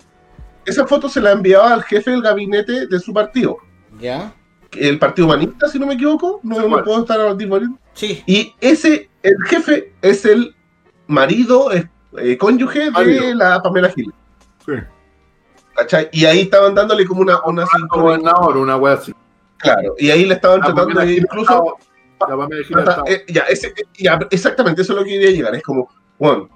esa 0.66 0.86
foto 0.86 1.10
se 1.10 1.22
la 1.22 1.32
enviaba 1.32 1.74
al 1.74 1.84
jefe 1.84 2.12
del 2.12 2.22
gabinete 2.22 2.88
de 2.88 3.00
su 3.00 3.14
partido. 3.14 3.58
¿Ya? 4.00 4.34
El 4.74 5.00
partido 5.00 5.28
humanista, 5.28 5.68
si 5.68 5.80
no 5.80 5.88
me 5.88 5.96
equivoco, 5.96 6.40
no, 6.44 6.58
no 6.60 6.68
bueno. 6.70 6.84
puedo 6.84 7.02
estar 7.02 7.36
divulgando. 7.38 7.78
Sí. 7.94 8.22
Y 8.26 8.54
ese, 8.62 9.10
el 9.24 9.36
jefe, 9.48 9.94
es 10.02 10.24
el 10.26 10.56
marido, 11.12 11.72
eh, 11.72 11.90
eh, 12.18 12.38
cónyuge 12.38 12.92
de 12.92 13.36
la 13.36 13.62
Pamela 13.62 13.90
Giles. 13.90 14.14
Sí. 14.66 14.74
¿Cachai? 15.76 16.10
Y 16.12 16.26
ahí 16.26 16.42
estaban 16.42 16.76
dándole 16.76 17.06
como 17.06 17.22
una, 17.22 17.40
una 17.46 17.66
Como 17.90 18.04
gobernador, 18.04 18.58
una 18.58 18.76
wea 18.78 18.94
así. 18.94 19.14
Claro, 19.58 19.94
y 19.98 20.10
ahí 20.10 20.26
le 20.26 20.34
estaban 20.36 20.60
La 20.60 20.66
tratando 20.68 21.00
de 21.02 21.14
incluso. 21.14 21.78
La 22.20 22.28
Pamela 22.28 22.64
Giles 22.64 22.78
Hasta- 22.78 22.92
estaba- 22.92 23.10
eh, 23.10 23.26
ya, 23.30 23.42
ese- 23.44 23.68
eh, 23.68 23.84
ya, 23.98 24.20
exactamente, 24.30 24.82
eso 24.82 24.94
es 24.94 25.00
lo 25.00 25.04
que 25.06 25.12
quería 25.12 25.32
llegar. 25.32 25.56
Es 25.56 25.64
como, 25.64 25.90
bueno, 26.20 26.50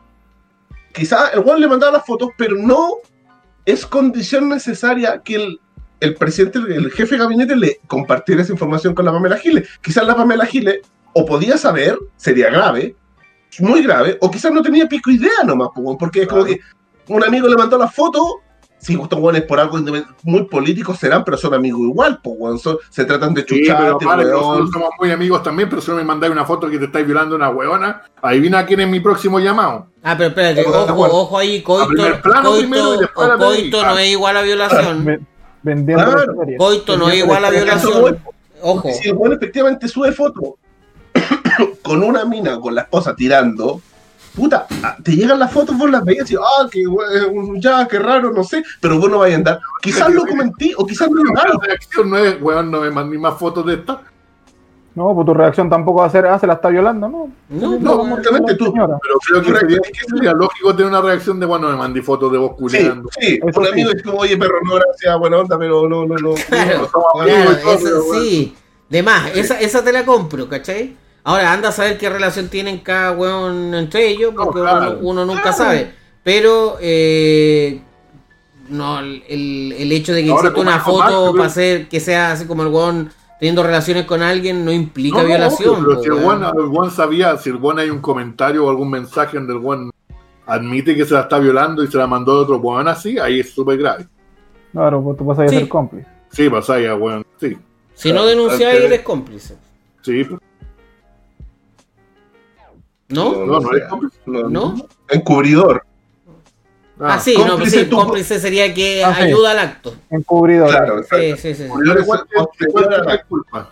quizá 0.94 1.30
el 1.30 1.42
Juan 1.42 1.60
le 1.60 1.68
mandaba 1.68 1.94
las 1.94 2.06
fotos, 2.06 2.30
pero 2.38 2.56
no 2.56 2.98
es 3.66 3.86
condición 3.86 4.50
necesaria 4.50 5.22
que 5.24 5.36
el, 5.36 5.60
el 6.02 6.16
presidente, 6.16 6.60
el 6.60 6.92
jefe 6.92 7.16
de 7.16 7.22
gabinete 7.24 7.56
le 7.56 7.80
compartiera 7.88 8.42
esa 8.44 8.52
información 8.52 8.94
con 8.94 9.06
la 9.06 9.12
Pamela 9.12 9.38
Giles. 9.38 9.68
Quizás 9.82 10.06
la 10.06 10.16
Pamela 10.16 10.46
Giles 10.46 10.82
o 11.14 11.26
podía 11.26 11.58
saber, 11.58 11.98
sería 12.18 12.50
grave, 12.52 12.96
muy 13.60 13.82
grave, 13.84 14.18
o 14.22 14.30
quizás 14.30 14.52
no 14.52 14.62
tenía 14.62 14.88
pico 14.88 15.10
idea 15.12 15.44
nomás, 15.46 15.70
porque 16.00 16.24
es 16.24 16.28
como 16.28 16.44
que 16.46 16.60
un 17.08 17.24
amigo 17.24 17.48
le 17.48 17.56
mandó 17.56 17.78
la 17.78 17.88
foto. 17.88 18.42
Si 18.78 18.94
estos 18.94 19.20
guanes 19.20 19.42
por 19.44 19.60
algo 19.60 19.80
muy 20.24 20.44
políticos 20.46 21.00
serán, 21.00 21.24
pero 21.24 21.38
son 21.38 21.56
amigos 21.56 21.82
igual, 21.82 22.20
son- 22.62 22.78
se 22.92 23.04
tratan 23.06 23.34
de 23.34 23.42
Sí, 23.48 23.64
pero 23.66 23.98
vale, 24.00 24.26
nosotros 24.26 24.70
somos 24.72 24.90
muy 25.00 25.10
amigos 25.12 25.42
también, 25.42 25.70
pero 25.70 25.82
si 25.82 25.90
no 25.90 25.98
me 25.98 26.04
mandáis 26.04 26.32
una 26.32 26.46
foto 26.46 26.70
que 26.70 26.78
te 26.78 26.86
estáis 26.86 27.04
violando 27.06 27.36
una 27.36 27.50
huevona, 27.50 28.04
adivina 28.22 28.64
quién 28.66 28.82
es 28.82 28.88
mi 28.88 29.00
próximo 29.00 29.40
llamado. 29.40 29.88
Ah, 30.04 30.14
pero 30.16 30.30
espérate, 30.30 30.64
Bueno, 30.64 30.84
ojo, 30.84 30.94
bueno. 30.94 31.14
ojo 31.16 31.38
ahí, 31.40 31.64
coito, 31.64 31.88
primer 31.88 32.22
plano 32.22 32.50
coito, 32.52 32.60
primero 32.68 32.94
y 32.96 33.00
después 33.00 33.28
o 33.28 33.32
la 33.32 33.38
coito 33.38 33.62
técnica. 33.62 33.90
no 33.92 33.98
es 33.98 34.08
igual 34.12 34.38
a 34.38 34.42
violación. 34.44 35.06
Ve- 35.06 35.20
Vendiendo 35.64 36.04
Claro. 36.04 36.18
la 36.26 36.32
historia. 36.32 36.58
Coito 36.60 36.98
no 36.98 37.10
es 37.10 37.16
igual 37.18 37.46
a 37.46 37.50
violación. 37.50 38.20
Ojo. 38.62 38.90
Si 39.02 39.10
el 39.10 39.16
weón 39.16 39.34
efectivamente 39.34 39.88
sube 39.88 40.12
foto 40.12 40.58
con 41.82 42.04
una 42.04 42.26
mina, 42.26 42.60
con 42.60 42.74
la 42.76 42.82
esposa 42.82 43.16
tirando, 43.16 43.82
puta, 44.36 44.68
ah, 44.84 44.98
te 45.04 45.16
llegan 45.16 45.40
las 45.40 45.52
fotos, 45.52 45.78
vos 45.78 45.90
las 45.90 46.04
veías 46.04 46.30
y, 46.32 46.36
ah, 46.36 46.68
que 46.72 46.84
ya, 47.60 47.88
qué 47.88 48.00
raro, 48.00 48.32
no 48.32 48.44
sé, 48.44 48.64
pero 48.82 49.00
vos 49.00 49.10
no 49.10 49.20
vais 49.20 49.34
a 49.34 49.38
andar. 49.38 49.60
Quizás 49.82 50.14
lo 50.14 50.26
comenté 50.26 50.74
o 50.78 50.86
quizás 50.86 51.10
no 51.10 51.24
lo 51.24 51.34
La 51.34 51.42
hago. 51.42 51.60
reacción 51.62 52.10
no 52.10 52.18
es, 52.18 52.42
weón, 52.42 52.70
no 52.72 52.82
me 52.82 52.90
mandé 52.92 53.18
más 53.18 53.38
fotos 53.38 53.66
de 53.66 53.76
esta. 53.76 54.02
No, 54.96 55.14
pues 55.14 55.26
tu 55.26 55.34
reacción 55.34 55.70
tampoco 55.70 56.00
va 56.00 56.06
a 56.06 56.10
ser, 56.10 56.26
ah, 56.26 56.40
se 56.40 56.48
la 56.48 56.54
está 56.54 56.70
violando, 56.70 57.10
¿no? 57.10 57.30
No, 57.50 57.78
No, 57.80 57.98
no, 58.06 58.16
justamente 58.16 58.56
tú. 58.56 58.68
Señora. 58.68 58.98
Pero 59.02 59.16
creo 59.20 59.42
que 59.54 59.60
sería, 59.60 59.78
es 59.84 59.92
que- 59.92 60.06
sería 60.16 60.32
lógico 60.32 60.74
tener 60.74 60.90
una 60.90 61.02
reacción 61.02 61.38
de, 61.38 61.46
bueno, 61.46 61.68
me 61.70 61.76
mandé 61.76 62.02
fotos 62.02 62.32
de 62.32 62.38
vos 62.38 62.52
Sí, 62.52 62.56
culeando. 62.62 63.10
sí, 63.20 63.40
Eso 63.46 63.60
un 63.60 63.66
sí. 63.66 63.72
amigo 63.74 63.92
es 63.92 64.02
como, 64.04 64.20
oye, 64.20 64.38
perro, 64.38 64.56
no, 64.64 64.76
gracias, 64.76 65.20
buena 65.20 65.38
onda, 65.40 65.60
pero 65.60 65.90
no, 65.90 66.06
no, 66.06 66.16
no. 66.16 66.34
Claro, 66.48 66.90
no, 66.94 67.24
Claro, 67.26 67.80
pero 67.84 68.06
bueno. 68.06 68.22
sí. 68.24 68.56
De 68.88 69.04
más, 69.04 69.36
esa, 69.36 69.60
esa 69.60 69.84
te 69.84 69.92
la 69.92 70.06
compro, 70.06 70.48
¿cachai? 70.48 70.96
Ahora 71.28 71.52
anda 71.52 71.70
a 71.70 71.72
saber 71.72 71.98
qué 71.98 72.08
relación 72.10 72.48
tienen 72.50 72.78
cada 72.80 73.12
weón 73.12 73.74
entre 73.74 74.08
ellos, 74.08 74.34
No, 74.34 74.44
porque 74.46 74.62
claro. 74.62 75.00
uno, 75.00 75.10
uno 75.10 75.26
nunca 75.26 75.42
Claro. 75.42 75.58
sabe. 75.58 75.92
Pero, 76.24 76.78
eh, 76.80 77.82
no, 78.70 79.00
el, 79.00 79.74
el 79.78 79.92
hecho 79.92 80.14
de 80.14 80.24
que 80.24 80.30
Ahora, 80.30 80.50
exista 80.50 80.62
una 80.62 80.80
foto 80.80 81.34
para 81.34 81.46
hacer 81.48 81.88
que 81.88 82.00
sea 82.00 82.32
así 82.32 82.46
como 82.46 82.64
el 82.64 82.70
weón 82.70 83.10
teniendo 83.40 83.64
relaciones 83.64 84.06
con 84.06 84.22
alguien 84.22 84.64
no 84.64 84.72
implica 84.72 85.18
No, 85.18 85.24
no, 85.24 85.28
violación. 85.28 85.70
obvio, 85.76 85.84
pero 85.86 85.96
po, 85.98 86.02
si 86.04 86.08
el 86.08 86.14
weón. 86.14 86.42
weón, 86.42 86.56
el 86.58 86.66
weón 86.68 86.92
sabía, 86.92 87.38
si 87.38 87.50
el 87.50 87.56
weón 87.58 87.80
hay 87.80 87.90
un 87.90 88.00
comentario 88.02 88.66
o 88.66 88.70
algún 88.70 88.90
mensaje 88.92 89.38
donde 89.38 89.54
el 89.54 89.60
weón 89.60 89.92
admite 90.46 90.96
que 90.96 91.06
se 91.06 91.14
la 91.16 91.22
está 91.22 91.40
violando 91.40 91.84
y 91.84 91.88
se 91.88 91.98
la 91.98 92.06
mandó 92.08 92.34
a 92.34 92.42
otro 92.44 92.58
weón 92.58 92.88
así, 92.88 93.18
ahí 93.18 93.40
es 93.40 93.52
súper 93.52 93.78
grave. 93.80 94.06
Claro, 94.72 95.02
pues 95.04 95.18
tú 95.18 95.26
vas 95.26 95.40
a 95.40 95.48
Sí. 95.48 95.56
ser 95.58 95.68
cómplice. 95.68 96.08
Sí, 96.32 96.50
pasa 96.50 96.80
ya, 96.80 96.96
weón. 96.96 97.26
Sí, 97.40 97.58
Si 97.96 98.12
no 98.14 98.26
denunciáis, 98.26 98.80
eres 98.82 99.02
cómplice. 99.02 99.56
sí. 100.04 100.24
¿No? 103.10 103.46
No, 103.46 103.60
no 103.60 103.72
eres 103.72 103.88
cómplice. 103.90 104.18
No, 104.26 104.50
¿No? 104.50 104.76
Encubridor. 105.10 105.84
Ah, 107.00 107.20
sí, 107.20 107.34
no, 107.34 107.40
pues 107.42 107.52
cómplice 107.52 107.84
sí, 107.84 107.90
cómplice 107.90 108.40
sería 108.40 108.74
que 108.74 109.04
Ah, 109.04 109.14
sí. 109.16 109.24
ayuda 109.24 109.52
al 109.52 109.60
acto. 109.60 109.96
Encubridor. 110.10 110.70
Claro, 110.70 111.04
Sí, 111.04 111.16
exacto. 111.16 111.38
sí, 111.42 111.56
sí. 111.56 111.64
Encubridor 111.64 113.06
la- 113.06 113.24
culpa. 113.24 113.70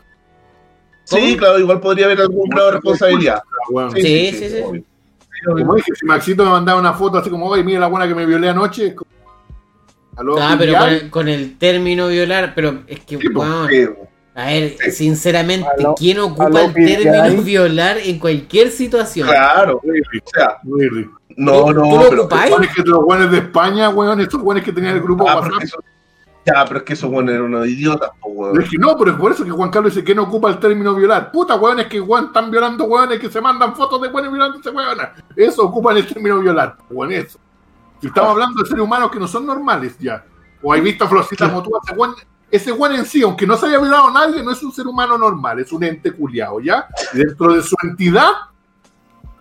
Sí, 1.05 1.37
claro, 1.37 1.59
igual 1.59 1.79
podría 1.81 2.05
haber 2.05 2.21
algún 2.21 2.49
grado 2.49 2.67
de 2.67 2.71
responsabilidad. 2.73 3.41
weón. 3.69 3.91
Sí, 3.91 4.31
sí, 4.31 4.49
sí. 4.49 4.83
Como 5.45 5.75
dije, 5.75 5.91
si 5.99 6.05
Maxito 6.05 6.43
me 6.45 6.51
mandaba 6.51 6.79
una 6.79 6.93
foto 6.93 7.17
así 7.17 7.29
como, 7.29 7.47
oye, 7.47 7.63
mira 7.63 7.79
la 7.79 7.87
buena 7.87 8.07
que 8.07 8.15
me 8.15 8.25
violé 8.25 8.49
anoche. 8.49 8.87
es 8.87 8.93
como- 8.95 9.09
Ah, 10.39 10.55
pero 10.59 10.77
con 10.77 10.89
el, 10.89 11.09
con 11.09 11.27
el 11.27 11.57
término 11.57 12.07
violar, 12.07 12.53
pero 12.55 12.83
es 12.87 12.99
que, 13.01 13.17
Sí, 13.17 13.29
pues, 13.29 13.49
a 14.35 14.45
ver, 14.47 14.77
sinceramente, 14.91 15.67
¿quién 15.97 16.19
ocupa 16.19 16.61
el 16.61 16.73
término 16.73 17.41
violar 17.43 17.97
en 17.99 18.19
cualquier 18.19 18.71
situación? 18.71 19.27
Claro, 19.27 19.79
really, 19.83 20.01
o 20.01 20.29
sea, 20.33 20.57
really. 20.63 21.09
no, 21.37 21.65
¿Tú- 21.65 21.73
no, 21.73 21.81
tú 22.09 22.15
lo 22.15 22.27
pero, 22.29 22.61
es 22.61 22.73
que 22.75 22.81
los 22.83 23.03
buenos 23.03 23.31
de 23.31 23.37
España, 23.39 23.89
weón, 23.89 24.19
estos 24.21 24.41
buenos 24.41 24.63
que 24.63 24.71
tenían 24.71 24.95
el 24.95 25.01
grupo 25.01 25.27
Ah, 25.29 25.35
WhatsApp. 25.39 25.61
eso- 25.63 25.83
ya, 26.45 26.65
pero 26.65 26.79
es 26.79 26.83
que 26.83 26.93
esos 26.93 27.09
buenos 27.09 27.31
eran 27.33 27.45
unos 27.45 27.65
idiotas, 27.67 28.09
weón. 28.21 28.61
Es 28.61 28.69
que 28.69 28.77
no, 28.77 28.97
pero 28.97 29.11
es 29.11 29.17
por 29.17 29.31
eso 29.31 29.45
que 29.45 29.51
Juan 29.51 29.69
Carlos 29.69 29.93
dice 29.95 30.03
que 30.03 30.13
no 30.13 30.23
ocupa 30.23 30.49
el 30.49 30.59
término 30.59 30.93
violar. 30.93 31.31
Puta, 31.31 31.55
weón, 31.55 31.79
es 31.79 31.87
que 31.87 32.01
weón 32.01 32.25
están 32.25 32.51
violando 32.51 32.83
weones 32.85 33.19
que 33.19 33.29
se 33.29 33.39
mandan 33.39 33.73
fotos 33.75 34.01
de 34.01 34.09
weones 34.09 34.31
violándose 34.31 34.69
weones. 34.71 35.07
Eso 35.37 35.63
ocupan 35.63 35.95
el 35.97 36.05
término 36.07 36.39
violar, 36.39 36.75
weón, 36.89 37.11
eso. 37.13 37.39
Si 38.01 38.07
estamos 38.07 38.31
hablando 38.31 38.61
de 38.61 38.67
seres 38.67 38.83
humanos 38.83 39.09
que 39.11 39.19
no 39.19 39.27
son 39.27 39.45
normales 39.45 39.95
ya. 39.99 40.25
O 40.61 40.73
hay 40.73 40.81
visto 40.81 41.05
a 41.05 41.07
Florcita 41.07 41.47
Motúa, 41.47 41.79
ese 41.85 41.95
weón, 41.95 42.13
ese 42.53 42.71
weón 42.71 42.95
en 42.95 43.05
sí, 43.05 43.23
aunque 43.23 43.47
no 43.47 43.57
se 43.57 43.65
haya 43.65 43.79
violado 43.79 44.09
a 44.09 44.13
nadie, 44.13 44.43
no 44.43 44.51
es 44.51 44.61
un 44.61 44.71
ser 44.71 44.85
humano 44.85 45.17
normal, 45.17 45.59
es 45.59 45.71
un 45.71 45.83
ente 45.83 46.11
culiado, 46.11 46.59
¿ya? 46.59 46.87
Y 47.11 47.17
dentro 47.17 47.51
de 47.51 47.63
su 47.63 47.75
entidad, 47.81 48.29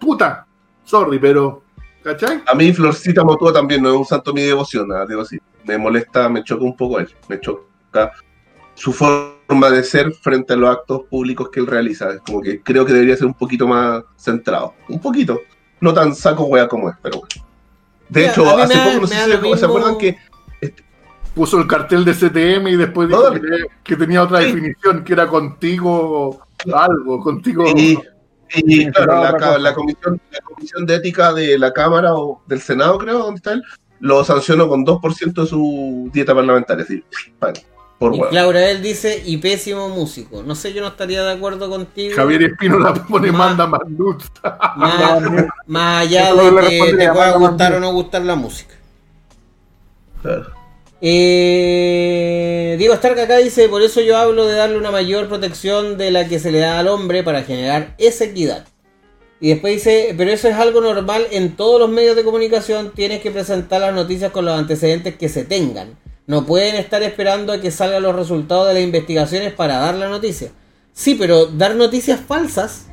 puta, 0.00 0.46
sorry, 0.82 1.18
pero, 1.18 1.62
¿cachai? 2.02 2.42
A 2.46 2.54
mí 2.54 2.72
Florcita 2.72 3.22
Motúa 3.22 3.52
también 3.52 3.82
no 3.82 3.90
es 3.90 3.96
un 3.96 4.06
santo 4.06 4.32
de 4.32 4.40
mi 4.40 4.46
devoción, 4.46 4.88
nada, 4.88 5.04
digo 5.04 5.20
así. 5.20 5.38
Me 5.64 5.76
molesta, 5.76 6.30
me 6.30 6.42
choca 6.42 6.64
un 6.64 6.74
poco 6.74 7.00
él, 7.00 7.14
me 7.28 7.38
choca 7.38 8.12
su 8.74 8.94
forma 8.94 9.68
de 9.70 9.84
ser 9.84 10.10
frente 10.14 10.54
a 10.54 10.56
los 10.56 10.70
actos 10.70 11.02
públicos 11.10 11.50
que 11.50 11.60
él 11.60 11.66
realiza. 11.66 12.12
Es 12.12 12.20
como 12.22 12.40
que 12.40 12.62
creo 12.62 12.86
que 12.86 12.94
debería 12.94 13.14
ser 13.14 13.26
un 13.26 13.34
poquito 13.34 13.68
más 13.68 14.02
centrado. 14.16 14.72
Un 14.88 14.98
poquito. 14.98 15.38
No 15.80 15.92
tan 15.92 16.14
saco 16.14 16.44
wea 16.44 16.66
como 16.66 16.88
es, 16.88 16.96
pero 17.02 17.18
bueno. 17.18 17.46
De 18.08 18.20
Mira, 18.20 18.32
hecho, 18.32 18.58
hace 18.58 18.78
poco, 18.78 19.00
no 19.02 19.06
sé 19.06 19.14
si 19.14 19.58
se, 19.58 19.64
acuerdan 19.66 19.98
que 19.98 20.16
Puso 21.34 21.58
el 21.58 21.66
cartel 21.66 22.04
de 22.04 22.12
CTM 22.12 22.68
y 22.68 22.76
después 22.76 23.08
dijo 23.08 23.32
que, 23.32 23.40
que 23.82 23.96
tenía 23.96 24.22
otra 24.22 24.40
Sí. 24.40 24.46
definición, 24.46 25.02
que 25.04 25.12
era 25.14 25.26
contigo 25.28 26.40
algo, 26.74 27.20
contigo... 27.20 27.64
Y, 27.74 27.92
y, 27.92 27.98
Sí, 28.54 28.86
claro, 28.92 29.34
otra 29.34 29.56
la, 29.58 29.72
comisión, 29.72 30.20
la 30.30 30.40
comisión 30.40 30.84
de 30.84 30.96
ética 30.96 31.32
de 31.32 31.58
la 31.58 31.72
Cámara 31.72 32.14
o 32.14 32.42
del 32.46 32.60
Senado, 32.60 32.98
creo, 32.98 33.20
donde 33.20 33.36
está 33.38 33.52
él, 33.52 33.62
lo 34.00 34.22
sancionó 34.24 34.68
con 34.68 34.84
2% 34.84 35.32
de 35.32 35.46
su 35.46 36.10
dieta 36.12 36.34
parlamentaria. 36.34 36.84
Así, 36.84 37.02
pan, 37.38 37.54
por 37.98 38.14
Y. 38.14 38.20
Claudia 38.28 38.70
él 38.70 38.82
dice, 38.82 39.22
y 39.24 39.38
pésimo 39.38 39.88
músico. 39.88 40.42
No 40.42 40.54
sé, 40.54 40.74
yo 40.74 40.82
no 40.82 40.88
estaría 40.88 41.22
de 41.22 41.32
acuerdo 41.32 41.70
contigo. 41.70 42.14
Javier 42.14 42.42
Espino 42.42 42.78
la 42.78 42.92
pone, 42.92 43.32
Ma- 43.32 43.38
manda 43.46 43.66
más 43.66 43.88
nudes. 43.88 44.30
Más, 44.76 45.22
más 45.66 46.02
allá 46.02 46.34
de 46.34 46.68
que 46.68 46.94
te 46.98 47.08
pueda 47.10 47.36
gustar 47.38 47.72
o 47.72 47.80
no 47.80 47.90
gustar 47.92 48.20
la 48.20 48.34
música. 48.34 48.74
Claro. 50.20 50.46
Eh, 51.04 52.76
Diego 52.78 52.94
Stark 52.94 53.18
acá 53.18 53.38
dice, 53.38 53.68
por 53.68 53.82
eso 53.82 54.00
yo 54.00 54.16
hablo 54.16 54.46
de 54.46 54.54
darle 54.54 54.78
una 54.78 54.92
mayor 54.92 55.28
protección 55.28 55.98
de 55.98 56.12
la 56.12 56.28
que 56.28 56.38
se 56.38 56.52
le 56.52 56.60
da 56.60 56.78
al 56.78 56.86
hombre 56.88 57.24
para 57.24 57.42
generar 57.42 57.94
esa 57.98 58.24
equidad. 58.24 58.66
Y 59.40 59.48
después 59.48 59.74
dice, 59.74 60.14
pero 60.16 60.30
eso 60.30 60.48
es 60.48 60.54
algo 60.54 60.80
normal 60.80 61.26
en 61.32 61.56
todos 61.56 61.80
los 61.80 61.90
medios 61.90 62.14
de 62.14 62.22
comunicación, 62.22 62.92
tienes 62.94 63.20
que 63.20 63.32
presentar 63.32 63.80
las 63.80 63.92
noticias 63.92 64.30
con 64.30 64.44
los 64.44 64.56
antecedentes 64.56 65.16
que 65.16 65.28
se 65.28 65.44
tengan. 65.44 65.98
No 66.28 66.46
pueden 66.46 66.76
estar 66.76 67.02
esperando 67.02 67.52
a 67.52 67.60
que 67.60 67.72
salgan 67.72 68.04
los 68.04 68.14
resultados 68.14 68.68
de 68.68 68.74
las 68.74 68.82
investigaciones 68.84 69.52
para 69.52 69.78
dar 69.78 69.96
la 69.96 70.08
noticia. 70.08 70.52
Sí, 70.92 71.16
pero 71.16 71.46
dar 71.46 71.74
noticias 71.74 72.20
falsas 72.20 72.86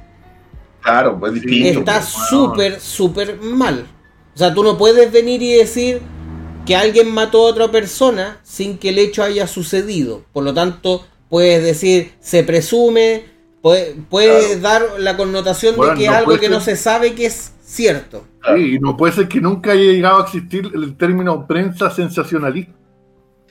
Claro, 0.82 1.20
pues 1.20 1.34
distinto. 1.34 1.80
está 1.80 1.96
pues. 2.00 2.06
súper, 2.30 2.80
súper 2.80 3.40
mal. 3.42 3.86
O 4.34 4.38
sea, 4.38 4.54
tú 4.54 4.64
no 4.64 4.78
puedes 4.78 5.12
venir 5.12 5.42
y 5.44 5.54
decir 5.54 6.02
que 6.70 6.76
alguien 6.76 7.12
mató 7.12 7.40
a 7.48 7.50
otra 7.50 7.72
persona 7.72 8.38
sin 8.44 8.78
que 8.78 8.90
el 8.90 9.00
hecho 9.00 9.24
haya 9.24 9.48
sucedido. 9.48 10.22
Por 10.32 10.44
lo 10.44 10.54
tanto, 10.54 11.04
puedes 11.28 11.64
decir 11.64 12.14
se 12.20 12.44
presume, 12.44 13.26
puedes 13.64 13.96
puede 14.08 14.60
dar 14.60 14.84
la 15.00 15.18
connotación 15.18 15.76
Bueno, 15.76 15.94
de 15.94 16.00
que 16.00 16.06
no 16.06 16.12
es 16.14 16.18
algo 16.20 16.38
que 16.38 16.48
no 16.50 16.60
se 16.62 16.76
sabe 16.76 17.16
que 17.16 17.26
es 17.26 17.54
cierto. 17.64 18.24
Sí, 18.56 18.76
y 18.76 18.80
no 18.80 18.96
puede 18.96 19.14
ser 19.14 19.28
que 19.28 19.42
nunca 19.42 19.72
haya 19.72 19.82
llegado 19.82 20.20
a 20.20 20.24
existir 20.26 20.70
el 20.76 20.96
término 20.96 21.48
prensa 21.48 21.90
sensacionalista. 21.90 22.72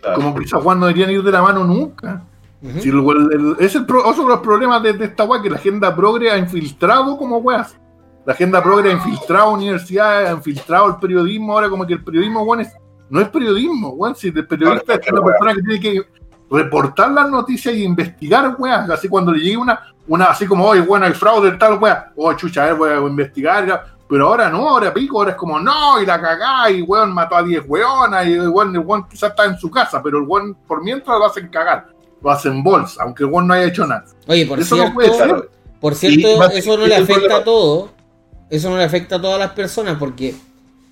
Claro. 0.00 0.14
Como 0.14 0.34
que 0.36 0.44
esas 0.44 0.64
no 0.64 0.86
deberían 0.86 1.10
ir 1.10 1.22
de 1.24 1.32
la 1.32 1.42
mano 1.42 1.64
nunca. 1.64 2.24
Ujú. 2.62 2.80
Si 2.80 2.88
el- 2.88 2.98
el- 3.32 3.56
es 3.58 3.74
el 3.74 3.84
pro- 3.84 4.08
otro 4.08 4.22
de 4.22 4.28
los 4.28 4.40
problemas 4.40 4.80
de, 4.80 4.92
de 4.92 5.06
esta 5.06 5.24
wea 5.24 5.42
que 5.42 5.50
la 5.50 5.56
agenda 5.56 5.94
progre 5.94 6.30
ha 6.30 6.38
infiltrado 6.38 7.16
como 7.18 7.38
weas. 7.38 7.76
La 8.24 8.32
agenda 8.34 8.62
progre 8.62 8.90
ha 8.90 8.92
infiltrado 8.92 9.52
universidades, 9.54 10.28
ha 10.28 10.32
infiltrado 10.34 10.86
el 10.86 10.96
periodismo. 10.96 11.52
Ahora, 11.54 11.68
como 11.68 11.84
que 11.84 11.94
el 11.94 12.04
periodismo, 12.04 12.42
weón, 12.42 12.60
es- 12.60 12.72
no 13.10 13.20
es 13.20 13.28
periodismo, 13.28 13.90
weón. 13.90 14.14
Si 14.16 14.28
el 14.28 14.46
periodista 14.46 14.92
Ahora, 14.92 15.02
es 15.04 15.12
una 15.12 15.22
persona 15.22 15.54
que 15.54 15.62
tiene 15.62 15.80
que 15.80 16.02
reportar 16.50 17.10
las 17.12 17.30
noticias 17.30 17.74
y 17.74 17.84
investigar 17.84 18.56
weas. 18.58 18.88
Así 18.90 19.08
cuando 19.08 19.32
le 19.32 19.40
llegue 19.40 19.56
una, 19.56 19.80
una 20.06 20.26
así 20.26 20.46
como, 20.46 20.64
oye, 20.66 20.80
bueno, 20.80 21.06
hay 21.06 21.12
fraude, 21.12 21.52
tal 21.52 21.78
wea. 21.78 22.12
Oh, 22.16 22.32
chucha, 22.34 22.62
a 22.64 22.66
ver, 22.66 22.74
voy 22.76 22.90
a 22.90 22.96
investigar. 22.98 23.66
ya. 23.66 23.84
Pero 24.08 24.28
ahora 24.28 24.48
no, 24.48 24.66
ahora 24.70 24.92
pico, 24.94 25.18
ahora 25.18 25.32
es 25.32 25.36
como, 25.36 25.60
no, 25.60 26.00
y 26.00 26.06
la 26.06 26.18
cagá, 26.18 26.70
y 26.70 26.80
weón 26.80 27.12
mató 27.12 27.36
a 27.36 27.42
10 27.42 27.64
weonas, 27.68 28.26
y 28.26 28.32
el 28.32 28.48
weón, 28.48 28.74
el 28.74 28.80
weón 28.80 29.06
quizás 29.06 29.30
está 29.30 29.44
en 29.44 29.58
su 29.58 29.70
casa, 29.70 30.02
pero 30.02 30.16
el 30.16 30.24
weón 30.24 30.54
por 30.66 30.82
mientras 30.82 31.18
lo 31.18 31.26
hacen 31.26 31.48
cagar, 31.48 31.88
lo 32.22 32.30
hacen 32.30 32.62
bolsa, 32.62 33.02
aunque 33.02 33.24
el 33.24 33.30
weón 33.30 33.46
no 33.46 33.52
haya 33.52 33.66
hecho 33.66 33.86
nada. 33.86 34.06
Oye, 34.26 34.46
por 34.46 34.58
Eso 34.60 34.76
no 34.76 34.82
cierto, 34.84 34.94
puede 34.94 35.12
ser. 35.12 35.50
Por 35.78 35.94
cierto, 35.94 36.18
Y 36.54 36.58
eso 36.58 36.78
no 36.78 36.86
le 36.86 36.94
afecta 36.96 37.14
problema- 37.20 37.36
a 37.36 37.44
todo. 37.44 37.90
Eso 38.48 38.70
no 38.70 38.78
le 38.78 38.84
afecta 38.84 39.16
a 39.16 39.20
todas 39.20 39.38
las 39.38 39.50
personas 39.50 39.98
porque 39.98 40.34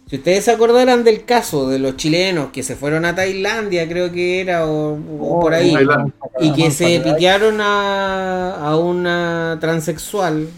si 0.08 0.16
ustedes 0.16 0.44
se 0.44 0.52
acordarán 0.52 1.02
del 1.02 1.24
caso 1.24 1.68
de 1.68 1.80
los 1.80 1.96
chilenos 1.96 2.52
que 2.52 2.62
se 2.62 2.76
fueron 2.76 3.04
a 3.04 3.14
Tailandia, 3.16 3.88
creo 3.88 4.12
que 4.12 4.40
era, 4.40 4.66
o, 4.66 4.94
o 4.94 5.40
por 5.40 5.52
ahí, 5.52 5.72
Tailandia. 5.72 6.14
y 6.40 6.52
que 6.52 6.70
se 6.70 7.00
pitearon 7.00 7.60
a, 7.60 8.54
a 8.54 8.76
una 8.76 9.58
transexual, 9.60 10.48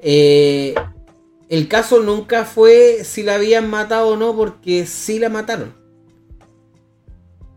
eh, 0.00 0.74
el 1.50 1.68
caso 1.68 2.00
nunca 2.00 2.46
fue 2.46 3.04
si 3.04 3.22
la 3.22 3.34
habían 3.34 3.68
matado 3.68 4.08
o 4.08 4.16
no, 4.16 4.34
porque 4.34 4.86
sí 4.86 5.18
la 5.18 5.28
mataron. 5.28 5.74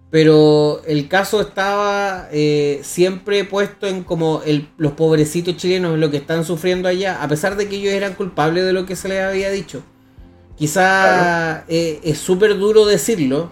Pero 0.10 0.82
el 0.86 1.08
caso 1.08 1.42
estaba 1.42 2.28
eh, 2.32 2.82
siempre 2.84 3.46
puesto 3.46 3.88
en 3.88 4.04
como 4.04 4.42
el, 4.46 4.70
los 4.78 4.92
pobrecitos 4.94 5.56
chilenos, 5.58 5.98
lo 5.98 6.12
que 6.12 6.18
están 6.18 6.44
sufriendo 6.44 6.90
allá, 6.90 7.24
a 7.24 7.28
pesar 7.28 7.56
de 7.56 7.70
que 7.70 7.78
ellos 7.78 7.94
eran 7.94 8.16
culpables 8.16 8.66
de 8.66 8.74
lo 8.74 8.86
que 8.86 8.96
se 8.96 9.08
les 9.08 9.22
había 9.24 9.50
dicho. 9.50 9.82
Quizá 10.56 11.66
eh, 11.68 12.00
es 12.04 12.20
súper 12.20 12.58
duro 12.58 12.86
decirlo, 12.86 13.52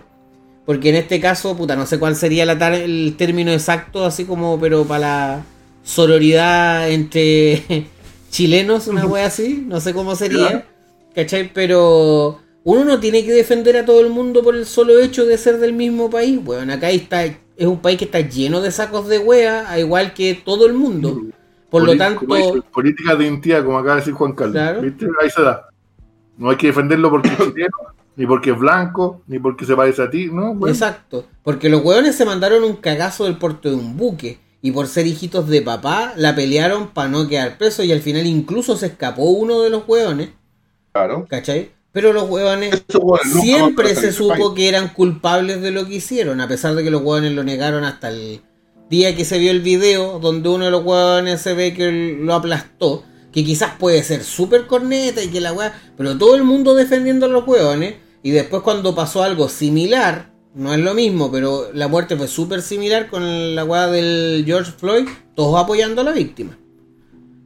porque 0.65 0.89
en 0.89 0.95
este 0.95 1.19
caso, 1.19 1.57
puta, 1.57 1.75
no 1.75 1.85
sé 1.85 1.99
cuál 1.99 2.15
sería 2.15 2.45
la 2.45 2.57
tar- 2.59 2.73
el 2.75 3.15
término 3.17 3.51
exacto, 3.51 4.05
así 4.05 4.25
como, 4.25 4.59
pero 4.59 4.85
para 4.85 4.99
la 4.99 5.45
sororidad 5.83 6.89
entre 6.91 7.87
chilenos, 8.29 8.87
una 8.87 9.05
wea 9.07 9.27
así, 9.27 9.65
no 9.67 9.81
sé 9.81 9.93
cómo 9.93 10.15
sería, 10.15 10.65
¿cachai? 11.15 11.51
Pero 11.53 12.39
uno 12.63 12.85
no 12.85 12.99
tiene 12.99 13.25
que 13.25 13.33
defender 13.33 13.77
a 13.77 13.85
todo 13.85 14.01
el 14.01 14.09
mundo 14.11 14.43
por 14.43 14.55
el 14.55 14.65
solo 14.65 14.99
hecho 14.99 15.25
de 15.25 15.37
ser 15.37 15.57
del 15.59 15.73
mismo 15.73 16.09
país, 16.09 16.39
weón. 16.45 16.69
Acá 16.71 16.89
está, 16.91 17.25
es 17.25 17.37
un 17.57 17.81
país 17.81 17.97
que 17.97 18.05
está 18.05 18.21
lleno 18.21 18.61
de 18.61 18.71
sacos 18.71 19.07
de 19.07 19.19
wea, 19.19 19.79
igual 19.79 20.13
que 20.13 20.35
todo 20.35 20.65
el 20.67 20.73
mundo. 20.73 21.25
Por 21.69 21.83
lo 21.83 21.97
tanto, 21.97 22.25
política 22.71 23.15
de 23.15 23.23
identidad, 23.25 23.63
como 23.65 23.77
acaba 23.79 23.95
de 23.95 24.01
decir 24.01 24.13
Juan 24.13 24.33
Carlos. 24.33 24.53
Claro. 24.53 24.81
¿Viste? 24.81 25.07
Ahí 25.21 25.29
se 25.29 25.41
da. 25.41 25.70
No 26.41 26.49
hay 26.49 26.57
que 26.57 26.67
defenderlo 26.67 27.09
porque 27.09 27.29
es 27.29 27.37
chileno, 27.37 27.77
ni 28.15 28.25
porque 28.25 28.51
es 28.51 28.57
blanco, 28.57 29.21
ni 29.27 29.39
porque 29.39 29.65
se 29.65 29.75
parece 29.75 30.01
a 30.01 30.09
ti, 30.09 30.25
¿no? 30.31 30.55
Bueno, 30.55 30.73
Exacto, 30.73 31.27
porque 31.43 31.69
los 31.69 31.83
hueones 31.83 32.15
se 32.15 32.25
mandaron 32.25 32.63
un 32.63 32.75
cagazo 32.77 33.25
del 33.25 33.37
puerto 33.37 33.69
de 33.69 33.75
un 33.75 33.95
buque 33.95 34.39
y 34.61 34.71
por 34.71 34.87
ser 34.87 35.07
hijitos 35.07 35.47
de 35.47 35.61
papá 35.61 36.13
la 36.17 36.35
pelearon 36.35 36.89
para 36.89 37.09
no 37.09 37.27
quedar 37.27 37.57
presos 37.57 37.85
y 37.85 37.91
al 37.91 38.01
final 38.01 38.25
incluso 38.25 38.75
se 38.75 38.87
escapó 38.87 39.23
uno 39.25 39.61
de 39.61 39.69
los 39.69 39.83
hueones, 39.87 40.29
Claro. 40.91 41.25
¿cachai? 41.29 41.71
Pero 41.91 42.13
los 42.13 42.29
hueones 42.29 42.83
bueno, 43.01 43.41
siempre 43.41 43.95
se 43.95 44.07
del 44.07 44.13
supo 44.13 44.53
que 44.53 44.67
eran 44.67 44.89
culpables 44.89 45.61
de 45.61 45.71
lo 45.71 45.85
que 45.85 45.95
hicieron, 45.95 46.41
a 46.41 46.47
pesar 46.47 46.73
de 46.73 46.83
que 46.83 46.89
los 46.91 47.01
hueones 47.01 47.33
lo 47.33 47.43
negaron 47.43 47.83
hasta 47.83 48.09
el 48.09 48.41
día 48.89 49.15
que 49.15 49.25
se 49.25 49.39
vio 49.39 49.51
el 49.51 49.61
video 49.61 50.19
donde 50.19 50.49
uno 50.49 50.65
de 50.65 50.71
los 50.71 50.83
hueones 50.83 51.41
se 51.41 51.53
ve 51.53 51.73
que 51.73 52.17
lo 52.19 52.33
aplastó, 52.33 53.03
que 53.31 53.43
quizás 53.43 53.73
puede 53.79 54.03
ser 54.03 54.23
súper 54.23 54.67
corneta 54.67 55.23
y 55.23 55.29
que 55.29 55.41
la 55.41 55.53
hueá, 55.53 55.73
pero 55.97 56.17
todo 56.17 56.35
el 56.35 56.43
mundo 56.43 56.75
defendiendo 56.75 57.25
a 57.25 57.29
los 57.29 57.47
hueones 57.47 57.95
y 58.23 58.31
después 58.31 58.61
cuando 58.61 58.93
pasó 58.93 59.23
algo 59.23 59.49
similar, 59.49 60.31
no 60.53 60.73
es 60.73 60.79
lo 60.79 60.93
mismo, 60.93 61.31
pero 61.31 61.71
la 61.73 61.87
muerte 61.87 62.17
fue 62.17 62.27
súper 62.27 62.61
similar 62.61 63.09
con 63.09 63.55
la 63.55 63.63
hueá 63.63 63.87
del 63.87 64.43
George 64.45 64.71
Floyd, 64.71 65.07
todos 65.35 65.61
apoyando 65.61 66.01
a 66.01 66.03
la 66.03 66.11
víctima. 66.11 66.57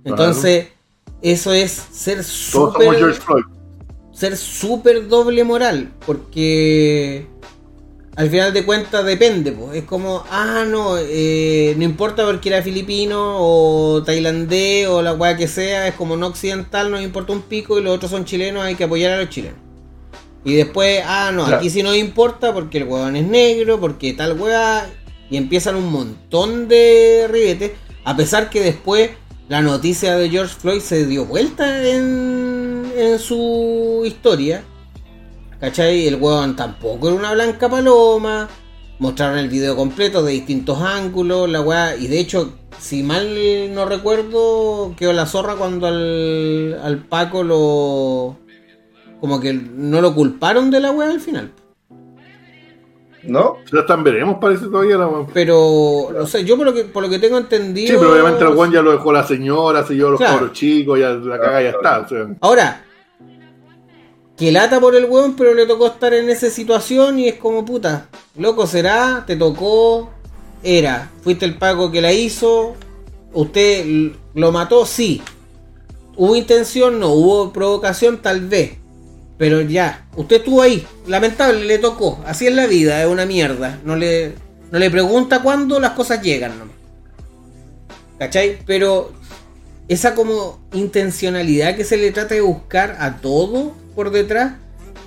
Entonces, 0.04 0.68
eso 1.22 1.54
es 1.54 1.72
ser 1.72 2.24
súper 2.24 3.16
ser 4.12 4.38
súper 4.38 5.08
doble 5.10 5.44
moral, 5.44 5.92
porque 6.06 7.28
al 8.16 8.30
final 8.30 8.54
de 8.54 8.64
cuentas 8.66 9.06
depende, 9.06 9.52
pues. 9.52 9.78
es 9.78 9.84
como, 9.84 10.24
ah, 10.30 10.64
no, 10.68 10.98
eh, 10.98 11.74
no 11.78 11.84
importa 11.84 12.26
porque 12.26 12.50
era 12.50 12.62
filipino 12.62 13.36
o 13.40 14.04
tailandés 14.04 14.88
o 14.88 15.02
la 15.02 15.14
weá 15.14 15.36
que 15.36 15.48
sea, 15.48 15.88
es 15.88 15.96
como 15.96 16.16
no 16.16 16.28
occidental, 16.28 16.90
no 16.92 17.02
importa 17.02 17.34
un 17.34 17.42
pico 17.42 17.78
y 17.78 17.84
los 17.84 17.94
otros 17.96 18.12
son 18.12 18.24
chilenos, 18.26 18.64
hay 18.64 18.76
que 18.76 18.86
apoyar 18.86 19.12
a 19.12 19.18
los 19.18 19.30
chilenos. 19.30 19.60
Y 20.46 20.54
después, 20.54 21.02
ah, 21.06 21.32
no, 21.34 21.44
Claro. 21.44 21.58
aquí 21.58 21.70
sí 21.70 21.84
no 21.84 21.94
importa 21.96 22.54
porque 22.54 22.78
el 22.78 22.86
weón 22.86 23.16
es 23.16 23.26
negro, 23.26 23.80
porque 23.80 24.14
tal 24.14 24.40
weá, 24.40 24.88
y 25.30 25.38
empiezan 25.38 25.76
un 25.76 25.92
montón 25.92 26.68
de 26.68 27.28
ribetes, 27.30 27.72
a 28.04 28.16
pesar 28.16 28.50
que 28.50 28.62
después 28.62 29.10
la 29.50 29.62
noticia 29.62 30.16
de 30.16 30.30
George 30.30 30.56
Floyd 30.58 30.82
se 30.82 31.06
dio 31.06 31.26
vuelta 31.26 31.86
en, 31.88 32.86
en 32.96 33.20
su 33.20 34.04
historia. 34.06 34.64
¿Cachai? 35.66 36.06
El 36.08 36.18
weón 36.22 36.56
tampoco 36.56 37.08
era 37.08 37.18
una 37.18 37.34
blanca 37.34 37.68
paloma. 37.68 38.48
Mostraron 39.00 39.40
el 39.40 39.50
video 39.50 39.76
completo 39.76 40.22
de 40.22 40.34
distintos 40.34 40.80
ángulos, 40.80 41.50
la 41.50 41.60
weá. 41.62 41.96
Y 41.96 42.06
de 42.06 42.20
hecho, 42.20 42.54
si 42.80 43.02
mal 43.02 43.28
no 43.74 43.86
recuerdo, 43.86 44.94
quedó 44.96 45.12
la 45.12 45.26
zorra 45.26 45.56
cuando 45.56 45.88
al, 45.88 46.80
al 46.84 47.00
Paco 47.00 47.44
lo. 47.44 48.38
Como 49.20 49.40
que 49.40 49.54
no 49.54 50.02
lo 50.02 50.14
culparon 50.14 50.70
de 50.70 50.82
la 50.82 50.92
weá 50.92 51.10
al 51.10 51.20
final. 51.20 51.52
¿No? 53.24 53.58
Ya 53.74 53.80
están 53.80 54.04
veremos, 54.04 54.38
parece 54.40 54.68
todavía 54.68 55.00
la 55.00 55.08
weón. 55.08 55.28
Pero, 55.34 55.58
o 55.60 56.28
sea, 56.28 56.42
yo 56.42 56.58
por 56.58 56.68
lo 56.68 56.76
que, 56.76 56.84
por 56.84 57.02
lo 57.02 57.10
que 57.10 57.18
tengo 57.18 57.40
entendido. 57.40 57.88
Sí, 57.88 57.96
pero 58.00 58.14
obviamente 58.14 58.44
el 58.44 58.52
weón 58.56 58.72
ya 58.72 58.84
lo 58.84 58.92
dejó 58.92 59.12
la 59.12 59.24
señora, 59.24 59.84
se 59.84 59.96
llevó 59.96 60.12
los 60.12 60.20
Claro. 60.20 60.36
cabros 60.36 60.54
chicos, 60.54 61.00
ya 61.00 61.10
la 61.10 61.40
caga 61.40 61.64
ya 61.64 61.70
está. 61.72 62.02
o 62.02 62.08
sea. 62.08 62.28
Ahora, 62.42 62.86
que 64.38 64.52
lata 64.52 64.80
por 64.80 64.96
el 64.96 65.06
weón, 65.06 65.36
pero 65.36 65.54
le 65.54 65.66
tocó 65.66 65.88
estar 65.88 66.14
en 66.14 66.30
esa 66.30 66.50
situación 66.50 67.20
y 67.20 67.28
es 67.30 67.36
como 67.36 67.64
puta. 67.64 68.10
Loco 68.36 68.68
será, 68.68 69.24
te 69.26 69.36
tocó, 69.36 70.10
era. 70.62 71.12
Fuiste 71.22 71.46
el 71.46 71.58
Paco 71.58 71.92
que 71.92 72.02
la 72.02 72.12
hizo, 72.12 72.76
usted 73.34 74.12
lo 74.34 74.52
mató, 74.52 74.86
sí. 74.86 75.22
Hubo 76.18 76.36
intención, 76.36 77.00
no, 77.00 77.10
hubo 77.10 77.54
provocación, 77.54 78.22
tal 78.22 78.48
vez. 78.48 78.78
Pero 79.38 79.62
ya, 79.62 80.08
usted 80.16 80.38
estuvo 80.38 80.62
ahí, 80.62 80.86
lamentable, 81.08 81.66
le 81.66 81.78
tocó. 81.78 82.20
Así 82.26 82.48
es 82.48 82.54
la 82.54 82.68
vida, 82.68 83.02
es 83.02 83.08
una 83.08 83.26
mierda. 83.26 83.80
No 83.84 83.96
le, 83.96 84.34
no 84.72 84.80
le 84.80 84.90
pregunta 84.90 85.42
cuándo 85.42 85.80
las 85.80 85.92
cosas 85.92 86.22
llegan, 86.22 86.58
nomás. 86.58 86.76
¿Cachai? 88.18 88.60
Pero 88.66 89.12
esa 89.88 90.16
como 90.16 90.60
intencionalidad 90.74 91.76
que 91.76 91.84
se 91.84 91.98
le 91.98 92.12
trata 92.12 92.36
de 92.36 92.42
buscar 92.42 92.98
a 93.00 93.18
todo 93.18 93.74
por 93.96 94.12
detrás 94.12 94.54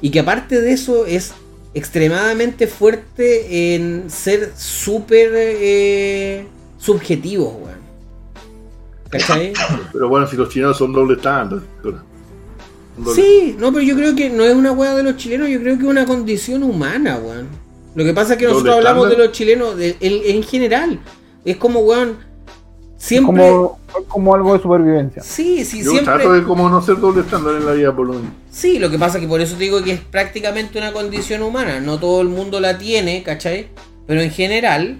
y 0.01 0.10
que 0.10 0.20
aparte 0.20 0.60
de 0.60 0.73
eso 0.73 1.06
es 1.06 1.32
extremadamente 1.74 2.66
fuerte 2.66 3.74
en 3.74 4.10
ser 4.10 4.52
súper 4.56 5.31
eh, 5.35 6.47
subjetivos, 6.78 7.52
weón. 7.55 7.78
¿Cachai? 9.10 9.52
Pero 9.93 10.09
bueno, 10.09 10.27
si 10.27 10.36
los 10.36 10.48
chinos 10.48 10.77
son 10.77 10.93
doble 10.93 11.15
estándar. 11.16 11.60
Sí, 13.15 13.55
no, 13.59 13.73
pero 13.73 13.85
yo 13.85 13.94
creo 13.94 14.16
que 14.16 14.28
no 14.28 14.43
es 14.44 14.55
una 14.56 14.73
weá 14.73 14.97
de 14.97 15.05
los 15.05 15.16
chilenos, 15.16 15.48
yo 15.48 15.60
creo 15.60 15.77
que 15.78 15.85
es 15.85 15.89
una 15.89 16.05
condición 16.05 16.65
humana, 16.65 17.16
weón. 17.16 17.47
Lo 17.94 18.05
que 18.05 18.12
pasa 18.12 18.32
es 18.32 18.39
que 18.40 18.47
¿Doble 18.47 18.55
nosotros 18.55 18.77
hablamos 18.77 19.09
de 19.10 19.16
los 19.16 19.31
chilenos 19.32 19.77
de- 19.77 19.97
en, 20.01 20.36
en 20.36 20.43
general. 20.43 20.98
Es 21.44 21.56
como, 21.59 21.81
weón, 21.81 22.16
siempre... 22.98 23.48
como, 23.48 23.78
es 23.98 24.06
como 24.06 24.34
algo 24.34 24.52
de 24.52 24.60
supervivencia. 24.60 25.22
Sí, 25.22 25.64
sí, 25.64 25.82
Yo 25.82 25.92
siempre... 25.92 26.14
trato 26.14 26.32
de 26.32 26.42
como 26.42 26.68
no 26.68 26.82
ser 26.82 27.00
doble 27.00 27.22
estándar 27.22 27.54
en 27.54 27.64
la 27.64 27.72
vida, 27.72 27.96
por 27.96 28.06
lo 28.06 28.14
menos. 28.14 28.32
Sí, 28.50 28.78
lo 28.78 28.90
que 28.90 28.98
pasa 28.98 29.16
es 29.16 29.22
que 29.22 29.28
por 29.28 29.40
eso 29.40 29.56
te 29.56 29.64
digo 29.64 29.82
que 29.82 29.92
es 29.92 30.00
prácticamente 30.00 30.78
una 30.78 30.92
condición 30.92 31.42
humana. 31.42 31.80
No 31.80 31.98
todo 31.98 32.20
el 32.20 32.28
mundo 32.28 32.60
la 32.60 32.76
tiene, 32.76 33.22
¿cachai? 33.22 33.68
Pero 34.06 34.20
en 34.20 34.30
general, 34.30 34.98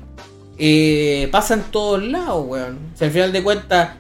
eh, 0.59 1.29
pasa 1.31 1.55
en 1.55 1.63
todos 1.71 2.03
lados, 2.03 2.47
weón. 2.47 2.79
O 2.95 2.97
sea, 2.97 3.09
al 3.09 3.13
final 3.13 3.33
de 3.33 3.43
cuentas, 3.43 3.91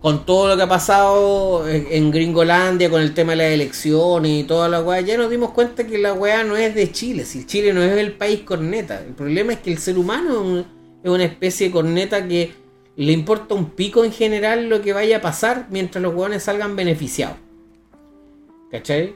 con 0.00 0.24
todo 0.24 0.48
lo 0.48 0.56
que 0.56 0.62
ha 0.62 0.68
pasado 0.68 1.68
en, 1.68 1.86
en 1.90 2.10
Gringolandia, 2.10 2.88
con 2.88 3.02
el 3.02 3.12
tema 3.12 3.32
de 3.32 3.36
las 3.36 3.52
elecciones 3.52 4.32
y 4.32 4.44
toda 4.44 4.68
la 4.68 4.80
weá, 4.80 5.00
ya 5.02 5.18
nos 5.18 5.30
dimos 5.30 5.50
cuenta 5.50 5.86
que 5.86 5.98
la 5.98 6.14
weá 6.14 6.42
no 6.42 6.56
es 6.56 6.74
de 6.74 6.90
Chile. 6.90 7.24
Si 7.24 7.44
Chile 7.44 7.72
no 7.72 7.82
es 7.82 7.96
el 7.96 8.12
país 8.12 8.40
corneta. 8.40 9.00
El 9.00 9.14
problema 9.14 9.52
es 9.52 9.60
que 9.60 9.70
el 9.70 9.78
ser 9.78 9.98
humano 9.98 10.30
es 10.30 10.38
un, 10.38 10.58
es 11.04 11.10
una 11.10 11.24
especie 11.24 11.66
de 11.66 11.72
corneta 11.72 12.26
que 12.26 12.52
le 13.06 13.12
importa 13.12 13.54
un 13.54 13.70
pico 13.70 14.04
en 14.04 14.12
general 14.12 14.68
lo 14.68 14.82
que 14.82 14.92
vaya 14.92 15.18
a 15.18 15.20
pasar 15.20 15.66
mientras 15.70 16.02
los 16.02 16.14
hueones 16.14 16.42
salgan 16.42 16.76
beneficiados. 16.76 17.36
¿Cachai? 18.70 19.14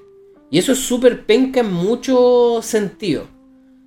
Y 0.50 0.58
eso 0.58 0.72
es 0.72 0.78
súper 0.78 1.26
penca 1.26 1.60
en 1.60 1.72
muchos 1.72 2.64
sentidos. 2.64 3.26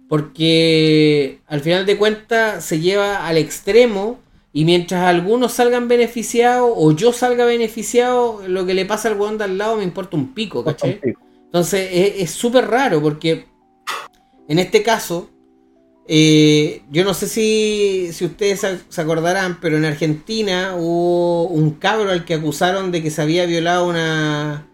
Porque 0.07 1.39
al 1.47 1.61
final 1.61 1.85
de 1.85 1.97
cuentas 1.97 2.63
se 2.63 2.79
lleva 2.79 3.27
al 3.27 3.37
extremo 3.37 4.19
y 4.53 4.65
mientras 4.65 5.03
algunos 5.03 5.53
salgan 5.53 5.87
beneficiados 5.87 6.71
o 6.75 6.91
yo 6.91 7.11
salga 7.11 7.45
beneficiado, 7.45 8.41
lo 8.47 8.65
que 8.65 8.73
le 8.73 8.85
pasa 8.85 9.09
al 9.09 9.19
hueón 9.19 9.37
de 9.37 9.43
al 9.45 9.57
lado 9.57 9.77
me 9.77 9.83
importa 9.83 10.15
un 10.15 10.33
pico, 10.33 10.63
¿cachai? 10.63 11.01
Entonces 11.45 11.89
es 11.91 12.31
súper 12.31 12.67
raro 12.67 13.01
porque 13.01 13.45
en 14.47 14.59
este 14.59 14.83
caso, 14.83 15.29
eh, 16.07 16.83
yo 16.89 17.03
no 17.03 17.13
sé 17.13 17.27
si, 17.27 18.09
si 18.13 18.25
ustedes 18.25 18.65
se 18.87 19.01
acordarán, 19.01 19.59
pero 19.59 19.77
en 19.77 19.85
Argentina 19.85 20.75
hubo 20.77 21.47
un 21.47 21.71
cabro 21.71 22.11
al 22.11 22.23
que 22.23 22.35
acusaron 22.35 22.91
de 22.91 23.03
que 23.03 23.11
se 23.11 23.21
había 23.21 23.45
violado 23.45 23.87
una, 23.87 24.67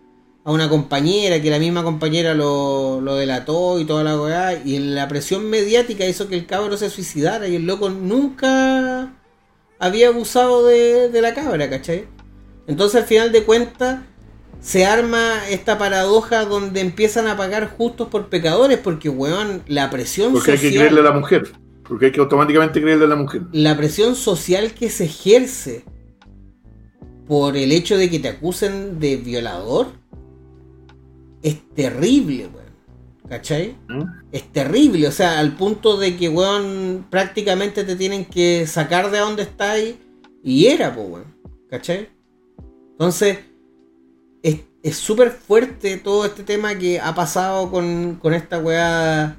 a 0.43 0.51
una 0.51 0.69
compañera, 0.69 1.41
que 1.41 1.49
la 1.49 1.57
misma 1.59 1.83
compañera 1.83 2.35
lo, 2.35 3.01
lo 3.01 3.15
delató 3.15 3.79
y 3.79 3.85
toda 3.85 4.03
la 4.03 4.19
weá, 4.19 4.61
y 4.63 4.77
la 4.77 5.07
presión 5.07 5.49
mediática 5.49 6.05
hizo 6.05 6.27
que 6.27 6.35
el 6.35 6.45
cabro 6.45 6.77
se 6.77 6.89
suicidara 6.91 7.47
y 7.47 7.55
el 7.55 7.65
loco 7.65 7.89
nunca 7.89 9.13
había 9.79 10.09
abusado 10.09 10.65
de, 10.67 11.09
de 11.09 11.21
la 11.21 11.33
cabra, 11.33 11.69
¿cachai? 11.69 12.07
Entonces 12.67 13.01
al 13.01 13.07
final 13.07 13.31
de 13.31 13.43
cuentas 13.43 14.01
se 14.63 14.85
arma 14.85 15.49
esta 15.49 15.77
paradoja 15.77 16.45
donde 16.45 16.79
empiezan 16.79 17.27
a 17.27 17.35
pagar 17.35 17.75
justos 17.75 18.07
por 18.07 18.29
pecadores, 18.29 18.77
porque, 18.77 19.09
weón, 19.09 19.61
la 19.67 19.89
presión 19.89 20.31
porque 20.31 20.51
social... 20.51 20.57
Porque 20.57 20.67
hay 20.67 20.71
que 20.71 20.77
creerle 20.79 20.99
a 21.01 21.03
la 21.03 21.19
mujer, 21.19 21.51
porque 21.85 22.05
hay 22.05 22.11
que 22.13 22.21
automáticamente 22.21 22.81
creerle 22.81 23.03
a 23.03 23.09
la 23.09 23.15
mujer. 23.17 23.41
La 23.51 23.75
presión 23.75 24.15
social 24.15 24.73
que 24.73 24.89
se 24.89 25.03
ejerce 25.03 25.83
por 27.27 27.57
el 27.57 27.73
hecho 27.73 27.97
de 27.97 28.09
que 28.09 28.19
te 28.19 28.29
acusen 28.29 29.01
de 29.01 29.17
violador 29.17 29.87
es 31.41 31.57
terrible, 31.75 32.47
weón. 32.47 32.63
¿Cachai? 33.27 33.75
¿Mm? 33.89 34.03
Es 34.31 34.49
terrible, 34.51 35.07
o 35.07 35.11
sea, 35.11 35.39
al 35.39 35.57
punto 35.57 35.97
de 35.97 36.15
que, 36.15 36.29
weón, 36.29 37.05
prácticamente 37.09 37.83
te 37.83 37.97
tienen 37.97 38.23
que 38.23 38.65
sacar 38.65 39.11
de 39.11 39.19
donde 39.19 39.43
estáis 39.43 39.95
y 40.41 40.67
era, 40.67 40.95
pues, 40.95 41.09
weón. 41.09 41.35
¿Cachai? 41.69 42.07
Entonces 42.91 43.39
es 44.83 44.97
súper 44.97 45.31
fuerte 45.31 45.95
todo 45.97 46.25
este 46.25 46.43
tema 46.43 46.77
que 46.77 46.99
ha 46.99 47.15
pasado 47.15 47.71
con, 47.71 48.19
con 48.21 48.33
esta 48.33 48.59
weá 48.59 49.37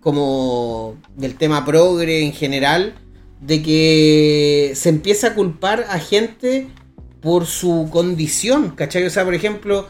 como 0.00 0.96
del 1.14 1.36
tema 1.36 1.64
progre 1.64 2.24
en 2.24 2.32
general, 2.32 2.94
de 3.40 3.62
que 3.62 4.72
se 4.74 4.88
empieza 4.88 5.28
a 5.28 5.34
culpar 5.34 5.86
a 5.88 5.98
gente 5.98 6.68
por 7.20 7.46
su 7.46 7.88
condición, 7.92 8.70
¿cachai? 8.70 9.04
O 9.04 9.10
sea, 9.10 9.24
por 9.24 9.34
ejemplo, 9.34 9.88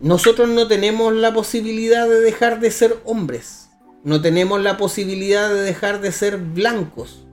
nosotros 0.00 0.48
no 0.48 0.68
tenemos 0.68 1.12
la 1.12 1.34
posibilidad 1.34 2.08
de 2.08 2.20
dejar 2.20 2.60
de 2.60 2.70
ser 2.70 2.96
hombres, 3.04 3.68
no 4.04 4.22
tenemos 4.22 4.62
la 4.62 4.78
posibilidad 4.78 5.52
de 5.52 5.60
dejar 5.60 6.00
de 6.00 6.12
ser 6.12 6.38
blancos, 6.38 7.26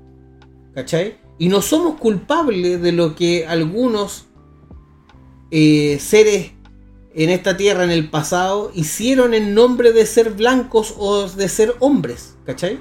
¿cachai? 0.73 1.17
Y 1.37 1.47
no 1.47 1.61
somos 1.61 1.99
culpables 1.99 2.81
de 2.81 2.91
lo 2.91 3.15
que 3.15 3.47
algunos 3.47 4.25
eh, 5.51 5.97
seres 5.99 6.51
en 7.13 7.29
esta 7.29 7.57
tierra 7.57 7.83
en 7.83 7.91
el 7.91 8.09
pasado 8.09 8.71
hicieron 8.75 9.33
en 9.33 9.53
nombre 9.53 9.91
de 9.91 10.05
ser 10.05 10.31
blancos 10.31 10.93
o 10.97 11.27
de 11.27 11.49
ser 11.49 11.75
hombres, 11.79 12.35
¿cachai? 12.45 12.79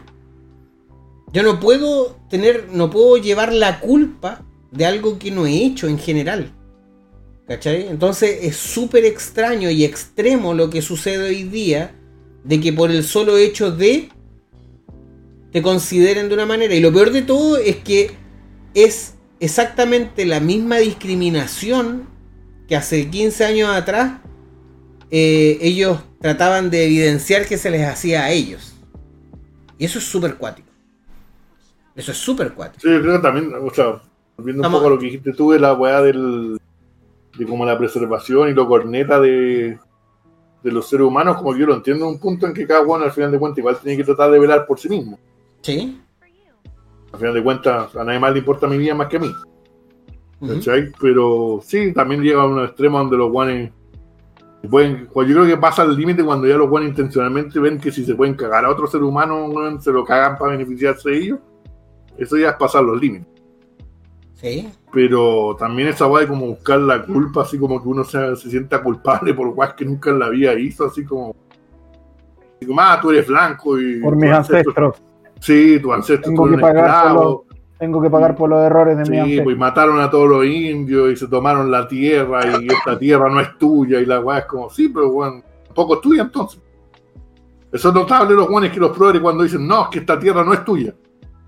Yo 1.32 1.42
no 1.42 1.60
puedo 1.60 2.16
tener, 2.28 2.68
no 2.70 2.90
puedo 2.90 3.16
llevar 3.16 3.52
la 3.52 3.80
culpa 3.80 4.44
de 4.70 4.86
algo 4.86 5.18
que 5.18 5.30
no 5.30 5.46
he 5.46 5.64
hecho 5.64 5.88
en 5.88 5.98
general. 5.98 6.54
¿Cachai? 7.46 7.88
Entonces 7.88 8.40
es 8.42 8.56
súper 8.56 9.04
extraño 9.06 9.70
y 9.70 9.84
extremo 9.84 10.52
lo 10.52 10.68
que 10.68 10.82
sucede 10.82 11.28
hoy 11.28 11.44
día 11.44 11.94
de 12.44 12.60
que 12.60 12.72
por 12.72 12.90
el 12.90 13.04
solo 13.04 13.38
hecho 13.38 13.70
de 13.70 14.10
te 15.52 15.62
consideren 15.62 16.28
de 16.28 16.34
una 16.34 16.46
manera. 16.46 16.74
Y 16.74 16.80
lo 16.80 16.92
peor 16.92 17.10
de 17.10 17.22
todo 17.22 17.56
es 17.56 17.76
que 17.76 18.10
es 18.74 19.14
exactamente 19.40 20.26
la 20.26 20.40
misma 20.40 20.76
discriminación 20.76 22.17
que 22.68 22.76
hace 22.76 23.08
15 23.08 23.44
años 23.44 23.70
atrás 23.70 24.20
eh, 25.10 25.58
ellos 25.62 26.00
trataban 26.20 26.70
de 26.70 26.84
evidenciar 26.84 27.46
que 27.46 27.56
se 27.56 27.70
les 27.70 27.86
hacía 27.86 28.24
a 28.24 28.30
ellos. 28.30 28.74
Y 29.78 29.86
eso 29.86 29.98
es 29.98 30.04
súper 30.04 30.36
cuático. 30.36 30.68
Eso 31.96 32.12
es 32.12 32.18
súper 32.18 32.52
cuático. 32.52 32.80
Sí, 32.82 32.92
yo 32.92 33.00
creo 33.00 33.16
que 33.16 33.22
también, 33.22 33.52
o 33.54 33.72
sea, 33.72 34.00
viendo 34.36 34.66
un 34.66 34.72
poco 34.72 34.90
lo 34.90 34.98
que 34.98 35.06
dijiste 35.06 35.32
tú 35.32 35.52
de 35.52 35.58
la 35.58 35.72
weá 35.72 36.02
del. 36.02 36.58
de 37.36 37.46
como 37.46 37.64
la 37.64 37.78
preservación 37.78 38.50
y 38.50 38.54
lo 38.54 38.68
corneta 38.68 39.18
de, 39.18 39.78
de 40.62 40.72
los 40.72 40.88
seres 40.88 41.06
humanos, 41.06 41.38
como 41.38 41.56
yo 41.56 41.66
lo 41.66 41.74
entiendo, 41.74 42.06
un 42.06 42.20
punto 42.20 42.46
en 42.46 42.52
que 42.52 42.66
cada 42.66 42.82
uno 42.82 43.04
al 43.04 43.12
final 43.12 43.32
de 43.32 43.38
cuentas 43.38 43.58
igual 43.58 43.78
tiene 43.78 43.96
que 43.96 44.04
tratar 44.04 44.30
de 44.30 44.38
velar 44.38 44.66
por 44.66 44.78
sí 44.78 44.88
mismo. 44.88 45.18
Sí. 45.62 46.00
Al 47.12 47.18
final 47.18 47.34
de 47.34 47.42
cuentas, 47.42 47.96
a 47.96 48.04
nadie 48.04 48.18
más 48.18 48.32
le 48.32 48.40
importa 48.40 48.66
mi 48.66 48.76
vida 48.76 48.94
más 48.94 49.08
que 49.08 49.16
a 49.16 49.20
mí. 49.20 49.32
Pero 51.00 51.60
sí, 51.62 51.92
también 51.92 52.22
llega 52.22 52.42
a 52.42 52.46
un 52.46 52.62
extremo 52.64 52.98
donde 52.98 53.16
los 53.16 53.30
guanes 53.30 53.72
pueden, 54.70 55.08
pues 55.12 55.28
yo 55.28 55.34
creo 55.34 55.46
que 55.46 55.56
pasa 55.56 55.82
el 55.82 55.96
límite 55.96 56.24
cuando 56.24 56.46
ya 56.46 56.56
los 56.56 56.68
guanes 56.68 56.90
intencionalmente 56.90 57.58
ven 57.58 57.78
que 57.78 57.92
si 57.92 58.04
se 58.04 58.14
pueden 58.14 58.34
cagar 58.34 58.64
a 58.64 58.70
otro 58.70 58.86
ser 58.86 59.02
humano, 59.02 59.48
se 59.80 59.92
lo 59.92 60.04
cagan 60.04 60.36
para 60.36 60.52
beneficiarse 60.52 61.10
de 61.10 61.16
ellos. 61.16 61.38
Eso 62.16 62.36
ya 62.36 62.50
es 62.50 62.56
pasar 62.56 62.82
los 62.82 63.00
límites. 63.00 63.28
Sí. 64.34 64.68
Pero 64.92 65.56
también 65.58 65.88
esa 65.88 66.06
guay 66.06 66.26
como 66.26 66.46
buscar 66.46 66.80
la 66.80 67.04
culpa, 67.04 67.42
así 67.42 67.58
como 67.58 67.82
que 67.82 67.88
uno 67.88 68.04
se, 68.04 68.36
se 68.36 68.50
sienta 68.50 68.82
culpable 68.82 69.34
por 69.34 69.48
guay 69.50 69.70
que 69.76 69.84
nunca 69.84 70.10
en 70.10 70.18
la 70.18 70.28
vida 70.28 70.54
hizo, 70.54 70.86
así 70.86 71.04
como. 71.04 71.34
Así 72.56 72.66
como, 72.66 72.80
ah, 72.80 72.98
tú 73.00 73.10
eres 73.10 73.26
blanco 73.26 73.78
y. 73.80 74.00
Por 74.00 74.16
mis 74.16 74.30
ancestros. 74.30 75.02
Sí, 75.40 75.78
tu 75.80 75.92
ancestro 75.92 76.32
Tengo 76.32 76.50
que 76.50 76.58
pagar 76.58 77.16
tengo 77.78 78.02
que 78.02 78.10
pagar 78.10 78.34
por 78.34 78.50
los 78.50 78.64
errores 78.64 78.98
de 78.98 79.04
mi 79.04 79.36
Sí, 79.36 79.40
pues 79.40 79.56
mataron 79.56 80.00
a 80.00 80.10
todos 80.10 80.28
los 80.28 80.44
indios 80.44 81.12
y 81.12 81.16
se 81.16 81.28
tomaron 81.28 81.70
la 81.70 81.86
tierra 81.86 82.40
y 82.60 82.66
esta 82.66 82.98
tierra 82.98 83.30
no 83.30 83.40
es 83.40 83.56
tuya 83.56 84.00
y 84.00 84.06
la 84.06 84.20
weá 84.20 84.38
es 84.38 84.46
como, 84.46 84.68
sí, 84.68 84.88
pero 84.88 85.12
bueno, 85.12 85.42
tampoco 85.64 85.94
es 85.94 86.00
tuya 86.00 86.22
entonces. 86.22 86.60
Eso 87.72 87.88
es 87.88 87.94
notable 87.94 88.34
los 88.34 88.48
guanes 88.48 88.72
que 88.72 88.80
los 88.80 88.96
progres 88.96 89.22
cuando 89.22 89.44
dicen, 89.44 89.66
no, 89.66 89.84
es 89.84 89.88
que 89.90 89.98
esta 90.00 90.18
tierra 90.18 90.42
no 90.42 90.54
es 90.54 90.64
tuya. 90.64 90.94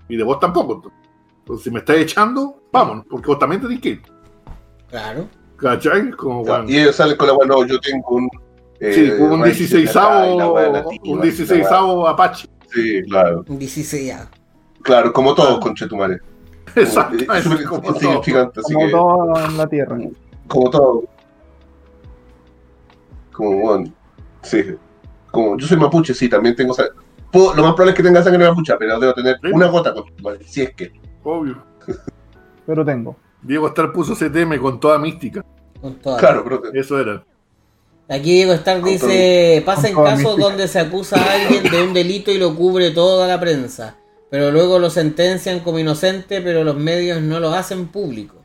Y 0.07 0.15
de 0.15 0.23
vos 0.23 0.39
tampoco. 0.39 0.91
Entonces, 1.39 1.63
si 1.63 1.71
me 1.71 1.79
estás 1.79 1.97
echando, 1.97 2.61
vámonos, 2.71 3.05
porque 3.09 3.27
vos 3.27 3.39
también 3.39 3.61
tenés 3.61 3.81
que 3.81 3.89
ir. 3.89 4.01
Claro. 4.89 5.27
¿Cachai? 5.57 6.11
Como, 6.11 6.43
Y 6.67 6.77
ellos 6.77 6.95
salen 6.95 7.17
con 7.17 7.27
la 7.27 7.33
weá, 7.33 7.47
no, 7.47 7.65
yo 7.65 7.79
tengo 7.79 8.07
un... 8.09 8.29
Eh, 8.79 8.93
sí, 8.93 9.11
un 9.11 9.43
16 9.43 9.95
un 11.03 11.21
16 11.21 11.67
Apache. 12.07 12.47
Sí, 12.73 13.01
claro. 13.03 13.43
Un 13.47 13.59
16 13.59 14.15
Claro, 14.83 15.13
como 15.13 15.35
todos, 15.35 15.59
con 15.59 15.75
Chetumare. 15.75 16.19
Exactamente. 16.75 17.63
Es 17.63 17.67
como 17.67 17.93
significante. 17.93 18.61
Como 18.61 18.89
todo 18.89 19.45
en 19.45 19.57
la 19.57 19.67
Tierra. 19.67 19.97
Como 20.47 20.69
todo. 20.69 21.03
Como, 23.31 23.61
bueno, 23.61 23.93
sí. 24.41 24.75
Como, 25.31 25.57
yo 25.57 25.67
soy 25.67 25.77
mapuche, 25.77 26.13
sí, 26.13 26.29
también 26.29 26.55
tengo 26.55 26.73
sangre. 26.73 26.93
lo 27.33 27.63
más 27.63 27.73
probable 27.73 27.91
es 27.91 27.95
que 27.95 28.03
tenga 28.03 28.23
sangre 28.23 28.47
mapuche, 28.47 28.73
pero 28.77 28.99
debo 28.99 29.13
tener 29.13 29.37
una 29.53 29.67
gota 29.67 29.93
con 29.93 30.05
Chetumare, 30.05 30.43
si 30.43 30.61
es 30.61 30.75
que. 30.75 30.91
Obvio. 31.23 31.63
pero 32.65 32.85
tengo. 32.85 33.15
Diego 33.41 33.67
Star 33.67 33.91
puso 33.91 34.13
CTM 34.13 34.59
con 34.59 34.79
toda 34.79 34.99
mística. 34.99 35.43
Con 35.79 35.95
toda 35.95 36.17
claro, 36.17 36.43
pero... 36.43 36.61
Eso 36.73 36.99
era. 36.99 37.23
Aquí 38.07 38.33
Diego 38.33 38.53
Star 38.53 38.83
dice, 38.83 39.63
pasa 39.65 39.87
en 39.87 39.95
casos 39.95 40.37
donde 40.37 40.67
se 40.67 40.79
acusa 40.79 41.15
a 41.15 41.33
alguien 41.33 41.63
de 41.63 41.81
un 41.81 41.93
delito 41.93 42.29
y 42.29 42.37
lo 42.37 42.55
cubre 42.55 42.91
toda 42.91 43.25
la 43.27 43.39
prensa 43.39 43.95
pero 44.31 44.49
luego 44.49 44.79
lo 44.79 44.89
sentencian 44.89 45.59
como 45.59 45.77
inocente, 45.77 46.39
pero 46.39 46.63
los 46.63 46.77
medios 46.77 47.21
no 47.21 47.41
lo 47.41 47.53
hacen 47.53 47.89
público. 47.89 48.37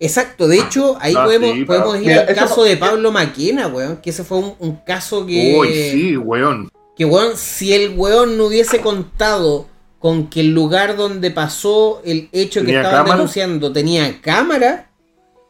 Exacto, 0.00 0.48
de 0.48 0.58
hecho, 0.58 0.96
ahí 1.00 1.14
ah, 1.16 1.24
podemos, 1.24 1.64
podemos 1.64 2.02
ir 2.02 2.12
al 2.12 2.34
caso 2.34 2.64
de 2.64 2.76
Pablo 2.76 3.12
Maquena, 3.12 3.68
weón, 3.68 3.98
que 3.98 4.10
ese 4.10 4.24
fue 4.24 4.38
un, 4.58 4.76
caso 4.84 5.24
que... 5.24 5.56
Uy, 5.56 5.72
sí, 5.72 6.16
weón. 6.16 6.68
Que, 6.96 7.04
weón, 7.04 7.36
si 7.36 7.72
el 7.72 7.96
weón 7.96 8.36
no 8.36 8.46
hubiese 8.46 8.80
contado 8.80 9.68
con 10.00 10.26
que 10.26 10.40
el 10.40 10.52
lugar 10.52 10.96
donde 10.96 11.30
pasó 11.30 12.02
el 12.04 12.28
hecho 12.32 12.64
que 12.64 12.74
estaban 12.74 13.06
denunciando 13.06 13.72
tenía 13.72 14.20
cámara, 14.20 14.90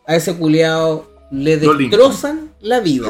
a 0.06 0.16
ese 0.16 0.36
culeado 0.36 1.10
le 1.30 1.56
destrozan 1.56 2.50
la 2.60 2.80
vida. 2.80 3.08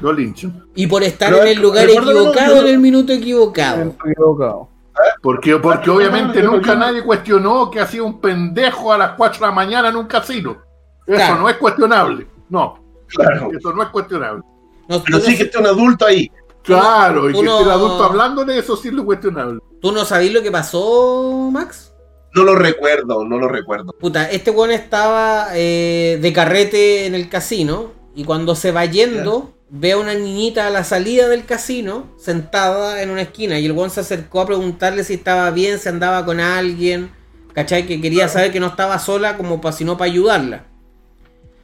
Lo 0.00 0.12
linchan. 0.12 0.66
Y 0.74 0.88
por 0.88 1.04
estar 1.04 1.32
en 1.32 1.46
el 1.46 1.62
lugar 1.62 1.88
equivocado, 1.88 2.62
en 2.62 2.66
el 2.66 2.80
minuto 2.80 3.12
equivocado. 3.12 3.94
equivocado. 4.04 4.73
Porque, 5.22 5.56
porque 5.56 5.90
obviamente 5.90 6.42
nunca 6.42 6.74
nadie 6.74 7.02
cuestionó 7.02 7.70
que 7.70 7.80
hacía 7.80 8.02
un 8.02 8.20
pendejo 8.20 8.92
a 8.92 8.98
las 8.98 9.12
4 9.12 9.40
de 9.40 9.46
la 9.46 9.52
mañana 9.52 9.88
en 9.88 9.96
un 9.96 10.06
casino. 10.06 10.58
Eso 11.06 11.36
no 11.36 11.48
es 11.48 11.56
cuestionable. 11.56 12.26
No. 12.48 12.78
Claro. 13.08 13.50
Eso 13.56 13.72
no 13.72 13.82
es 13.82 13.88
cuestionable. 13.88 14.42
Pero 14.88 15.20
sí 15.20 15.36
que 15.36 15.44
esté 15.44 15.58
un 15.58 15.66
adulto 15.66 16.06
ahí. 16.06 16.30
Claro, 16.62 17.28
y 17.28 17.32
que 17.32 17.40
esté 17.40 17.62
el 17.62 17.70
adulto 17.70 18.04
hablando 18.04 18.44
de 18.44 18.58
eso 18.58 18.76
sí 18.76 18.88
es 18.88 18.94
lo 18.94 19.04
cuestionable. 19.04 19.60
¿Tú 19.80 19.92
no 19.92 20.04
sabés 20.04 20.32
lo 20.32 20.42
que 20.42 20.50
pasó, 20.50 21.50
Max? 21.52 21.92
No 22.34 22.42
lo 22.42 22.54
recuerdo, 22.54 23.24
no 23.24 23.38
lo 23.38 23.48
recuerdo. 23.48 23.92
Puta, 23.98 24.30
este 24.30 24.50
weón 24.50 24.72
estaba 24.72 25.48
eh, 25.52 26.18
de 26.20 26.32
carrete 26.32 27.06
en 27.06 27.14
el 27.14 27.28
casino 27.28 27.92
y 28.14 28.24
cuando 28.24 28.56
se 28.56 28.72
va 28.72 28.84
yendo 28.86 29.53
ve 29.70 29.92
a 29.92 29.98
una 29.98 30.14
niñita 30.14 30.66
a 30.66 30.70
la 30.70 30.84
salida 30.84 31.28
del 31.28 31.44
casino 31.46 32.06
sentada 32.18 33.02
en 33.02 33.10
una 33.10 33.22
esquina 33.22 33.58
y 33.58 33.66
el 33.66 33.72
weón 33.72 33.90
se 33.90 34.00
acercó 34.00 34.40
a 34.40 34.46
preguntarle 34.46 35.02
si 35.04 35.14
estaba 35.14 35.50
bien, 35.50 35.78
si 35.78 35.88
andaba 35.88 36.24
con 36.24 36.38
alguien, 36.40 37.10
¿cachai? 37.54 37.86
Que 37.86 38.00
quería 38.00 38.28
saber 38.28 38.52
que 38.52 38.60
no 38.60 38.68
estaba 38.68 38.98
sola 38.98 39.36
como 39.36 39.60
para 39.60 39.74
sino 39.76 39.96
para 39.96 40.10
ayudarla. 40.10 40.64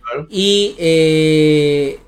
Claro. 0.03 0.27
Y 0.29 0.75
eh, 0.79 2.01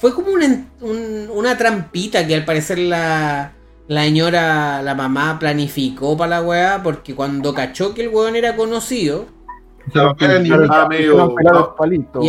fue 0.00 0.14
como 0.14 0.32
una, 0.32 0.66
un- 0.80 1.28
una 1.32 1.56
trampita 1.56 2.26
que 2.26 2.34
al 2.34 2.44
parecer 2.44 2.78
la, 2.78 3.52
la 3.88 4.04
señora, 4.04 4.82
la 4.82 4.94
mamá 4.94 5.38
planificó 5.38 6.16
para 6.16 6.30
la 6.40 6.42
weá, 6.42 6.82
porque 6.82 7.14
cuando 7.14 7.54
cachó 7.54 7.94
que 7.94 8.02
el 8.02 8.08
weón 8.08 8.36
era 8.36 8.56
conocido, 8.56 9.26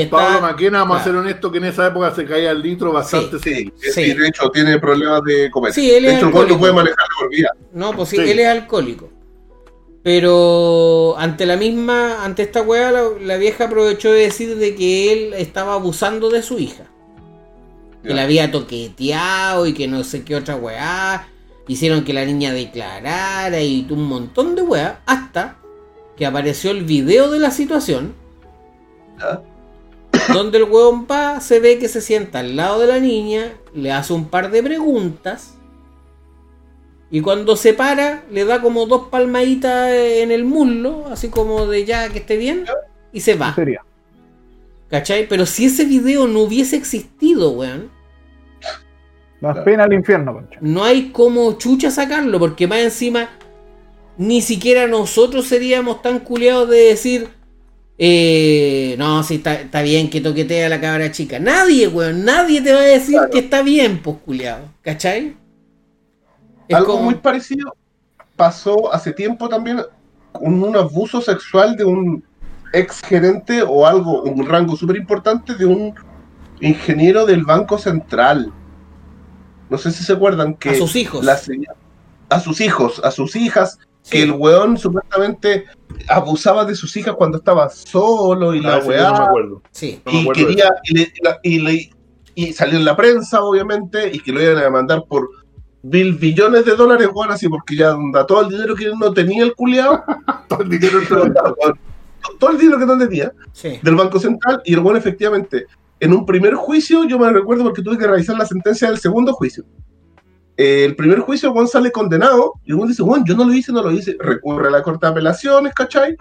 Pablo 0.10 0.28
Está- 0.30 0.42
Maquena, 0.42 0.80
vamos 0.80 1.02
a 1.02 1.04
ser 1.04 1.16
honestos 1.16 1.52
que 1.52 1.58
en 1.60 1.66
esa 1.66 1.88
época 1.88 2.14
se 2.16 2.26
caía 2.26 2.52
el 2.52 2.62
litro 2.62 2.92
bastante 2.92 3.38
Sí. 3.40 3.72
Sí. 3.78 4.02
y 4.02 4.14
de 4.14 4.28
hecho 4.28 4.50
tiene 4.50 4.80
problemas 4.80 5.22
de 5.24 5.50
comer. 5.52 5.74
Sí, 5.74 5.92
él 5.92 6.04
de 6.04 6.16
el 6.20 6.26
alcohólico. 6.26 6.60
puede 6.60 6.74
manejar 6.74 7.06
por 7.20 7.30
vida. 7.30 7.50
no, 7.74 7.94
pues 7.94 8.10
sí, 8.10 8.16
Sí. 8.18 8.30
él 8.32 8.40
es 8.40 8.48
alcohólico. 8.48 9.10
Pero 10.04 11.16
ante 11.18 11.46
la 11.46 11.58
misma, 11.58 12.26
ante 12.26 12.42
esta 12.44 12.62
weá, 12.64 12.92
la, 12.92 13.04
la 13.22 13.38
vieja 13.38 13.66
aprovechó 13.66 14.12
de 14.12 14.22
decir 14.22 14.56
de 14.58 14.74
que 14.76 15.14
él 15.14 15.34
estaba 15.36 15.74
abusando 15.76 16.30
de 16.30 16.42
su 16.42 16.58
hija. 16.58 16.86
Que 18.04 18.16
la 18.16 18.24
había 18.24 18.52
toqueteado 18.52 19.68
y 19.68 19.74
que 19.74 19.88
no 19.88 20.04
sé 20.04 20.24
qué 20.24 20.36
otra 20.36 20.56
weá. 20.56 21.28
Hicieron 21.68 22.04
que 22.04 22.14
la 22.14 22.26
niña 22.26 22.52
declarara 22.52 23.62
y 23.62 23.86
un 23.92 24.04
montón 24.06 24.56
de 24.56 24.64
weá. 24.64 25.02
Hasta 25.06 25.58
que 26.18 26.26
apareció 26.26 26.72
el 26.72 26.84
video 26.84 27.30
de 27.32 27.40
la 27.40 27.52
situación. 27.52 28.14
Ya. 29.20 29.42
Donde 30.34 30.60
el 30.60 30.66
weón 30.66 31.08
va, 31.10 31.40
se 31.42 31.60
ve 31.60 31.80
que 31.80 31.88
se 31.88 32.02
sienta 32.02 32.40
al 32.40 32.56
lado 32.56 32.80
de 32.80 32.88
la 32.88 33.00
niña, 33.00 33.54
le 33.74 33.92
hace 33.92 34.14
un 34.14 34.26
par 34.30 34.52
de 34.52 34.62
preguntas. 34.62 35.56
Y 37.10 37.22
cuando 37.22 37.56
se 37.58 37.74
para, 37.74 38.24
le 38.32 38.46
da 38.46 38.62
como 38.62 38.86
dos 38.86 39.08
palmaditas 39.10 39.92
en 39.92 40.32
el 40.32 40.46
muslo, 40.46 41.08
así 41.12 41.30
como 41.30 41.66
de 41.66 41.86
ya 41.86 42.08
que 42.10 42.20
esté 42.20 42.38
bien, 42.38 42.66
y 43.12 43.20
se 43.22 43.36
va. 43.36 43.50
¿Qué 43.56 43.62
sería? 43.62 43.82
¿Cachai? 44.90 45.28
Pero 45.28 45.46
si 45.46 45.66
ese 45.66 45.86
video 45.86 46.28
no 46.28 46.42
hubiese 46.42 46.76
existido, 46.78 47.52
weón, 47.52 47.90
Más 49.42 49.58
pena 49.60 49.86
al 49.86 49.94
infierno, 49.94 50.34
concha. 50.34 50.60
no 50.62 50.84
hay 50.84 51.10
como 51.10 51.58
chucha 51.58 51.90
sacarlo, 51.92 52.40
porque 52.40 52.68
más 52.68 52.80
encima, 52.80 53.30
ni 54.18 54.42
siquiera 54.42 54.88
nosotros 54.88 55.48
seríamos 55.48 56.02
tan 56.02 56.20
culiados 56.20 56.70
de 56.70 56.78
decir, 56.78 57.30
eh, 57.98 58.96
no, 58.98 59.24
si 59.24 59.36
está, 59.36 59.54
está 59.56 59.82
bien 59.82 60.10
que 60.10 60.22
toquetea 60.22 60.66
a 60.66 60.70
la 60.70 60.82
cabra 60.82 61.12
chica. 61.12 61.40
Nadie, 61.40 61.88
weón, 61.88 62.26
nadie 62.26 62.62
te 62.62 62.74
va 62.74 62.80
a 62.80 62.84
decir 62.84 63.16
Claro. 63.16 63.30
que 63.32 63.40
está 63.40 63.62
bien, 63.62 64.00
pues 64.02 64.18
culiado, 64.26 64.66
¿cachai? 64.82 65.36
Es 66.68 66.76
Algo 66.76 66.94
como- 66.94 67.06
muy 67.06 67.16
parecido 67.16 67.76
pasó 68.36 68.92
hace 68.92 69.12
tiempo 69.14 69.48
también 69.50 69.82
con 70.32 70.64
un 70.64 70.76
abuso 70.76 71.22
sexual 71.22 71.76
de 71.76 71.84
un 71.86 72.24
ex 72.74 73.02
gerente 73.02 73.62
o 73.62 73.86
algo, 73.86 74.24
un 74.24 74.48
rango 74.48 74.76
súper 74.76 74.96
importante 74.96 75.54
de 75.56 75.66
un 75.66 75.94
ingeniero 76.60 77.26
del 77.26 77.44
Banco 77.44 77.78
Central. 77.78 78.52
No 79.70 79.78
sé 79.78 79.92
si 79.92 80.04
se 80.04 80.14
acuerdan 80.14 80.56
que 80.56 80.70
a 80.70 80.76
sus 80.76 80.96
hijos. 80.96 81.24
la 81.24 81.38
señora- 81.38 81.76
a 82.30 82.40
sus 82.40 82.62
hijos, 82.62 83.02
a 83.04 83.12
sus 83.12 83.36
hijas, 83.36 83.78
Sí. 84.04 84.12
que 84.18 84.24
el 84.24 84.32
weón 84.32 84.78
supuestamente 84.78 85.66
abusaba 86.08 86.66
de 86.66 86.76
sus 86.76 86.96
hijas 86.98 87.16
cuando 87.16 87.38
estaba 87.38 87.70
solo 87.70 88.56
y 88.56 88.60
Ah, 88.60 88.78
la 88.80 88.86
weá 88.86 89.12
no 89.12 89.18
me 89.20 89.24
acuerdo. 89.26 89.62
Sí. 89.72 90.02
No 90.06 90.12
me 90.12 90.18
y 90.18 90.22
acuerdo 90.22 90.40
de 90.42 90.48
quería 90.48 90.70
y, 90.84 90.94
le- 90.98 91.14
y 91.44 91.56
y 91.56 91.60
le- 91.60 91.90
y 92.34 92.54
salió 92.54 92.78
en 92.80 92.86
la 92.86 92.96
prensa 92.96 93.42
obviamente 93.44 94.10
y 94.14 94.20
que 94.20 94.32
lo 94.32 94.42
iban 94.42 94.58
a 94.58 94.62
demandar 94.64 95.04
por 95.08 95.30
mil 95.84 96.14
billones 96.16 96.64
de 96.66 96.76
dólares 96.76 97.10
bueno 97.14 97.34
así 97.34 97.48
porque 97.50 97.76
ya 97.76 97.96
onda, 97.96 98.26
todo 98.28 98.42
el 98.42 98.50
dinero 98.50 98.76
que 98.76 98.88
no 99.00 99.14
tenía 99.14 99.44
el 99.44 99.54
culiado 99.56 100.04
Todo 100.48 100.62
el 100.62 100.70
dinero 100.70 101.00
entró 101.00 101.26
en- 101.26 101.34
todo 102.40 102.50
el 102.52 102.58
dinero 102.58 102.80
que 102.80 102.86
no 102.86 102.98
tenía 102.98 103.32
Sí. 103.52 103.80
del 103.82 103.96
Banco 103.96 104.20
Central 104.20 104.62
y 104.66 104.74
el 104.74 104.80
bueno 104.80 104.98
efectivamente 105.00 105.66
en 106.00 106.14
un 106.14 106.26
primer 106.26 106.56
juicio 106.56 107.04
yo 107.06 107.20
me 107.20 107.30
recuerdo 107.32 107.64
porque 107.64 107.82
tuve 107.84 107.98
que 107.98 108.08
revisar 108.08 108.36
la 108.38 108.46
sentencia 108.46 108.88
del 108.90 108.98
segundo 109.00 109.34
juicio 109.34 109.64
Eh, 110.62 110.86
el 110.86 110.96
primer 110.96 111.20
juicio 111.22 111.52
Juan 111.54 111.68
sale 111.68 111.92
condenado 111.92 112.54
y 112.66 112.72
Juan 112.74 112.88
dice 112.88 113.02
Juan 113.02 113.24
yo 113.26 113.36
no 113.36 113.46
lo 113.46 113.54
hice 113.54 113.72
no 113.72 113.82
lo 113.82 113.92
hice 113.92 114.16
recurre 114.20 114.68
a 114.68 114.72
la 114.72 114.84
corte 114.84 115.06
de 115.08 115.12
apelaciones 115.12 115.74
¿cachai? 115.74 116.16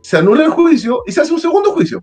se 0.00 0.16
anula 0.16 0.44
el 0.44 0.50
juicio 0.50 1.02
y 1.06 1.12
se 1.12 1.20
hace 1.20 1.32
un 1.34 1.40
segundo 1.40 1.72
juicio 1.72 2.02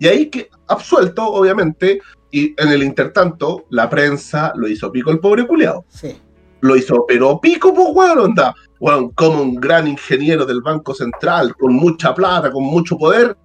y 0.00 0.08
ahí 0.08 0.26
que 0.30 0.48
absuelto 0.66 1.24
obviamente 1.24 2.00
y 2.32 2.54
en 2.60 2.68
el 2.70 2.82
intertanto 2.82 3.66
la 3.70 3.88
prensa 3.88 4.52
lo 4.56 4.66
hizo 4.66 4.90
pico 4.90 5.10
el 5.12 5.20
pobre 5.20 5.46
culiado 5.46 5.84
Sí. 5.88 6.16
lo 6.60 6.74
hizo, 6.76 7.04
pero 7.06 7.40
pico, 7.40 7.72
pues, 7.72 7.88
weón, 7.94 8.18
onda. 8.18 8.52
Weón, 8.80 9.10
como 9.10 9.42
un 9.42 9.54
gran 9.54 9.86
ingeniero 9.86 10.44
del 10.44 10.60
Banco 10.60 10.92
Central, 10.92 11.54
con 11.56 11.72
mucha 11.72 12.12
plata, 12.14 12.50
con 12.50 12.64
mucho 12.64 12.96
poder, 12.98 13.36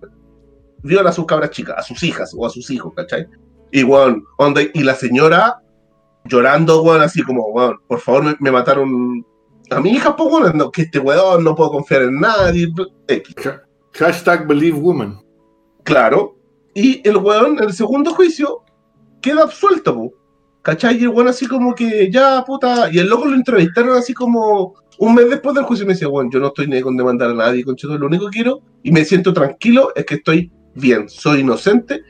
viola 0.82 1.12
a 1.12 1.14
sus 1.14 1.26
cabras 1.28 1.52
chicas, 1.52 1.76
a 1.78 1.84
sus 1.84 2.02
hijas 2.04 2.34
o 2.36 2.46
a 2.46 2.50
sus 2.50 2.70
hijos, 2.72 2.92
¿cachai? 2.96 3.28
Y, 3.72 3.84
weón, 3.84 4.24
onda, 4.38 4.62
y 4.62 4.82
la 4.84 4.96
señora 4.96 5.60
llorando, 6.26 6.82
weón, 6.82 7.02
así 7.02 7.22
como, 7.22 7.48
weón, 7.48 7.78
por 7.88 8.00
favor, 8.00 8.24
me, 8.24 8.36
me 8.40 8.52
mataron 8.52 9.26
a 9.70 9.80
mi 9.80 9.92
hija, 9.92 10.16
pues, 10.16 10.32
weón, 10.32 10.58
no, 10.58 10.72
que 10.72 10.84
este 10.84 11.00
weón 11.00 11.44
no 11.44 11.56
puedo 11.56 11.72
confiar 11.72 12.04
en 12.04 12.20
nadie, 12.20 12.72
X. 13.08 13.36
Hashtag 13.94 14.48
Believe 14.48 14.80
Woman. 14.80 15.20
Claro. 15.84 16.38
Y 16.74 17.08
el 17.08 17.18
weón, 17.18 17.58
en 17.58 17.66
el 17.66 17.74
segundo 17.74 18.14
juicio, 18.14 18.64
queda 19.22 19.44
absuelto, 19.44 19.96
po. 19.96 20.14
¿Cachai? 20.62 20.98
Y 20.98 21.04
el 21.04 21.10
weón 21.10 21.28
así 21.28 21.46
como 21.46 21.76
que 21.76 22.10
ya, 22.10 22.44
puta. 22.46 22.90
Y 22.92 22.98
el 23.00 23.10
loco 23.10 23.26
lo 23.26 23.36
entrevistaron 23.36 23.98
así 23.98 24.14
como 24.14 24.76
un 24.98 25.16
mes 25.16 25.30
después 25.30 25.54
del 25.56 25.66
juicio 25.66 25.84
y 25.84 25.88
me 25.88 25.94
decía, 25.94 26.08
weón, 26.08 26.32
yo 26.32 26.40
no 26.40 26.48
estoy 26.48 26.68
ni 26.68 26.82
con 26.82 26.96
demandar 26.96 27.32
a 27.32 27.34
nadie, 27.34 27.64
concheto, 27.64 27.98
lo 27.98 28.08
único 28.08 28.26
que 28.30 28.38
quiero 28.38 28.62
y 28.84 28.92
me 28.92 29.04
siento 29.06 29.34
tranquilo 29.34 29.92
es 29.96 30.06
que 30.06 30.16
estoy 30.16 30.52
bien, 30.76 31.10
soy 31.10 31.42
inocente. 31.42 32.02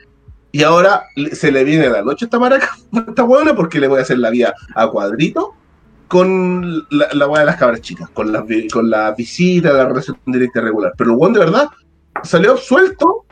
Y 0.54 0.62
ahora 0.62 1.06
se 1.32 1.50
le 1.50 1.64
viene 1.64 1.88
la 1.90 2.02
noche 2.02 2.26
esta 2.26 2.38
maraca, 2.38 2.70
esta 3.08 3.24
weona, 3.24 3.56
porque 3.56 3.80
le 3.80 3.88
voy 3.88 3.98
a 3.98 4.02
hacer 4.02 4.18
la 4.20 4.30
vía 4.30 4.54
a 4.76 4.86
cuadrito 4.86 5.52
con 6.06 6.86
la, 6.90 7.08
la 7.12 7.26
de 7.40 7.44
las 7.44 7.56
cabras 7.56 7.80
chicas, 7.80 8.08
con 8.10 8.30
la, 8.32 8.46
con 8.72 8.88
la 8.88 9.10
visita, 9.16 9.72
la 9.72 9.84
relación 9.88 10.16
directa 10.26 10.60
y 10.60 10.62
regular. 10.62 10.92
Pero 10.96 11.16
el 11.26 11.32
de 11.32 11.40
verdad 11.40 11.66
salió 12.22 12.52
absuelto 12.52 13.24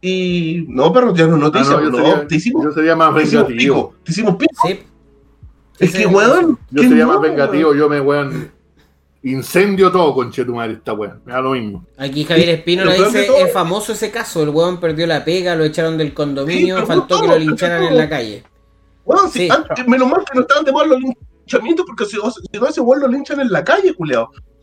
y 0.00 0.64
no, 0.68 0.92
pero 0.92 1.14
ya 1.14 1.28
no 1.28 1.36
es 1.36 1.42
noticia, 1.42 1.76
Ah, 1.76 1.80
no, 1.80 1.84
yo 1.84 1.90
no, 1.90 1.96
sería- 1.98 2.26
te 2.26 2.34
hicimos, 2.34 2.64
Yo 2.64 2.72
sería 2.72 2.96
más 2.96 3.14
te 3.14 3.22
hicimos 3.22 3.46
vengativo. 3.46 3.74
pico, 3.90 3.94
te 4.02 4.10
hicimos 4.10 4.34
pico. 4.36 4.62
Sí. 4.66 4.80
Es 5.78 5.92
que, 5.94 6.06
weón, 6.08 6.58
Yo 6.72 6.82
sería 6.82 7.04
no, 7.06 7.12
más 7.12 7.20
vengativo, 7.20 7.72
yo 7.72 7.88
me 7.88 8.00
weón. 8.00 8.50
Incendio 9.24 9.90
todo, 9.90 10.12
conchetumare, 10.14 10.74
esta 10.74 10.92
weón. 10.92 11.22
Me 11.24 11.32
da 11.32 11.40
lo 11.40 11.52
mismo. 11.52 11.86
Aquí 11.96 12.24
Javier 12.24 12.50
Espino 12.50 12.84
le 12.84 12.94
dice, 13.02 13.24
todo- 13.24 13.38
es 13.38 13.52
famoso 13.52 13.92
ese 13.94 14.10
caso, 14.10 14.42
el 14.42 14.50
weón 14.50 14.78
perdió 14.78 15.06
la 15.06 15.24
pega, 15.24 15.54
lo 15.54 15.64
echaron 15.64 15.96
del 15.96 16.12
condominio, 16.12 16.78
Sí, 16.80 16.86
faltó 16.86 17.20
que 17.22 17.28
lo 17.28 17.38
lincharan 17.38 17.84
en 17.84 17.96
la 17.96 18.08
calle. 18.08 18.44
Si 19.32 19.38
Sí. 19.40 19.48
antes- 19.50 19.86
menos 19.88 20.08
mal 20.08 20.22
que 20.24 20.34
no 20.34 20.42
estaban 20.42 20.64
de 20.64 20.72
moda 20.72 20.86
los 20.86 20.98
linchamientos, 21.00 21.86
porque 21.86 22.04
si, 22.04 22.16
si 22.52 22.58
no, 22.58 22.66
ese 22.66 22.80
weón 22.82 23.00
lo 23.02 23.08
linchan 23.08 23.40
en 23.40 23.50
la 23.50 23.64
calle. 23.64 23.94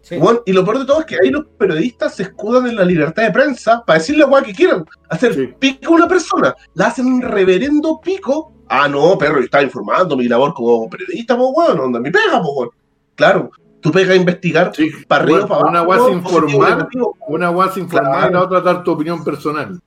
Sí. 0.03 0.17
Weón, 0.17 0.41
y 0.45 0.51
lo 0.51 0.63
peor 0.63 0.79
de 0.79 0.85
todo 0.85 0.99
es 0.99 1.05
que 1.05 1.15
ahí 1.21 1.29
los 1.31 1.45
periodistas 1.57 2.15
se 2.15 2.23
escudan 2.23 2.67
en 2.67 2.75
la 2.75 2.83
libertad 2.85 3.23
de 3.23 3.31
prensa 3.31 3.83
para 3.85 3.99
decir 3.99 4.17
la 4.17 4.25
weá 4.27 4.43
que 4.43 4.53
quieran. 4.53 4.85
Hacer 5.09 5.33
Sí. 5.33 5.49
pico 5.59 5.93
a 5.93 5.95
una 5.97 6.07
persona. 6.07 6.55
La 6.75 6.87
hacen 6.87 7.05
un 7.07 7.21
reverendo 7.21 7.99
pico. 8.03 8.53
Ah, 8.67 8.87
no, 8.87 9.17
perro, 9.17 9.39
yo 9.39 9.45
estaba 9.45 9.63
informando 9.63 10.15
mi 10.17 10.27
labor 10.27 10.53
como 10.53 10.89
periodista, 10.89 11.35
pues 11.37 11.49
weón, 11.55 11.79
onda, 11.79 11.99
mi 11.99 12.09
pega, 12.11 12.39
pues 12.41 12.51
weón. 12.55 12.69
Claro, 13.15 13.51
tú 13.81 13.91
pegas 13.91 14.11
a 14.11 14.15
investigar 14.15 14.71
Sí, 14.75 14.89
para 15.07 15.23
arriba, 15.23 15.47
para 15.47 15.79
abajo. 15.79 16.05
una 16.07 16.13
informar, 16.17 16.69
negativo. 16.77 17.17
una 17.27 17.49
informar 17.51 18.11
Claro. 18.11 18.29
y 18.29 18.33
la 18.33 18.41
otra 18.43 18.61
dar 18.61 18.83
tu 18.83 18.91
opinión 18.91 19.23
personal. 19.23 19.79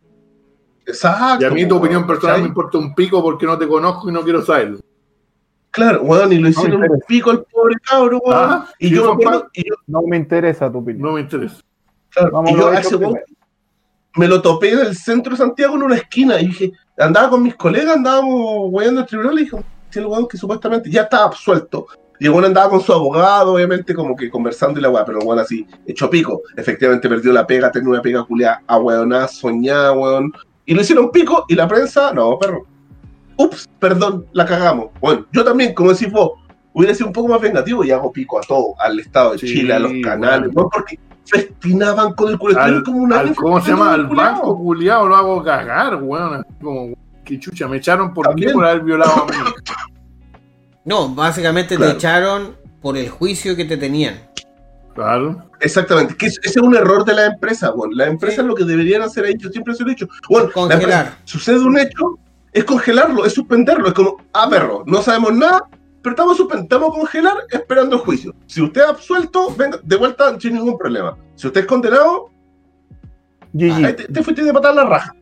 Exacto. 0.87 1.45
Y 1.45 1.49
a 1.49 1.51
mí 1.51 1.67
tu 1.67 1.77
opinión 1.77 2.07
personal 2.07 2.37
me 2.37 2.41
¿cachai? 2.43 2.49
importa 2.49 2.79
un 2.79 2.95
pico 2.95 3.23
porque 3.23 3.47
no 3.47 3.57
te 3.57 3.67
conozco 3.67 4.09
y 4.09 4.13
no 4.13 4.23
quiero 4.23 4.43
saberlo. 4.43 4.81
Claro, 5.71 6.03
weón, 6.03 6.33
y 6.33 6.39
lo 6.39 6.49
hicieron 6.49 6.83
un 6.83 7.01
pico 7.09 7.31
al 7.31 7.43
pobre 7.45 7.75
cabro, 7.83 8.19
weón. 8.25 8.39
Ah, 8.41 8.69
y 8.79 8.91
yo 8.91 9.15
me 9.17 9.25
y 9.55 9.65
No 9.87 10.03
me 10.03 10.17
interesa 10.17 10.71
tu 10.71 10.79
opinión. 10.79 11.03
No 11.09 11.13
me 11.15 11.23
interesa. 11.23 11.57
claro, 12.11 12.31
Vamos 12.33 12.51
y 12.51 12.57
yo 12.57 12.69
a 12.69 12.79
ese 12.79 12.97
weón 12.97 13.19
me 14.17 14.29
lo 14.29 14.41
topé 14.41 14.71
en 14.73 14.79
el 14.81 14.97
centro 14.97 15.33
de 15.33 15.39
Santiago 15.39 15.75
en 15.75 15.83
una 15.83 15.97
esquina 15.97 16.41
y 16.41 16.47
dije, 16.47 16.73
andaba 16.97 17.31
con 17.31 17.43
mis 17.43 17.57
colegas, 17.57 17.97
andábamos 17.97 18.69
weyando 18.71 19.01
el 19.01 19.07
tribunal 19.07 19.39
y 19.41 19.45
dije, 19.45 19.57
si 19.91 19.99
el 19.99 20.07
weón 20.07 20.29
que 20.29 20.37
supuestamente 20.37 20.89
ya 20.91 21.03
estaba 21.03 21.25
absuelto. 21.25 21.87
Y 22.25 22.27
el 22.27 22.33
weón 22.33 22.47
andaba 22.47 22.71
con 22.71 22.81
su 22.81 22.91
abogado, 22.91 23.53
obviamente, 23.53 23.93
como 23.95 24.17
que 24.17 24.31
conversando 24.31 24.81
y 24.81 24.83
la 24.83 24.89
weá, 24.89 25.05
pero 25.05 25.19
el 25.21 25.27
weón 25.27 25.41
así, 25.41 25.67
hecho 25.87 26.09
pico. 26.09 26.41
Efectivamente 26.57 27.07
perdió 27.07 27.35
la 27.35 27.47
pega, 27.47 27.71
tenía 27.71 27.91
una 27.91 28.01
pega 28.01 28.25
culiada 28.25 28.63
a 28.67 28.79
weonada, 28.79 29.29
soñada, 29.29 29.93
weón. 29.93 30.33
Y 30.65 30.73
lo 30.75 30.81
hicieron 30.81 31.11
pico 31.11 31.45
y 31.51 31.55
la 31.55 31.69
prensa, 31.69 32.15
no, 32.15 32.39
perro. 32.39 32.65
Ups, 33.37 33.69
perdón, 33.79 34.25
la 34.33 34.47
cagamos. 34.47 34.87
Bueno, 35.03 35.27
yo 35.33 35.45
también, 35.45 35.75
como 35.75 35.93
decís 35.93 36.11
vos, 36.11 36.31
hubiera 36.73 36.95
sido 36.95 37.09
un 37.09 37.13
poco 37.13 37.29
más 37.29 37.43
vengativo 37.43 37.85
y 37.85 37.91
hago 37.91 38.11
pico 38.11 38.39
a 38.39 38.41
todo, 38.41 38.69
al 38.79 38.99
Estado 39.01 39.33
de 39.33 39.39
Sí, 39.41 39.47
Chile, 39.49 39.75
a 39.75 39.79
los 39.81 39.93
canales, 40.03 40.51
bueno. 40.51 40.63
¿no? 40.63 40.69
porque 40.71 40.99
festinaban 41.27 42.15
con 42.15 42.31
el 42.31 42.39
culo. 42.39 42.59
Al, 42.59 42.83
como 42.85 43.01
una 43.01 43.21
al- 43.21 43.35
¿Cómo 43.35 43.61
se 43.61 43.73
llama? 43.73 43.93
Al 43.93 44.07
banco 44.07 44.57
culiado 44.57 45.09
lo 45.09 45.15
hago 45.17 45.45
cagar, 45.45 46.03
weón. 46.03 46.43
Como, 46.63 46.95
que 47.23 47.39
chucha, 47.39 47.69
me 47.69 47.77
echaron 47.77 48.15
por 48.15 48.35
qué 48.35 48.49
por 48.49 48.65
haber 48.65 48.81
violado 48.83 49.13
a 49.13 49.27
mí. 49.27 49.33
No, 50.85 51.09
básicamente 51.15 51.77
Claro. 51.77 51.93
te 51.93 51.97
echaron 51.99 52.57
por 52.83 52.97
el 52.97 53.09
juicio 53.09 53.57
que 53.57 53.65
te 53.65 53.77
tenían. 53.77 54.17
Claro. 54.95 55.49
Exactamente, 55.61 56.15
que 56.17 56.27
es- 56.27 56.39
ese 56.43 56.59
es 56.61 56.65
un 56.65 56.77
error 56.77 57.05
de 57.05 57.15
la 57.15 57.27
empresa, 57.27 57.71
bueno. 57.71 57.95
Las 57.97 58.09
empresas 58.09 58.45
lo 58.45 58.55
que 58.55 58.65
deberían 58.65 59.03
hacer 59.03 59.25
ahí, 59.25 59.35
yo 59.39 59.49
siempre 59.51 59.75
se 59.75 59.83
lo 59.83 59.89
he 59.91 59.95
dicho. 59.95 60.07
Bueno, 60.29 60.49
la 60.49 60.53
Congelar. 60.53 60.81
empresa- 60.83 61.19
sucede 61.25 61.59
un 61.61 61.79
hecho, 61.79 62.19
es 62.53 62.65
congelarlo, 62.65 63.25
es 63.25 63.33
suspenderlo, 63.33 63.89
es 63.89 63.95
como, 63.95 64.19
ah, 64.35 64.49
perro, 64.49 64.85
no 64.87 65.03
sabemos 65.03 65.33
nada, 65.35 65.63
pero 66.03 66.13
estamos 66.15 66.37
suspendiendo, 66.37 66.77
estamos 66.77 66.95
a 66.97 67.01
congelar 67.01 67.35
esperando 67.51 67.97
el 67.97 68.03
juicio. 68.03 68.35
Si 68.47 68.61
usted 68.63 68.83
es 68.83 68.89
absuelto, 68.89 69.53
venga, 69.57 69.81
de 69.83 69.97
vuelta 69.97 70.39
sin 70.39 70.55
ningún 70.55 70.77
problema. 70.79 71.17
Si 71.35 71.47
usted 71.49 71.63
es 71.63 71.67
condenado, 71.67 72.31
te 73.57 74.23
fuiste 74.23 74.43
de 74.45 74.53
patar 74.53 74.75
la 74.75 74.85
raja. 74.85 75.15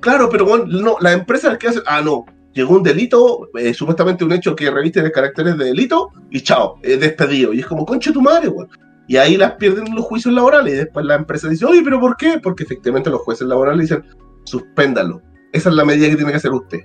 Claro, 0.00 0.28
pero 0.30 0.44
bueno, 0.44 0.64
no, 0.68 0.96
las 1.00 1.14
empresas 1.14 1.58
que 1.58 1.68
hacen, 1.68 1.82
ah, 1.86 2.00
no, 2.02 2.24
llegó 2.52 2.76
un 2.76 2.82
delito, 2.82 3.48
eh, 3.58 3.74
supuestamente 3.74 4.24
un 4.24 4.32
hecho 4.32 4.56
que 4.56 4.70
reviste 4.70 5.02
de 5.02 5.12
caracteres 5.12 5.56
de 5.56 5.66
delito, 5.66 6.10
y 6.30 6.40
chao, 6.40 6.78
eh, 6.82 6.96
despedido. 6.96 7.52
Y 7.52 7.60
es 7.60 7.66
como, 7.66 7.84
concha 7.84 8.12
tu 8.12 8.22
madre, 8.22 8.48
weón. 8.48 8.68
Y 9.06 9.16
ahí 9.16 9.36
las 9.36 9.52
pierden 9.52 9.94
los 9.94 10.04
juicios 10.04 10.34
laborales. 10.34 10.74
Y 10.74 10.76
después 10.76 11.04
la 11.06 11.14
empresa 11.14 11.48
dice, 11.48 11.64
oye, 11.64 11.80
pero 11.82 11.98
¿por 11.98 12.16
qué? 12.16 12.38
Porque 12.42 12.64
efectivamente 12.64 13.10
los 13.10 13.22
jueces 13.22 13.48
laborales 13.48 13.88
dicen, 13.88 14.04
suspéndalo. 14.44 15.22
Esa 15.52 15.70
es 15.70 15.74
la 15.74 15.84
medida 15.84 16.10
que 16.10 16.16
tiene 16.16 16.30
que 16.30 16.36
hacer 16.36 16.52
usted. 16.52 16.80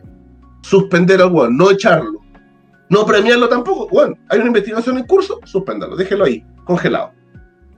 Suspender 0.62 1.22
al 1.22 1.34
weón, 1.34 1.58
no 1.58 1.70
echarlo. 1.70 2.22
No 2.90 3.06
premiarlo 3.06 3.50
tampoco. 3.50 3.90
Bueno, 3.90 4.16
hay 4.30 4.40
una 4.40 4.48
investigación 4.48 4.98
en 4.98 5.06
curso, 5.06 5.40
suspéndalo, 5.44 5.96
déjelo 5.96 6.26
ahí, 6.26 6.46
congelado. 6.64 7.12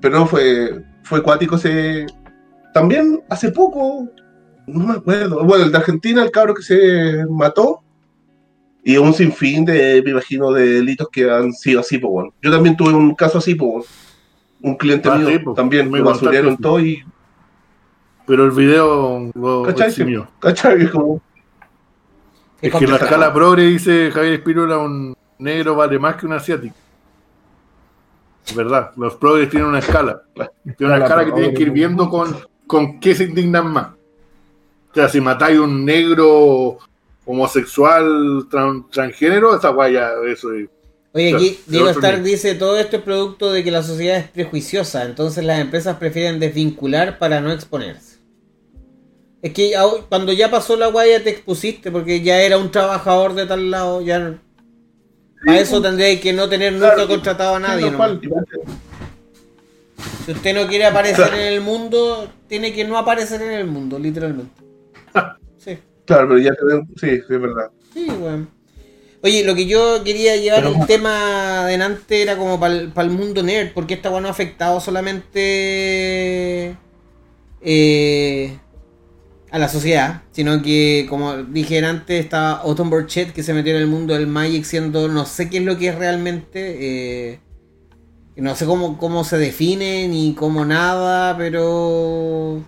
Pero 0.02 0.20
no 0.20 0.26
fue, 0.28 0.84
fue 1.04 1.24
cuático 1.24 1.56
ese. 1.56 2.06
También 2.74 3.24
hace 3.30 3.52
poco, 3.52 4.10
no 4.68 4.86
me 4.88 4.94
acuerdo. 4.94 5.44
Bueno, 5.44 5.66
el 5.66 5.72
de 5.72 5.78
Argentina, 5.78 6.24
el 6.24 6.32
cabro 6.32 6.54
que 6.54 6.64
se 6.64 7.26
mató. 7.30 7.82
Y 8.88 8.98
un 8.98 9.14
sinfín 9.16 9.66
de, 9.66 10.02
me 10.06 10.12
imagino, 10.12 10.52
de 10.52 10.74
delitos 10.74 11.08
que 11.12 11.30
han 11.30 11.52
sido 11.54 11.80
así, 11.80 11.98
pues 11.98 12.12
bueno. 12.12 12.34
Yo 12.42 12.52
también 12.52 12.78
tuve 12.78 12.94
un 12.94 13.16
caso 13.16 13.40
así, 13.40 13.56
pues 13.56 13.72
bueno. 13.72 13.86
Un 14.62 14.76
cliente 14.78 15.10
Ah, 15.10 15.16
mío 15.18 15.28
sí, 15.30 15.40
pues, 15.40 15.56
también 15.56 15.90
me 15.92 16.02
contaste. 16.02 16.58
todo 16.62 16.80
y. 16.80 17.04
Pero 18.28 18.46
el 18.46 18.52
video 18.52 19.32
lo 19.36 19.64
¿Cachai? 19.64 19.90
eximió. 19.90 20.28
¿Cachai? 20.40 20.82
Es 20.84 20.90
como. 20.92 21.22
Es 22.62 22.74
que 22.74 22.86
en 22.86 22.92
la 22.92 22.98
escala 22.98 23.34
progre 23.34 23.64
dice 23.64 24.10
Javier 24.12 24.34
Espirola, 24.34 24.78
un 24.80 25.16
negro 25.40 25.76
vale 25.76 26.00
más 26.00 26.16
que 26.16 26.26
un 26.26 26.34
asiático. 26.34 26.74
Es 28.48 28.56
verdad, 28.56 28.92
los 28.98 29.16
progres 29.16 29.50
tienen 29.50 29.68
una 29.70 29.80
escala. 29.80 30.22
Tienen 30.78 30.96
una 30.96 30.98
Escala 31.04 31.26
que 31.26 31.32
tienen 31.32 31.54
que 31.56 31.64
ir 31.64 31.72
viendo 31.72 32.10
con, 32.10 32.36
con 32.68 33.00
qué 33.00 33.14
se 33.16 33.24
indignan 33.26 33.72
más. 33.72 33.88
O 34.96 34.98
sea, 34.98 35.10
si 35.10 35.20
matáis 35.20 35.58
a 35.58 35.62
un 35.62 35.84
negro 35.84 36.78
homosexual 37.26 38.48
tran- 38.50 38.90
transgénero, 38.90 39.54
esa 39.58 39.70
guaya, 39.70 40.12
eso 40.32 40.54
es. 40.54 40.70
Oye, 41.12 41.34
aquí 41.36 41.60
Diego 41.68 41.90
Stark 41.90 42.20
nivel. 42.20 42.32
dice, 42.32 42.56
todo 42.56 42.78
esto 42.78 42.98
es 42.98 43.02
producto 43.04 43.52
de 43.52 43.64
que 43.64 43.72
la 43.72 43.84
sociedad 43.84 44.18
es 44.18 44.30
prejuiciosa, 44.30 45.04
entonces 45.04 45.44
las 45.44 45.60
empresas 45.60 45.98
prefieren 45.98 46.40
desvincular 46.40 47.18
para 47.20 47.42
no 47.42 47.52
exponerse. 47.52 48.20
Es 49.42 49.52
que 49.54 49.74
cuando 50.10 50.32
ya 50.34 50.50
pasó 50.50 50.76
la 50.78 50.88
guaya 50.88 51.24
te 51.24 51.30
expusiste 51.30 51.92
porque 51.92 52.22
ya 52.22 52.42
era 52.42 52.58
un 52.58 52.72
trabajador 52.72 53.34
de 53.34 53.46
tal 53.46 53.70
lado, 53.72 54.02
ya... 54.02 54.40
A 55.48 55.60
eso 55.60 55.82
tendría 55.82 56.20
que 56.20 56.34
no 56.34 56.50
tener 56.50 56.74
nunca 56.74 56.96
Claro, 56.96 57.08
contratado 57.10 57.56
a 57.56 57.60
nadie. 57.60 57.92
no. 57.92 58.20
Si 60.26 60.32
usted 60.32 60.56
no 60.56 60.68
quiere 60.68 60.86
aparecer 60.86 61.28
Claro. 61.28 61.36
en 61.42 61.54
el 61.54 61.62
mundo, 61.62 62.28
tiene 62.48 62.74
que 62.74 62.84
no 62.86 62.98
aparecer 62.98 63.42
en 63.42 63.52
el 63.52 63.66
mundo, 63.68 64.00
literalmente. 64.00 64.65
Sí, 65.58 65.78
Claro, 66.06 66.28
pero 66.30 66.40
ya 66.40 66.54
tenemos. 66.54 66.88
Sí, 66.98 67.08
sí, 67.10 67.24
es 67.34 67.42
verdad. 67.42 67.70
sí, 67.94 68.08
weón. 68.10 68.50
Oye, 69.24 69.44
lo 69.44 69.56
que 69.56 69.66
yo 69.66 70.04
quería 70.04 70.36
llevar 70.38 70.62
Pero- 70.64 70.76
el 70.82 70.86
tema 70.86 71.62
adelante 71.64 72.22
era 72.22 72.38
como 72.38 72.60
para 72.60 72.76
el 72.76 73.10
mundo 73.10 73.42
nerd, 73.42 73.72
porque 73.74 73.96
esta 73.96 74.12
weá 74.12 74.22
no 74.22 74.28
ha 74.28 74.32
afectado 74.32 74.80
solamente 74.80 76.78
eh, 77.62 78.60
a 79.50 79.58
la 79.58 79.68
sociedad, 79.68 80.22
sino 80.32 80.62
que, 80.62 81.08
como 81.10 81.38
dije 81.38 81.84
antes, 81.84 82.24
estaba 82.24 82.52
Autumn 82.62 82.92
Burchett 82.92 83.34
que 83.34 83.42
se 83.42 83.54
metió 83.56 83.74
en 83.76 83.82
el 83.82 83.88
mundo 83.88 84.14
del 84.14 84.28
Magic 84.28 84.64
siendo, 84.64 85.08
no 85.08 85.26
sé 85.26 85.50
qué 85.50 85.58
es 85.58 85.64
lo 85.64 85.76
que 85.78 85.88
es 85.88 85.96
realmente, 85.96 87.32
eh, 87.32 87.40
no 88.36 88.54
sé 88.56 88.66
cómo, 88.68 88.98
cómo 89.00 89.24
se 89.24 89.38
define 89.40 90.08
ni 90.08 90.36
cómo 90.36 90.66
nada, 90.66 91.36
pero 91.38 92.62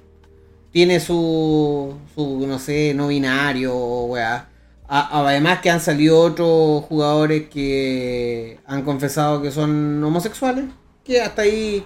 tiene 0.78 1.00
su, 1.00 1.96
su 2.14 2.46
no 2.46 2.60
sé, 2.60 2.94
no 2.94 3.08
binario, 3.08 3.74
weá. 4.04 4.48
Además 4.88 5.58
que 5.60 5.72
han 5.72 5.82
salido 5.82 6.20
otros 6.20 6.84
jugadores 6.86 7.50
que 7.50 8.60
han 8.64 8.84
confesado 8.84 9.42
que 9.42 9.50
son 9.50 10.04
homosexuales, 10.04 10.66
que 11.04 11.20
hasta 11.20 11.42
ahí 11.42 11.84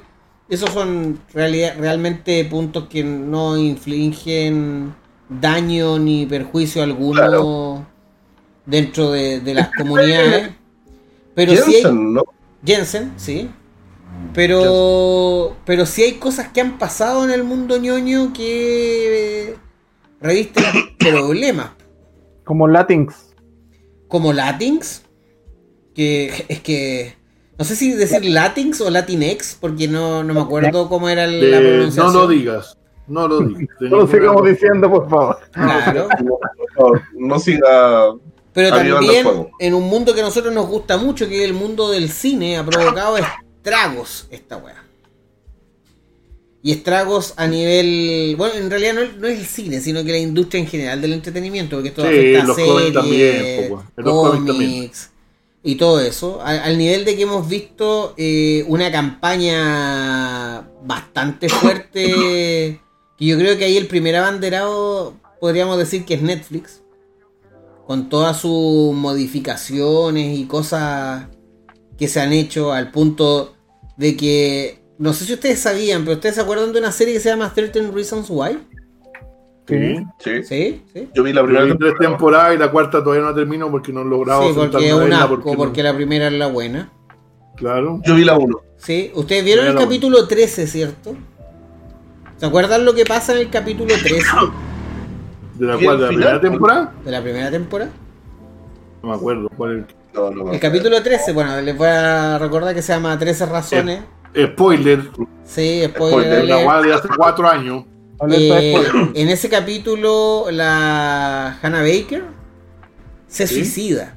esos 0.50 0.72
son 0.72 1.22
realidad, 1.34 1.76
realmente 1.80 2.44
puntos 2.44 2.90
que 2.90 3.02
no 3.02 3.58
infligen 3.58 4.94
daño 5.30 5.98
ni 5.98 6.26
perjuicio 6.26 6.84
alguno 6.84 7.14
Claro. 7.14 7.86
dentro 8.66 9.12
de, 9.12 9.40
de 9.40 9.54
las 9.54 9.70
comunidades. 9.70 10.52
Pero 11.34 11.56
sí 11.56 11.76
hay, 11.76 11.82
Jensen, 11.84 12.14
¿no? 12.14 12.24
Jensen, 12.66 13.14
sí. 13.16 13.50
Pero, 14.34 15.58
pero 15.66 15.86
sí 15.86 16.04
hay 16.04 16.14
cosas 16.14 16.50
que 16.50 16.62
han 16.62 16.78
pasado 16.78 17.24
en 17.24 17.32
el 17.32 17.44
mundo 17.44 17.78
ñoño 17.78 18.32
que 18.34 19.56
revisten 20.22 20.64
problemas. 21.00 21.72
Como 22.46 22.68
Latinx. 22.68 23.34
Como 24.08 24.34
Latinx, 24.34 25.04
que 25.94 26.46
es 26.48 26.62
que 26.62 27.16
no 27.58 27.66
sé 27.66 27.76
si 27.76 27.92
decir 27.92 28.26
Latinx 28.26 28.82
o 28.82 28.90
Latinx, 28.90 29.58
porque 29.60 29.88
no, 29.88 30.24
no 30.24 30.34
me 30.34 30.42
acuerdo 30.42 30.90
cómo 30.90 31.10
era 31.10 31.28
la 31.28 31.60
pronunciación. 31.60 32.14
no 32.14 32.22
lo 32.22 32.28
digas. 32.28 32.78
No 33.08 33.28
lo 33.28 33.42
digas. 33.42 33.68
No 33.82 33.98
lo 33.98 34.08
sigamos 34.08 34.46
diciendo, 34.48 34.90
por 34.90 35.10
favor. 35.10 35.38
Claro. 35.52 36.08
No 37.20 37.40
siga. 37.40 38.14
Pero 38.54 38.70
también 38.70 39.48
en 39.60 39.74
un 39.74 39.84
mundo 39.88 40.14
que 40.14 40.22
a 40.22 40.24
nosotros 40.24 40.54
nos 40.54 40.68
gusta 40.68 40.98
mucho, 40.98 41.28
que 41.28 41.44
es 41.44 41.50
el 41.50 41.54
mundo 41.54 41.92
del 41.92 42.10
cine, 42.10 42.58
ha 42.58 42.66
provocado 42.66 43.18
estragos 43.64 44.28
esta 44.32 44.58
weá. 44.58 44.84
Y 46.64 46.72
estragos 46.72 47.34
a 47.38 47.48
nivel. 47.48 48.36
Bueno, 48.38 48.56
en 48.56 48.70
realidad 48.70 48.94
no, 48.94 49.02
es- 49.02 49.18
no 49.18 49.28
es 49.28 49.40
el 49.40 49.46
cine, 49.46 49.82
sino 49.82 50.04
que 50.04 50.12
la 50.12 50.18
industria 50.20 50.60
en 50.62 50.68
general 50.68 51.02
del 51.02 51.14
entretenimiento, 51.14 51.76
porque 51.78 51.90
esto 51.90 52.02
Sí, 52.04 52.08
afecta 52.08 52.42
a 52.42 52.46
los 52.46 52.56
series, 52.56 52.74
cómics 52.74 52.94
también. 52.94 53.74
cómics 54.04 55.10
y 55.64 55.76
todo 55.76 56.00
eso. 56.00 56.42
Al, 56.44 56.60
al 56.60 56.78
nivel 56.78 57.06
de 57.06 57.16
que 57.16 57.24
hemos 57.24 57.48
visto 57.48 58.14
eh, 58.18 58.64
una 58.68 58.92
campaña 58.92 60.68
bastante 60.84 61.50
fuerte, 61.50 62.04
que 63.18 63.26
yo 63.26 63.38
creo 63.38 63.58
que 63.58 63.66
ahí 63.66 63.78
el 63.78 63.88
primer 63.88 64.16
abanderado 64.16 65.16
podríamos 65.40 65.78
decir 65.80 66.06
que 66.06 66.16
es 66.16 66.22
Netflix 66.22 66.82
con 67.88 68.08
todas 68.10 68.40
sus 68.40 68.94
modificaciones 68.94 70.38
y 70.38 70.46
cosas 70.46 71.26
que 72.02 72.08
se 72.08 72.20
han 72.20 72.34
hecho 72.34 72.74
al 72.74 72.90
punto 72.90 73.54
de 73.96 74.18
que 74.18 74.82
no 74.98 75.14
sé 75.14 75.26
si 75.26 75.34
ustedes 75.34 75.60
sabían, 75.60 76.02
pero 76.04 76.16
ustedes 76.16 76.34
se 76.34 76.42
acuerdan 76.42 76.74
de 76.74 76.80
una 76.80 76.92
serie 76.92 77.14
que 77.14 77.20
se 77.20 77.30
llama 77.30 77.54
13 77.54 77.92
Reasons 77.92 78.26
Why? 78.28 78.58
Sí. 79.68 79.98
Sí. 80.18 80.44
Sí, 80.44 80.82
sí. 80.92 81.10
Yo 81.14 81.22
vi 81.22 81.32
la 81.32 81.44
primera 81.44 81.64
vi 81.66 81.78
tres 81.78 81.94
temporadas 82.00 82.56
y 82.56 82.58
la 82.58 82.72
cuarta 82.72 83.04
todavía 83.04 83.24
no 83.24 83.36
termino 83.36 83.70
porque 83.70 83.94
no 83.94 84.02
he 84.02 84.06
logrado 84.06 84.48
Sí, 84.48 84.54
porque 84.56 84.88
es 84.88 84.94
un 84.96 85.14
asco, 85.14 85.30
porque 85.44 85.56
porque, 85.56 85.84
no- 85.84 85.90
la 85.92 85.96
primera 85.96 86.26
es 86.28 86.34
la 86.34 86.48
buena. 86.48 86.92
Claro. 87.56 88.02
Yo 88.04 88.16
vi 88.16 88.26
la 88.26 88.36
1. 88.36 88.58
Sí, 88.78 89.12
ustedes 89.14 89.46
vieron 89.46 89.68
el 89.68 89.76
capítulo 89.76 90.28
13, 90.28 90.66
¿cierto? 90.66 91.16
¿Se 92.38 92.48
acuerdan 92.48 92.84
lo 92.84 92.96
que 92.96 93.06
pasa 93.06 93.34
en 93.34 93.42
el 93.42 93.50
capítulo 93.52 93.94
13 93.94 94.26
¿De 95.60 95.68
la 95.68 95.80
¿Y 95.80 95.84
cual? 95.86 95.96
el 95.98 96.00
¿De 96.00 96.06
la 96.06 96.08
primera 96.10 96.42
temporada? 96.42 96.94
de 97.06 97.12
la 97.12 97.22
primera 97.22 97.52
temporada? 97.52 97.92
No 99.04 99.10
me 99.10 99.16
acuerdo. 99.16 99.48
¿Cuál 99.56 99.82
No, 99.82 100.01
no, 100.14 100.32
no. 100.32 100.52
El 100.52 100.60
capítulo 100.60 101.02
13, 101.02 101.32
bueno, 101.34 101.60
les 101.62 101.78
voy 101.78 101.88
a 101.88 102.38
recordar 102.38 102.74
que 102.76 102.82
se 102.82 102.94
llama 102.94 103.18
13 103.18 103.46
razones. 103.46 104.02
es? 104.34 104.48
Spoiler. 104.48 105.00
Sí, 105.46 105.84
spoiler, 105.88 106.44
Spoiler, 106.46 106.46
la 106.46 106.82
de 106.82 106.94
hace 106.94 107.08
cuatro 107.16 107.48
años. 107.50 107.84
Eh, 108.30 108.76
en 109.16 109.30
ese 109.30 109.50
capítulo, 109.50 110.46
la 110.52 111.58
Hannah 111.62 111.82
Baker 111.82 112.24
se 113.28 113.48
Sí. 113.48 113.56
suicida. 113.56 114.16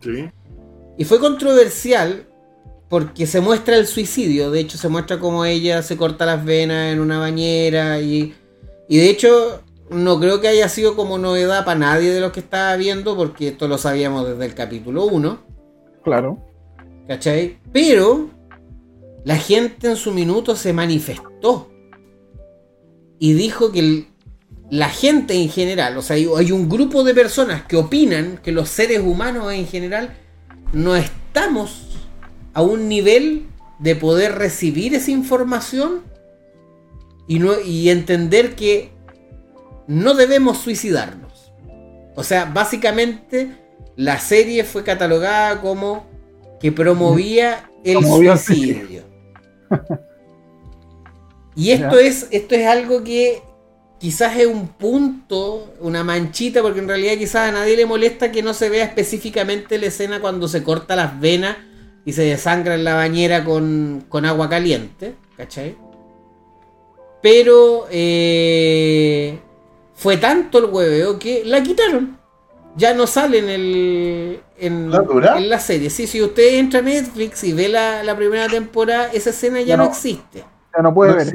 Sí. 0.00 0.30
Y 0.98 1.04
fue 1.04 1.18
controversial 1.18 2.26
porque 2.88 3.26
se 3.26 3.40
muestra 3.40 3.76
el 3.76 3.86
suicidio. 3.86 4.50
De 4.50 4.60
hecho, 4.60 4.76
se 4.76 4.88
muestra 4.88 5.18
como 5.18 5.44
ella 5.46 5.82
se 5.82 5.96
corta 5.96 6.26
las 6.26 6.44
venas 6.44 6.92
en 6.92 7.00
una 7.00 7.18
bañera. 7.18 8.00
Y, 8.00 8.34
y 8.88 8.98
de 8.98 9.08
hecho, 9.08 9.62
no 9.92 10.18
creo 10.20 10.40
que 10.40 10.48
haya 10.48 10.68
sido 10.68 10.96
como 10.96 11.18
novedad 11.18 11.64
para 11.64 11.78
nadie 11.78 12.10
de 12.12 12.20
los 12.20 12.32
que 12.32 12.40
estaba 12.40 12.76
viendo, 12.76 13.16
porque 13.16 13.48
esto 13.48 13.68
lo 13.68 13.78
sabíamos 13.78 14.26
desde 14.28 14.44
el 14.44 14.54
capítulo 14.54 15.04
1. 15.06 15.38
Claro. 16.04 16.38
¿Cachai? 17.06 17.58
Pero 17.72 18.30
la 19.24 19.36
gente 19.36 19.88
en 19.88 19.96
su 19.96 20.12
minuto 20.12 20.56
se 20.56 20.72
manifestó 20.72 21.70
y 23.18 23.34
dijo 23.34 23.70
que 23.72 23.78
el- 23.80 24.06
la 24.70 24.88
gente 24.88 25.34
en 25.34 25.48
general, 25.48 25.96
o 25.98 26.02
sea, 26.02 26.16
hay, 26.16 26.28
hay 26.36 26.50
un 26.50 26.68
grupo 26.68 27.04
de 27.04 27.14
personas 27.14 27.62
que 27.64 27.76
opinan 27.76 28.38
que 28.42 28.52
los 28.52 28.68
seres 28.68 29.00
humanos 29.00 29.52
en 29.52 29.66
general 29.66 30.16
no 30.72 30.96
estamos 30.96 31.98
a 32.54 32.62
un 32.62 32.88
nivel 32.88 33.46
de 33.78 33.96
poder 33.96 34.36
recibir 34.36 34.94
esa 34.94 35.10
información 35.10 36.02
y, 37.28 37.38
no, 37.38 37.60
y 37.60 37.90
entender 37.90 38.54
que 38.54 38.90
no 39.92 40.14
debemos 40.14 40.58
suicidarnos. 40.58 41.52
O 42.14 42.24
sea, 42.24 42.46
básicamente 42.46 43.50
la 43.96 44.18
serie 44.18 44.64
fue 44.64 44.84
catalogada 44.84 45.60
como 45.60 46.06
que 46.60 46.72
promovía 46.72 47.70
el 47.84 48.02
suicidio. 48.38 49.02
Y 51.54 51.72
esto 51.72 52.00
Ya. 52.00 52.06
es, 52.06 52.28
esto 52.30 52.54
es 52.54 52.66
algo 52.66 53.04
que 53.04 53.42
quizás 53.98 54.38
es 54.38 54.46
un 54.46 54.68
punto, 54.68 55.74
una 55.80 56.02
manchita, 56.02 56.62
porque 56.62 56.80
en 56.80 56.88
realidad 56.88 57.18
quizás 57.18 57.50
a 57.50 57.52
nadie 57.52 57.76
le 57.76 57.84
molesta 57.84 58.32
que 58.32 58.42
no 58.42 58.54
se 58.54 58.70
vea 58.70 58.84
específicamente 58.86 59.76
la 59.78 59.86
escena 59.86 60.20
cuando 60.20 60.48
se 60.48 60.62
corta 60.62 60.96
las 60.96 61.20
venas 61.20 61.58
y 62.06 62.14
se 62.14 62.22
desangra 62.22 62.74
en 62.74 62.84
la 62.84 62.94
bañera 62.94 63.44
con, 63.44 64.06
con 64.08 64.24
agua 64.24 64.48
caliente, 64.48 65.14
¿cachai? 65.36 65.76
Pero 67.22 67.86
eh, 67.90 69.38
fue 70.02 70.16
tanto 70.18 70.58
el 70.58 70.66
hueveo 70.66 71.18
que 71.18 71.44
la 71.44 71.62
quitaron. 71.62 72.18
Ya 72.74 72.94
no 72.94 73.06
sale 73.06 73.38
en, 73.38 73.48
el, 73.50 74.40
en, 74.58 74.90
¿La 74.90 75.00
dura? 75.02 75.36
en 75.38 75.48
la 75.48 75.60
serie. 75.60 75.90
Sí, 75.90 76.06
si 76.06 76.22
usted 76.22 76.54
entra 76.58 76.80
a 76.80 76.82
Netflix 76.82 77.44
y 77.44 77.52
ve 77.52 77.68
la, 77.68 78.02
la 78.02 78.16
primera 78.16 78.48
temporada, 78.48 79.10
esa 79.12 79.30
escena 79.30 79.60
ya 79.62 79.74
Ya 79.74 79.76
no 79.76 79.84
no. 79.84 79.84
existe. 79.84 80.44
Ya 80.76 80.82
no 80.82 80.94
puede 80.94 81.12
No 81.12 81.16
ver. 81.16 81.34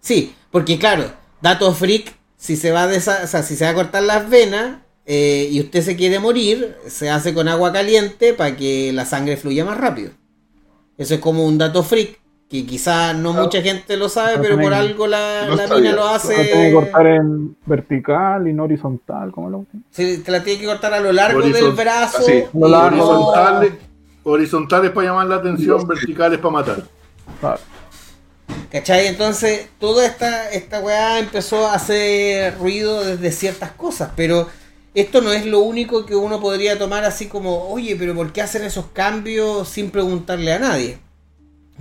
Sí, 0.00 0.34
porque 0.50 0.78
claro, 0.78 1.12
dato 1.40 1.72
freak, 1.74 2.14
si 2.36 2.56
se 2.56 2.70
va 2.72 2.84
a 2.84 2.88
desa- 2.90 3.24
o 3.24 3.26
sea, 3.26 3.42
si 3.42 3.56
se 3.56 3.64
va 3.64 3.70
a 3.70 3.74
cortar 3.74 4.02
las 4.02 4.28
venas 4.30 4.78
eh, 5.06 5.48
y 5.50 5.60
usted 5.60 5.82
se 5.82 5.96
quiere 5.96 6.18
morir, 6.20 6.76
se 6.86 7.10
hace 7.10 7.34
con 7.34 7.48
agua 7.48 7.72
caliente 7.72 8.34
para 8.34 8.56
que 8.56 8.92
la 8.92 9.04
sangre 9.06 9.36
fluya 9.36 9.64
más 9.64 9.78
rápido. 9.78 10.12
Eso 10.98 11.14
es 11.14 11.20
como 11.20 11.46
un 11.46 11.58
dato 11.58 11.82
freak, 11.84 12.20
que 12.50 12.64
quizá 12.64 13.12
no 13.12 13.30
Claro. 13.32 13.44
mucha 13.44 13.60
gente 13.62 13.96
lo 13.98 14.08
sabe, 14.08 14.38
pero 14.38 14.58
por 14.58 14.72
algo 14.72 15.06
la, 15.06 15.44
No 15.48 15.54
la 15.54 15.66
mina 15.66 15.92
lo 15.92 15.96
Lo 16.14 16.18
tiene 16.18 16.36
que 16.46 16.52
hace. 16.52 16.72
cortar 16.72 17.06
en 17.06 17.56
vertical 17.66 18.48
y 18.48 18.54
no 18.54 18.64
horizontal, 18.64 19.30
como 19.32 19.50
lo 19.50 19.66
Se 19.90 20.18
te 20.18 20.30
la 20.30 20.42
tiene 20.42 20.60
que 20.60 20.66
cortar 20.66 20.94
a 20.94 21.00
lo 21.00 21.12
largo 21.12 21.42
del 21.42 21.72
brazo. 21.72 22.18
así, 22.18 22.32
y 22.52 22.58
lo 22.58 22.68
largo. 22.68 22.96
no- 22.96 23.04
Horizontales, 23.28 23.72
horizontales 24.24 24.90
para 24.92 25.06
llamar 25.08 25.26
la 25.26 25.36
atención, 25.36 25.86
verticales 25.86 26.38
para 26.38 26.50
matar. 26.52 26.82
Claro. 27.40 27.60
¿Cachai? 28.72 29.06
Entonces, 29.08 29.68
toda 29.78 30.06
esta, 30.06 30.50
esta 30.50 30.80
weá 30.80 31.18
empezó 31.18 31.66
a 31.68 31.74
hacer 31.74 32.56
ruido 32.58 33.04
desde 33.04 33.30
ciertas 33.30 33.72
cosas, 33.72 34.10
pero 34.16 34.46
esto 34.94 35.20
no 35.20 35.32
es 35.32 35.44
lo 35.46 35.60
único 35.60 36.04
que 36.06 36.16
uno 36.16 36.40
podría 36.40 36.78
tomar 36.78 37.04
así 37.04 37.26
como, 37.28 37.68
oye, 37.70 37.94
pero 37.98 38.14
¿por 38.14 38.32
qué 38.32 38.40
hacen 38.42 38.64
esos 38.64 38.86
cambios 38.92 39.68
sin 39.68 39.90
preguntarle 39.90 40.52
a 40.54 40.58
nadie? 40.58 40.98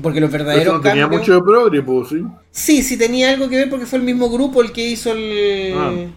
Porque 0.02 0.20
los 0.20 0.32
verdaderos 0.32 0.76
no 0.76 0.82
tenía 0.82 1.04
cambios... 1.04 1.22
mucho 1.22 1.34
de 1.36 1.42
progre, 1.42 1.82
pues, 1.82 2.10
sí. 2.10 2.24
Sí, 2.52 2.84
sí 2.84 2.98
tenía 2.98 3.32
algo 3.32 3.50
que 3.50 3.58
ver 3.58 3.70
porque 3.70 3.86
fue 3.86 4.00
el 4.00 4.06
mismo 4.06 4.30
grupo 4.30 4.62
el 4.62 4.72
que 4.72 4.88
hizo 4.88 5.12
el, 5.12 6.14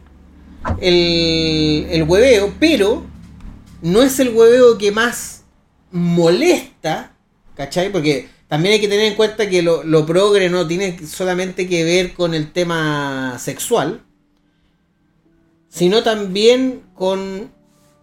el, 0.81 1.87
el 1.91 2.03
hueveo, 2.03 2.55
pero 2.61 3.05
no 3.83 4.03
es 4.03 4.21
el 4.21 4.31
hueveo 4.35 4.77
que 4.77 4.93
más 4.93 5.45
molesta, 5.91 7.17
¿cachai? 7.55 7.91
Porque 7.91 8.29
también 8.49 8.75
hay 8.75 8.81
que 8.81 8.89
tener 8.89 9.07
en 9.07 9.15
cuenta 9.15 9.49
que 9.49 9.63
lo, 9.63 9.83
lo 9.85 10.05
progre 10.05 10.51
no 10.51 10.67
tiene 10.67 10.99
solamente 11.07 11.69
que 11.69 11.85
ver 11.85 12.13
con 12.13 12.35
el 12.35 12.53
tema 12.53 13.39
sexual, 13.39 14.03
sino 15.69 16.03
también 16.03 16.83
con 16.95 17.51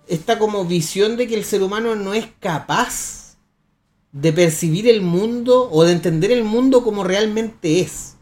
esta 0.07 0.39
como 0.39 0.65
visión 0.65 1.17
de 1.17 1.27
que 1.27 1.35
el 1.35 1.43
ser 1.43 1.61
humano 1.61 1.95
no 1.95 2.13
es 2.13 2.27
capaz 2.39 3.26
de 4.21 4.33
percibir 4.33 4.87
el 4.87 5.01
mundo 5.01 5.69
o 5.71 5.83
de 5.83 5.91
entender 5.93 6.31
el 6.31 6.43
mundo 6.43 6.83
como 6.83 7.03
realmente 7.03 7.79
es. 7.81 8.15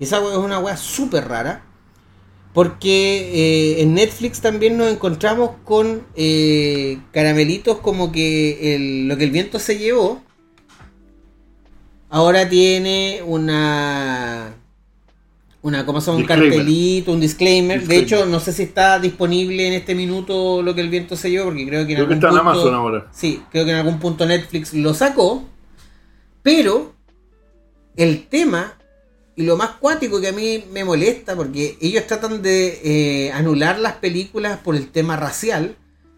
Esa 0.00 0.18
es 0.18 0.36
una 0.36 0.58
weá 0.58 0.76
súper 0.76 1.28
rara. 1.28 1.62
Porque 2.52 3.76
eh, 3.78 3.82
en 3.82 3.94
Netflix 3.94 4.40
también 4.40 4.78
nos 4.78 4.90
encontramos 4.90 5.50
con 5.64 6.06
eh, 6.14 6.98
caramelitos 7.12 7.78
como 7.80 8.12
que 8.12 8.74
el- 8.74 9.08
lo 9.08 9.16
que 9.18 9.24
el 9.24 9.30
viento 9.30 9.58
se 9.58 9.76
llevó. 9.78 10.22
Ahora 12.08 12.48
tiene 12.48 13.20
una. 13.26 14.54
Una, 15.66 15.84
¿cómo 15.84 16.00
se 16.00 16.06
llama? 16.06 16.18
Un 16.18 16.22
Disclaimer. 16.22 16.48
cartelito, 16.58 17.12
un 17.12 17.20
disclaimer. 17.20 17.86
De 17.88 17.98
hecho, 17.98 18.24
no 18.26 18.38
sé 18.38 18.52
si 18.52 18.62
está 18.62 19.00
disponible 19.00 19.66
en 19.66 19.72
este 19.72 19.96
minuto 19.96 20.62
lo 20.62 20.76
que 20.76 20.80
el 20.80 20.88
viento 20.90 21.16
se 21.16 21.28
llevó, 21.28 21.46
porque 21.46 21.66
creo 21.66 21.84
que 21.84 21.92
en 21.94 21.96
Creo 21.96 22.08
que 22.08 22.14
algún 22.14 22.24
en 22.24 22.30
punto- 22.36 22.40
Amazon 22.50 22.74
ahora. 22.74 23.08
Sí, 23.12 23.42
creo 23.50 23.64
que 23.64 23.72
en 23.72 23.76
algún 23.78 23.98
punto 23.98 24.26
Netflix 24.26 24.72
lo 24.74 24.94
sacó. 24.94 25.42
Pero 26.44 26.94
el 27.96 28.28
tema 28.28 28.74
y 29.34 29.42
lo 29.42 29.56
más 29.56 29.70
cuático 29.80 30.20
que 30.20 30.28
a 30.28 30.32
mí 30.32 30.62
me 30.72 30.84
molesta, 30.84 31.34
porque 31.34 31.76
ellos 31.80 32.06
tratan 32.06 32.42
de 32.42 32.80
eh, 33.26 33.32
anular 33.32 33.80
las 33.80 33.94
películas 33.94 34.58
por 34.58 34.76
el 34.76 34.88
tema 34.90 35.16
racial, 35.16 35.74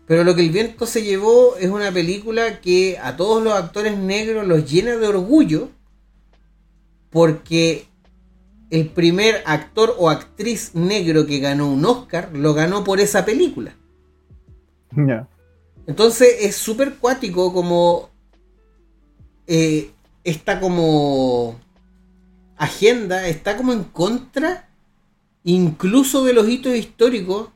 pero 0.07 0.25
lo 0.25 0.35
que 0.35 0.43
el 0.43 0.51
viento 0.51 0.85
se 0.85 1.03
llevó 1.03 1.57
es 1.59 1.70
una 1.70 1.91
película 1.91 2.61
que 2.61 2.99
a 3.03 3.16
todos 3.16 3.43
los 3.43 3.55
actores 3.55 3.97
negros 3.97 4.47
los 4.47 4.70
llena 4.70 4.97
de 4.99 5.07
orgullo, 5.09 5.70
porque 7.11 7.87
el 8.70 8.89
primer 8.89 9.43
actor 9.47 9.95
o 9.99 10.11
actriz 10.11 10.74
negro 10.74 11.27
que 11.27 11.39
ganó 11.39 11.73
un 11.73 11.85
Oscar 11.85 12.31
lo 12.35 12.55
ganó 12.55 12.85
por 12.85 13.01
esa 13.01 13.24
película. 13.24 13.74
Ya. 14.93 15.27
Entonces 15.86 16.36
es 16.40 16.57
súper 16.57 16.97
cuático 16.97 17.53
como 17.53 18.11
eh, 19.47 19.90
esta 20.24 20.61
como 20.61 21.59
agenda 22.57 23.27
está 23.28 23.57
como 23.57 23.73
en 23.73 23.85
contra 23.85 24.69
incluso 25.45 26.24
de 26.24 26.35
los 26.35 26.49
hitos 26.49 26.74
históricos 26.74 27.49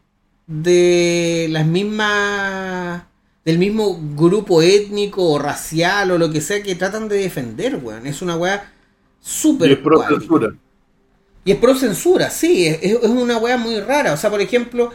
de 0.47 1.49
las 1.51 1.67
mismas 1.67 3.03
del 3.45 3.59
mismo 3.59 3.99
grupo 4.15 4.63
étnico 4.63 5.29
o 5.31 5.39
racial 5.39 6.13
o 6.13 6.19
lo 6.19 6.31
que 6.31 6.41
sea 6.41 6.63
que 6.63 6.77
tratan 6.77 7.09
de 7.09 7.17
defender, 7.17 7.81
weón. 7.83 8.07
Es 8.07 8.23
una 8.23 8.37
weá 8.37 8.73
súper 9.21 9.83
Y 11.45 11.53
es 11.53 11.59
pro 11.59 11.75
censura. 11.75 12.31
Sí, 12.31 12.67
es, 12.67 12.83
es 12.83 13.05
una 13.05 13.37
weá 13.39 13.57
muy 13.57 13.81
rara. 13.81 14.13
O 14.13 14.17
sea, 14.17 14.31
por 14.31 14.41
ejemplo, 14.41 14.93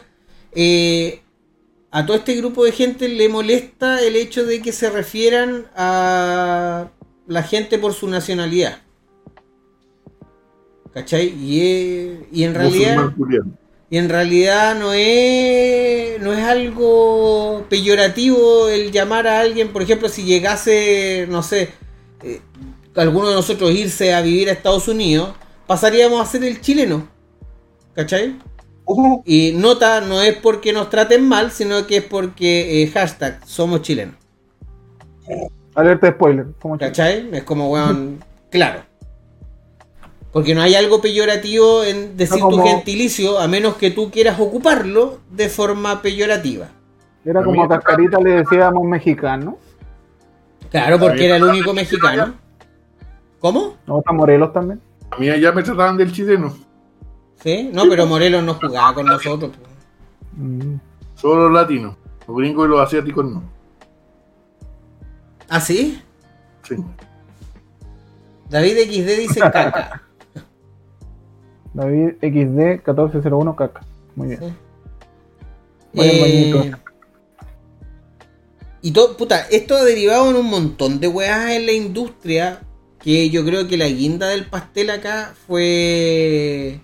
eh, 0.53 1.22
a 1.91 2.06
todo 2.06 2.18
este 2.18 2.36
grupo 2.36 2.64
de 2.64 2.72
gente 2.72 3.07
le 3.10 3.28
molesta 3.30 4.02
el 4.02 4.15
hecho 4.15 4.45
de 4.45 4.61
que 4.61 4.72
se 4.72 4.90
refieran 4.90 5.68
a 5.76 6.90
la 7.28 7.44
gente 7.44 7.78
por 7.78 7.94
su 7.94 8.07
nacionalidad. 8.07 8.80
¿Cachai? 10.94 11.28
Y, 11.38 11.61
es- 11.61 12.19
y 12.32 12.44
en 12.44 12.56
realidad. 12.56 13.11
Y 13.90 13.98
en 13.98 14.10
realidad 14.10 14.78
no 14.78 14.91
es, 14.94 16.19
no 16.22 16.34
es 16.34 16.44
algo 16.44 17.65
peyorativo 17.69 18.68
el 18.68 18.91
llamar 18.91 19.28
a 19.28 19.40
alguien, 19.40 19.69
por 19.69 19.82
ejemplo, 19.82 20.10
si 20.10 20.24
llegase, 20.24 21.26
no 21.30 21.41
sé, 21.41 21.69
eh, 22.22 22.41
alguno 22.95 23.30
de 23.30 23.36
nosotros 23.36 23.72
irse 23.72 24.14
a 24.14 24.22
vivir 24.22 24.49
a 24.49 24.52
Estados 24.52 24.90
Unidos, 24.90 25.30
pasaríamos 25.68 26.22
a 26.22 26.26
ser 26.26 26.44
el 26.44 26.61
chileno. 26.61 27.07
¿Cachai? 27.94 28.35
Y 29.26 29.52
nota, 29.53 30.02
no 30.02 30.22
es 30.22 30.38
porque 30.38 30.72
nos 30.72 30.89
traten 30.89 31.27
mal, 31.27 31.52
sino 31.52 31.85
que 31.85 31.98
es 31.98 32.03
porque 32.03 32.84
eh, 32.84 32.88
hashtag 32.88 33.39
somos 33.45 33.81
chilenos. 33.81 34.15
Alerta 35.76 36.07
de 36.07 36.14
spoiler. 36.14 36.45
¿Cachai? 36.80 37.30
Es 37.34 37.44
como, 37.44 37.69
weón, 37.72 38.23
claro. 38.49 38.81
Porque 40.31 40.53
no 40.56 40.61
hay 40.61 40.76
algo 40.76 41.02
peyorativo 41.02 41.84
en 41.84 42.15
decir 42.15 42.39
No, 42.39 42.49
como- 42.49 42.64
tu 42.64 42.69
gentilicio, 42.69 43.39
a 43.39 43.48
menos 43.48 43.76
que 43.76 43.91
tú 43.91 44.11
quieras 44.11 44.39
ocuparlo 44.39 45.19
de 45.31 45.49
forma 45.49 46.02
peyorativa. 46.02 46.69
Era 47.26 47.44
como 47.44 47.64
a 47.64 47.68
Cascarita 47.68 48.19
le 48.22 48.31
decíamos 48.44 48.84
mexicano. 48.85 49.57
Claro, 50.69 50.99
porque 50.99 51.26
era 51.26 51.35
el 51.38 51.44
único 51.44 51.73
mexicano. 51.73 52.35
¿Cómo? 53.39 53.76
¿No 53.85 53.99
está 53.99 54.14
Morelos 54.14 54.53
también? 54.53 54.80
A 55.11 55.17
mí 55.17 55.29
allá 55.29 55.51
me 55.51 55.63
trataban 55.63 55.97
del 55.97 56.11
chileno. 56.11 56.55
¿Sí? 57.41 57.69
No, 57.71 57.84
pero 57.89 58.05
Morelos 58.05 58.43
no 58.43 58.55
jugaba 58.55 58.93
con 58.93 59.05
nosotros. 59.05 59.51
pues. 59.55 59.71
Mm. 60.34 60.79
Solo 61.15 61.49
los 61.49 61.61
latinos. 61.61 61.95
Los 62.27 62.38
gringos 62.38 62.67
y 62.67 62.69
los 62.69 62.79
asiáticos 62.79 63.25
no. 63.25 63.43
¿Ah, 65.49 65.61
sí? 65.61 66.01
Sí. 66.63 66.75
David 68.49 68.77
XD 68.85 69.19
dice 69.19 69.39
caca. 69.51 70.03
David 71.73 72.15
XD 72.21 72.85
1401 72.85 73.55
caca. 73.55 73.81
Muy 74.15 74.27
bien. 74.27 74.39
Sí. 74.39 74.53
Eh. 75.93 76.71
Y 78.81 78.91
todo, 78.91 79.17
puta, 79.17 79.41
esto 79.49 79.75
ha 79.75 79.84
derivado 79.84 80.29
en 80.29 80.35
un 80.35 80.49
montón 80.49 80.99
de 80.99 81.07
weas 81.07 81.51
en 81.51 81.65
la 81.65 81.71
industria. 81.71 82.61
Que 83.07 83.29
yo 83.29 83.45
creo 83.45 83.69
que 83.69 83.77
la 83.77 83.88
guinda 83.88 84.27
del 84.27 84.47
pastel 84.47 84.89
acá 84.89 85.34
fue 85.47 86.81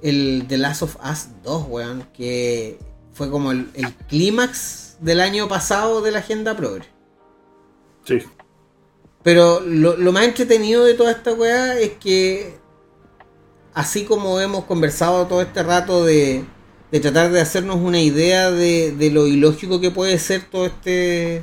el 0.00 0.44
The 0.46 0.58
Last 0.58 0.82
of 0.82 0.96
Us 1.04 1.30
2, 1.42 1.66
weón. 1.68 2.08
Que 2.16 2.78
fue 3.12 3.28
como 3.32 3.50
el, 3.50 3.68
el 3.74 3.92
clímax 3.92 4.98
del 5.00 5.20
año 5.20 5.48
pasado 5.48 6.02
de 6.02 6.12
la 6.12 6.20
agenda 6.20 6.56
progre. 6.56 6.84
Sí. 8.04 8.18
Pero 9.24 9.58
lo, 9.58 9.96
lo 9.96 10.12
más 10.12 10.26
entretenido 10.26 10.84
de 10.84 10.94
toda 10.94 11.10
esta 11.10 11.32
weá 11.32 11.76
es 11.80 11.94
que, 11.94 12.60
así 13.74 14.04
como 14.04 14.40
hemos 14.40 14.66
conversado 14.66 15.26
todo 15.26 15.42
este 15.42 15.64
rato 15.64 16.04
de, 16.04 16.44
de 16.92 17.00
tratar 17.00 17.32
de 17.32 17.40
hacernos 17.40 17.78
una 17.78 18.00
idea 18.00 18.52
de, 18.52 18.92
de 18.92 19.10
lo 19.10 19.26
ilógico 19.26 19.80
que 19.80 19.90
puede 19.90 20.16
ser 20.20 20.44
todo 20.44 20.66
este, 20.66 21.42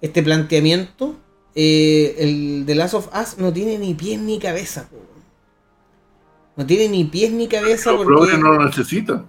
este 0.00 0.22
planteamiento, 0.22 1.20
eh, 1.54 2.14
el 2.18 2.64
The 2.66 2.74
Last 2.74 2.94
of 2.94 3.08
Us 3.14 3.38
no 3.38 3.52
tiene 3.52 3.78
ni 3.78 3.94
pies 3.94 4.20
ni 4.20 4.38
cabeza. 4.38 4.88
po. 4.90 4.96
No 6.56 6.66
tiene 6.66 6.88
ni 6.88 7.04
pies 7.04 7.32
ni 7.32 7.48
cabeza 7.48 7.92
Los 7.92 8.04
porque... 8.04 8.36
no 8.38 8.52
lo 8.52 8.64
necesitan. 8.64 9.28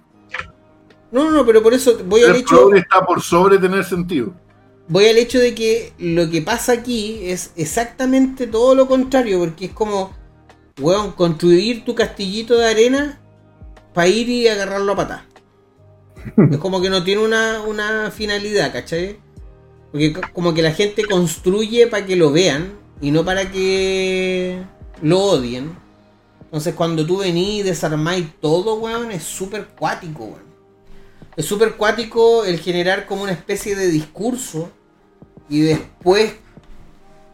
No, 1.10 1.24
no, 1.24 1.30
no, 1.30 1.46
pero 1.46 1.62
por 1.62 1.72
eso 1.74 1.98
voy 2.04 2.22
al 2.22 2.30
El 2.30 2.36
hecho... 2.36 2.56
progre 2.56 2.80
está 2.80 3.04
por 3.04 3.22
sobre 3.22 3.58
tener 3.58 3.84
sentido. 3.84 4.32
voy 4.88 5.06
al 5.06 5.16
hecho 5.18 5.38
de 5.38 5.54
que 5.54 5.92
lo 5.98 6.28
que 6.30 6.42
pasa 6.42 6.72
aquí 6.72 7.20
es 7.22 7.52
exactamente 7.56 8.46
todo 8.46 8.74
lo 8.74 8.86
contrario, 8.86 9.38
porque 9.40 9.66
es 9.66 9.72
como, 9.72 10.12
weón, 10.80 11.12
construir 11.12 11.84
tu 11.84 11.94
castillito 11.94 12.56
de 12.58 12.66
arena 12.68 13.20
para 13.94 14.08
ir 14.08 14.28
y 14.28 14.46
agarrarlo 14.48 14.92
a 14.92 14.96
patar. 14.96 15.24
es 16.50 16.58
como 16.58 16.80
que 16.80 16.90
no 16.90 17.02
tiene 17.02 17.24
una, 17.24 17.62
una 17.62 18.10
finalidad, 18.10 18.72
¿cachai? 18.72 19.18
Porque 19.92 20.12
co- 20.12 20.20
como 20.32 20.52
que 20.54 20.62
la 20.62 20.72
gente 20.72 21.04
construye 21.04 21.86
para 21.86 22.04
que 22.06 22.16
lo 22.16 22.30
vean 22.32 22.74
y 23.00 23.10
no 23.10 23.24
para 23.24 23.50
que 23.50 24.62
lo 25.02 25.20
odien. 25.22 25.76
Entonces 26.44 26.74
cuando 26.74 27.04
tú 27.06 27.18
venís 27.18 27.60
y 27.60 27.62
desarmáis 27.62 28.26
todo, 28.40 28.76
weón, 28.76 29.10
es 29.10 29.22
súper 29.24 29.66
cuático, 29.68 30.24
weón. 30.24 30.46
Es 31.36 31.44
súper 31.44 31.76
cuático 31.76 32.44
el 32.44 32.58
generar 32.60 33.06
como 33.06 33.22
una 33.24 33.32
especie 33.32 33.76
de 33.76 33.88
discurso 33.88 34.70
y 35.50 35.60
después 35.60 36.32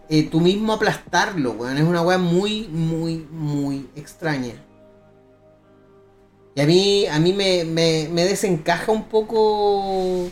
eh, 0.09 0.25
tú 0.25 0.41
mismo 0.41 0.73
aplastarlo, 0.73 1.53
weón. 1.53 1.77
Es 1.79 1.85
una 1.85 2.03
weá 2.03 2.19
muy, 2.19 2.69
muy, 2.69 3.27
muy 3.31 3.89
extraña. 3.95 4.55
Y 6.55 6.61
a 6.61 6.67
mí, 6.67 7.07
a 7.07 7.19
mí 7.19 7.33
me, 7.33 7.65
me, 7.65 8.09
me 8.13 8.25
desencaja 8.25 8.93
un 8.93 9.05
poco 9.05 10.29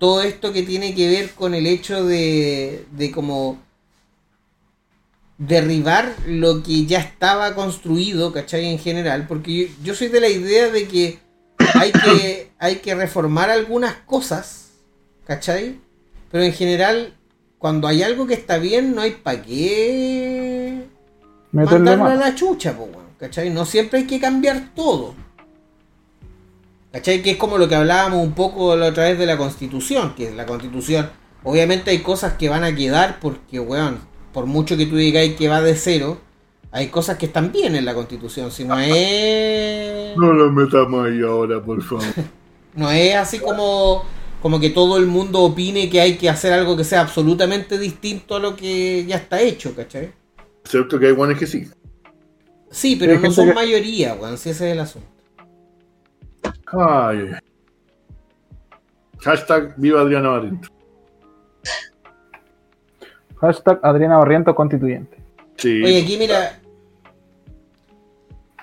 todo 0.00 0.22
esto 0.22 0.52
que 0.52 0.62
tiene 0.62 0.94
que 0.94 1.08
ver 1.08 1.30
con 1.32 1.54
el 1.54 1.66
hecho 1.66 2.04
de, 2.04 2.86
de 2.90 3.12
como 3.12 3.58
derribar 5.36 6.14
lo 6.26 6.62
que 6.62 6.86
ya 6.86 7.00
estaba 7.00 7.54
construido, 7.54 8.32
¿cachai? 8.32 8.64
En 8.64 8.78
general, 8.78 9.26
porque 9.28 9.68
yo, 9.68 9.74
yo 9.84 9.94
soy 9.94 10.08
de 10.08 10.20
la 10.20 10.28
idea 10.28 10.70
de 10.70 10.88
que 10.88 11.18
hay 11.74 11.92
que, 11.92 12.50
hay 12.58 12.76
que 12.76 12.94
reformar 12.94 13.50
algunas 13.50 13.94
cosas, 14.06 14.70
¿cachai? 15.26 15.78
Pero 16.32 16.44
en 16.44 16.54
general, 16.54 17.14
cuando 17.58 17.86
hay 17.86 18.02
algo 18.02 18.26
que 18.26 18.34
está 18.34 18.56
bien, 18.56 18.94
no 18.94 19.02
hay 19.02 19.12
para 19.12 19.42
qué 19.42 20.86
Meterle 21.52 21.96
mandarlo 21.96 22.24
a 22.24 22.28
la 22.28 22.34
chucha, 22.34 22.74
po, 22.74 22.88
¿cachai? 23.18 23.50
No 23.50 23.66
siempre 23.66 24.00
hay 24.00 24.06
que 24.06 24.18
cambiar 24.18 24.74
todo. 24.74 25.14
¿Cachai? 26.92 27.22
Que 27.22 27.32
es 27.32 27.36
como 27.36 27.56
lo 27.58 27.68
que 27.68 27.74
hablábamos 27.76 28.24
un 28.24 28.32
poco 28.32 28.74
la 28.76 28.86
otra 28.86 29.04
vez 29.04 29.18
de 29.18 29.26
la 29.26 29.36
constitución, 29.36 30.14
que 30.16 30.30
la 30.32 30.44
constitución, 30.46 31.08
obviamente 31.44 31.90
hay 31.90 32.00
cosas 32.00 32.34
que 32.34 32.48
van 32.48 32.64
a 32.64 32.74
quedar 32.74 33.20
porque, 33.20 33.60
weón, 33.60 33.98
por 34.32 34.46
mucho 34.46 34.76
que 34.76 34.86
tú 34.86 34.96
digáis 34.96 35.36
que 35.36 35.48
va 35.48 35.60
de 35.62 35.76
cero, 35.76 36.20
hay 36.72 36.88
cosas 36.88 37.16
que 37.18 37.26
están 37.26 37.52
bien 37.52 37.74
en 37.76 37.84
la 37.84 37.94
constitución, 37.94 38.50
si 38.50 38.64
no 38.64 38.78
es... 38.78 40.14
No 40.16 40.32
lo 40.32 40.50
metamos 40.50 41.06
ahí 41.06 41.20
ahora, 41.22 41.62
por 41.62 41.82
favor. 41.82 42.04
No 42.74 42.88
es 42.88 43.16
así 43.16 43.40
como, 43.40 44.04
como 44.40 44.60
que 44.60 44.70
todo 44.70 44.96
el 44.96 45.06
mundo 45.06 45.40
opine 45.40 45.90
que 45.90 46.00
hay 46.00 46.16
que 46.16 46.28
hacer 46.30 46.52
algo 46.52 46.76
que 46.76 46.84
sea 46.84 47.00
absolutamente 47.00 47.78
distinto 47.78 48.36
a 48.36 48.38
lo 48.38 48.54
que 48.54 49.04
ya 49.06 49.16
está 49.16 49.40
hecho, 49.40 49.74
¿cachai? 49.74 50.12
Cierto 50.64 50.98
que 51.00 51.06
hay 51.08 51.12
guanes 51.12 51.36
que 51.36 51.48
sí. 51.48 51.68
Sí, 52.70 52.94
pero 52.94 53.18
no 53.18 53.32
son 53.32 53.48
que- 53.48 53.54
mayoría, 53.54 54.14
weón, 54.14 54.38
si 54.38 54.50
ese 54.50 54.68
es 54.68 54.72
el 54.74 54.78
asunto. 54.80 55.08
Ay. 56.72 57.30
Hashtag 59.20 59.74
viva 59.76 60.00
Adriana 60.00 60.30
Barriento. 60.30 60.68
Hashtag 63.40 63.80
Adriana 63.82 64.18
Barriento 64.18 64.54
constituyente. 64.54 65.16
Sí. 65.56 65.82
Oye, 65.82 66.02
aquí 66.02 66.16
mira. 66.16 66.58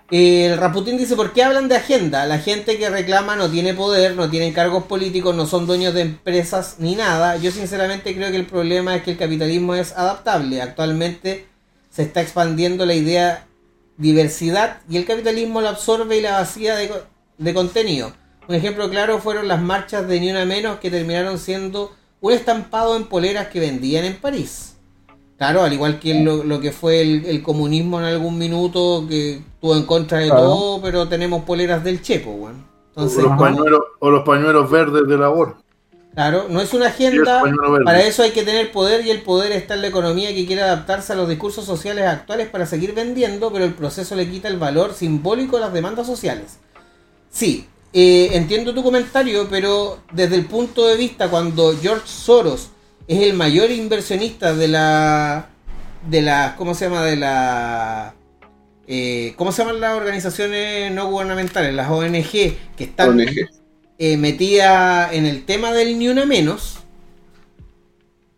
El 0.09 0.57
Raputín 0.57 0.97
dice, 0.97 1.17
¿por 1.17 1.33
qué 1.33 1.43
hablan 1.43 1.67
de 1.67 1.75
agenda? 1.75 2.25
La 2.25 2.39
gente 2.39 2.77
que 2.77 2.89
reclama 2.89 3.35
no 3.35 3.51
tiene 3.51 3.73
poder, 3.73 4.15
no 4.15 4.29
tienen 4.29 4.53
cargos 4.53 4.83
políticos, 4.83 5.35
no 5.35 5.45
son 5.45 5.67
dueños 5.67 5.93
de 5.93 6.01
empresas 6.01 6.77
ni 6.79 6.95
nada. 6.95 7.35
Yo 7.35 7.51
sinceramente 7.51 8.15
creo 8.15 8.31
que 8.31 8.37
el 8.37 8.45
problema 8.45 8.95
es 8.95 9.03
que 9.03 9.11
el 9.11 9.17
capitalismo 9.17 9.75
es 9.75 9.91
adaptable. 9.97 10.61
Actualmente 10.61 11.47
se 11.89 12.03
está 12.03 12.21
expandiendo 12.21 12.85
la 12.85 12.93
idea 12.93 13.47
diversidad 13.97 14.81
y 14.87 14.95
el 14.95 15.05
capitalismo 15.05 15.59
la 15.59 15.71
absorbe 15.71 16.17
y 16.17 16.21
la 16.21 16.39
vacía 16.39 16.75
de, 16.75 16.89
de 17.37 17.53
contenido. 17.53 18.13
Un 18.47 18.55
ejemplo 18.55 18.89
claro 18.89 19.19
fueron 19.19 19.47
las 19.47 19.61
marchas 19.61 20.07
de 20.07 20.19
Ni 20.19 20.31
Una 20.31 20.45
Menos 20.45 20.79
que 20.79 20.91
terminaron 20.91 21.37
siendo 21.39 21.91
un 22.21 22.33
estampado 22.33 22.95
en 22.95 23.05
poleras 23.05 23.47
que 23.47 23.59
vendían 23.59 24.05
en 24.05 24.19
París. 24.19 24.77
Claro, 25.37 25.61
al 25.63 25.73
igual 25.73 25.99
que 25.99 26.15
lo, 26.15 26.43
lo 26.43 26.59
que 26.59 26.71
fue 26.71 27.01
el, 27.01 27.25
el 27.25 27.43
comunismo 27.43 27.99
en 27.99 28.05
algún 28.05 28.37
minuto, 28.39 29.05
que 29.07 29.33
estuvo 29.37 29.75
en 29.75 29.83
contra 29.85 30.19
de 30.19 30.33
Claro. 30.33 30.43
todo, 30.43 30.81
pero 30.81 31.07
tenemos 31.07 31.43
poleras 31.43 31.83
del 31.83 32.01
Chepo, 32.01 32.31
weón. 32.31 32.65
Entonces, 32.95 33.19
o, 33.19 33.21
los 33.23 33.35
pañuelos, 33.35 33.81
o 33.99 34.09
los 34.09 34.23
pañuelos 34.25 34.69
verdes 34.71 35.07
de 35.07 35.17
labor. 35.17 35.57
claro, 36.13 36.47
no 36.49 36.61
es 36.61 36.73
una 36.73 36.87
agenda, 36.87 37.53
para 37.83 38.01
eso 38.03 38.23
hay 38.23 38.31
que 38.31 38.43
tener 38.43 38.71
poder 38.71 39.05
y 39.05 39.11
el 39.11 39.21
poder 39.23 39.51
está 39.51 39.75
en 39.75 39.81
la 39.81 39.87
economía 39.87 40.33
que 40.33 40.45
quiere 40.47 40.63
adaptarse 40.63 41.13
a 41.13 41.15
los 41.15 41.29
discursos 41.29 41.65
sociales 41.65 42.05
actuales 42.07 42.49
para 42.49 42.65
seguir 42.65 42.93
vendiendo, 42.93 43.51
pero 43.51 43.65
el 43.65 43.73
proceso 43.75 44.15
le 44.15 44.29
quita 44.29 44.47
el 44.47 44.57
valor 44.57 44.93
simbólico 44.93 45.57
a 45.57 45.61
las 45.61 45.73
demandas 45.73 46.07
sociales. 46.07 46.59
Sí, 47.37 47.67
eh, 47.93 48.31
entiendo 48.33 48.73
tu 48.73 48.81
comentario, 48.81 49.47
pero 49.47 49.99
desde 50.11 50.33
el 50.33 50.47
punto 50.47 50.87
de 50.87 50.97
vista 50.97 51.29
cuando 51.29 51.77
George 51.79 52.07
Soros 52.07 52.69
es 53.07 53.21
el 53.21 53.35
mayor 53.35 53.69
inversionista 53.69 54.55
de 54.55 54.67
la 54.67 55.49
de 56.09 56.23
la 56.23 56.55
¿cómo 56.57 56.73
se 56.73 56.85
llama? 56.85 57.05
de 57.05 57.15
la 57.15 58.15
eh, 58.87 59.35
¿cómo 59.35 59.51
se 59.51 59.61
llaman 59.61 59.79
las 59.79 59.95
organizaciones 59.95 60.91
no 60.91 61.11
gubernamentales? 61.11 61.75
Las 61.75 61.91
ONG 61.91 62.31
que 62.31 62.57
están 62.79 63.19
eh, 63.99 64.17
metida 64.17 65.13
en 65.13 65.27
el 65.27 65.45
tema 65.45 65.73
del 65.73 65.99
ni 65.99 66.07
una 66.07 66.25
menos, 66.25 66.79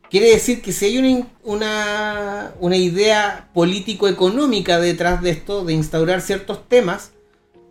quiere 0.10 0.30
decir 0.30 0.62
que 0.62 0.74
si 0.74 0.88
hay 0.88 0.98
una, 0.98 1.26
una, 1.44 2.54
una 2.60 2.76
idea 2.76 3.48
político-económica 3.54 4.78
detrás 4.78 5.22
de 5.22 5.30
esto, 5.30 5.64
de 5.64 5.72
instaurar 5.72 6.20
ciertos 6.20 6.68
temas, 6.68 7.14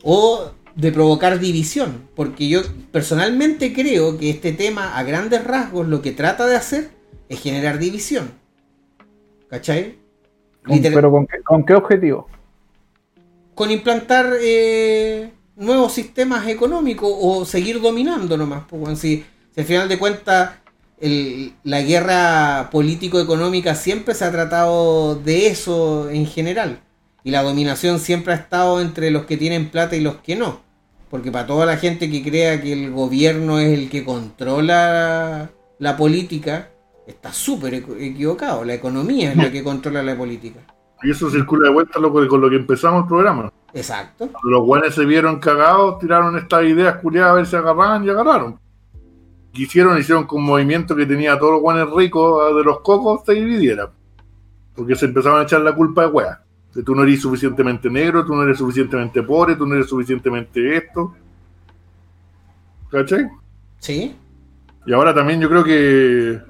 o 0.03 0.53
de 0.79 0.93
provocar 0.93 1.41
división, 1.41 2.09
porque 2.15 2.49
yo 2.49 2.61
personalmente 2.93 3.73
creo 3.75 4.17
que 4.17 4.31
este 4.31 4.53
tema 4.53 4.97
a 4.97 5.03
grandes 5.03 5.43
rasgos 5.43 5.89
lo 5.89 6.01
que 6.03 6.13
trata 6.13 6.47
de 6.47 6.55
hacer 6.55 6.91
es 7.29 7.41
generar 7.41 7.79
división. 7.81 8.31
¿Cachai? 9.51 9.97
Con- 10.65 10.81
¿Pero 10.81 11.11
con 11.11 11.27
qué, 11.27 11.43
con 11.43 11.65
qué 11.67 11.75
objetivo? 11.75 12.29
con 13.55 13.73
implantar 13.73 14.35
eh, 14.41 15.33
nuevos 15.57 15.93
sistemas 15.93 16.47
económicos 16.47 17.11
o 17.13 17.45
seguir 17.45 17.81
dominando 17.81 18.37
nomás. 18.37 18.63
weón. 18.71 18.97
si, 18.97 19.25
si 19.53 19.61
al 19.61 19.67
final 19.67 19.89
de 19.89 19.99
cuentas 19.99 20.51
el- 21.01 21.55
la 21.65 21.83
guerra 21.83 22.69
político-económica 22.71 23.75
siempre 23.75 24.15
se 24.15 24.25
ha 24.25 24.31
tratado 24.31 25.17
de 25.17 25.49
eso 25.49 26.09
en 26.09 26.25
general. 26.27 26.79
Y 27.25 27.33
la 27.33 27.43
dominación 27.43 27.99
siempre 27.99 28.33
ha 28.33 28.37
estado 28.37 28.81
entre 28.81 29.11
los 29.11 29.25
que 29.27 29.37
tienen 29.37 29.71
plata 29.71 29.97
y 29.97 30.01
los 30.03 30.19
que 30.19 30.37
no. 30.37 30.61
Porque 31.11 31.33
para 31.33 31.47
toda 31.47 31.65
la 31.67 31.77
gente 31.77 32.11
que 32.11 32.23
crea 32.23 32.61
que 32.61 32.73
el 32.73 32.93
gobierno 32.93 33.59
es 33.59 33.79
el 33.79 33.89
que 33.89 34.05
controla 34.05 35.51
la 35.79 35.97
política, 35.97 36.71
está 37.07 37.33
súper 37.33 37.75
equ- 37.75 37.97
equivocado. 37.99 38.65
La 38.65 38.75
economía 38.75 39.31
es 39.31 39.37
la 39.37 39.51
que 39.51 39.65
controla 39.65 40.03
la 40.03 40.17
política. 40.17 40.61
Y 41.03 41.11
eso 41.11 41.31
circula 41.31 41.69
de 41.69 41.75
vuelta 41.75 42.01
con 42.01 42.41
lo 42.41 42.51
que 42.51 42.57
empezamos 42.57 43.03
el 43.03 43.09
programa. 43.09 43.53
Exacto. 43.73 44.29
Los 44.43 44.65
guanes 44.65 44.95
se 44.95 45.05
vieron 45.05 45.39
cagados, 45.39 45.99
tiraron 45.99 46.37
estas 46.37 46.65
ideas 46.65 46.97
culiadas 46.97 47.31
a 47.31 47.35
ver 47.35 47.47
si 47.47 47.57
agarraban 47.57 48.05
y 48.05 48.11
agarraron. 48.11 48.59
Quisieron, 49.53 49.99
hicieron 49.99 50.27
que 50.27 50.35
un 50.35 50.45
movimiento 50.45 50.95
que 50.95 51.07
tenía 51.07 51.35
a 51.35 51.39
todos 51.39 51.53
los 51.53 51.61
guanes 51.63 51.89
ricos 51.91 52.55
de 52.57 52.65
los 52.65 52.81
cocos 52.81 53.23
se 53.25 53.35
dividiera. 53.35 53.91
Porque 54.75 54.95
se 54.95 55.07
empezaban 55.07 55.41
a 55.41 55.45
echar 55.45 55.61
la 55.61 55.75
culpa 55.75 56.03
de 56.03 56.09
weas. 56.09 56.39
Tú 56.85 56.95
no 56.95 57.03
eres 57.03 57.21
suficientemente 57.21 57.91
negro, 57.91 58.25
tú 58.25 58.35
no 58.35 58.43
eres 58.43 58.59
suficientemente 58.59 59.23
pobre, 59.23 59.57
tú 59.57 59.67
no 59.67 59.75
eres 59.75 59.89
suficientemente 59.89 60.77
esto. 60.77 61.15
¿Cachai? 62.91 63.29
¿Sí? 63.79 64.17
Y 64.87 64.93
ahora 64.93 65.15
también 65.15 65.41
yo 65.41 65.49
creo 65.49 65.65
que 65.65 66.41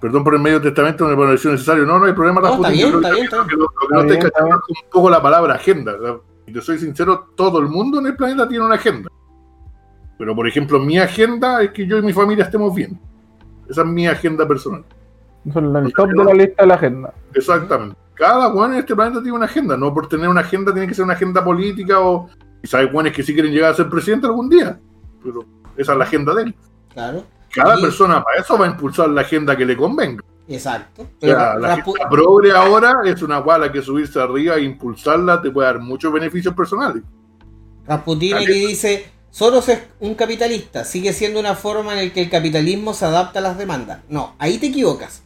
Perdón 0.00 0.24
por 0.24 0.34
el 0.34 0.40
medio 0.40 0.62
testamento, 0.62 1.04
no 1.06 1.14
me 1.14 1.26
pareció 1.26 1.50
necesario. 1.50 1.84
No, 1.84 1.98
no 1.98 2.06
hay 2.06 2.14
problema, 2.14 2.40
No, 2.40 2.54
está 2.54 2.70
bien, 2.70 2.86
está 2.94 3.08
que 3.10 3.14
bien, 3.14 3.24
está 3.24 3.36
lo 3.36 3.46
que 3.46 3.56
no- 3.56 3.62
lo 3.64 3.68
que 3.88 3.94
no 3.94 4.02
bien, 4.04 4.20
cachando 4.22 4.56
es 4.56 4.82
un 4.82 4.90
poco 4.90 5.10
la 5.10 5.20
palabra 5.20 5.54
agenda. 5.54 5.92
La- 5.98 6.18
Y 6.46 6.52
te 6.52 6.60
soy 6.62 6.78
sincero, 6.78 7.28
todo 7.36 7.58
el 7.60 7.68
mundo 7.68 7.98
en 8.00 8.06
el 8.06 8.16
planeta 8.16 8.48
tiene 8.48 8.64
una 8.64 8.76
agenda. 8.76 9.10
Pero, 10.18 10.34
por 10.34 10.48
ejemplo, 10.48 10.80
mi 10.80 10.98
agenda 10.98 11.62
es 11.62 11.70
que 11.72 11.86
yo 11.86 11.98
y 11.98 12.02
mi 12.02 12.12
familia 12.14 12.44
estemos 12.46 12.74
bien. 12.74 12.98
Esa 13.68 13.82
es 13.82 13.86
mi 13.86 14.06
agenda 14.08 14.48
personal. 14.48 14.84
Eso 15.46 15.58
es 15.60 15.64
el 15.86 15.92
top 15.92 16.08
de 16.08 16.24
la 16.24 16.32
lista 16.34 16.62
de 16.62 16.66
la 16.66 16.74
agenda. 16.74 17.14
Exactamente. 17.34 17.96
Cada 18.20 18.48
weón 18.52 18.74
en 18.74 18.80
este 18.80 18.94
planeta 18.94 19.22
tiene 19.22 19.32
una 19.36 19.46
agenda. 19.46 19.76
No 19.78 19.94
por 19.94 20.06
tener 20.06 20.28
una 20.28 20.42
agenda 20.42 20.72
tiene 20.72 20.86
que 20.86 20.92
ser 20.94 21.04
una 21.04 21.14
agenda 21.14 21.42
política 21.42 22.00
o 22.00 22.28
quizás 22.60 22.80
hay 22.80 22.86
weones 22.86 23.14
que 23.14 23.22
sí 23.22 23.32
quieren 23.32 23.50
llegar 23.50 23.72
a 23.72 23.74
ser 23.74 23.88
presidente 23.88 24.26
algún 24.26 24.50
día. 24.50 24.78
Pero 25.24 25.40
esa 25.74 25.92
es 25.92 25.98
la 25.98 26.04
agenda 26.04 26.34
de 26.34 26.42
él. 26.42 26.54
Claro, 26.92 27.24
Cada 27.52 27.78
Y- 27.78 27.82
persona 27.82 28.22
para 28.22 28.40
eso 28.42 28.58
va 28.58 28.66
a 28.66 28.68
impulsar 28.68 29.08
la 29.08 29.22
agenda 29.22 29.56
que 29.56 29.64
le 29.64 29.74
convenga. 29.76 30.22
exacto. 30.46 31.02
O 31.02 31.06
Pero 31.18 31.36
sea, 31.38 31.54
la 31.56 31.72
agenda 31.74 32.08
progre 32.10 32.52
ahora 32.52 32.94
es 33.06 33.22
una 33.22 33.38
guala 33.38 33.72
que 33.72 33.80
subirse 33.82 34.20
arriba 34.20 34.56
e 34.56 34.62
impulsarla 34.64 35.40
te 35.40 35.50
puede 35.50 35.66
dar 35.66 35.80
muchos 35.80 36.12
beneficios 36.12 36.54
personales. 36.54 37.02
Rasputin 37.86 38.36
que 38.38 38.52
dice, 38.52 39.06
Soros 39.30 39.68
es 39.68 39.80
un 40.00 40.14
capitalista, 40.14 40.84
sigue 40.84 41.12
siendo 41.12 41.40
una 41.40 41.54
forma 41.54 41.98
en 41.98 42.08
la 42.08 42.12
que 42.14 42.22
el 42.22 42.30
capitalismo 42.30 42.92
se 42.94 43.04
adapta 43.06 43.38
a 43.38 43.42
las 43.42 43.56
demandas. 43.58 44.00
No, 44.08 44.34
ahí 44.38 44.58
te 44.58 44.66
equivocas. 44.66 45.22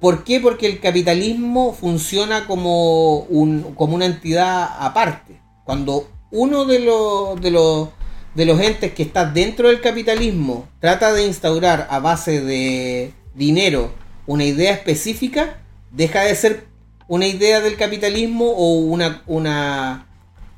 ¿Por 0.00 0.24
qué? 0.24 0.40
Porque 0.40 0.66
el 0.66 0.80
capitalismo 0.80 1.74
funciona 1.74 2.46
como, 2.46 3.18
un, 3.18 3.74
como 3.74 3.94
una 3.94 4.06
entidad 4.06 4.68
aparte. 4.78 5.40
Cuando 5.64 6.08
uno 6.30 6.64
de 6.64 6.80
los, 6.80 7.40
de, 7.40 7.50
los, 7.50 7.88
de 8.34 8.46
los 8.46 8.60
entes 8.60 8.94
que 8.94 9.02
está 9.02 9.26
dentro 9.26 9.68
del 9.68 9.80
capitalismo 9.80 10.68
trata 10.80 11.12
de 11.12 11.26
instaurar 11.26 11.86
a 11.90 11.98
base 11.98 12.40
de 12.40 13.12
dinero 13.34 13.92
una 14.26 14.44
idea 14.44 14.72
específica, 14.72 15.60
deja 15.90 16.22
de 16.22 16.34
ser 16.34 16.66
una 17.06 17.26
idea 17.26 17.60
del 17.60 17.76
capitalismo 17.76 18.46
o 18.46 18.74
una, 18.74 19.22
una 19.26 20.06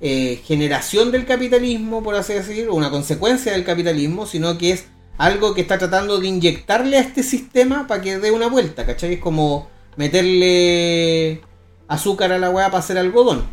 eh, 0.01 0.41
generación 0.45 1.11
del 1.11 1.25
capitalismo, 1.27 2.03
por 2.03 2.15
así 2.15 2.35
decirlo, 2.35 2.75
una 2.75 2.91
consecuencia 2.91 3.53
del 3.53 3.65
capitalismo, 3.65 4.27
sino 4.27 4.59
que 4.59 4.73
es 4.73 4.85
algo 5.19 5.55
que 5.55 5.61
está 5.61 5.79
tratando 5.79 6.19
de 6.19 6.27
inyectarle 6.27 6.97
a 6.97 7.01
este 7.01 7.23
sistema 7.23 7.87
para 7.87 8.01
que 8.01 8.19
dé 8.19 8.31
una 8.31 8.49
vuelta, 8.49 8.87
¿cachai? 8.87 9.15
Es 9.15 9.21
como 9.21 9.69
meterle 9.97 11.43
azúcar 11.89 12.33
a 12.33 12.39
la 12.39 12.51
weá 12.51 12.67
para 12.67 12.79
hacer 12.79 12.99
algodón. 12.99 13.45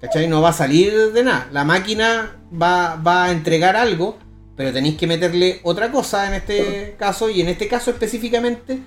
¿Cachai? 0.00 0.28
No 0.28 0.40
va 0.40 0.48
a 0.48 0.54
salir 0.54 1.12
de 1.12 1.22
nada. 1.22 1.48
La 1.52 1.64
máquina 1.64 2.40
va, 2.50 2.96
va 2.96 3.26
a 3.26 3.30
entregar 3.32 3.76
algo, 3.76 4.16
pero 4.56 4.72
tenéis 4.72 4.96
que 4.96 5.06
meterle 5.06 5.60
otra 5.62 5.92
cosa 5.92 6.26
en 6.26 6.34
este 6.34 6.96
caso, 6.98 7.28
y 7.28 7.40
en 7.42 7.48
este 7.48 7.68
caso 7.68 7.90
específicamente 7.90 8.80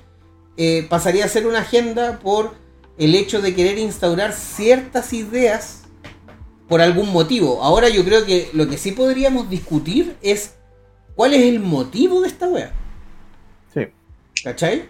eh, 0.58 0.86
pasaría 0.90 1.26
a 1.26 1.28
ser 1.28 1.46
una 1.46 1.60
agenda 1.60 2.20
por 2.20 2.56
el 2.98 3.16
hecho 3.16 3.42
de 3.42 3.56
querer 3.56 3.78
instaurar 3.78 4.34
ciertas 4.34 5.14
ideas 5.14 5.84
por 6.68 6.82
algún 6.82 7.12
motivo. 7.12 7.64
Ahora 7.64 7.90
yo 7.90 8.04
creo 8.04 8.26
que 8.26 8.50
lo 8.54 8.68
que 8.68 8.78
sí 8.78 8.92
podríamos 8.92 9.50
discutir 9.50 10.16
es 10.22 10.56
cuál 11.15 11.34
es 11.34 11.41
el 11.44 11.60
motivo 11.60 12.22
de 12.22 12.27
esta 12.27 12.48
wea. 12.48 12.72
Sí. 13.73 13.88
¿Cachai? 14.44 14.90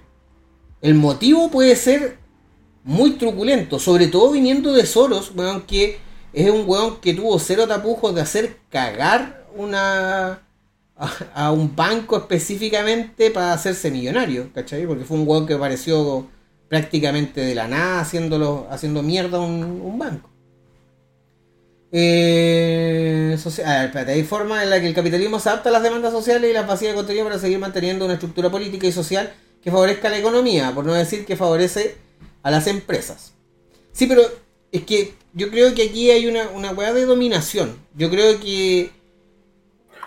El 0.81 0.95
motivo 0.95 1.49
puede 1.49 1.75
ser 1.75 2.17
muy 2.83 3.11
truculento, 3.11 3.79
sobre 3.79 4.07
todo 4.07 4.31
viniendo 4.31 4.73
de 4.73 4.85
Soros, 4.85 5.31
weón, 5.35 5.61
que 5.61 5.99
es 6.33 6.49
un 6.49 6.63
weón 6.67 6.99
que 6.99 7.13
tuvo 7.13 7.39
cero 7.39 7.67
tapujos 7.67 8.13
de 8.13 8.21
hacer 8.21 8.57
cagar 8.69 9.45
una 9.55 10.41
a, 10.95 11.09
a 11.33 11.51
un 11.51 11.75
banco 11.75 12.17
específicamente 12.17 13.31
para 13.31 13.53
hacerse 13.53 13.91
millonario, 13.91 14.51
¿cachai? 14.53 14.85
Porque 14.85 15.05
fue 15.05 15.17
un 15.17 15.27
weón 15.27 15.47
que 15.47 15.53
apareció 15.53 16.27
prácticamente 16.67 17.41
de 17.41 17.55
la 17.55 17.67
nada 17.67 17.99
haciéndolo, 18.01 18.67
haciendo 18.69 19.03
mierda 19.03 19.39
un, 19.39 19.63
un 19.63 19.99
banco. 19.99 20.32
Eh, 21.95 23.37
a 23.63 23.69
ver, 23.77 23.85
espérate, 23.85 24.13
hay 24.13 24.23
formas 24.23 24.63
en 24.63 24.71
la 24.71 24.81
que 24.81 24.87
el 24.87 24.95
capitalismo 24.95 25.39
se 25.39 25.49
adapta 25.49 25.69
a 25.69 25.71
las 25.71 25.83
demandas 25.83 26.11
sociales 26.11 26.49
y 26.49 26.53
las 26.53 26.65
vacías 26.65 26.91
de 26.91 26.95
contenido 26.95 27.23
para 27.25 27.37
seguir 27.37 27.59
manteniendo 27.59 28.05
una 28.05 28.15
estructura 28.15 28.49
política 28.49 28.87
y 28.87 28.91
social 28.91 29.31
que 29.61 29.69
favorezca 29.69 30.09
la 30.09 30.17
economía, 30.17 30.71
por 30.73 30.85
no 30.85 30.93
decir 30.93 31.23
que 31.23 31.35
favorece 31.35 31.95
a 32.41 32.49
las 32.49 32.65
empresas. 32.65 33.33
Sí, 33.91 34.07
pero 34.07 34.23
es 34.71 34.81
que 34.85 35.13
yo 35.33 35.51
creo 35.51 35.75
que 35.75 35.83
aquí 35.83 36.09
hay 36.09 36.25
una, 36.25 36.49
una 36.49 36.71
weá 36.71 36.93
de 36.93 37.05
dominación. 37.05 37.77
Yo 37.95 38.09
creo 38.09 38.39
que. 38.39 38.89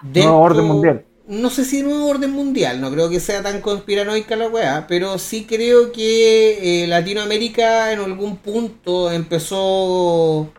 Nuevo 0.03 0.41
orden 0.41 0.65
mundial. 0.65 1.05
No 1.29 1.51
sé 1.51 1.65
si 1.65 1.83
nuevo 1.83 2.09
orden 2.09 2.33
mundial, 2.33 2.81
no 2.81 2.91
creo 2.91 3.09
que 3.09 3.21
sea 3.21 3.43
tan 3.43 3.61
conspiranoica 3.61 4.35
la 4.35 4.49
weá, 4.49 4.87
pero 4.89 5.19
sí 5.19 5.45
creo 5.45 5.93
que 5.93 6.83
eh, 6.83 6.87
Latinoamérica 6.89 7.93
en 7.93 8.01
algún 8.01 8.37
punto 8.37 9.11
empezó 9.11 10.53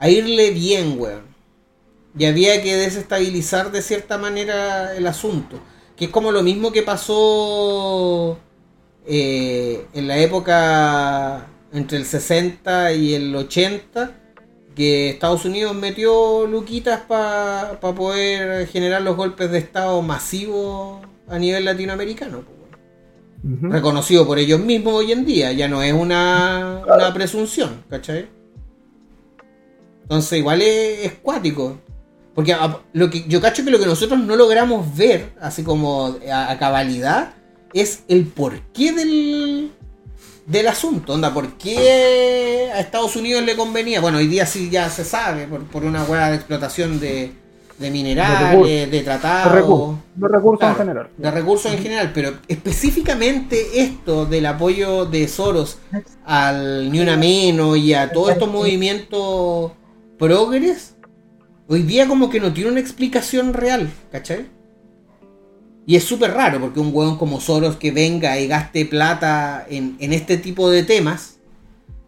a 0.00 0.08
irle 0.08 0.50
bien, 0.50 0.98
weón. 0.98 1.22
Y 2.18 2.24
había 2.24 2.60
que 2.62 2.74
desestabilizar 2.74 3.70
de 3.70 3.82
cierta 3.82 4.18
manera 4.18 4.96
el 4.96 5.06
asunto. 5.06 5.60
Que 5.96 6.06
es 6.06 6.10
como 6.10 6.32
lo 6.32 6.42
mismo 6.42 6.72
que 6.72 6.82
pasó 6.82 8.38
eh, 9.06 9.86
en 9.92 10.08
la 10.08 10.18
época 10.18 11.46
entre 11.72 11.98
el 11.98 12.06
60 12.06 12.94
y 12.94 13.14
el 13.14 13.36
80, 13.36 14.10
que 14.74 15.10
Estados 15.10 15.44
Unidos 15.44 15.76
metió 15.76 16.46
luquitas 16.46 17.02
para 17.02 17.78
poder 17.78 18.66
generar 18.68 19.02
los 19.02 19.16
golpes 19.16 19.50
de 19.50 19.58
Estado 19.58 20.00
masivos 20.02 21.00
a 21.28 21.38
nivel 21.38 21.64
latinoamericano. 21.64 22.42
Reconocido 23.42 24.26
por 24.26 24.38
ellos 24.38 24.60
mismos 24.60 24.94
hoy 24.94 25.12
en 25.12 25.24
día, 25.24 25.52
ya 25.52 25.68
no 25.68 25.82
es 25.82 25.92
una, 25.92 26.82
una 26.86 27.14
presunción, 27.14 27.84
¿cachai? 27.88 28.39
Entonces 30.10 30.40
igual 30.40 30.60
es, 30.60 31.06
es 31.06 31.12
cuático. 31.22 31.78
Porque 32.34 32.52
a- 32.52 32.80
lo 32.92 33.08
que 33.10 33.24
yo 33.28 33.40
cacho 33.40 33.64
que 33.64 33.70
lo 33.70 33.78
que 33.78 33.86
nosotros 33.86 34.18
no 34.18 34.34
logramos 34.34 34.96
ver, 34.96 35.30
así 35.40 35.62
como 35.62 36.16
a, 36.30 36.50
a 36.50 36.58
cabalidad, 36.58 37.34
es 37.72 38.00
el 38.08 38.26
porqué 38.26 38.92
del, 38.92 39.70
del 40.46 40.66
asunto. 40.66 41.12
Onda, 41.14 41.32
¿por 41.32 41.52
qué 41.54 42.70
a 42.74 42.80
Estados 42.80 43.14
Unidos 43.14 43.44
le 43.44 43.54
convenía? 43.56 44.00
Bueno, 44.00 44.18
hoy 44.18 44.26
día 44.26 44.46
sí 44.46 44.68
ya 44.68 44.90
se 44.90 45.04
sabe, 45.04 45.46
por, 45.46 45.62
por 45.64 45.84
una 45.84 46.02
hueá 46.02 46.30
de 46.30 46.36
explotación 46.36 46.98
de, 46.98 47.32
de 47.78 47.90
minerales, 47.92 48.64
de 48.66 48.86
De 48.88 49.02
tratados 49.02 49.52
recursos, 49.52 49.96
de 50.16 50.28
recursos 50.28 50.58
Claro, 50.58 50.72
en 50.74 50.78
general. 50.78 51.08
de 51.16 51.30
recursos 51.30 51.72
en 51.72 51.78
general, 51.78 52.10
pero 52.12 52.32
específicamente 52.48 53.80
esto 53.80 54.26
del 54.26 54.46
apoyo 54.46 55.04
de 55.06 55.28
Soros 55.28 55.78
al 56.24 56.90
Ni 56.90 56.98
Una 57.00 57.16
Menos 57.16 57.76
y 57.78 57.94
a 57.94 58.10
todos 58.10 58.30
estos 58.32 58.48
movimientos 58.50 59.72
progres, 60.20 60.96
hoy 61.66 61.82
día 61.82 62.06
como 62.06 62.28
que 62.28 62.40
no 62.40 62.52
tiene 62.52 62.70
una 62.70 62.80
explicación 62.80 63.54
real, 63.54 63.90
¿cachai? 64.12 64.46
Y 65.86 65.96
es 65.96 66.04
súper 66.04 66.32
raro 66.32 66.60
porque 66.60 66.78
un 66.78 66.90
hueón 66.92 67.16
como 67.16 67.40
Soros 67.40 67.76
que 67.76 67.90
venga 67.90 68.38
y 68.38 68.46
gaste 68.46 68.84
plata 68.84 69.66
en, 69.68 69.96
en 69.98 70.12
este 70.12 70.36
tipo 70.36 70.70
de 70.70 70.82
temas, 70.84 71.40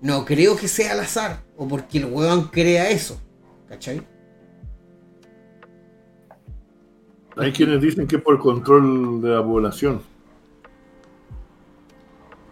no 0.02 0.26
creo 0.26 0.56
que 0.56 0.68
sea 0.68 0.92
al 0.92 1.00
azar 1.00 1.42
o 1.56 1.66
porque 1.66 1.98
el 1.98 2.04
hueón 2.04 2.48
crea 2.48 2.90
eso, 2.90 3.18
¿cachai? 3.66 4.02
Hay 7.38 7.50
quienes 7.50 7.80
dicen 7.80 8.06
que 8.06 8.18
por 8.18 8.38
control 8.38 9.22
de 9.22 9.30
la 9.30 9.42
población, 9.42 10.02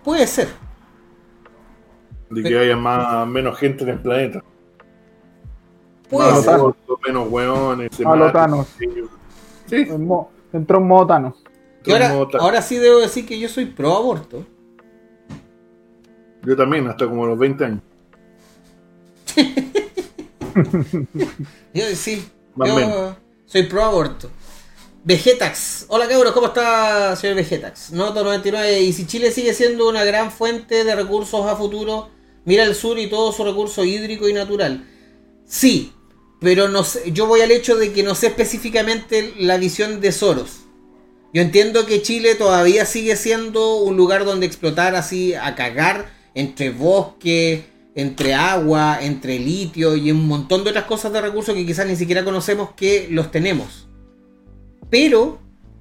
Puede 0.03 0.27
ser. 0.27 0.49
de 2.31 2.43
que 2.43 2.59
haya 2.59 2.77
más, 2.77 3.29
menos 3.29 3.59
gente 3.59 3.85
en 3.85 3.91
el 3.91 4.01
planeta. 4.01 4.43
Puede 6.11 6.43
ser. 6.43 6.59
menos 7.07 7.29
hueones. 7.31 7.91
Sí, 7.95 9.87
Entró 10.53 10.79
en 10.79 10.87
modo 10.89 11.07
Thanos. 11.07 11.35
Que 11.83 11.95
ahora, 12.39 12.61
sí 12.61 12.77
debo 12.77 12.99
decir 12.99 13.25
que 13.27 13.39
yo 13.39 13.49
soy 13.49 13.67
pro 13.67 13.97
aborto. 13.97 14.45
Yo 16.43 16.57
también, 16.57 16.89
hasta 16.89 17.07
como 17.07 17.27
los 17.27 17.39
20 17.39 17.65
años. 17.65 17.81
Yo 21.73 21.85
sí, 21.95 22.29
Más 22.57 22.69
o 22.69 22.73
yo 22.73 22.79
menos. 22.81 23.17
soy 23.47 23.63
pro 23.65 23.85
aborto. 23.85 24.29
Vegetax. 25.05 25.87
Hola 25.89 26.09
cabros, 26.09 26.33
¿cómo 26.33 26.49
está 26.49 27.15
señor 27.17 27.37
Vegetax? 27.37 27.93
Noto 27.93 28.25
99. 28.25 28.81
Y 28.81 28.93
si 28.93 29.07
Chile 29.07 29.31
sigue 29.31 29.55
siendo 29.55 29.89
una 29.89 30.05
gran 30.05 30.31
fuente 30.33 30.83
de 30.85 30.95
recursos 30.95 31.47
a 31.47 31.55
futuro, 31.57 32.09
mira 32.45 32.65
el 32.65 32.75
sur 32.75 32.99
y 32.99 33.09
todo 33.09 33.33
su 33.33 33.45
recurso 33.45 33.85
hídrico 33.85 34.29
y 34.29 34.33
natural. 34.33 34.85
Sí, 35.47 35.93
pero 36.41 36.69
no 36.69 36.85
sé, 36.85 37.13
yo 37.13 37.27
voy 37.27 37.43
al 37.43 37.51
hecho 37.51 37.77
de 37.77 37.93
que 37.93 38.03
no 38.03 38.15
sé 38.15 38.29
específicamente 38.29 39.35
la 39.39 39.59
visión 39.59 40.01
de 40.01 40.13
Soros. 40.13 40.61
Yo 41.33 41.43
entiendo 41.43 41.87
que 41.87 42.03
Chile 42.03 42.35
todavía 42.35 42.85
sigue 42.87 43.15
siendo 43.15 43.77
un 43.77 43.97
lugar 43.97 44.25
donde 44.25 44.47
explotar 44.47 44.97
así 44.97 45.35
a 45.35 45.55
cagar 45.55 46.11
entre 46.35 46.71
bosque, 46.71 47.67
entre 47.95 48.35
agua, 48.35 48.99
entre 49.01 49.39
litio 49.39 49.97
y 49.97 50.11
un 50.11 50.27
montón 50.27 50.65
de 50.65 50.71
otras 50.71 50.87
cosas 50.87 51.13
de 51.13 51.21
recursos 51.21 51.55
que 51.55 51.67
quizás 51.67 51.87
ni 51.87 51.97
siquiera 51.97 52.25
conocemos 52.25 52.71
que 52.75 53.07
los 53.11 53.31
tenemos. 53.31 53.89
Pero, 54.89 55.39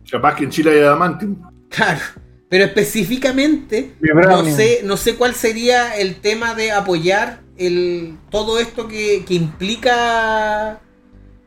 Capaz 0.09 0.35
que 0.35 0.43
en 0.43 0.49
Chile 0.49 0.71
hay 0.71 0.79
adamantium. 0.79 1.35
claro, 1.69 2.01
Pero 2.49 2.65
específicamente, 2.65 3.93
no 4.01 4.43
sé, 4.45 4.81
no 4.83 4.97
sé 4.97 5.15
cuál 5.15 5.35
sería 5.35 5.95
el 5.95 6.15
tema 6.15 6.53
de 6.53 6.71
apoyar 6.71 7.41
el, 7.59 8.17
todo 8.31 8.59
esto 8.59 8.87
que, 8.87 9.23
que 9.27 9.33
implica 9.35 10.81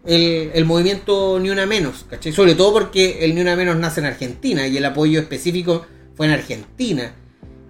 el, 0.04 0.50
el 0.54 0.64
movimiento 0.64 1.38
Ni 1.40 1.50
Una 1.50 1.66
Menos, 1.66 2.06
¿cachai? 2.08 2.32
Sobre 2.32 2.54
todo 2.54 2.72
porque 2.72 3.24
el 3.24 3.34
Ni 3.34 3.40
Una 3.40 3.56
Menos 3.56 3.76
nace 3.76 4.00
en 4.00 4.06
Argentina 4.06 4.66
y 4.66 4.76
el 4.76 4.84
apoyo 4.84 5.20
específico 5.20 5.86
fue 6.14 6.26
en 6.26 6.32
Argentina, 6.32 7.14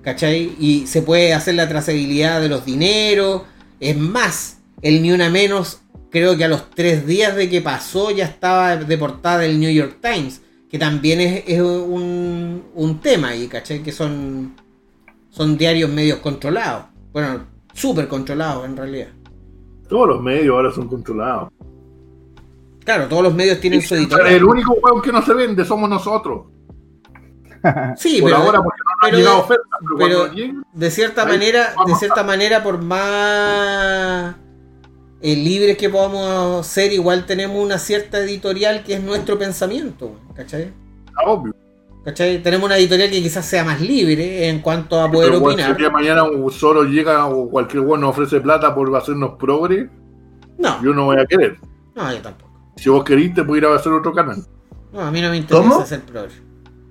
¿cachai? 0.02 0.56
Y 0.59 0.86
se 0.86 1.02
puede 1.02 1.32
hacer 1.35 1.55
la 1.55 1.69
trazabilidad 1.69 2.40
de 2.40 2.48
los 2.48 2.64
dineros. 2.64 3.43
Es 3.81 3.97
más, 3.97 4.59
el 4.82 5.02
Ni 5.02 5.12
Una 5.12 5.31
Menos, 5.31 5.81
creo 6.10 6.36
que 6.36 6.44
a 6.44 6.48
los 6.48 6.70
tres 6.70 7.06
días 7.06 7.36
de 7.36 7.48
que 7.48 7.62
pasó 7.62 8.10
ya 8.10 8.24
estaba 8.24 8.77
de 8.77 8.98
portada 8.98 9.44
el 9.44 9.60
New 9.60 9.73
York 9.73 9.98
Times, 10.01 10.40
que 10.70 10.78
también 10.78 11.20
es, 11.20 11.44
es 11.47 11.60
un, 11.60 12.64
un 12.74 13.01
tema 13.01 13.28
ahí, 13.28 13.47
¿cachai? 13.47 13.82
Que 13.82 13.93
son, 13.93 14.56
son 15.31 15.59
diarios 15.59 15.90
medios 15.90 16.19
controlados. 16.20 16.86
Bueno, 17.12 17.52
súper 17.73 18.09
controlados 18.09 18.65
en 18.66 18.77
realidad. 18.77 19.09
Todos 19.89 20.09
los 20.09 20.23
medios 20.23 20.55
ahora 20.55 20.73
son 20.73 20.89
controlados. 20.89 21.51
Claro, 22.85 23.07
todos 23.09 23.23
los 23.23 23.35
medios 23.35 23.61
tienen 23.61 23.81
su 23.82 23.94
El 23.94 24.01
editorial. 24.03 24.44
único 24.44 24.73
hueón 24.74 25.01
que 25.03 25.12
no 25.12 25.23
se 25.23 25.35
vende 25.35 25.65
somos 25.65 25.89
nosotros. 25.89 26.47
Sí, 27.97 28.20
Por 28.20 28.31
pero 28.31 28.43
ahora, 28.43 28.61
porque 28.62 28.81
no 28.85 28.93
pero- 29.01 29.12
han 29.16 29.20
llegado 29.20 29.39
ofertas, 29.40 29.66
pero, 29.81 29.97
pero- 29.99 30.32
lleguen, 30.35 30.62
de 30.73 30.90
cierta 30.90 31.24
manera, 31.24 31.74
de 31.86 31.94
cierta 31.94 32.24
manera, 32.24 32.62
por 32.65 32.82
más 32.82 34.35
eh, 35.20 35.36
libres 35.36 35.77
que 35.78 35.89
podamos 35.89 36.66
ser, 36.66 36.93
igual 36.93 37.24
tenemos 37.24 37.62
una 37.62 37.78
cierta 37.78 38.19
editorial 38.19 38.82
que 38.82 38.94
es 38.94 39.03
nuestro 39.03 39.39
pensamiento, 39.39 40.16
¿cachai? 40.35 40.73
obvio. 41.24 41.55
¿Cachai? 42.05 42.43
Tenemos 42.43 42.66
una 42.66 42.77
editorial 42.79 43.11
que 43.11 43.23
quizás 43.23 43.45
sea 43.47 43.62
más 43.65 43.81
libre 43.81 44.49
en 44.49 44.61
cuanto 44.61 45.01
a 45.01 45.11
poder 45.11 45.31
Pero, 45.33 45.45
opinar. 45.45 45.70
el 45.70 45.77
día 45.77 45.87
de 45.87 45.93
mañana 45.93 46.24
un 46.24 46.51
solo 46.51 46.83
llega 46.85 47.27
o 47.27 47.49
cualquier 47.49 47.85
weón 47.85 48.01
nos 48.01 48.11
ofrece 48.11 48.41
plata 48.41 48.74
por 48.74 48.95
hacernos 48.97 49.35
progre, 49.39 49.89
No, 50.59 50.83
yo 50.83 50.93
no 50.93 51.05
voy 51.07 51.19
a 51.20 51.27
querer. 51.27 51.59
no, 51.95 52.12
yo 52.12 52.20
tampoco. 52.20 52.51
Si 52.77 52.89
vos 52.89 53.05
querís, 53.05 53.35
te 53.35 53.45
puedo 53.45 53.59
ir 53.59 53.66
a 53.66 53.77
hacer 53.77 53.93
otro 53.93 54.12
canal. 54.12 54.45
No, 54.93 55.01
a 55.01 55.11
mí 55.12 55.20
no 55.20 55.31
me 55.31 55.37
interesa 55.37 55.69
¿Cómo? 55.69 55.87
ser 55.87 56.01
progre. 56.01 56.33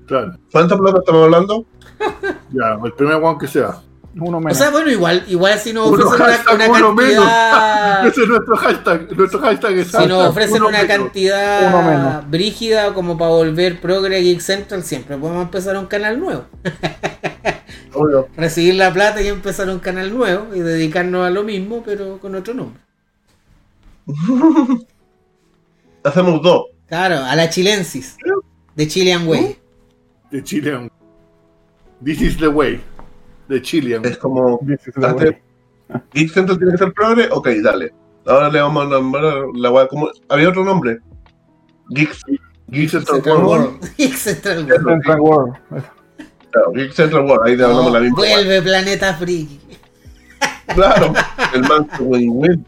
Claro. 0.08 0.34
¿Cuánta 0.52 0.78
plata 0.78 1.00
estamos 1.00 1.24
hablando? 1.26 1.66
Ya, 2.54 2.78
el 2.84 2.92
primer 2.94 3.16
weón 3.18 3.38
que 3.38 3.48
sea. 3.48 3.80
Uno 4.16 4.38
O 4.38 4.42
menos. 4.42 4.58
sea, 4.58 4.70
bueno, 4.72 4.92
igual, 4.92 5.24
igual 5.30 5.58
si 5.60 5.72
nos 5.72 5.90
Uno 5.90 6.06
ofrecen 6.06 6.26
hashtag 6.28 6.56
una, 6.56 6.68
una 6.70 6.78
uno 6.80 6.94
menos. 6.94 7.26
cantidad. 7.26 8.08
Ese 8.08 8.22
es 8.24 8.28
nuestro 8.28 8.58
hashtag. 8.58 9.18
Nuestro 9.18 9.40
hashtag 9.40 9.72
es 9.78 9.88
Si 9.88 10.06
nos 10.06 10.28
ofrecen 10.28 10.64
una 10.64 10.72
menos. 10.82 10.84
Uno 10.96 11.04
cantidad 11.06 11.84
menos. 11.86 12.30
brígida 12.30 12.94
como 12.94 13.18
para 13.18 13.32
volver 13.32 13.80
Progre 13.80 14.20
Geek 14.22 14.42
Central, 14.42 14.84
siempre 14.84 15.18
podemos 15.18 15.44
empezar 15.46 15.78
un 15.78 15.86
canal 15.86 16.20
nuevo. 16.20 16.46
Obvio. 17.94 18.28
Recibir 18.36 18.76
la 18.76 18.92
plata 18.92 19.22
y 19.22 19.28
empezar 19.28 19.70
un 19.70 19.80
canal 19.80 20.14
nuevo 20.16 20.54
y 20.56 20.60
dedicarnos 20.60 21.26
a 21.26 21.30
lo 21.30 21.44
mismo, 21.44 21.82
pero 21.86 22.20
con 22.20 22.36
otro 22.36 22.54
nombre. 22.54 22.82
Hacemos 26.04 26.42
dos. 26.42 26.66
Claro, 26.88 27.24
a 27.24 27.36
la 27.36 27.50
chilensis. 27.50 28.18
De 28.76 28.88
Chilean 28.88 29.28
Way. 29.28 29.58
De 30.32 30.44
Chilean. 30.44 30.90
This 32.04 32.22
is 32.22 32.38
the 32.38 32.48
way. 32.48 32.82
De 33.52 33.62
Chilean. 33.62 34.06
Es 34.06 34.18
como. 34.18 34.60
Antes-. 35.04 35.36
Geek 36.14 36.32
Central 36.32 36.58
tiene 36.58 36.72
que 36.72 36.78
ser 36.78 36.94
progre. 36.94 37.28
Ok, 37.32 37.50
dale. 37.62 37.94
Ahora 38.26 38.50
le 38.50 38.62
vamos 38.62 38.86
a 38.86 38.90
nombrar 38.90 39.34
la 39.56 39.72
weá. 39.72 39.88
como 39.88 40.10
Había 40.30 40.48
otro 40.50 40.64
nombre. 40.64 41.00
Geek, 41.90 42.16
Geek 42.70 42.90
Central 42.90 43.16
Central 43.16 43.38
World. 43.44 43.66
World. 43.66 43.96
Geek 43.98 44.16
Central 44.16 44.66
World. 44.66 44.88
Central 44.88 45.20
World. 45.20 45.54
Claro, 46.52 46.72
Geek 46.74 46.92
Central 46.94 47.26
World. 47.26 47.42
Ahí 47.48 47.58
te 47.58 47.64
hablamos 47.64 47.88
Oh, 47.88 47.90
la 47.94 48.00
misma. 48.00 48.16
vuelve 48.18 48.62
Planeta 48.62 49.14
Friki. 49.16 49.60
Claro. 50.74 51.14
El 51.54 51.62
manso 51.64 52.04
win-win. 52.04 52.66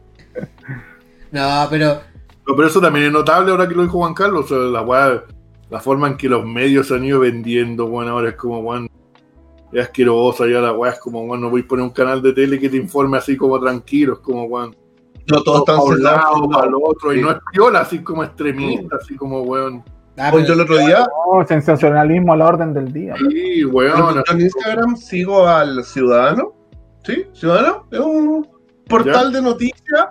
No, 1.32 1.68
pero 1.70 2.02
No, 2.46 2.56
pero 2.58 2.68
eso 2.68 2.82
también 2.82 3.06
es 3.06 3.12
notable 3.14 3.52
ahora 3.52 3.68
que 3.70 3.76
lo 3.76 3.84
dijo 3.84 4.00
Juan 4.00 4.14
Carlos. 4.14 4.46
o 4.46 4.48
sea, 4.50 4.58
la, 4.58 4.82
weá- 4.84 5.24
la 5.70 5.80
forma 5.80 6.08
en 6.10 6.18
que 6.18 6.28
los 6.28 6.46
medios 6.46 6.88
se 6.90 6.96
han 6.96 7.06
ido 7.06 7.22
vendiendo, 7.22 7.88
bueno, 7.88 8.12
ahora 8.12 8.30
es 8.30 8.36
como, 8.36 8.62
bueno, 8.62 8.88
es 9.74 9.82
asquerosa. 9.84 10.46
Ya 10.48 10.60
la 10.60 10.74
weá 10.74 10.92
es 10.92 11.00
como, 11.00 11.26
bueno, 11.26 11.46
no 11.46 11.50
voy 11.50 11.62
a 11.62 11.68
poner 11.68 11.84
un 11.84 11.92
canal 11.92 12.22
de 12.22 12.34
tele 12.34 12.60
que 12.60 12.70
te 12.70 12.78
informe 12.78 13.18
así 13.18 13.36
como 13.36 13.60
tranquilo. 13.60 14.14
Es 14.14 14.20
como, 14.20 14.48
bueno, 14.48 14.74
No 15.28 15.42
todos 15.44 15.60
están 15.60 15.78
para 15.78 15.90
un 15.90 16.04
lado, 16.04 16.64
el 16.66 16.74
otro. 16.76 17.12
Sí. 17.12 17.20
Y 17.20 17.22
no 17.22 17.32
es 17.32 17.38
piola, 17.52 17.80
así 17.82 18.00
como 18.04 18.24
extremista, 18.24 18.98
así 19.02 19.16
como, 19.16 19.42
weón. 19.42 19.84
ah, 20.18 20.32
Hoy 20.34 20.46
yo 20.46 20.54
el 20.54 20.62
otro 20.62 20.78
día, 20.78 21.06
No, 21.32 21.46
sensacionalismo 21.48 22.34
a 22.34 22.38
la 22.38 22.48
orden 22.48 22.74
del 22.74 22.92
día. 22.94 23.16
Sí, 23.30 23.66
weón. 23.66 24.16
yo 24.16 24.24
en 24.34 24.42
Instagram 24.42 24.96
sigo 24.96 25.48
al 25.48 25.84
Ciudadano. 25.84 26.54
¿Sí? 27.04 27.26
Ciudadano. 27.34 27.86
Es 27.92 28.00
un 28.00 28.48
portal 28.88 29.32
de 29.34 29.42
noticias. 29.42 30.08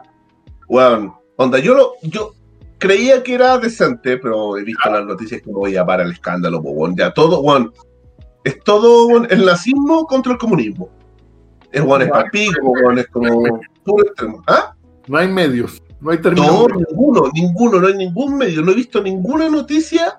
Bueno, 0.68 1.20
onda, 1.36 1.59
yo 1.59 1.74
lo, 1.74 1.93
yo 2.02 2.32
creía 2.78 3.22
que 3.22 3.34
era 3.34 3.59
decente, 3.59 4.18
pero 4.18 4.56
he 4.56 4.64
visto 4.64 4.90
las 4.90 5.05
noticias 5.05 5.40
que 5.40 5.47
me 5.48 5.55
voy 5.55 5.76
a 5.76 5.84
para 5.86 6.02
el 6.02 6.12
escándalo, 6.12 6.60
pues, 6.62 6.74
weón. 6.76 6.97
Ya 6.97 7.12
todo, 7.12 7.40
weón. 7.40 7.72
Es 8.44 8.59
todo 8.64 9.24
el 9.24 9.44
nazismo 9.44 10.06
contra 10.06 10.32
el 10.32 10.39
comunismo. 10.39 10.89
Es 11.70 11.81
weón, 11.82 12.02
es 12.02 12.09
papico, 12.10 12.70
weón, 12.70 12.98
es 12.98 13.06
como 13.09 13.60
puro 13.85 14.06
extremo. 14.06 14.43
¿Ah? 14.47 14.74
No 15.06 15.19
hay 15.19 15.28
medios, 15.28 15.82
no 16.01 16.10
hay 16.10 16.19
No, 16.19 16.23
términos. 16.23 16.69
ninguno, 16.90 17.31
ninguno, 17.32 17.81
no 17.81 17.86
hay 17.86 17.94
ningún 17.94 18.36
medio. 18.36 18.62
No 18.62 18.73
he 18.73 18.74
visto 18.74 19.02
ninguna 19.02 19.48
noticia 19.48 20.16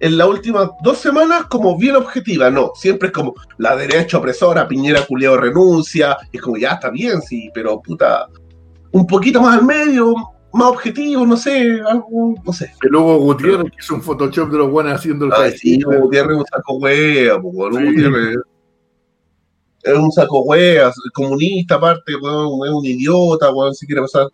en 0.00 0.18
las 0.18 0.28
últimas 0.28 0.70
dos 0.82 0.98
semanas 0.98 1.46
como 1.46 1.76
bien 1.76 1.96
objetiva. 1.96 2.50
No, 2.50 2.72
siempre 2.74 3.08
es 3.08 3.14
como 3.14 3.34
la 3.58 3.76
derecha 3.76 4.18
opresora, 4.18 4.66
Piñera 4.66 5.04
culiao 5.06 5.36
renuncia. 5.36 6.16
Es 6.32 6.40
como 6.40 6.56
ya 6.56 6.72
está 6.72 6.90
bien, 6.90 7.20
sí, 7.22 7.50
pero 7.54 7.80
puta, 7.80 8.28
un 8.92 9.06
poquito 9.06 9.40
más 9.40 9.58
al 9.58 9.64
medio, 9.64 10.14
más 10.54 10.68
objetivo, 10.68 11.26
no 11.26 11.36
sé, 11.36 11.80
algo, 11.88 12.34
no 12.44 12.52
sé. 12.52 12.72
Que 12.80 12.88
luego 12.88 13.18
Gutiérrez 13.18 13.70
que 13.70 13.76
hizo 13.80 13.94
un 13.94 14.02
Photoshop 14.02 14.50
de 14.50 14.58
los 14.58 14.70
buenos 14.70 14.92
haciendo 14.94 15.26
el 15.26 15.32
Ay, 15.32 15.52
sí. 15.58 15.80
Gutiérrez 15.82 16.32
es 16.32 16.38
un 16.40 16.46
saco 16.46 16.74
weón, 16.74 17.42
Sí. 17.72 17.86
Gutiérrez 17.86 18.36
es 19.82 19.98
un 19.98 20.12
saco 20.12 20.40
wea, 20.42 20.90
comunista 21.12 21.74
aparte, 21.74 22.16
weón, 22.16 22.66
es 22.66 22.72
un 22.72 22.84
idiota, 22.86 23.52
weón, 23.52 23.74
si 23.74 23.86
quiere 23.86 24.00
pasar. 24.02 24.28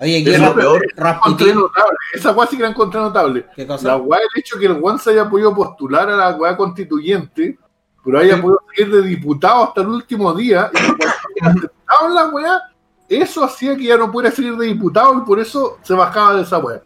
Oye, 0.00 0.20
aquí 0.20 0.30
Es 0.30 0.40
lo 0.40 0.54
peor. 0.54 0.76
Encontré 0.82 1.04
Rasputin. 1.04 1.54
notable. 1.56 1.96
Esa 2.14 2.30
weá 2.32 2.46
sí 2.46 2.56
que 2.56 2.62
la 2.62 2.68
encontré 2.68 3.00
notable. 3.00 3.46
¿Qué 3.56 3.62
La 3.62 3.68
cosa? 3.68 3.96
weá, 3.96 4.20
el 4.20 4.40
hecho 4.40 4.58
que 4.58 4.66
el 4.66 4.80
Juan 4.80 4.98
se 4.98 5.10
haya 5.10 5.28
podido 5.28 5.54
postular 5.54 6.08
a 6.08 6.16
la 6.16 6.36
weá 6.36 6.56
constituyente, 6.56 7.58
pero 8.04 8.18
haya 8.20 8.36
Sí. 8.36 8.42
podido 8.42 8.60
seguir 8.74 8.94
de 8.94 9.02
diputado 9.08 9.64
hasta 9.64 9.80
el 9.82 9.88
último 9.88 10.32
día, 10.34 10.70
y 10.72 11.40
cuando 11.40 11.58
aceptaban 11.68 12.14
la 12.14 12.28
weá, 12.28 12.60
eso 13.08 13.44
hacía 13.44 13.76
que 13.76 13.84
ya 13.84 13.96
no 13.96 14.10
pudiera 14.10 14.34
seguir 14.34 14.56
de 14.56 14.66
diputado 14.66 15.14
y 15.18 15.20
por 15.22 15.38
eso 15.40 15.78
se 15.82 15.94
bajaba 15.94 16.34
de 16.36 16.42
esa 16.42 16.58
weá. 16.58 16.82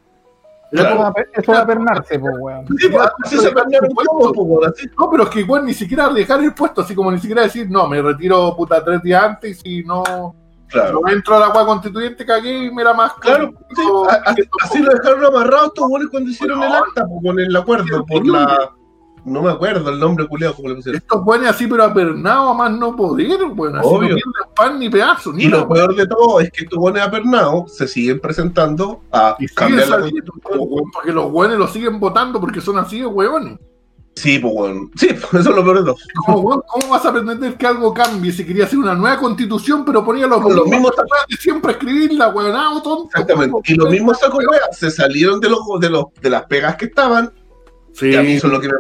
Era 0.71 0.83
Claro. 0.85 0.97
como- 0.97 1.09
Eso 1.09 1.13
va 1.13 1.21
a- 1.21 1.41
Eso 1.41 1.53
va 1.53 1.59
a 1.59 1.67
pernarse, 1.67 2.19
pues, 2.19 2.35
weón. 2.41 2.67
Sí, 2.79 2.89
pues, 2.89 3.09
así 3.25 3.37
se 3.39 3.49
weón, 3.49 4.65
así. 4.69 4.87
No, 4.99 5.11
pero 5.11 5.23
es 5.25 5.29
que 5.29 5.41
igual 5.41 5.65
ni 5.67 5.75
siquiera 5.75 6.09
dejar 6.09 6.41
el 6.43 6.55
puesto, 6.55 6.81
así 6.81 6.95
como 6.95 7.11
ni 7.13 7.19
siquiera 7.19 7.43
decir, 7.43 7.71
no, 7.71 7.87
me 7.89 8.01
retiro 8.01 8.55
puta 8.57 8.83
tres 8.83 9.03
días 9.03 9.23
antes 9.23 9.61
y 9.65 9.83
no, 9.85 10.35
Claro. 10.69 11.01
no 11.05 11.13
entro 11.13 11.37
a 11.37 11.41
la 11.41 11.49
weá 11.51 11.67
constituyente, 11.67 12.25
cagué 12.25 12.65
y 12.65 12.71
me 12.71 12.83
la 12.85 12.95
más 12.95 13.13
Claro, 13.15 13.51
sí, 13.77 13.83
a- 14.09 14.15
a- 14.31 14.35
así 14.63 14.79
lo 14.79 14.93
dejaron 14.93 15.25
amarrado 15.27 15.67
estos 15.67 15.87
buenos 15.89 16.09
cuando 16.11 16.31
hicieron 16.31 16.63
el 16.63 16.73
acta, 16.73 17.05
po, 17.05 17.21
con 17.23 17.39
el 17.39 17.55
acuerdo, 17.55 18.07
por 18.07 18.27
la. 18.27 18.71
No 19.25 19.43
me 19.43 19.51
acuerdo 19.51 19.89
el 19.91 20.01
nombre 20.01 20.27
culiado 20.27 20.55
como 20.55 20.69
le 20.69 20.75
pusieron. 20.77 21.01
Estos 21.01 21.25
buenos 21.25 21.49
así, 21.49 21.67
pero 21.67 21.85
apernados 21.85 22.51
a 22.51 22.55
más 22.55 22.73
no 22.73 22.97
poder, 22.97 23.39
bueno, 23.55 23.79
así 23.79 23.89
Obvio. 23.89 24.09
no 24.09 24.15
pierden 24.17 24.55
pan 24.57 24.79
ni 24.79 24.91
pedazo, 24.91 25.33
ni 25.33 25.45
Y 25.45 25.49
lo 25.49 25.69
peor 25.69 25.95
de 25.95 26.07
todo 26.07 26.41
es 26.41 26.51
que 26.51 26.65
estos 26.65 26.79
buenos 26.79 27.03
apernados 27.03 27.77
se 27.77 27.87
siguen 27.87 28.19
presentando 28.21 29.03
a 29.13 29.37
Y 29.39 29.47
cambiar 29.47 29.89
la 29.89 30.01
saliendo, 30.01 30.33
porque 30.93 31.13
los 31.13 31.31
buenos 31.31 31.59
los 31.59 31.73
siguen 31.73 32.01
votando 32.01 32.41
porque 32.41 32.61
son 32.61 32.79
así 32.79 33.01
de 33.01 33.07
hueones. 33.07 33.59
Sí, 34.15 34.39
pues 34.39 34.53
bueno. 34.53 34.91
Sí, 34.97 35.09
eso 35.33 35.39
es 35.39 35.47
lo 35.47 35.65
peor 35.65 35.79
de 35.79 35.85
todo. 35.85 35.97
¿Cómo, 36.27 36.41
weón, 36.41 36.63
¿Cómo 36.67 36.89
vas 36.89 37.05
a 37.07 37.13
pretender 37.13 37.57
que 37.57 37.67
algo 37.67 37.95
cambie 37.95 38.33
si 38.33 38.45
quería 38.45 38.65
hacer 38.65 38.79
una 38.79 38.95
nueva 38.95 39.19
constitución, 39.19 39.85
pero 39.85 40.05
ponía 40.05 40.27
los, 40.27 40.41
Con 40.41 40.55
los 40.55 40.67
mismos 40.67 40.93
de 41.29 41.37
siempre 41.37 41.73
escribirla, 41.73 42.29
weonado, 42.29 42.83
tonto? 42.83 43.05
Exactamente. 43.07 43.57
Y 43.73 43.75
los 43.75 43.89
mismos 43.89 44.19
sacos 44.19 44.45
se 44.73 44.91
salieron 44.91 45.41
de 45.41 45.49
los 45.49 45.61
de 45.81 45.91
los 45.91 46.07
de 46.21 46.31
las 46.31 46.45
pegas 46.47 46.77
que 46.77 46.87
estaban. 46.87 47.33
Sí, 47.93 48.09
Y 48.09 48.17
a 48.17 48.23
mí 48.23 48.33
eso 48.33 48.47
es 48.47 48.53
lo 48.53 48.61
que 48.61 48.69
me 48.69 48.75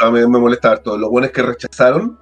mucho. 0.00 0.04
A 0.06 0.10
mí 0.10 0.20
me 0.20 0.38
molesta 0.38 0.70
harto. 0.72 0.96
Los 0.96 1.10
buenos 1.10 1.30
que 1.30 1.42
rechazaron 1.42 2.18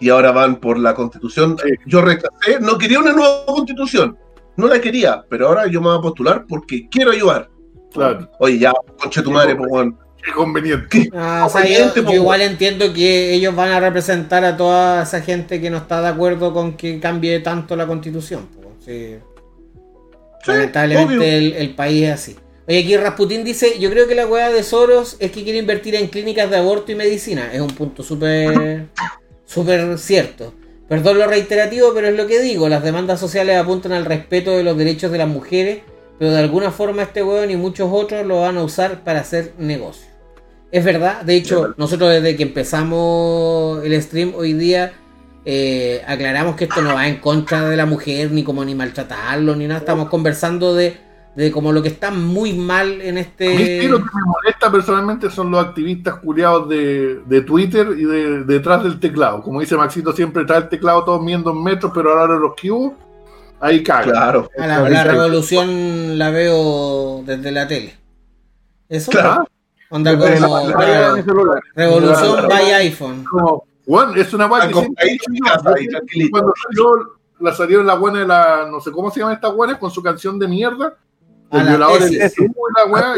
y 0.00 0.08
ahora 0.08 0.32
van 0.32 0.56
por 0.56 0.78
la 0.78 0.94
constitución. 0.94 1.56
Sí. 1.62 1.70
Yo 1.86 2.02
rechacé, 2.02 2.60
no 2.60 2.78
quería 2.78 2.98
una 3.00 3.12
nueva 3.12 3.44
constitución. 3.46 4.16
No 4.56 4.66
la 4.66 4.80
quería, 4.80 5.24
pero 5.28 5.48
ahora 5.48 5.66
yo 5.66 5.80
me 5.80 5.88
voy 5.88 5.98
a 5.98 6.02
postular 6.02 6.44
porque 6.48 6.88
quiero 6.90 7.10
ayudar. 7.12 7.48
claro. 7.92 8.30
Oye, 8.38 8.58
ya, 8.58 8.72
conche 9.00 9.22
tu 9.22 9.30
madre, 9.30 9.54
pues, 9.56 9.68
weón. 9.70 9.98
Qué 10.24 10.30
conveniente. 10.32 11.10
Ah, 11.14 11.44
o 11.46 11.50
sea, 11.50 11.62
yo, 11.62 11.68
Conveniente, 11.68 12.00
yo 12.00 12.06
po. 12.06 12.12
igual 12.12 12.42
entiendo 12.42 12.92
que 12.92 13.34
ellos 13.34 13.56
van 13.56 13.72
a 13.72 13.80
representar 13.80 14.44
a 14.44 14.56
toda 14.56 15.02
esa 15.02 15.20
gente 15.20 15.60
que 15.60 15.68
no 15.68 15.78
está 15.78 16.00
de 16.00 16.08
acuerdo 16.08 16.52
con 16.52 16.74
que 16.76 17.00
cambie 17.00 17.40
tanto 17.40 17.74
la 17.76 17.86
constitución. 17.86 18.46
sí. 18.78 19.16
Sí, 20.44 20.50
Lamentablemente 20.50 21.38
el, 21.38 21.52
el 21.52 21.74
país 21.76 22.02
es 22.02 22.10
así. 22.14 22.36
Oye, 22.68 22.78
aquí 22.78 22.96
Rasputín 22.96 23.44
dice, 23.44 23.78
yo 23.80 23.90
creo 23.90 24.06
que 24.06 24.14
la 24.14 24.26
weá 24.26 24.50
de 24.50 24.62
Soros 24.62 25.16
es 25.18 25.32
que 25.32 25.42
quiere 25.42 25.58
invertir 25.58 25.94
en 25.96 26.06
clínicas 26.06 26.48
de 26.48 26.56
aborto 26.56 26.92
y 26.92 26.94
medicina. 26.94 27.52
Es 27.52 27.60
un 27.60 27.68
punto 27.68 28.02
súper 28.02 28.86
súper 29.44 29.98
cierto. 29.98 30.54
Perdón 30.88 31.18
lo 31.18 31.26
reiterativo, 31.26 31.92
pero 31.94 32.08
es 32.08 32.16
lo 32.16 32.26
que 32.26 32.40
digo. 32.40 32.68
Las 32.68 32.82
demandas 32.82 33.18
sociales 33.18 33.56
apuntan 33.56 33.92
al 33.92 34.04
respeto 34.04 34.56
de 34.56 34.62
los 34.62 34.76
derechos 34.76 35.10
de 35.10 35.18
las 35.18 35.28
mujeres, 35.28 35.80
pero 36.18 36.30
de 36.30 36.38
alguna 36.38 36.70
forma 36.70 37.02
este 37.02 37.22
weón 37.22 37.50
y 37.50 37.56
muchos 37.56 37.88
otros 37.92 38.26
lo 38.26 38.40
van 38.40 38.56
a 38.56 38.62
usar 38.62 39.02
para 39.02 39.20
hacer 39.20 39.54
negocio. 39.58 40.06
Es 40.70 40.84
verdad, 40.84 41.22
de 41.22 41.34
hecho, 41.34 41.74
nosotros 41.76 42.10
desde 42.10 42.36
que 42.36 42.44
empezamos 42.44 43.84
el 43.84 44.00
stream 44.00 44.32
hoy 44.34 44.54
día 44.54 44.92
eh, 45.44 46.02
aclaramos 46.06 46.56
que 46.56 46.64
esto 46.64 46.80
no 46.80 46.94
va 46.94 47.08
en 47.08 47.16
contra 47.16 47.68
de 47.68 47.76
la 47.76 47.84
mujer, 47.84 48.30
ni 48.30 48.44
como 48.44 48.64
ni 48.64 48.74
maltratarlo, 48.74 49.54
ni 49.56 49.66
nada. 49.66 49.80
Estamos 49.80 50.08
conversando 50.08 50.74
de 50.74 50.96
de 51.34 51.50
como 51.50 51.72
lo 51.72 51.82
que 51.82 51.88
está 51.88 52.10
muy 52.10 52.52
mal 52.52 53.00
en 53.00 53.16
este. 53.18 53.54
A 53.54 53.58
mí 53.58 53.88
lo 53.88 53.98
que 53.98 54.04
me 54.04 54.22
molesta 54.26 54.70
personalmente 54.70 55.30
son 55.30 55.50
los 55.50 55.64
activistas 55.64 56.16
culiados 56.16 56.68
de, 56.68 57.22
de 57.24 57.40
Twitter 57.42 57.88
y 57.96 58.04
de, 58.04 58.44
detrás 58.44 58.82
del 58.82 59.00
teclado. 59.00 59.42
Como 59.42 59.60
dice 59.60 59.76
Maxito, 59.76 60.12
siempre 60.12 60.42
está 60.42 60.58
el 60.58 60.68
teclado 60.68 61.04
todos 61.04 61.24
viendo 61.24 61.50
en 61.50 61.62
metros, 61.62 61.92
pero 61.94 62.18
ahora 62.18 62.34
los 62.34 62.52
cubos, 62.60 62.92
ahí 63.60 63.82
cae. 63.82 64.04
Claro. 64.04 64.50
la, 64.56 65.04
revolución 65.04 66.18
la 66.18 66.30
veo 66.30 67.22
desde 67.24 67.50
la 67.50 67.66
tele. 67.66 67.96
¿Eso? 68.88 69.10
Claro. 69.10 69.46
Onda 69.88 70.16
como, 70.16 70.26
revolución 71.74 72.48
by 72.48 72.72
iPhone. 72.72 73.24
Como, 73.24 73.64
bueno, 73.86 74.14
es 74.14 74.32
una 74.32 74.46
guay 74.46 74.70
Cuando 74.70 76.54
salió, 76.62 77.18
la 77.40 77.52
salieron 77.52 77.86
la 77.86 77.94
buena 77.94 78.20
de 78.20 78.26
la, 78.26 78.68
no 78.70 78.80
sé 78.80 78.90
cómo 78.90 79.10
se 79.10 79.20
llama 79.20 79.32
esta 79.32 79.48
buena, 79.48 79.78
con 79.78 79.90
su 79.90 80.02
canción 80.02 80.38
de 80.38 80.48
mierda 80.48 80.96
el 81.52 81.68
violador 81.68 82.02
es 82.02 82.34
la 82.76 82.86
weá. 82.86 83.14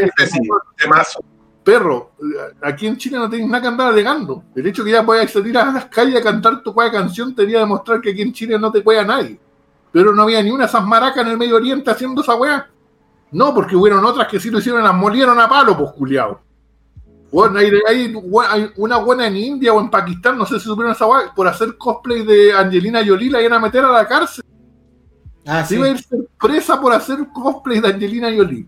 Perro, 1.65 2.13
aquí 2.61 2.87
en 2.87 2.99
Chile 2.99 3.17
no 3.17 3.31
tienes 3.31 3.49
nada 3.49 3.63
que 3.63 3.69
andar 3.69 3.89
alegando. 3.89 4.45
El 4.55 4.67
hecho 4.67 4.85
que 4.85 4.91
ya 4.91 5.05
puedas 5.05 5.31
salir 5.31 5.57
a 5.57 5.73
las 5.73 5.87
calles 5.87 6.21
a 6.21 6.23
cantar 6.23 6.63
tu 6.63 6.75
cueva 6.75 6.93
canción 6.93 7.35
te 7.35 7.41
debería 7.41 7.61
demostrar 7.61 8.03
que 8.03 8.11
aquí 8.11 8.21
en 8.21 8.35
Chile 8.35 8.59
no 8.59 8.71
te 8.71 8.83
cueva 8.85 9.03
nadie. 9.03 9.41
Pero 9.91 10.13
no 10.13 10.25
había 10.25 10.43
ni 10.43 10.51
una 10.51 10.67
esas 10.67 10.85
maracas 10.85 11.25
en 11.25 11.29
el 11.29 11.39
Medio 11.39 11.57
Oriente 11.57 11.91
haciendo 11.91 12.21
esa 12.21 12.35
weá. 12.35 12.69
No, 13.33 13.55
porque 13.55 13.75
hubieron 13.75 14.05
otras 14.05 14.29
que 14.29 14.39
sí 14.39 14.51
lo 14.51 14.59
hicieron, 14.59 14.83
las 14.83 14.95
molieron 14.95 15.41
a 15.41 15.49
palo, 15.49 15.77
pues 15.77 15.93
culiao. 15.93 16.41
Bueno, 17.33 17.59
hay, 17.59 17.71
hay, 17.89 18.73
una 18.77 18.99
buena 18.99 19.27
en 19.27 19.37
India 19.37 19.73
o 19.73 19.81
en 19.81 19.91
Pakistán, 19.91 20.37
no 20.37 20.47
sé 20.47 20.61
si 20.61 20.67
supieron 20.67 20.93
esa 20.93 21.07
weá, 21.07 21.33
por 21.35 21.49
hacer 21.49 21.77
cosplay 21.79 22.25
de 22.25 22.53
Angelina 22.53 23.03
Jolie 23.05 23.31
la 23.31 23.41
iban 23.41 23.55
a 23.55 23.59
meter 23.59 23.85
a 23.85 23.91
la 23.91 24.07
cárcel. 24.07 24.45
Ah, 25.47 25.65
sí. 25.65 25.77
iba 25.77 25.87
a 25.87 25.91
ir 25.91 26.05
presa 26.41 26.81
por 26.81 26.93
hacer 26.93 27.19
cosplay 27.33 27.81
de 27.81 27.89
Angelina 27.89 28.29
Jolie. 28.35 28.67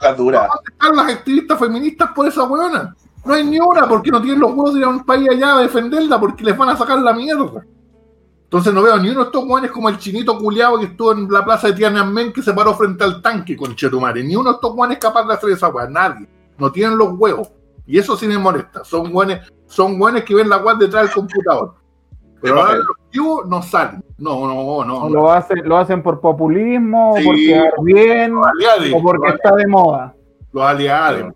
La 0.00 0.14
dura. 0.14 0.40
¿Dónde 0.40 0.72
están 0.72 0.96
las 0.96 1.14
activistas 1.14 1.58
feministas 1.58 2.10
por 2.14 2.26
esa 2.26 2.44
weona? 2.44 2.94
No 3.24 3.34
hay 3.34 3.44
ni 3.44 3.58
una 3.58 3.88
porque 3.88 4.10
no 4.10 4.20
tienen 4.20 4.40
los 4.40 4.50
huevos 4.50 4.74
de 4.74 4.80
ir 4.80 4.86
a 4.86 4.88
un 4.88 5.04
país 5.04 5.28
allá 5.30 5.56
a 5.56 5.60
defenderla 5.62 6.20
porque 6.20 6.44
les 6.44 6.56
van 6.56 6.68
a 6.68 6.76
sacar 6.76 6.98
la 7.00 7.12
mierda. 7.12 7.64
Entonces 8.44 8.72
no 8.72 8.82
veo 8.82 8.96
ni 8.98 9.10
uno 9.10 9.20
de 9.20 9.26
estos 9.26 9.44
hueones 9.44 9.72
como 9.72 9.88
el 9.88 9.98
chinito 9.98 10.38
culiado 10.38 10.78
que 10.78 10.86
estuvo 10.86 11.12
en 11.12 11.28
la 11.30 11.44
plaza 11.44 11.66
de 11.66 11.72
Tiananmen 11.72 12.32
que 12.32 12.42
se 12.42 12.52
paró 12.52 12.74
frente 12.74 13.02
al 13.02 13.20
tanque 13.20 13.56
con 13.56 13.74
Chetumare. 13.74 14.22
Ni 14.22 14.36
uno 14.36 14.50
de 14.50 14.54
estos 14.54 14.72
hueones 14.72 14.98
capaz 14.98 15.26
de 15.26 15.34
hacer 15.34 15.50
esa 15.50 15.68
weá. 15.68 15.88
Nadie. 15.88 16.28
No 16.56 16.70
tienen 16.70 16.96
los 16.96 17.14
huevos. 17.18 17.50
Y 17.86 17.98
eso 17.98 18.16
sí 18.16 18.28
me 18.28 18.38
molesta. 18.38 18.84
Son 18.84 19.12
hueones, 19.12 19.40
son 19.66 20.00
hueones 20.00 20.24
que 20.24 20.34
ven 20.34 20.48
la 20.48 20.58
weá 20.58 20.76
detrás 20.76 21.06
del 21.06 21.14
computador. 21.14 21.74
Pero 22.40 22.60
ahora 22.60 22.78
los 22.78 23.48
no 23.48 23.62
salen. 23.62 24.04
No, 24.18 24.46
no, 24.46 24.84
no. 24.84 25.08
Lo, 25.08 25.30
hacen, 25.30 25.66
lo 25.66 25.78
hacen 25.78 26.02
por 26.02 26.20
populismo, 26.20 27.12
o 27.12 27.14
porque 27.14 27.70
bien, 27.82 28.34
o 28.34 29.02
porque 29.02 29.28
está 29.28 29.54
de 29.56 29.66
moda. 29.66 30.14
Los 30.52 30.64
aliados. 30.64 31.34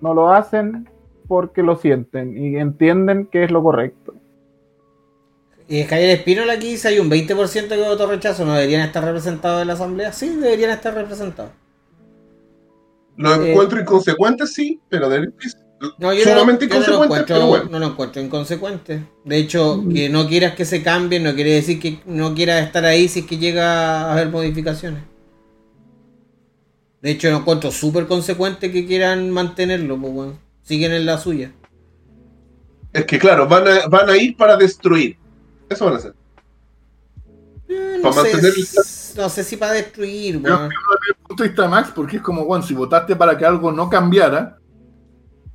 No, 0.00 0.14
lo 0.14 0.30
hacen 0.30 0.88
porque 1.26 1.62
lo 1.62 1.76
sienten 1.76 2.36
y 2.36 2.56
entienden 2.56 3.26
que 3.26 3.44
es 3.44 3.50
lo 3.50 3.62
correcto. 3.62 4.14
Y 5.66 5.82
Javier 5.84 6.10
Espínola 6.10 6.52
aquí 6.54 6.72
dice 6.72 6.88
hay 6.88 6.98
un 6.98 7.10
20% 7.10 7.68
que 7.68 7.88
votó 7.88 8.06
rechazo, 8.06 8.44
¿no 8.44 8.52
deberían 8.52 8.82
estar 8.82 9.02
representados 9.02 9.62
en 9.62 9.68
la 9.68 9.74
asamblea? 9.74 10.12
Sí, 10.12 10.28
deberían 10.36 10.70
estar 10.70 10.94
representados. 10.94 11.52
Lo 13.16 13.34
encuentro 13.34 13.80
inconsecuente, 13.80 14.46
sí, 14.46 14.80
pero 14.88 15.08
de 15.08 15.20
no, 15.98 16.12
yo 16.12 16.24
no, 16.26 16.44
lo 16.44 17.04
encuentro, 17.04 17.64
no 17.70 17.78
lo 17.78 17.86
encuentro 17.86 18.22
inconsecuente. 18.22 19.04
De 19.24 19.36
hecho, 19.36 19.76
mm. 19.76 19.92
que 19.92 20.08
no 20.08 20.28
quieras 20.28 20.54
que 20.54 20.64
se 20.64 20.82
cambie 20.82 21.20
no 21.20 21.34
quiere 21.34 21.52
decir 21.52 21.80
que 21.80 22.00
no 22.06 22.34
quieras 22.34 22.66
estar 22.66 22.84
ahí 22.84 23.08
si 23.08 23.20
es 23.20 23.26
que 23.26 23.38
llega 23.38 24.02
a 24.02 24.12
haber 24.12 24.28
modificaciones. 24.28 25.02
De 27.02 27.10
hecho, 27.10 27.30
lo 27.30 27.38
encuentro 27.38 27.70
súper 27.70 28.06
consecuente 28.06 28.72
que 28.72 28.86
quieran 28.86 29.30
mantenerlo, 29.30 29.98
pues 30.00 30.12
bueno, 30.12 30.38
siguen 30.62 30.92
en 30.92 31.04
la 31.04 31.18
suya. 31.18 31.52
Es 32.92 33.04
que 33.04 33.18
claro, 33.18 33.46
van 33.46 33.66
a, 33.68 33.86
van 33.88 34.08
a 34.08 34.16
ir 34.16 34.36
para 34.36 34.56
destruir. 34.56 35.16
Eso 35.68 35.84
van 35.84 35.94
a 35.94 35.96
hacer. 35.98 36.14
Eh, 37.68 37.98
no, 38.02 38.12
sé, 38.12 39.14
no 39.16 39.28
sé 39.28 39.44
si 39.44 39.56
para 39.56 39.72
destruir. 39.72 40.38
Bueno. 40.38 40.68
Yo, 41.36 41.68
Max, 41.68 41.90
porque 41.94 42.16
es 42.16 42.22
como, 42.22 42.44
bueno, 42.44 42.64
si 42.64 42.74
votaste 42.74 43.16
para 43.16 43.36
que 43.36 43.44
algo 43.44 43.72
no 43.72 43.88
cambiara, 43.88 44.58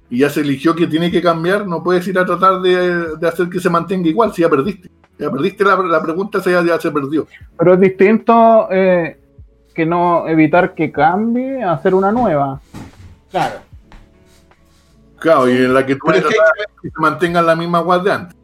y 0.10 0.20
ya 0.20 0.30
se 0.30 0.42
eligió 0.42 0.76
que 0.76 0.88
tiene 0.88 1.12
que 1.12 1.22
cambiar, 1.22 1.68
no 1.68 1.84
puedes 1.84 2.08
ir 2.08 2.18
a 2.18 2.26
tratar 2.26 2.62
de, 2.62 3.28
hacer 3.28 3.50
que 3.50 3.60
se 3.60 3.70
mantenga 3.70 4.10
igual 4.10 4.34
si 4.34 4.42
ya 4.42 4.50
perdiste. 4.50 4.90
Ya 5.18 5.30
perdiste 5.30 5.66
la, 5.66 6.02
pregunta, 6.02 6.40
ya, 6.40 6.64
ya, 6.64 6.80
se 6.80 6.92
perdió. 6.92 7.28
Pero 7.58 7.74
es 7.74 7.80
distinto 7.80 8.68
eh, 8.72 9.20
que 9.74 9.86
no 9.86 10.28
evitar 10.28 10.74
que 10.74 10.92
cambie, 10.92 11.62
hacer 11.62 11.94
una 11.94 12.12
nueva. 12.12 12.62
Claro. 13.30 13.56
Claro, 15.18 15.50
y 15.50 15.58
en 15.58 15.74
la 15.74 15.86
que 15.86 15.96
tú 15.96 16.08
que, 16.08 16.22
que 16.22 16.90
se 16.90 17.02
mantengan 17.02 17.46
la 17.46 17.56
misma 17.56 17.82
guardia 17.82 18.14
de 18.14 18.20
antes. 18.20 18.40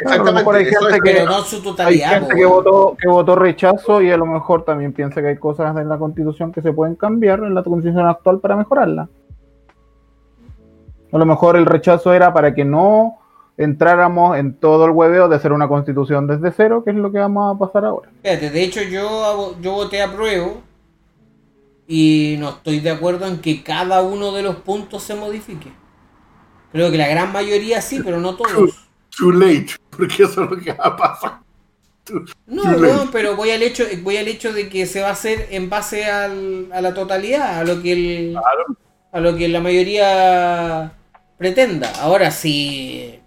Exactamente. 0.00 0.50
hay 0.50 0.64
gente, 0.64 1.00
que, 1.02 1.24
no 1.24 1.40
su 1.42 1.62
totalidad, 1.62 2.12
hay 2.12 2.20
gente 2.20 2.34
que, 2.34 2.44
votó, 2.44 2.96
que 3.00 3.08
votó 3.08 3.34
rechazo 3.34 4.02
y 4.02 4.10
a 4.10 4.16
lo 4.16 4.26
mejor 4.26 4.64
también 4.64 4.92
piensa 4.92 5.22
que 5.22 5.28
hay 5.28 5.36
cosas 5.38 5.76
en 5.76 5.88
la 5.88 5.98
constitución 5.98 6.52
que 6.52 6.60
se 6.60 6.72
pueden 6.72 6.96
cambiar 6.96 7.40
en 7.40 7.54
la 7.54 7.62
constitución 7.62 8.06
actual 8.06 8.40
para 8.40 8.56
mejorarla. 8.56 9.08
A 11.12 11.18
lo 11.18 11.26
mejor 11.26 11.56
el 11.56 11.66
rechazo 11.66 12.12
era 12.12 12.32
para 12.32 12.54
que 12.54 12.64
no 12.64 13.18
entráramos 13.56 14.36
en 14.36 14.54
todo 14.54 14.84
el 14.86 14.90
hueveo 14.90 15.28
de 15.28 15.36
hacer 15.36 15.52
una 15.52 15.68
constitución 15.68 16.26
desde 16.26 16.52
cero, 16.52 16.82
que 16.84 16.90
es 16.90 16.96
lo 16.96 17.10
que 17.10 17.18
vamos 17.18 17.54
a 17.54 17.58
pasar 17.58 17.84
ahora. 17.84 18.10
de 18.22 18.62
hecho 18.62 18.82
yo, 18.82 19.56
yo 19.60 19.72
voté 19.72 20.02
a 20.02 20.12
prueba 20.12 20.52
y 21.86 22.36
no 22.38 22.50
estoy 22.50 22.80
de 22.80 22.90
acuerdo 22.90 23.26
en 23.26 23.40
que 23.40 23.62
cada 23.62 24.02
uno 24.02 24.32
de 24.32 24.42
los 24.42 24.56
puntos 24.56 25.02
se 25.02 25.14
modifique. 25.14 25.72
Creo 26.72 26.90
que 26.90 26.98
la 26.98 27.08
gran 27.08 27.32
mayoría 27.32 27.80
sí, 27.80 28.00
pero 28.04 28.20
no 28.20 28.36
todos. 28.36 28.88
Too, 29.16 29.32
late, 29.32 29.68
porque 29.90 30.24
eso 30.24 30.44
es 30.44 30.50
lo 30.50 30.58
que 30.58 30.72
va 30.72 30.84
a 30.84 30.96
pasar. 30.96 31.40
no, 32.46 32.76
no, 32.76 33.10
pero 33.10 33.34
voy 33.36 33.50
al 33.50 33.62
hecho, 33.62 33.84
voy 34.02 34.16
al 34.16 34.28
hecho 34.28 34.52
de 34.52 34.68
que 34.68 34.84
se 34.86 35.00
va 35.00 35.08
a 35.08 35.12
hacer 35.12 35.48
en 35.50 35.70
base 35.70 36.04
al, 36.04 36.68
a 36.72 36.80
la 36.80 36.92
totalidad, 36.92 37.60
a 37.60 37.64
lo 37.64 37.80
que 37.80 37.92
el, 37.92 38.38
a 39.16 39.20
lo 39.20 39.34
que 39.34 39.48
la 39.48 39.62
mayoría 39.62 40.92
pretenda. 41.38 41.90
Ahora, 42.02 42.30
si 42.30 43.18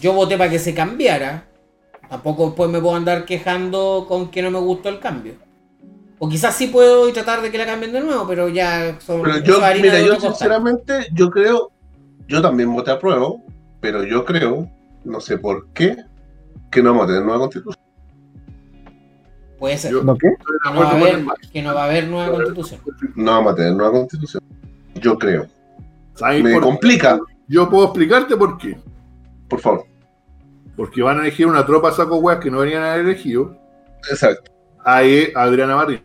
yo 0.00 0.12
voté 0.12 0.38
para 0.38 0.48
que 0.48 0.60
se 0.60 0.74
cambiara, 0.74 1.42
tampoco 2.08 2.46
después 2.46 2.70
me 2.70 2.80
puedo 2.80 2.94
andar 2.94 3.24
quejando 3.24 4.06
con 4.06 4.30
que 4.30 4.42
no 4.42 4.52
me 4.52 4.60
gustó 4.60 4.90
el 4.90 5.00
cambio. 5.00 5.34
O 6.20 6.28
quizás 6.28 6.54
sí 6.54 6.68
puedo 6.68 7.12
tratar 7.12 7.42
de 7.42 7.50
que 7.50 7.58
la 7.58 7.66
cambien 7.66 7.92
de 7.92 8.00
nuevo, 8.00 8.28
pero 8.28 8.48
ya 8.48 8.96
son. 9.00 9.22
Pero 9.22 9.38
yo, 9.38 9.60
mira, 9.82 10.00
yo 10.00 10.20
sinceramente, 10.20 11.08
yo 11.12 11.28
creo, 11.30 11.72
yo 12.28 12.40
también 12.40 12.72
voté 12.72 12.92
a 12.92 13.00
prueba, 13.00 13.32
pero 13.80 14.04
yo 14.04 14.24
creo, 14.24 14.70
no 15.02 15.18
sé 15.18 15.36
por 15.36 15.66
qué, 15.70 15.96
que 16.70 16.80
no 16.80 16.90
vamos 16.90 17.06
a 17.06 17.06
tener 17.08 17.22
nueva 17.24 17.40
constitución. 17.40 17.84
Puede 19.58 19.78
ser. 19.78 19.94
¿No 19.94 20.16
qué? 20.16 20.28
Que, 20.28 20.70
no 20.72 20.80
va 20.80 20.90
a 20.90 20.96
haber, 20.96 21.24
que 21.52 21.60
no 21.60 21.74
va 21.74 21.82
a 21.82 21.86
haber 21.86 22.06
nueva 22.06 22.30
constitución. 22.30 22.80
No 23.16 23.32
vamos 23.32 23.54
a 23.54 23.56
tener 23.56 23.72
nueva 23.74 23.90
constitución. 23.90 24.40
Yo 24.94 25.18
creo. 25.18 25.46
Me 26.42 26.60
complica. 26.60 27.18
Yo 27.48 27.68
puedo 27.68 27.86
explicarte 27.86 28.36
por 28.36 28.56
qué. 28.58 28.78
Por 29.48 29.60
favor. 29.60 29.84
Porque 30.76 31.02
van 31.02 31.18
a 31.18 31.22
elegir 31.22 31.46
una 31.46 31.64
tropa 31.64 31.92
saco 31.92 32.16
weas 32.16 32.40
que 32.40 32.50
no 32.50 32.58
venían 32.60 32.82
a 32.82 32.92
haber 32.94 33.06
elegido. 33.06 33.56
Exacto. 34.10 34.50
A, 34.84 34.98
Adriana 35.34 35.76
Marín. 35.76 36.02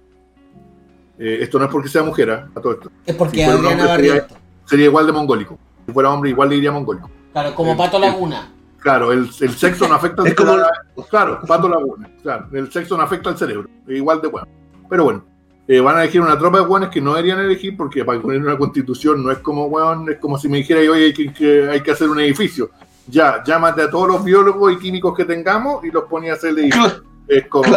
Eh, 1.18 1.40
esto 1.42 1.60
no 1.60 1.66
es 1.66 1.72
porque 1.72 1.90
sea 1.90 2.04
mujer, 2.04 2.30
¿eh? 2.30 2.46
a 2.56 2.62
todo 2.62 2.74
esto. 2.74 2.92
Es 3.06 3.16
porque 3.16 3.44
Adriana 3.44 3.88
Marín. 3.88 4.22
Sería, 4.66 4.86
igual 4.86 5.08
de 5.08 5.12
mongólico. 5.12 5.58
Si 5.86 5.92
fuera 5.92 6.12
hombre, 6.12 6.30
igual 6.30 6.50
le 6.50 6.56
diría 6.56 6.72
mongólico. 6.72 7.10
Claro, 7.32 7.56
como 7.56 7.76
Pato 7.76 8.00
Laguna. 8.00 8.52
Claro, 8.80 9.12
el, 9.12 9.30
el, 9.42 9.58
sexo 9.58 9.88
no 9.88 9.96
afecta 9.96 10.22
al 10.22 10.30
cerebro. 10.30 10.64
Claro, 11.10 11.42
Pato 11.46 11.68
Laguna. 11.68 12.10
Claro, 12.22 12.48
el 12.54 12.72
sexo 12.72 12.96
no 12.96 13.04
afecta 13.04 13.30
al 13.30 13.38
cerebro. 13.38 13.68
Igual 13.88 14.22
de 14.22 14.28
bueno. 14.28 14.48
Pero 14.90 15.04
bueno. 15.04 15.26
Eh, 15.72 15.82
van 15.82 15.98
a 15.98 16.02
elegir 16.02 16.20
una 16.20 16.36
tropa 16.36 16.58
de 16.58 16.64
hueones 16.64 16.90
que 16.90 17.00
no 17.00 17.14
deberían 17.14 17.38
elegir 17.42 17.78
porque 17.78 18.04
para 18.04 18.20
poner 18.20 18.42
una 18.42 18.58
constitución 18.58 19.22
no 19.22 19.30
es 19.30 19.38
como 19.38 19.68
hueón, 19.68 20.10
es 20.10 20.18
como 20.18 20.36
si 20.40 20.50
me 20.50 20.58
dijera 20.58 20.80
hoy 20.80 21.04
hay 21.04 21.14
que, 21.14 21.70
hay 21.70 21.84
que 21.84 21.92
hacer 21.92 22.10
un 22.10 22.20
edificio. 22.20 22.72
Ya, 23.06 23.44
llámate 23.46 23.84
a 23.84 23.90
todos 23.92 24.08
los 24.08 24.24
biólogos 24.24 24.74
y 24.74 24.80
químicos 24.80 25.16
que 25.16 25.26
tengamos 25.26 25.86
y 25.86 25.92
los 25.92 26.06
ponía 26.06 26.32
a 26.32 26.36
hacer 26.38 26.50
el 26.50 26.60
edificio. 26.60 27.04
Es 27.28 27.46
como, 27.50 27.72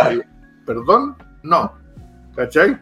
perdón, 0.64 1.16
no. 1.43 1.70
¿Cachai? 2.35 2.78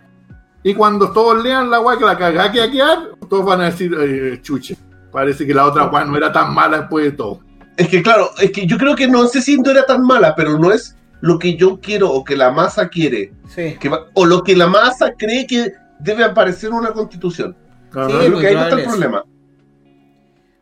Y 0.62 0.74
cuando 0.74 1.10
todos 1.10 1.42
lean 1.42 1.68
la 1.70 1.80
weá 1.80 1.98
que 1.98 2.04
la 2.04 2.16
cagá 2.16 2.52
que 2.52 2.62
a 2.62 2.70
quedar, 2.70 2.98
todos 3.28 3.44
van 3.44 3.62
a 3.62 3.64
decir, 3.64 3.92
eh, 3.98 4.38
chuche, 4.40 4.76
parece 5.10 5.44
que 5.44 5.52
la 5.52 5.66
otra 5.66 5.88
weá 5.88 6.04
no 6.04 6.16
era 6.16 6.30
tan 6.30 6.54
mala 6.54 6.82
después 6.82 7.06
de 7.06 7.12
todo. 7.12 7.40
Es 7.76 7.88
que 7.88 8.00
claro, 8.00 8.30
es 8.38 8.52
que 8.52 8.64
yo 8.64 8.78
creo 8.78 8.94
que 8.94 9.08
no 9.08 9.26
sé 9.26 9.42
si 9.42 9.58
no 9.58 9.72
era 9.72 9.84
tan 9.84 10.04
mala, 10.04 10.36
pero 10.36 10.56
no 10.56 10.70
es 10.70 10.96
lo 11.20 11.38
que 11.38 11.56
yo 11.56 11.80
quiero 11.80 12.10
o 12.10 12.24
que 12.24 12.36
la 12.36 12.51
masa 12.51 12.88
quiere. 12.88 13.32
Sí. 13.55 13.76
que 13.80 13.88
va- 13.88 14.06
o 14.14 14.24
lo 14.26 14.42
que 14.42 14.55
la 14.56 14.66
masa 14.68 15.12
cree 15.18 15.47
que 15.47 15.72
debe 15.98 16.24
aparecer 16.24 16.70
en 16.70 16.76
una 16.76 16.92
constitución. 16.92 17.56
Sí, 17.60 17.88
Creo 17.90 18.09
pues, 18.09 18.40
que 18.40 18.47
ahí 18.48 18.55
no 18.55 18.62
está 18.62 18.76
el 18.76 18.84
problema. 18.84 19.24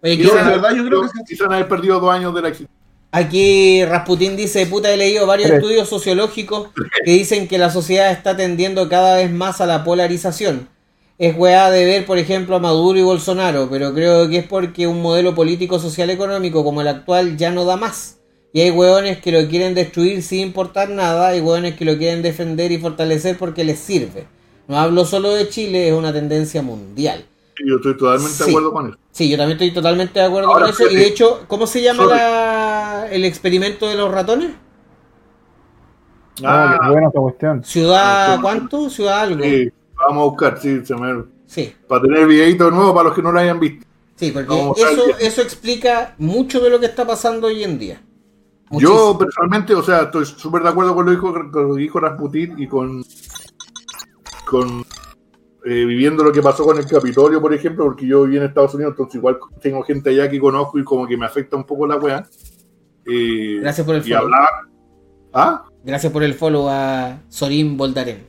Oye, 0.03 0.17
Yo, 0.17 0.31
quizá- 0.31 0.45
de 0.45 0.51
verdad, 0.51 0.75
yo 0.75 0.87
creo 0.87 1.03
que. 1.03 1.09
Quizás 1.27 1.49
haber 1.51 1.69
perdido 1.69 2.01
dos 2.01 2.11
años 2.13 2.35
de 2.35 2.43
la 2.43 2.49
existencia. 2.49 2.79
Aquí 3.11 3.85
Rasputín 3.87 4.37
dice, 4.37 4.67
puta, 4.67 4.93
he 4.93 4.97
leído 4.97 5.27
varios 5.27 5.51
estudios 5.51 5.89
sociológicos 5.89 6.69
que 7.05 7.11
dicen 7.11 7.49
que 7.49 7.57
la 7.57 7.71
sociedad 7.71 8.11
está 8.11 8.37
tendiendo 8.37 8.89
cada 8.89 9.17
vez 9.17 9.31
más 9.33 9.61
a 9.63 9.67
la 9.67 9.83
polarización. 9.83 10.69
Es 11.17 11.35
weá 11.37 11.71
de 11.71 11.85
ver, 11.87 12.07
por 12.07 12.19
ejemplo, 12.19 12.55
a 12.57 12.61
Maduro 12.61 12.99
y 12.99 13.03
Bolsonaro, 13.03 13.69
pero 13.71 13.93
creo 13.95 14.29
que 14.29 14.39
es 14.39 14.47
porque 14.47 14.87
un 14.87 15.01
modelo 15.03 15.35
político, 15.35 15.79
social, 15.79 16.11
económico 16.11 16.63
como 16.63 16.81
el 16.83 16.89
actual 16.89 17.37
ya 17.37 17.51
no 17.51 17.65
da 17.65 17.77
más. 17.77 18.18
Y 18.53 18.61
hay 18.63 18.71
weones 18.71 19.19
que 19.19 19.31
lo 19.31 19.47
quieren 19.49 19.75
destruir 19.75 20.23
sin 20.23 20.41
importar 20.41 20.89
nada 20.89 21.37
y 21.37 21.41
weones 21.41 21.75
que 21.77 21.85
lo 21.85 21.97
quieren 21.99 22.23
defender 22.23 22.73
y 22.73 22.79
fortalecer 22.79 23.37
porque 23.39 23.63
les 23.65 23.79
sirve. 23.79 24.27
No 24.67 24.79
hablo 24.79 25.05
solo 25.05 25.31
de 25.35 25.49
Chile, 25.49 25.89
es 25.89 25.95
una 25.95 26.13
tendencia 26.13 26.63
mundial. 26.63 27.25
Yo 27.67 27.77
estoy 27.77 27.97
totalmente 27.97 28.33
Sí. 28.37 28.45
de 28.45 28.51
acuerdo 28.51 28.73
con 28.73 28.89
eso. 28.89 28.99
Sí, 29.11 29.29
yo 29.29 29.37
también 29.37 29.57
estoy 29.57 29.73
totalmente 29.73 30.19
de 30.21 30.27
acuerdo 30.27 30.49
Ahora, 30.49 30.67
con 30.67 30.71
eso. 30.71 30.83
Y 30.85 30.87
de 30.87 30.91
fíjate. 30.91 31.09
hecho, 31.13 31.45
¿cómo 31.49 31.67
se 31.67 31.83
llama 31.83 32.07
la- 32.07 33.09
el 33.11 33.25
experimento 33.25 33.89
de 33.89 33.97
los 33.97 34.11
ratones? 34.13 34.51
Ah, 36.45 36.75
Ah, 36.75 36.79
qué 36.85 36.93
buena 36.93 37.09
esa 37.09 37.21
cuestión. 37.21 37.65
¿Ciudad 37.65 38.35
Ah, 38.35 38.39
cuánto? 38.41 38.89
¿Ciudad 38.91 39.21
algo? 39.23 39.43
sí, 39.45 39.71
vamos 39.97 40.21
a 40.23 40.25
buscar, 40.31 40.61
sí, 40.61 40.81
se 40.85 40.95
me- 40.95 41.25
Sí, 41.47 41.75
para 41.89 42.03
tener 42.03 42.27
videitos 42.27 42.73
nuevos 42.73 42.93
para 42.95 43.05
los 43.09 43.15
que 43.17 43.23
no 43.23 43.33
lo 43.33 43.41
hayan 43.41 43.59
visto. 43.59 43.85
sí, 44.15 44.31
porque 44.31 44.55
eso, 44.77 45.19
eso 45.19 45.43
explica 45.43 46.15
mucho 46.19 46.61
de 46.61 46.71
lo 46.71 46.79
que 46.79 46.87
está 46.87 47.07
pasando 47.07 47.49
hoy 47.49 47.65
en 47.65 47.79
día. 47.79 48.01
Yo 48.73 49.17
personalmente, 49.19 49.75
o 49.75 49.83
sea, 49.83 50.03
estoy 50.03 50.27
súper 50.27 50.63
de 50.63 50.69
acuerdo 50.69 50.95
con 50.95 51.07
lo 51.07 51.11
que 51.11 51.17
dijo, 51.17 51.33
con 51.51 51.69
lo 51.69 51.75
que 51.75 51.83
dijo 51.83 52.01
Rasputin 52.01 52.59
y 52.59 52.67
con, 52.67 53.03
con 54.45 54.85
eh, 55.65 55.85
viviendo 55.85 56.23
lo 56.23 56.33
que 56.33 56.43
pasó 56.43 56.65
con 56.65 56.79
el 56.79 56.87
Capitolio, 56.87 57.41
por 57.41 57.53
ejemplo, 57.55 57.85
porque 57.85 58.07
yo 58.07 58.25
viví 58.25 58.37
en 58.37 58.45
Estados 58.45 58.75
Unidos, 58.75 58.93
entonces 58.93 59.17
igual 59.17 59.39
tengo 59.63 59.83
gente 59.83 60.11
allá 60.11 60.29
que 60.29 60.39
conozco 60.39 60.79
y 60.79 60.85
como 60.85 61.07
que 61.07 61.17
me 61.17 61.27
afecta 61.27 61.57
un 61.57 61.65
poco 61.65 61.87
la 61.87 61.97
weá. 61.97 62.27
Eh, 63.07 63.59
Gracias 63.61 63.87
por 63.87 63.97
el 63.97 64.03
y 64.03 64.05
follow. 64.05 64.25
hablar. 64.25 64.49
¿Ah? 65.33 65.65
Gracias 65.85 66.13
por 66.13 66.23
el 66.23 66.35
follow 66.35 66.69
a 66.69 67.21
Sorín 67.29 67.77
Boldarén. 67.77 68.27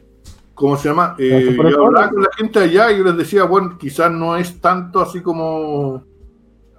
¿Cómo 0.54 0.76
se 0.76 0.90
llama? 0.90 1.16
Eh, 1.18 1.56
yo 1.58 1.86
hablaba 1.86 2.10
con 2.10 2.22
la 2.22 2.30
gente 2.38 2.60
allá 2.60 2.92
y 2.92 2.98
yo 2.98 3.04
les 3.06 3.16
decía, 3.18 3.46
bueno, 3.46 3.78
quizás 3.78 4.12
no 4.12 4.36
es 4.36 4.60
tanto 4.60 5.00
así 5.02 5.22
como. 5.22 6.04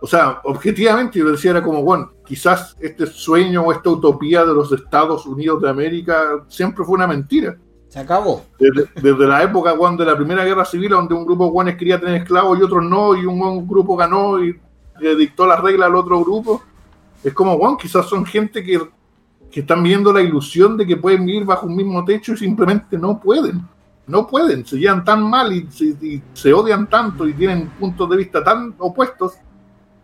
O 0.02 0.06
sea, 0.06 0.40
objetivamente 0.44 1.18
yo 1.18 1.30
decía, 1.30 1.50
era 1.50 1.62
como, 1.62 1.82
bueno, 1.82 2.12
quizás 2.24 2.76
este 2.80 3.06
sueño 3.06 3.62
o 3.62 3.72
esta 3.72 3.90
utopía 3.90 4.44
de 4.44 4.54
los 4.54 4.72
Estados 4.72 5.26
Unidos 5.26 5.60
de 5.60 5.68
América 5.68 6.44
siempre 6.48 6.84
fue 6.84 6.94
una 6.94 7.06
mentira. 7.06 7.56
Se 7.88 7.98
acabó. 7.98 8.44
Desde, 8.58 8.88
desde 8.94 9.26
la 9.26 9.42
época 9.42 9.74
weón, 9.74 9.96
de 9.96 10.06
la 10.06 10.16
Primera 10.16 10.44
Guerra 10.44 10.64
Civil, 10.64 10.90
donde 10.90 11.12
un 11.12 11.26
grupo 11.26 11.44
de 11.44 11.50
guanes 11.50 11.76
quería 11.76 12.00
tener 12.00 12.22
esclavos 12.22 12.58
y 12.58 12.62
otros 12.62 12.84
no, 12.84 13.14
y 13.14 13.26
un, 13.26 13.42
un 13.42 13.68
grupo 13.68 13.96
ganó 13.96 14.42
y 14.42 14.58
le 15.00 15.16
dictó 15.16 15.46
las 15.46 15.60
reglas 15.60 15.88
al 15.88 15.96
otro 15.96 16.20
grupo. 16.20 16.62
Es 17.22 17.34
como, 17.34 17.58
bueno, 17.58 17.76
quizás 17.76 18.06
son 18.06 18.24
gente 18.24 18.62
que, 18.62 18.80
que 19.50 19.60
están 19.60 19.82
viendo 19.82 20.12
la 20.12 20.22
ilusión 20.22 20.76
de 20.76 20.86
que 20.86 20.96
pueden 20.96 21.26
vivir 21.26 21.44
bajo 21.44 21.66
un 21.66 21.76
mismo 21.76 22.04
techo 22.04 22.32
y 22.32 22.38
simplemente 22.38 22.96
no 22.96 23.20
pueden. 23.20 23.60
No 24.06 24.26
pueden, 24.26 24.64
se 24.64 24.76
llevan 24.76 25.04
tan 25.04 25.28
mal 25.28 25.52
y 25.52 25.68
y 25.80 26.22
se 26.32 26.52
odian 26.52 26.88
tanto 26.88 27.28
y 27.28 27.32
tienen 27.32 27.68
puntos 27.78 28.10
de 28.10 28.16
vista 28.16 28.42
tan 28.42 28.74
opuestos 28.78 29.34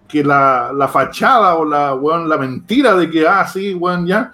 que 0.09 0.25
la, 0.25 0.73
la 0.75 0.89
fachada 0.89 1.57
o 1.57 1.65
la, 1.65 1.95
weón, 1.95 2.29
la 2.29 2.37
mentira 2.39 2.95
de 2.95 3.11
que, 3.11 3.27
ah, 3.27 3.47
sí, 3.47 3.75
weón, 3.75 4.07
ya, 4.07 4.33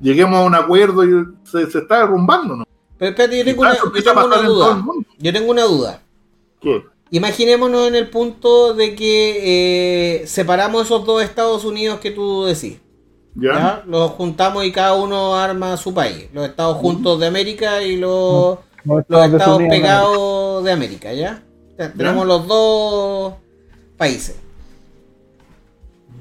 lleguemos 0.00 0.38
a 0.38 0.44
un 0.44 0.54
acuerdo 0.54 1.04
y 1.04 1.24
se, 1.44 1.70
se 1.70 1.78
está 1.78 2.00
derrumbando, 2.00 2.56
¿no? 2.56 2.64
Pero 2.98 3.10
espérate, 3.10 3.38
yo 3.38 3.44
tengo 3.44 3.62
una, 3.62 3.74
yo 3.74 4.02
tengo 4.02 4.42
duda. 4.42 4.84
Yo 5.18 5.32
tengo 5.32 5.50
una 5.50 5.62
duda. 5.64 6.00
¿Qué? 6.60 6.84
Imaginémonos 7.10 7.88
en 7.88 7.94
el 7.94 8.08
punto 8.08 8.74
de 8.74 8.94
que 8.94 10.22
eh, 10.22 10.26
separamos 10.26 10.86
esos 10.86 11.04
dos 11.04 11.22
Estados 11.22 11.64
Unidos 11.64 12.00
que 12.00 12.10
tú 12.10 12.44
decís. 12.44 12.78
¿Ya? 13.34 13.52
¿ya? 13.52 13.82
Los 13.86 14.12
juntamos 14.12 14.64
y 14.64 14.72
cada 14.72 14.94
uno 14.94 15.36
arma 15.36 15.76
su 15.76 15.92
país. 15.92 16.28
Los 16.32 16.48
Estados 16.48 16.78
Juntos 16.78 17.18
de 17.20 17.26
América 17.26 17.82
y 17.82 17.96
los, 17.96 18.58
No 18.84 19.04
los 19.06 19.26
Estados 19.26 19.62
pegados 19.68 20.64
de 20.64 20.72
América, 20.72 21.12
¿ya? 21.12 21.42
O 21.72 21.76
sea, 21.76 21.92
tenemos 21.92 22.26
los 22.26 22.46
dos 22.46 23.34
países. 23.96 24.36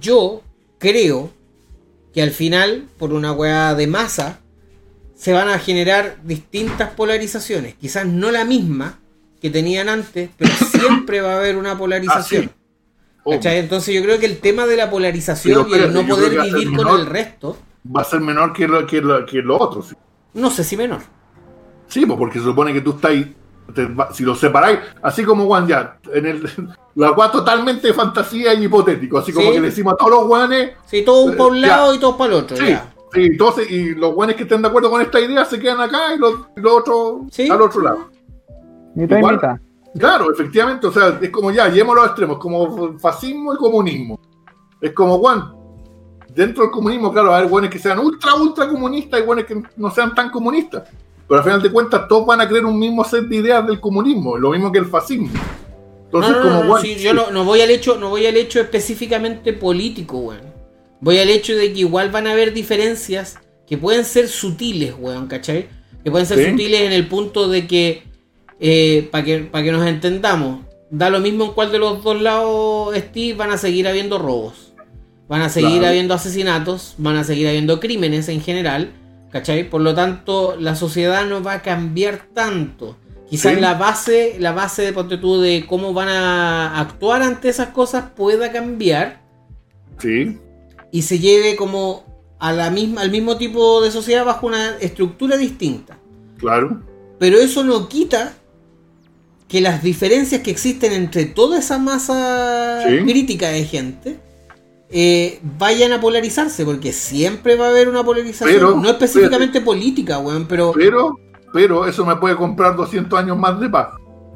Yo 0.03 0.43
creo 0.79 1.31
que 2.13 2.21
al 2.21 2.31
final, 2.31 2.87
por 2.99 3.13
una 3.13 3.31
weá 3.31 3.73
de 3.73 3.87
masa, 3.87 4.41
se 5.15 5.31
van 5.31 5.47
a 5.47 5.57
generar 5.57 6.17
distintas 6.23 6.91
polarizaciones. 6.91 7.75
Quizás 7.75 8.05
no 8.05 8.29
la 8.29 8.43
misma 8.43 8.99
que 9.41 9.49
tenían 9.49 9.87
antes, 9.87 10.29
pero 10.37 10.51
siempre 10.71 11.21
va 11.21 11.35
a 11.35 11.37
haber 11.37 11.55
una 11.55 11.77
polarización. 11.77 12.51
Ah. 13.25 13.39
Entonces 13.53 13.95
yo 13.95 14.03
creo 14.03 14.19
que 14.19 14.25
el 14.25 14.39
tema 14.39 14.65
de 14.65 14.75
la 14.75 14.89
polarización 14.89 15.65
Pero 15.69 15.83
y 15.83 15.87
el 15.87 15.93
no 15.93 16.05
poder 16.05 16.41
vivir 16.41 16.75
con 16.75 16.99
el 16.99 17.05
resto, 17.05 17.57
va 17.95 18.01
a 18.01 18.03
ser 18.03 18.19
menor 18.19 18.51
que 18.51 18.67
lo, 18.67 18.85
que 18.85 18.99
lo, 18.99 19.25
que 19.25 19.41
lo 19.41 19.57
otro. 19.57 19.81
Sí, 19.81 19.95
no 20.33 20.51
sé 20.51 20.65
si 20.65 20.75
menor. 20.75 20.99
Sí, 21.87 22.05
pues 22.05 22.19
porque 22.19 22.39
se 22.39 22.45
supone 22.45 22.73
que 22.73 22.81
tú 22.81 22.91
estás 22.91 23.11
ahí, 23.11 23.33
te 23.73 23.87
si 24.13 24.23
lo 24.23 24.35
separáis, 24.35 24.79
así 25.01 25.23
como 25.23 25.45
Juan 25.45 25.67
ya, 25.67 25.97
en 26.13 26.25
el, 26.25 26.43
la 26.95 27.11
weá 27.11 27.31
totalmente 27.31 27.93
fantasía 27.93 28.53
y 28.53 28.65
hipotético, 28.65 29.17
así 29.19 29.31
como 29.31 29.47
Sí. 29.47 29.53
que 29.53 29.59
le 29.61 29.67
decimos 29.67 29.93
a 29.93 29.97
todos 29.97 30.11
los 30.11 30.27
guanes, 30.27 30.71
Sí, 30.85 31.03
todos 31.03 31.31
para 31.35 31.49
un 31.49 31.57
Eh, 31.57 31.61
ya. 31.61 31.67
lado 31.67 31.93
y 31.93 31.99
todos 31.99 32.15
para 32.15 32.33
el 32.33 32.39
otro. 32.43 32.57
sí, 32.57 32.67
ya. 32.69 32.93
sí, 33.13 33.21
entonces, 33.21 33.71
y 33.71 33.95
los 33.95 34.13
guanes 34.13 34.35
que 34.35 34.43
estén 34.43 34.61
de 34.61 34.67
acuerdo 34.67 34.89
con 34.89 35.01
esta 35.01 35.19
idea 35.19 35.45
se 35.45 35.59
quedan 35.59 35.81
acá 35.81 36.13
y 36.15 36.17
los, 36.19 36.33
y 36.57 36.61
los 36.61 36.73
otros 36.73 37.15
Sí. 37.31 37.49
al 37.49 37.61
otro 37.61 37.81
lado. 37.81 38.09
Mitad 38.95 39.17
y 39.17 39.23
mitad. 39.23 39.57
Claro, 39.97 40.31
efectivamente, 40.33 40.87
o 40.87 40.91
sea, 40.91 41.19
es 41.21 41.29
como 41.29 41.51
ya, 41.51 41.67
llevemos 41.69 41.95
los 41.95 42.05
extremos, 42.07 42.37
como 42.39 42.97
fascismo 42.99 43.53
y 43.53 43.57
comunismo. 43.57 44.19
Es 44.81 44.91
como, 44.91 45.19
Juan, 45.19 45.53
dentro 46.33 46.63
del 46.63 46.71
comunismo, 46.71 47.11
claro, 47.13 47.33
haber 47.33 47.47
buenos 47.47 47.69
que 47.69 47.77
sean 47.79 47.99
ultra, 47.99 48.33
ultra 48.35 48.67
comunistas 48.67 49.19
y 49.19 49.23
buenos 49.23 49.45
que 49.45 49.61
no 49.77 49.91
sean 49.91 50.13
tan 50.15 50.29
comunistas. 50.31 50.89
Pero 51.27 51.37
al 51.39 51.43
final 51.43 51.61
de 51.61 51.71
cuentas, 51.71 52.07
todos 52.07 52.25
van 52.25 52.41
a 52.41 52.47
creer 52.47 52.65
un 52.65 52.77
mismo 52.77 53.03
set 53.03 53.23
de 53.25 53.37
ideas 53.37 53.65
del 53.65 53.79
comunismo, 53.79 54.37
lo 54.37 54.51
mismo 54.51 54.71
que 54.71 54.79
el 54.79 54.85
fascismo. 54.85 55.29
Entonces, 56.05 56.31
no, 56.31 56.37
no, 56.37 56.43
como, 56.43 56.53
no, 56.55 56.63
no, 56.63 56.69
Juan, 56.69 56.81
sí, 56.83 56.95
yo 56.95 57.13
no, 57.13 57.43
voy 57.43 57.61
al 57.61 57.71
hecho, 57.71 57.97
no 57.97 58.09
voy 58.09 58.25
al 58.25 58.37
hecho 58.37 58.59
específicamente 58.59 59.53
político, 59.53 60.17
weón. 60.19 60.53
Voy 60.99 61.17
al 61.17 61.29
hecho 61.29 61.55
de 61.55 61.73
que 61.73 61.79
igual 61.79 62.11
van 62.11 62.27
a 62.27 62.31
haber 62.31 62.53
diferencias 62.53 63.37
que 63.67 63.77
pueden 63.77 64.05
ser 64.05 64.27
sutiles, 64.27 64.93
weón, 64.99 65.27
¿cachai? 65.27 65.67
Que 66.03 66.11
pueden 66.11 66.27
ser 66.27 66.37
Sí. 66.39 66.51
sutiles 66.51 66.81
en 66.81 66.91
el 66.91 67.07
punto 67.07 67.47
de 67.47 67.65
que, 67.67 68.03
para 69.11 69.23
que, 69.23 69.39
para 69.39 69.63
que 69.63 69.71
nos 69.71 69.87
entendamos, 69.87 70.59
da 70.91 71.09
lo 71.09 71.19
mismo 71.19 71.45
en 71.45 71.51
cuál 71.53 71.71
de 71.71 71.79
los 71.79 72.03
dos 72.03 72.21
lados 72.21 72.95
estés, 72.95 73.35
van 73.35 73.51
a 73.51 73.57
seguir 73.57 73.87
habiendo 73.87 74.19
robos. 74.19 74.73
Van 75.27 75.41
a 75.41 75.49
seguir 75.49 75.71
Claro. 75.79 75.87
habiendo 75.87 76.13
asesinatos, 76.13 76.93
van 76.97 77.15
a 77.15 77.23
seguir 77.23 77.47
habiendo 77.47 77.79
crímenes 77.79 78.29
en 78.29 78.41
general, 78.41 78.91
¿cachai? 79.33 79.67
Por 79.69 79.81
lo 79.81 79.93
tanto, 79.95 80.55
la 80.59 80.75
sociedad 80.75 81.25
no 81.25 81.41
va 81.43 81.53
a 81.53 81.61
cambiar 81.63 82.27
tanto. 82.33 82.95
Quizás 83.29 83.55
Sí. 83.55 83.59
la 83.59 83.73
base, 83.73 84.35
la 84.39 84.51
base 84.51 84.83
de 84.83 84.93
ponte 84.93 85.17
tú, 85.17 85.41
de 85.41 85.65
cómo 85.67 85.91
van 85.91 86.07
a 86.09 86.79
actuar 86.79 87.23
ante 87.23 87.49
esas 87.49 87.69
cosas 87.69 88.05
pueda 88.15 88.51
cambiar 88.51 89.23
sí, 89.97 90.37
y 90.91 91.01
se 91.01 91.17
lleve 91.17 91.55
como 91.55 92.05
a 92.39 92.53
la 92.53 92.69
misma, 92.69 93.01
al 93.01 93.09
mismo 93.09 93.35
tipo 93.37 93.81
de 93.81 93.89
sociedad 93.89 94.23
bajo 94.23 94.45
una 94.45 94.77
estructura 94.79 95.35
distinta. 95.35 95.97
claro, 96.37 96.81
Pero 97.19 97.37
eso 97.39 97.63
no 97.63 97.87
quita 97.89 98.33
que 99.47 99.61
las 99.61 99.81
diferencias 99.81 100.41
que 100.41 100.51
existen 100.51 100.91
entre 100.93 101.25
toda 101.25 101.57
esa 101.57 101.79
masa 101.79 102.81
Sí. 102.87 102.99
crítica 103.03 103.49
de 103.49 103.63
gente 103.65 104.19
eh, 104.95 105.39
vayan 105.57 105.91
a 105.91 105.99
polarizarse, 105.99 106.63
porque 106.63 106.93
siempre 106.93 107.55
va 107.55 107.65
a 107.65 107.69
haber 107.69 107.89
una 107.89 108.03
polarización, 108.03 108.53
Pero, 108.53 108.75
no 108.75 108.87
específicamente 108.91 109.59
política, 109.59 110.19
weón, 110.19 110.45
pero 110.45 110.71
pero, 110.71 111.17
pero 111.51 111.87
eso 111.87 112.05
me 112.05 112.15
puede 112.17 112.35
comprar 112.35 112.75
200 112.75 113.17
años 113.17 113.35
más 113.35 113.59
de 113.59 113.69
paz, 113.69 113.87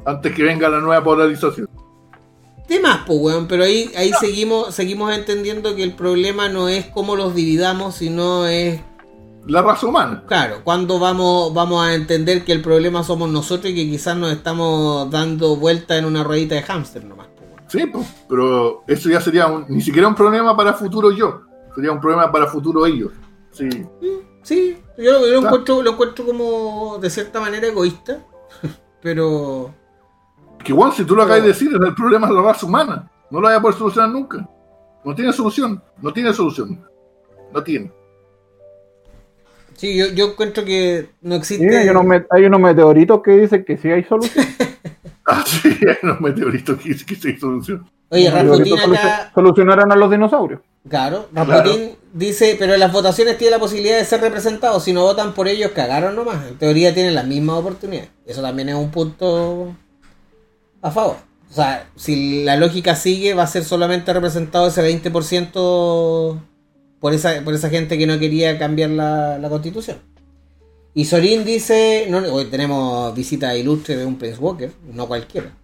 antes 0.04 0.34
que 0.34 0.42
venga 0.42 0.68
la 0.68 0.80
nueva 0.80 1.04
polarización. 1.04 1.68
temas, 2.66 3.02
pues, 3.06 3.20
weón, 3.20 3.46
pero 3.46 3.62
ahí, 3.62 3.88
ahí 3.96 4.10
seguimos, 4.18 4.74
seguimos 4.74 5.14
entendiendo 5.14 5.76
que 5.76 5.84
el 5.84 5.94
problema 5.94 6.48
no 6.48 6.68
es 6.68 6.86
cómo 6.86 7.14
los 7.14 7.36
dividamos, 7.36 7.94
sino 7.94 8.48
es 8.48 8.80
La 9.46 9.62
raza 9.62 9.86
humana. 9.86 10.24
Claro, 10.26 10.62
cuando 10.64 10.98
vamos, 10.98 11.54
vamos 11.54 11.86
a 11.86 11.94
entender 11.94 12.44
que 12.44 12.50
el 12.50 12.62
problema 12.62 13.04
somos 13.04 13.30
nosotros 13.30 13.70
y 13.70 13.76
que 13.76 13.88
quizás 13.88 14.16
nos 14.16 14.32
estamos 14.32 15.08
dando 15.08 15.54
vuelta 15.54 15.96
en 15.96 16.04
una 16.04 16.24
ruedita 16.24 16.56
de 16.56 16.62
hámster 16.62 17.04
nomás. 17.04 17.28
Sí, 17.68 17.86
pues, 17.86 18.06
pero 18.28 18.82
eso 18.86 19.08
ya 19.10 19.20
sería 19.20 19.46
un- 19.46 19.66
ni 19.68 19.80
siquiera 19.80 20.08
un 20.08 20.14
problema 20.14 20.56
para 20.56 20.72
futuro 20.72 21.10
yo, 21.10 21.42
sería 21.74 21.92
un 21.92 22.00
problema 22.00 22.30
para 22.32 22.46
futuro 22.46 22.84
ellos. 22.86 23.12
Sí, 23.52 23.68
Sí, 24.42 24.78
yo, 24.96 25.12
lo- 25.12 25.26
yo 25.26 25.40
lo, 25.40 25.46
encuentro, 25.46 25.82
lo 25.82 25.90
encuentro 25.92 26.24
como 26.24 26.98
de 26.98 27.10
cierta 27.10 27.40
manera 27.40 27.66
egoísta. 27.66 28.24
pero 29.02 29.74
Que 30.64 30.72
igual, 30.72 30.92
si 30.92 31.04
tú 31.04 31.14
lo 31.14 31.22
acabas 31.22 31.42
de 31.42 31.48
decir, 31.48 31.70
el 31.72 31.94
problema 31.94 32.26
es 32.28 32.32
la 32.32 32.42
raza 32.42 32.64
humana. 32.66 33.10
No 33.30 33.40
lo 33.40 33.46
vaya 33.46 33.58
a 33.58 33.62
poder 33.62 33.76
solucionar 33.76 34.10
nunca. 34.10 34.48
No 35.04 35.14
tiene 35.14 35.32
solución. 35.32 35.82
No 36.00 36.12
tiene 36.12 36.32
solución. 36.32 36.82
No 37.52 37.62
tiene. 37.62 37.92
sí, 39.76 39.96
yo, 39.96 40.06
yo 40.08 40.30
encuentro 40.30 40.64
que 40.64 41.10
no 41.20 41.34
Sí, 41.34 41.38
existe. 41.56 41.76
hay, 41.76 41.88
unos 41.90 42.04
met- 42.04 42.26
hay 42.30 42.44
unos 42.46 42.60
meteoritos 42.60 43.22
que 43.22 43.32
dicen 43.32 43.64
que 43.64 43.76
sí 43.76 43.90
hay 43.90 44.04
solución. 44.04 44.44
Ah, 45.30 45.44
sí, 45.46 45.68
hay 45.86 45.96
unos 46.02 46.20
meteoritos 46.20 46.78
que, 46.80 46.96
que 47.04 47.14
se 47.16 47.38
solución. 47.38 47.86
Oye, 48.10 48.30
Rasputin 48.30 48.78
acá, 48.78 48.86
solucion- 48.86 49.34
solucionaron 49.34 49.92
a 49.92 49.96
los 49.96 50.10
dinosaurios. 50.10 50.60
claro, 50.88 51.28
Rasputin 51.34 51.90
dice, 52.14 52.56
pero 52.58 52.72
en 52.72 52.80
las 52.80 52.90
votaciones 52.92 53.36
tiene 53.36 53.50
la 53.50 53.58
posibilidad 53.58 53.98
de 53.98 54.04
ser 54.06 54.22
representados. 54.22 54.82
Si 54.84 54.92
no 54.94 55.02
votan 55.02 55.34
por 55.34 55.46
ellos, 55.46 55.72
cagaron 55.72 56.16
nomás. 56.16 56.46
En 56.48 56.56
teoría 56.56 56.94
tienen 56.94 57.14
las 57.14 57.26
mismas 57.26 57.56
oportunidades. 57.58 58.08
Eso 58.24 58.40
también 58.40 58.70
es 58.70 58.74
un 58.76 58.90
punto 58.90 59.74
a 60.80 60.90
favor. 60.90 61.16
O 61.50 61.54
sea, 61.54 61.88
si 61.96 62.44
la 62.44 62.56
lógica 62.56 62.94
sigue, 62.96 63.34
va 63.34 63.42
a 63.42 63.46
ser 63.46 63.64
solamente 63.64 64.12
representado 64.14 64.68
ese 64.68 64.82
20% 64.82 66.40
por 67.00 67.12
esa, 67.14 67.42
por 67.44 67.54
esa 67.54 67.68
gente 67.70 67.96
que 67.98 68.06
no 68.06 68.18
quería 68.18 68.58
cambiar 68.58 68.90
la, 68.90 69.38
la 69.38 69.48
constitución. 69.50 69.98
Y 70.98 71.04
Sorin 71.04 71.44
dice, 71.44 72.08
no, 72.10 72.18
hoy 72.18 72.46
tenemos 72.46 73.14
visita 73.14 73.56
ilustre 73.56 73.96
de 73.96 74.04
un 74.04 74.18
Prince 74.18 74.40
Walker, 74.40 74.72
no 74.92 75.06
cualquiera. 75.06 75.56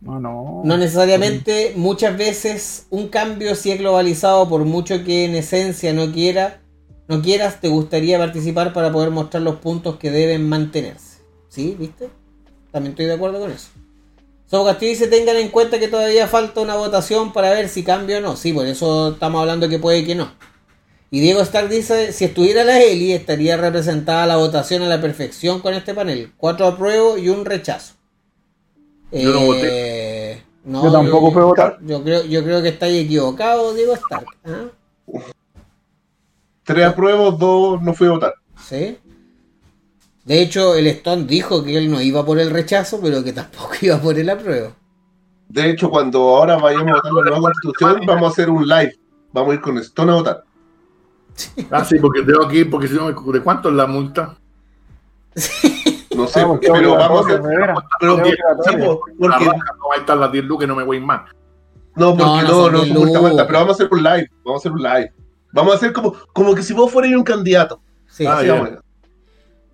No, 0.00 0.18
no. 0.18 0.62
No 0.64 0.76
necesariamente, 0.76 1.74
muchas 1.76 2.18
veces 2.18 2.86
un 2.90 3.06
cambio 3.06 3.54
si 3.54 3.70
es 3.70 3.78
globalizado, 3.78 4.48
por 4.48 4.64
mucho 4.64 5.04
que 5.04 5.26
en 5.26 5.36
esencia 5.36 5.92
no 5.92 6.10
quiera, 6.10 6.60
no 7.06 7.22
quieras, 7.22 7.60
te 7.60 7.68
gustaría 7.68 8.18
participar 8.18 8.72
para 8.72 8.90
poder 8.90 9.10
mostrar 9.10 9.44
los 9.44 9.60
puntos 9.60 9.98
que 9.98 10.10
deben 10.10 10.48
mantenerse. 10.48 11.22
¿Sí? 11.48 11.76
¿Viste? 11.78 12.08
También 12.72 12.94
estoy 12.94 13.06
de 13.06 13.14
acuerdo 13.14 13.38
con 13.38 13.52
eso. 13.52 13.68
Sobo 14.46 14.64
Castillo 14.64 14.90
dice, 14.90 15.06
tengan 15.06 15.36
en 15.36 15.50
cuenta 15.50 15.78
que 15.78 15.86
todavía 15.86 16.26
falta 16.26 16.62
una 16.62 16.74
votación 16.74 17.32
para 17.32 17.50
ver 17.50 17.68
si 17.68 17.84
cambia 17.84 18.18
o 18.18 18.20
no. 18.20 18.34
Sí, 18.34 18.52
por 18.52 18.66
eso 18.66 19.12
estamos 19.12 19.40
hablando 19.40 19.68
que 19.68 19.78
puede 19.78 20.04
que 20.04 20.16
no. 20.16 20.32
Y 21.14 21.20
Diego 21.20 21.42
Stark 21.42 21.68
dice, 21.68 22.10
si 22.10 22.24
estuviera 22.24 22.64
la 22.64 22.80
Eli, 22.80 23.12
estaría 23.12 23.58
representada 23.58 24.26
la 24.26 24.38
votación 24.38 24.82
a 24.82 24.88
la 24.88 24.98
perfección 24.98 25.60
con 25.60 25.74
este 25.74 25.92
panel. 25.92 26.32
Cuatro 26.38 26.66
apruebos 26.66 27.20
y 27.20 27.28
un 27.28 27.44
rechazo. 27.44 27.96
Yo 29.12 29.30
no 29.30 29.54
Eh, 29.56 30.42
no, 30.64 30.84
Yo 30.84 30.90
tampoco 30.90 31.30
fui 31.30 31.42
a 31.42 31.44
votar. 31.44 31.78
Yo 31.82 32.02
creo, 32.02 32.24
yo 32.24 32.42
creo 32.42 32.62
que 32.62 32.70
estáis 32.70 33.04
equivocado, 33.04 33.74
Diego 33.74 33.92
Stark. 33.92 34.24
¿ah? 34.46 34.70
Tres 36.62 36.86
apruebos, 36.86 37.38
dos 37.38 37.82
no 37.82 37.92
fui 37.92 38.06
a 38.06 38.12
votar. 38.12 38.34
¿Sí? 38.66 38.96
De 40.24 40.40
hecho, 40.40 40.76
el 40.76 40.86
Stone 40.86 41.24
dijo 41.24 41.62
que 41.62 41.76
él 41.76 41.90
no 41.90 42.00
iba 42.00 42.24
por 42.24 42.40
el 42.40 42.48
rechazo, 42.48 43.00
pero 43.02 43.22
que 43.22 43.34
tampoco 43.34 43.74
iba 43.82 44.00
por 44.00 44.18
el 44.18 44.30
apruebo. 44.30 44.72
De 45.46 45.68
hecho, 45.68 45.90
cuando 45.90 46.20
ahora 46.20 46.56
vayamos 46.56 46.92
a 46.92 46.94
votar 46.94 47.12
la 47.12 47.22
nueva 47.22 47.40
constitución, 47.42 48.00
vamos 48.06 48.30
a 48.30 48.32
hacer 48.32 48.48
un 48.48 48.66
live. 48.66 48.96
Vamos 49.34 49.50
a 49.50 49.54
ir 49.56 49.60
con 49.60 49.76
Stone 49.76 50.10
a 50.10 50.14
votar. 50.14 50.44
Ah, 51.70 51.84
sí, 51.84 51.98
porque 51.98 52.22
tengo 52.22 52.50
ir, 52.52 52.70
porque 52.70 52.88
si 52.88 52.94
no, 52.94 53.08
¿de 53.10 53.40
cuánto 53.40 53.68
es 53.68 53.74
la 53.74 53.86
multa? 53.86 54.36
No 56.14 56.26
sé, 56.26 56.42
Vamos, 56.42 56.60
qué 56.60 56.68
pero 56.70 56.94
vamos 56.94 57.26
a. 57.26 57.40
Pero 57.98 58.16
porque, 58.16 58.34
raja 59.20 59.46
no 59.46 59.88
va 59.88 59.94
a 59.94 59.98
estar 59.98 60.16
las 60.18 60.30
10 60.30 60.44
lucas 60.44 60.64
y 60.66 60.68
no 60.68 60.76
me 60.76 60.82
voy 60.84 60.96
a 60.96 61.00
ir 61.00 61.06
más. 61.06 61.30
no, 61.96 62.16
porque 62.16 62.42
No, 62.48 62.70
no 62.70 62.84
no, 62.84 62.84
lucas. 62.84 63.24
altas, 63.24 63.46
pero 63.46 63.58
vamos 63.60 63.70
a 63.70 63.72
hacer 63.74 63.88
un 63.90 64.02
live. 64.02 64.30
Vamos 64.44 64.58
a 64.58 64.60
hacer 64.60 64.72
un 64.72 64.82
live. 64.82 65.12
Vamos 65.52 65.72
a 65.72 65.76
hacer 65.76 65.92
como, 65.92 66.14
como 66.32 66.54
que 66.54 66.62
si 66.62 66.74
vos 66.74 66.90
fueras 66.92 67.12
un 67.12 67.24
candidato. 67.24 67.80
Sí. 68.08 68.26
Ah. 68.26 68.42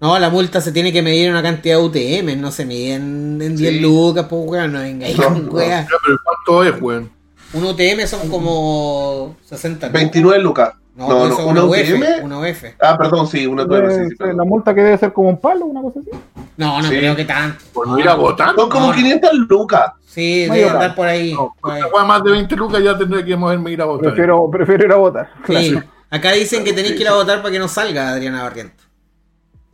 No, 0.01 0.17
la 0.19 0.31
multa 0.31 0.61
se 0.61 0.71
tiene 0.71 0.93
que 0.93 1.03
medir 1.03 1.27
en 1.27 1.33
una 1.33 1.43
cantidad 1.43 1.77
de 1.77 1.83
UTM, 1.83 2.41
no 2.41 2.53
se 2.53 2.65
mide 2.65 2.95
en, 2.95 3.41
en 3.43 3.57
10 3.57 3.73
Sí. 3.75 3.81
lucas, 3.81 4.27
pues 4.31 4.43
weón, 4.47 4.73
no 4.73 4.79
venga 4.81 5.09
con. 5.17 5.51
Ya, 5.59 5.87
pero 6.05 6.17
¿cuánto 6.23 6.63
es, 6.65 6.81
weón? 6.81 7.11
Un 7.53 7.65
UTM 7.65 8.07
son 8.07 8.29
como 8.29 9.37
60 9.45 9.87
lucas. 9.89 9.93
29 9.93 10.41
lucas. 10.43 10.75
No, 10.99 11.09
No, 11.09 11.15
no, 11.15 11.19
no, 11.21 11.27
eso 11.33 11.39
es 11.41 11.47
una 11.47 11.65
UF, 11.65 11.79
UTM. 11.79 12.25
una 12.25 12.39
UF. 12.41 12.65
Ah, 12.81 12.99
perdón, 12.99 13.27
sí, 13.29 13.47
una 13.47 13.65
nueva, 13.65 13.89
sí, 13.91 14.09
sí, 14.09 14.17
perdón. 14.17 14.37
la 14.39 14.45
multa 14.45 14.75
que 14.75 14.83
debe 14.83 14.99
ser 14.99 15.13
como 15.13 15.29
un 15.29 15.41
palo, 15.41 15.67
una 15.67 15.81
cosa 15.81 16.01
así. 16.01 16.11
No, 16.57 16.83
no 16.83 16.89
Sí. 16.89 16.97
creo 16.97 17.15
que 17.15 17.25
tanto. 17.25 17.65
Por 17.73 17.87
no 17.87 17.99
ir 18.01 18.09
a 18.09 18.15
votar. 18.15 18.55
Son 18.57 18.69
como 18.69 18.87
No, 18.87 18.93
no. 18.93 18.97
500 18.97 19.33
lucas. 19.49 19.93
Sí, 20.05 20.47
No, 20.49 20.55
debe 20.55 20.69
andar 20.71 20.89
no. 20.91 20.95
por 20.97 21.07
ahí. 21.07 21.33
No, 21.35 21.55
por 21.61 21.71
ahí. 21.71 21.83
una 21.83 21.89
weá 21.93 22.05
más 22.05 22.25
de 22.25 22.31
20 22.33 22.57
lucas 22.57 22.83
ya 22.83 22.99
tendré 22.99 23.25
que 23.25 23.37
moverme 23.37 23.71
a 23.71 23.73
ir 23.75 23.83
a 23.83 23.85
votar. 23.85 24.07
Prefiero, 24.09 24.51
prefiero 24.51 24.85
ir 24.87 24.93
a 24.93 24.97
votar. 24.97 25.31
Sí. 25.47 25.79
Acá 26.11 26.33
dicen 26.33 26.65
que 26.65 26.73
tenéis 26.73 26.95
que 26.97 27.03
ir 27.03 27.09
a 27.09 27.15
votar 27.15 27.43
para 27.43 27.53
que 27.53 27.59
no 27.61 27.69
salga 27.69 28.09
Adriana 28.11 28.43
Barrientos. 28.43 28.88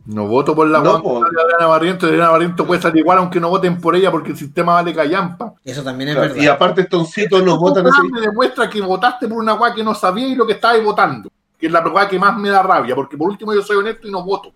No 0.05 0.27
voto 0.27 0.55
por 0.55 0.67
la 0.67 0.79
No, 0.79 0.99
de 0.99 1.41
Adriana 1.41 1.65
Barrientos. 1.67 2.07
Adriana 2.09 2.29
Barrientos 2.29 2.67
puede 2.67 2.81
salir 2.81 2.99
igual 2.99 3.17
aunque 3.17 3.39
no 3.39 3.49
voten 3.49 3.81
por 3.81 3.95
ella 3.95 4.11
porque 4.11 4.31
el 4.31 4.37
sistema 4.37 4.73
vale 4.73 4.93
callampa. 4.93 5.53
Eso 5.63 5.83
también 5.83 6.09
es 6.09 6.15
Claro, 6.15 6.29
verdad. 6.29 6.43
Y 6.43 6.47
aparte, 6.47 6.83
Stoncito 6.83 7.41
no 7.41 7.57
votan 7.57 7.87
así. 7.87 8.07
me 8.11 8.21
demuestra 8.21 8.69
que 8.69 8.81
votaste 8.81 9.27
por 9.27 9.39
una 9.39 9.55
weá 9.55 9.73
que 9.73 9.83
no 9.83 9.95
sabía 9.95 10.27
y 10.27 10.35
lo 10.35 10.45
que 10.45 10.53
estabas 10.53 10.83
votando. 10.83 11.29
Que 11.57 11.65
es 11.67 11.71
la 11.71 11.79
weá 11.81 12.07
que 12.07 12.19
más 12.19 12.37
me 12.37 12.49
da 12.49 12.61
rabia. 12.61 12.93
Porque 12.93 13.17
por 13.17 13.29
último 13.29 13.53
yo 13.53 13.63
soy 13.63 13.77
honesto 13.77 14.07
y 14.07 14.11
no 14.11 14.23
voto. 14.23 14.51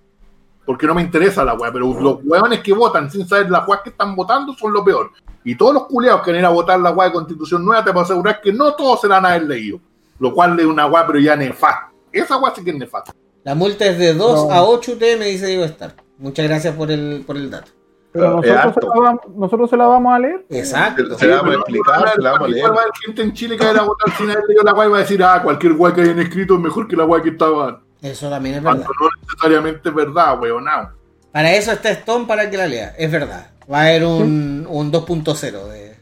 Porque 0.65 0.85
no 0.85 0.93
me 0.93 1.01
interesa 1.01 1.43
la 1.43 1.55
weá. 1.55 1.71
Pero 1.71 1.99
los 1.99 2.19
weones 2.23 2.59
que 2.59 2.73
votan 2.73 3.09
sin 3.09 3.27
saber 3.27 3.49
las 3.49 3.67
weas 3.67 3.81
que 3.81 3.89
están 3.89 4.15
votando 4.15 4.53
son 4.53 4.71
lo 4.71 4.83
peor. 4.83 5.11
Y 5.43 5.55
todos 5.55 5.73
los 5.73 5.87
culeados 5.87 6.21
que 6.21 6.29
van 6.29 6.35
a 6.35 6.39
ir 6.41 6.45
a 6.45 6.49
votar 6.49 6.79
la 6.79 6.91
weá 6.91 7.07
de 7.07 7.13
constitución 7.13 7.65
nueva 7.65 7.83
te 7.83 7.91
puedo 7.91 8.03
asegurar 8.03 8.39
que 8.39 8.53
no 8.53 8.73
todos 8.75 9.01
se 9.01 9.07
la 9.07 9.15
van 9.15 9.25
a 9.25 9.29
haber 9.29 9.43
leído. 9.47 9.79
Lo 10.19 10.31
cual 10.31 10.59
es 10.59 10.65
una 10.67 10.85
weá 10.85 11.07
pero 11.07 11.17
ya 11.17 11.35
nefasta. 11.35 11.89
Esa 12.11 12.37
weá 12.37 12.53
sí 12.53 12.63
que 12.63 12.69
es 12.69 12.77
nefasta. 12.77 13.13
La 13.43 13.55
multa 13.55 13.85
es 13.85 13.97
de 13.97 14.13
2 14.13 14.47
No. 14.47 14.51
a 14.53 14.63
8 14.63 14.91
UTM, 14.93 15.23
dice 15.23 15.47
Diego 15.47 15.63
Star. 15.65 15.95
Muchas 16.17 16.45
gracias 16.47 16.75
por 16.75 16.91
el, 16.91 17.23
por 17.25 17.37
el 17.37 17.49
dato. 17.49 17.71
Pero 18.11 18.41
nosotros 18.41 18.73
se, 18.73 18.87
la 18.87 18.93
vamos, 19.01 19.21
nosotros 19.35 19.69
se 19.69 19.77
la 19.77 19.85
vamos 19.87 20.13
a 20.13 20.19
leer. 20.19 20.45
Exacto. 20.49 21.17
Se 21.17 21.27
la 21.27 21.37
vamos 21.37 21.55
a 21.55 21.57
explicar, 21.59 22.11
se 22.15 22.21
la 22.21 22.31
vamos 22.31 22.45
a 22.47 22.49
leer. 22.49 22.57
igual 22.57 22.73
va 22.75 22.79
a 22.79 22.83
haber 22.83 22.93
gente 23.05 23.21
en 23.21 23.33
Chile 23.33 23.55
que 23.57 23.63
va 23.65 23.71
a 23.79 23.83
votar 23.83 24.17
sin 24.17 24.29
haber 24.31 24.43
leído 24.47 24.63
la 24.63 24.73
weá 24.73 24.87
y 24.87 24.91
va 24.91 24.97
a 24.97 25.01
decir, 25.01 25.23
ah, 25.23 25.41
cualquier 25.43 25.73
weá 25.73 25.93
que 25.93 26.01
hayan 26.01 26.19
escrito 26.19 26.55
es 26.55 26.59
mejor 26.59 26.87
que 26.87 26.95
la 26.95 27.05
weá 27.05 27.21
que 27.21 27.29
estaba. 27.29 27.81
Eso 28.01 28.29
también 28.29 28.55
es 28.55 28.61
Cuando 28.61 28.81
verdad. 28.81 28.93
no 28.99 29.09
necesariamente 29.27 29.89
es 29.89 29.95
verdad, 29.95 30.41
weonao. 30.41 30.89
Para 31.31 31.53
eso 31.53 31.71
está 31.71 31.91
Stone 31.91 32.25
para 32.25 32.49
que 32.49 32.57
la 32.57 32.65
lea. 32.67 32.95
Es 32.97 33.11
verdad. 33.11 33.51
Va 33.71 33.79
a 33.79 33.81
haber 33.83 34.03
un, 34.05 34.65
un 34.67 34.91
2.0 34.91 35.67
de, 35.67 35.95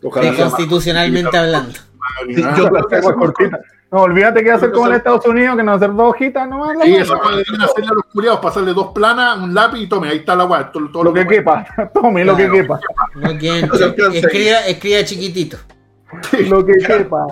de 0.00 0.36
constitucionalmente 0.36 1.36
hablando. 1.36 1.72
Sí, 2.26 2.42
yo 2.56 2.68
creo 2.70 2.86
que 2.88 2.96
es 2.96 3.12
cortita. 3.12 3.60
No, 3.96 4.02
olvídate 4.02 4.44
que 4.44 4.50
va 4.50 4.56
a 4.56 4.60
ser 4.60 4.72
como 4.72 4.88
en 4.88 4.92
Estados 4.92 5.24
Unidos, 5.24 5.56
que 5.56 5.62
no 5.62 5.70
va 5.70 5.76
a 5.76 5.80
ser 5.80 5.94
dos 5.94 6.10
hojitas 6.10 6.46
nomás. 6.46 6.76
la 6.76 6.84
Sí, 6.84 6.96
eso 6.96 7.14
deberían 7.14 7.62
hacerle 7.62 7.88
a 7.90 7.94
los 7.94 8.04
culiados, 8.12 8.40
pasarle 8.40 8.74
dos 8.74 8.88
planas, 8.88 9.38
un 9.38 9.54
lápiz 9.54 9.78
y 9.80 9.86
tome, 9.86 10.10
ahí 10.10 10.18
está 10.18 10.36
la 10.36 10.44
weá. 10.44 10.70
Todo, 10.70 10.90
todo 10.90 11.04
lo 11.04 11.14
que 11.14 11.26
quepa. 11.26 11.64
Tome 11.94 12.22
lo 12.22 12.36
que 12.36 12.46
Claro. 12.46 12.60
quepa. 12.60 12.80
Alcanza 13.24 13.86
escriba, 14.12 14.58
escriba 14.66 15.02
chiquitito. 15.02 15.56
Lo 16.46 16.66
que 16.66 16.74
quepa. 16.74 17.26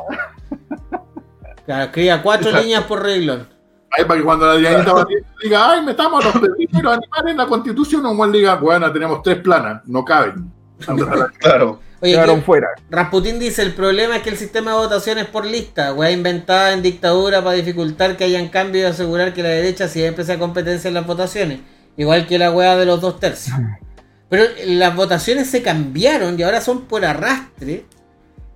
Claro, 1.66 1.84
escriba 1.84 2.22
cuatro 2.22 2.46
Exacto. 2.48 2.62
líneas 2.66 2.84
por 2.84 3.02
reglón. 3.02 3.46
Ahí 3.90 4.06
para 4.06 4.18
que 4.18 4.24
cuando 4.24 4.46
la 4.46 4.54
Dianita 4.54 5.06
diga, 5.42 5.70
ay, 5.70 5.84
metamos 5.84 6.24
a 6.24 6.28
los 6.28 6.34
los 6.36 6.92
animales 6.94 7.30
en 7.30 7.36
la 7.36 7.46
constitución, 7.46 8.06
un 8.06 8.16
buen 8.16 8.32
diga, 8.32 8.54
bueno, 8.54 8.90
tenemos 8.90 9.22
tres 9.22 9.36
planas, 9.42 9.82
no 9.84 10.02
caben. 10.02 10.50
Claro. 11.40 11.80
Oye, 12.04 12.12
Quedaron 12.12 12.40
¿qué- 12.40 12.44
fuera. 12.46 12.68
Rasputín 12.90 13.38
dice, 13.38 13.62
el 13.62 13.72
problema 13.72 14.16
es 14.16 14.22
que 14.22 14.28
el 14.30 14.36
sistema 14.36 14.72
de 14.72 14.76
votación 14.76 15.16
es 15.18 15.26
por 15.26 15.46
lista, 15.46 15.94
weá 15.94 16.10
inventada 16.10 16.72
en 16.74 16.82
dictadura 16.82 17.42
para 17.42 17.56
dificultar 17.56 18.16
que 18.18 18.24
hayan 18.24 18.48
cambios 18.48 18.82
y 18.82 18.86
asegurar 18.92 19.32
que 19.32 19.42
la 19.42 19.48
derecha 19.48 19.88
siempre 19.88 20.22
sea 20.24 20.38
competencia 20.38 20.88
en 20.88 20.94
las 20.94 21.06
votaciones, 21.06 21.60
igual 21.96 22.26
que 22.26 22.38
la 22.38 22.50
weá 22.50 22.76
de 22.76 22.84
los 22.84 23.00
dos 23.00 23.18
tercios. 23.18 23.56
Pero 24.28 24.44
las 24.66 24.94
votaciones 24.94 25.48
se 25.48 25.62
cambiaron 25.62 26.38
y 26.38 26.42
ahora 26.42 26.60
son 26.60 26.82
por 26.86 27.04
arrastre. 27.04 27.84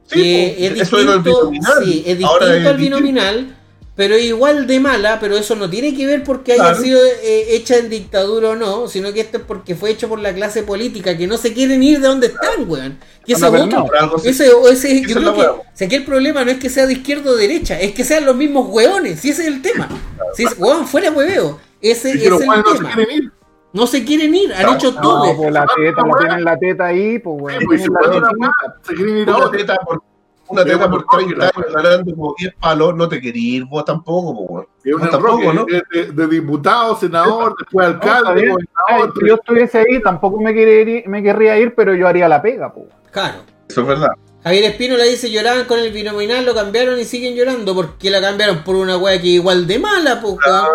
Sí, 0.06 0.22
que 0.22 0.66
es 0.66 0.74
distinto, 0.74 1.20
binominal. 1.22 1.84
sí, 1.84 2.02
es 2.06 2.24
Ahora 2.24 2.46
distinto 2.46 2.60
es 2.60 2.66
al 2.66 2.76
binominal, 2.78 3.56
pero 3.98 4.14
es 4.14 4.22
igual 4.26 4.68
de 4.68 4.78
mala, 4.78 5.18
pero 5.18 5.36
eso 5.36 5.56
no 5.56 5.68
tiene 5.68 5.92
que 5.92 6.06
ver 6.06 6.22
porque 6.22 6.52
haya 6.52 6.62
Claro. 6.62 6.80
sido 6.80 7.00
eh, 7.04 7.46
hecha 7.56 7.78
en 7.78 7.90
dictadura 7.90 8.50
o 8.50 8.54
no, 8.54 8.86
sino 8.86 9.12
que 9.12 9.18
esto 9.22 9.38
es 9.38 9.42
porque 9.42 9.74
fue 9.74 9.90
hecho 9.90 10.08
por 10.08 10.20
la 10.20 10.32
clase 10.32 10.62
política, 10.62 11.16
que 11.18 11.26
no 11.26 11.36
se 11.36 11.52
quieren 11.52 11.82
ir 11.82 11.98
de 12.00 12.06
donde 12.06 12.28
están, 12.28 12.70
weón. 12.70 12.96
Que 13.26 13.34
Por 13.34 13.96
algo 13.96 14.16
así. 14.16 14.28
ese, 14.28 14.52
o 14.52 14.68
ese- 14.68 15.00
yo 15.02 15.08
es 15.08 15.12
creo 15.16 15.20
la 15.22 15.32
que 15.34 15.40
hueá. 15.40 15.52
si 15.74 15.84
aquí 15.86 15.96
el 15.96 16.04
problema 16.04 16.44
no 16.44 16.52
es 16.52 16.58
que 16.58 16.70
sea 16.70 16.86
de 16.86 16.92
izquierda 16.92 17.28
o 17.32 17.34
derecha, 17.34 17.80
es 17.80 17.92
que 17.92 18.04
sean 18.04 18.24
los 18.24 18.36
mismos 18.36 18.68
hueones, 18.70 19.18
si 19.18 19.30
ese 19.30 19.42
es 19.42 19.48
el 19.48 19.62
tema. 19.62 19.88
Si 20.34 20.44
es, 20.44 20.54
hueón, 20.56 20.86
fuera 20.86 21.10
hueveo. 21.10 21.58
Ese 21.82 22.12
que 22.12 22.18
es 22.18 22.24
el 22.26 22.32
weones 22.34 22.64
no 22.64 22.70
se 22.70 22.76
tema. 22.78 22.94
quieren 22.94 23.16
ir. 23.16 23.32
No 23.72 23.86
se 23.86 24.04
quieren 24.04 24.34
ir, 24.34 24.54
han 24.54 24.62
No, 24.64 24.74
hecho 24.76 24.92
No, 24.92 25.00
todo. 25.00 25.36
pues 25.36 25.52
la 25.52 25.66
teta, 25.76 26.02
la 26.06 26.18
tienen 26.18 26.44
la 26.44 26.56
teta 26.56 26.84
ahí, 26.86 27.18
pues 27.18 27.36
Sí, 27.36 27.42
weón. 27.58 27.64
pues, 27.66 27.80
la 27.88 28.10
tetita. 28.10 28.30
weá, 28.38 28.52
se 28.86 28.94
quieren 28.94 29.16
ir 29.18 29.28
a 29.28 29.36
otra. 29.36 29.58
teta 29.58 29.76
por, 29.84 30.02
una 30.48 30.64
teta 30.64 30.90
por 30.90 31.04
bueno, 31.06 31.26
30 31.28 31.36
la 31.36 31.44
años 31.54 31.74
ganando 31.74 32.14
como 32.14 32.34
10 32.38 32.54
palos, 32.60 32.94
no 32.96 33.08
te 33.08 33.20
quería 33.20 33.56
ir 33.58 33.64
vos 33.66 33.84
tampoco, 33.84 34.34
po. 34.46 34.66
Es 34.84 34.92
Vos 34.98 35.10
tampoco, 35.10 35.52
¿no? 35.52 35.64
de, 35.64 35.82
de- 35.92 36.12
de 36.12 36.26
diputado, 36.26 36.96
senador, 36.96 37.54
después 37.58 37.86
No, 37.88 37.94
alcalde. 37.94 38.42
Ay, 38.42 38.48
gobernador. 38.48 39.14
si 39.20 39.28
yo 39.28 39.34
estuviese 39.34 39.78
ahí, 39.78 40.02
tampoco 40.02 40.40
me, 40.40 40.54
quería 40.54 40.80
ir, 40.98 41.08
me 41.08 41.22
querría 41.22 41.58
ir, 41.58 41.74
pero 41.74 41.94
yo 41.94 42.08
haría 42.08 42.28
la 42.28 42.40
pega, 42.42 42.72
pues. 42.72 42.86
Claro. 43.10 43.38
Eso 43.68 43.82
es 43.82 43.86
verdad. 43.86 44.08
Javier 44.42 44.64
Espino 44.64 44.96
le 44.96 45.04
dice 45.08 45.30
lloraban 45.30 45.64
con 45.64 45.78
el 45.78 45.92
binominal, 45.92 46.44
lo 46.46 46.54
cambiaron 46.54 46.98
y 46.98 47.04
siguen 47.04 47.34
llorando. 47.34 47.74
porque 47.74 48.08
la 48.10 48.20
cambiaron 48.20 48.62
por 48.64 48.76
una 48.76 48.96
wea 48.96 49.20
que 49.20 49.26
igual 49.28 49.66
de 49.66 49.78
mala? 49.78 50.20
Pues, 50.20 50.34
weón? 50.46 50.66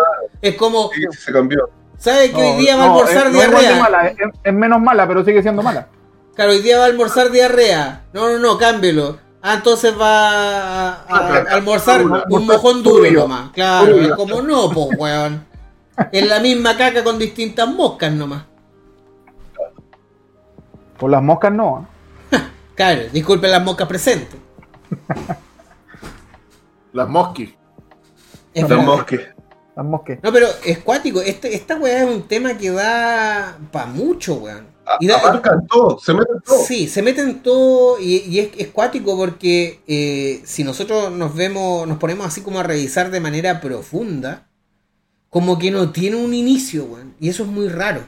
Es 0.42 0.54
como, 0.54 0.90
Sí, 0.94 1.02
se 1.18 1.32
cambió. 1.32 1.68
¿Sabe 1.96 2.30
que 2.30 2.40
No, 2.40 2.50
hoy 2.50 2.60
día 2.60 2.76
va 2.76 2.84
a 2.84 2.86
no, 2.88 2.92
almorzar 2.94 3.26
es, 3.28 3.32
no 3.32 3.38
diarrea? 3.38 3.80
mala, 3.80 4.08
es, 4.08 4.16
es 4.44 4.52
menos 4.52 4.80
mala, 4.80 5.08
pero 5.08 5.24
sigue 5.24 5.40
siendo 5.42 5.62
mala. 5.62 5.88
Claro, 6.34 6.50
hoy 6.52 6.58
día 6.58 6.76
va 6.78 6.84
a 6.84 6.86
almorzar 6.88 7.30
diarrea. 7.30 8.04
No, 8.12 8.28
no, 8.28 8.38
no, 8.38 8.58
cámbielo. 8.58 9.18
Ah, 9.46 9.54
entonces 9.56 9.94
va 10.00 10.30
a, 10.30 10.92
a- 11.06 11.36
a 11.36 11.54
almorzar 11.56 12.02
un 12.02 12.46
mojón 12.46 12.82
duro 12.82 13.10
nomás. 13.10 13.50
Claro, 13.50 13.94
es 14.00 14.12
como 14.12 14.40
no, 14.40 14.70
pues, 14.70 14.88
weón. 14.98 15.44
Es 16.12 16.26
la 16.26 16.40
misma 16.40 16.76
caca 16.78 17.04
con 17.04 17.18
distintas 17.18 17.68
moscas 17.68 18.10
nomás. 18.12 18.44
Por 20.98 21.10
las 21.10 21.22
moscas 21.22 21.52
no. 21.52 21.86
¿eh? 22.32 22.38
Claro, 22.74 23.02
disculpen 23.12 23.50
las 23.50 23.62
moscas 23.62 23.86
presentes. 23.86 24.40
Las 26.92 27.08
mosquis. 27.08 27.50
Tenemos 28.52 29.04
que. 29.04 29.16
Las 29.76 29.84
moscas. 29.84 30.18
No, 30.22 30.32
pero 30.32 30.46
es 30.64 30.78
cuático. 30.78 31.20
Este, 31.20 31.54
esta 31.54 31.76
weá 31.76 32.04
es 32.04 32.08
un 32.08 32.22
tema 32.22 32.56
que 32.56 32.70
da 32.70 33.58
para 33.72 33.86
mucho, 33.86 34.34
weón. 34.36 34.68
Y 35.00 35.06
da- 35.06 35.18
Abarcan 35.18 35.66
todo, 35.66 35.98
se 35.98 36.12
meten 36.14 36.36
todo. 36.44 36.58
Sí, 36.64 36.88
se 36.88 37.02
mete 37.02 37.20
en 37.22 37.40
todo 37.42 37.98
y, 38.00 38.16
y 38.28 38.38
es, 38.40 38.48
es 38.56 38.68
cuático 38.68 39.16
porque 39.16 39.80
eh, 39.86 40.42
si 40.44 40.64
nosotros 40.64 41.10
nos 41.12 41.34
vemos, 41.34 41.86
nos 41.88 41.98
ponemos 41.98 42.26
así 42.26 42.40
como 42.42 42.60
a 42.60 42.62
revisar 42.62 43.10
de 43.10 43.20
manera 43.20 43.60
profunda, 43.60 44.48
como 45.30 45.58
que 45.58 45.70
no 45.70 45.90
tiene 45.92 46.16
un 46.16 46.32
inicio, 46.34 46.84
weón. 46.84 47.14
Y 47.20 47.28
eso 47.28 47.42
es 47.44 47.48
muy 47.48 47.68
raro. 47.68 48.06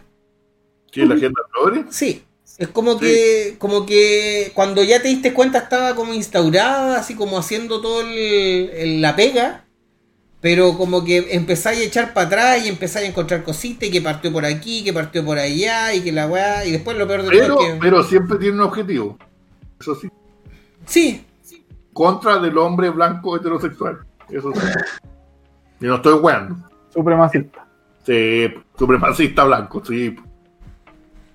¿Qué 0.92 1.02
es 1.02 1.08
la 1.08 1.14
agenda 1.16 1.40
progre? 1.52 1.84
Sí. 1.90 2.22
Es 2.58 2.68
como 2.68 2.98
que, 2.98 3.56
como 3.58 3.84
que 3.84 4.50
cuando 4.54 4.82
ya 4.82 5.02
te 5.02 5.08
diste 5.08 5.34
cuenta 5.34 5.58
estaba 5.58 5.94
como 5.94 6.14
instaurada, 6.14 6.98
así 6.98 7.14
como 7.14 7.36
haciendo 7.38 7.82
todo 7.82 8.00
el, 8.00 8.16
el- 8.16 9.00
la 9.02 9.14
pega, 9.14 9.65
pero 10.46 10.78
como 10.78 11.02
que 11.02 11.34
empezáis 11.34 11.80
a 11.80 11.82
echar 11.82 12.14
para 12.14 12.28
atrás 12.28 12.64
y 12.64 12.68
empezáis 12.68 13.06
a 13.06 13.08
encontrar 13.08 13.42
cositas 13.42 13.88
y 13.88 13.90
que 13.90 14.00
partió 14.00 14.32
por 14.32 14.44
aquí, 14.44 14.84
que 14.84 14.92
partió 14.92 15.24
por 15.24 15.40
allá 15.40 15.92
y 15.92 16.02
que 16.02 16.12
la 16.12 16.28
weá, 16.28 16.64
y 16.64 16.70
después 16.70 16.96
lo 16.96 17.04
peor 17.08 17.24
de 17.24 17.30
Pero, 17.30 17.56
todo 17.56 17.66
es 17.66 17.72
que... 17.72 17.78
pero 17.80 18.04
siempre 18.04 18.38
tiene 18.38 18.54
un 18.54 18.60
objetivo. 18.60 19.18
Eso 19.80 19.96
sí. 19.96 20.08
Sí, 20.84 21.26
Contra 21.92 22.38
del 22.38 22.56
hombre 22.58 22.90
blanco 22.90 23.36
heterosexual. 23.36 24.06
Eso 24.30 24.52
sí. 24.54 24.60
Y 25.80 25.86
no 25.86 25.96
estoy 25.96 26.12
weando. 26.12 26.54
Supremacista. 26.94 27.66
Sí, 28.06 28.46
supremacista 28.78 29.42
blanco, 29.42 29.82
sí. 29.84 30.14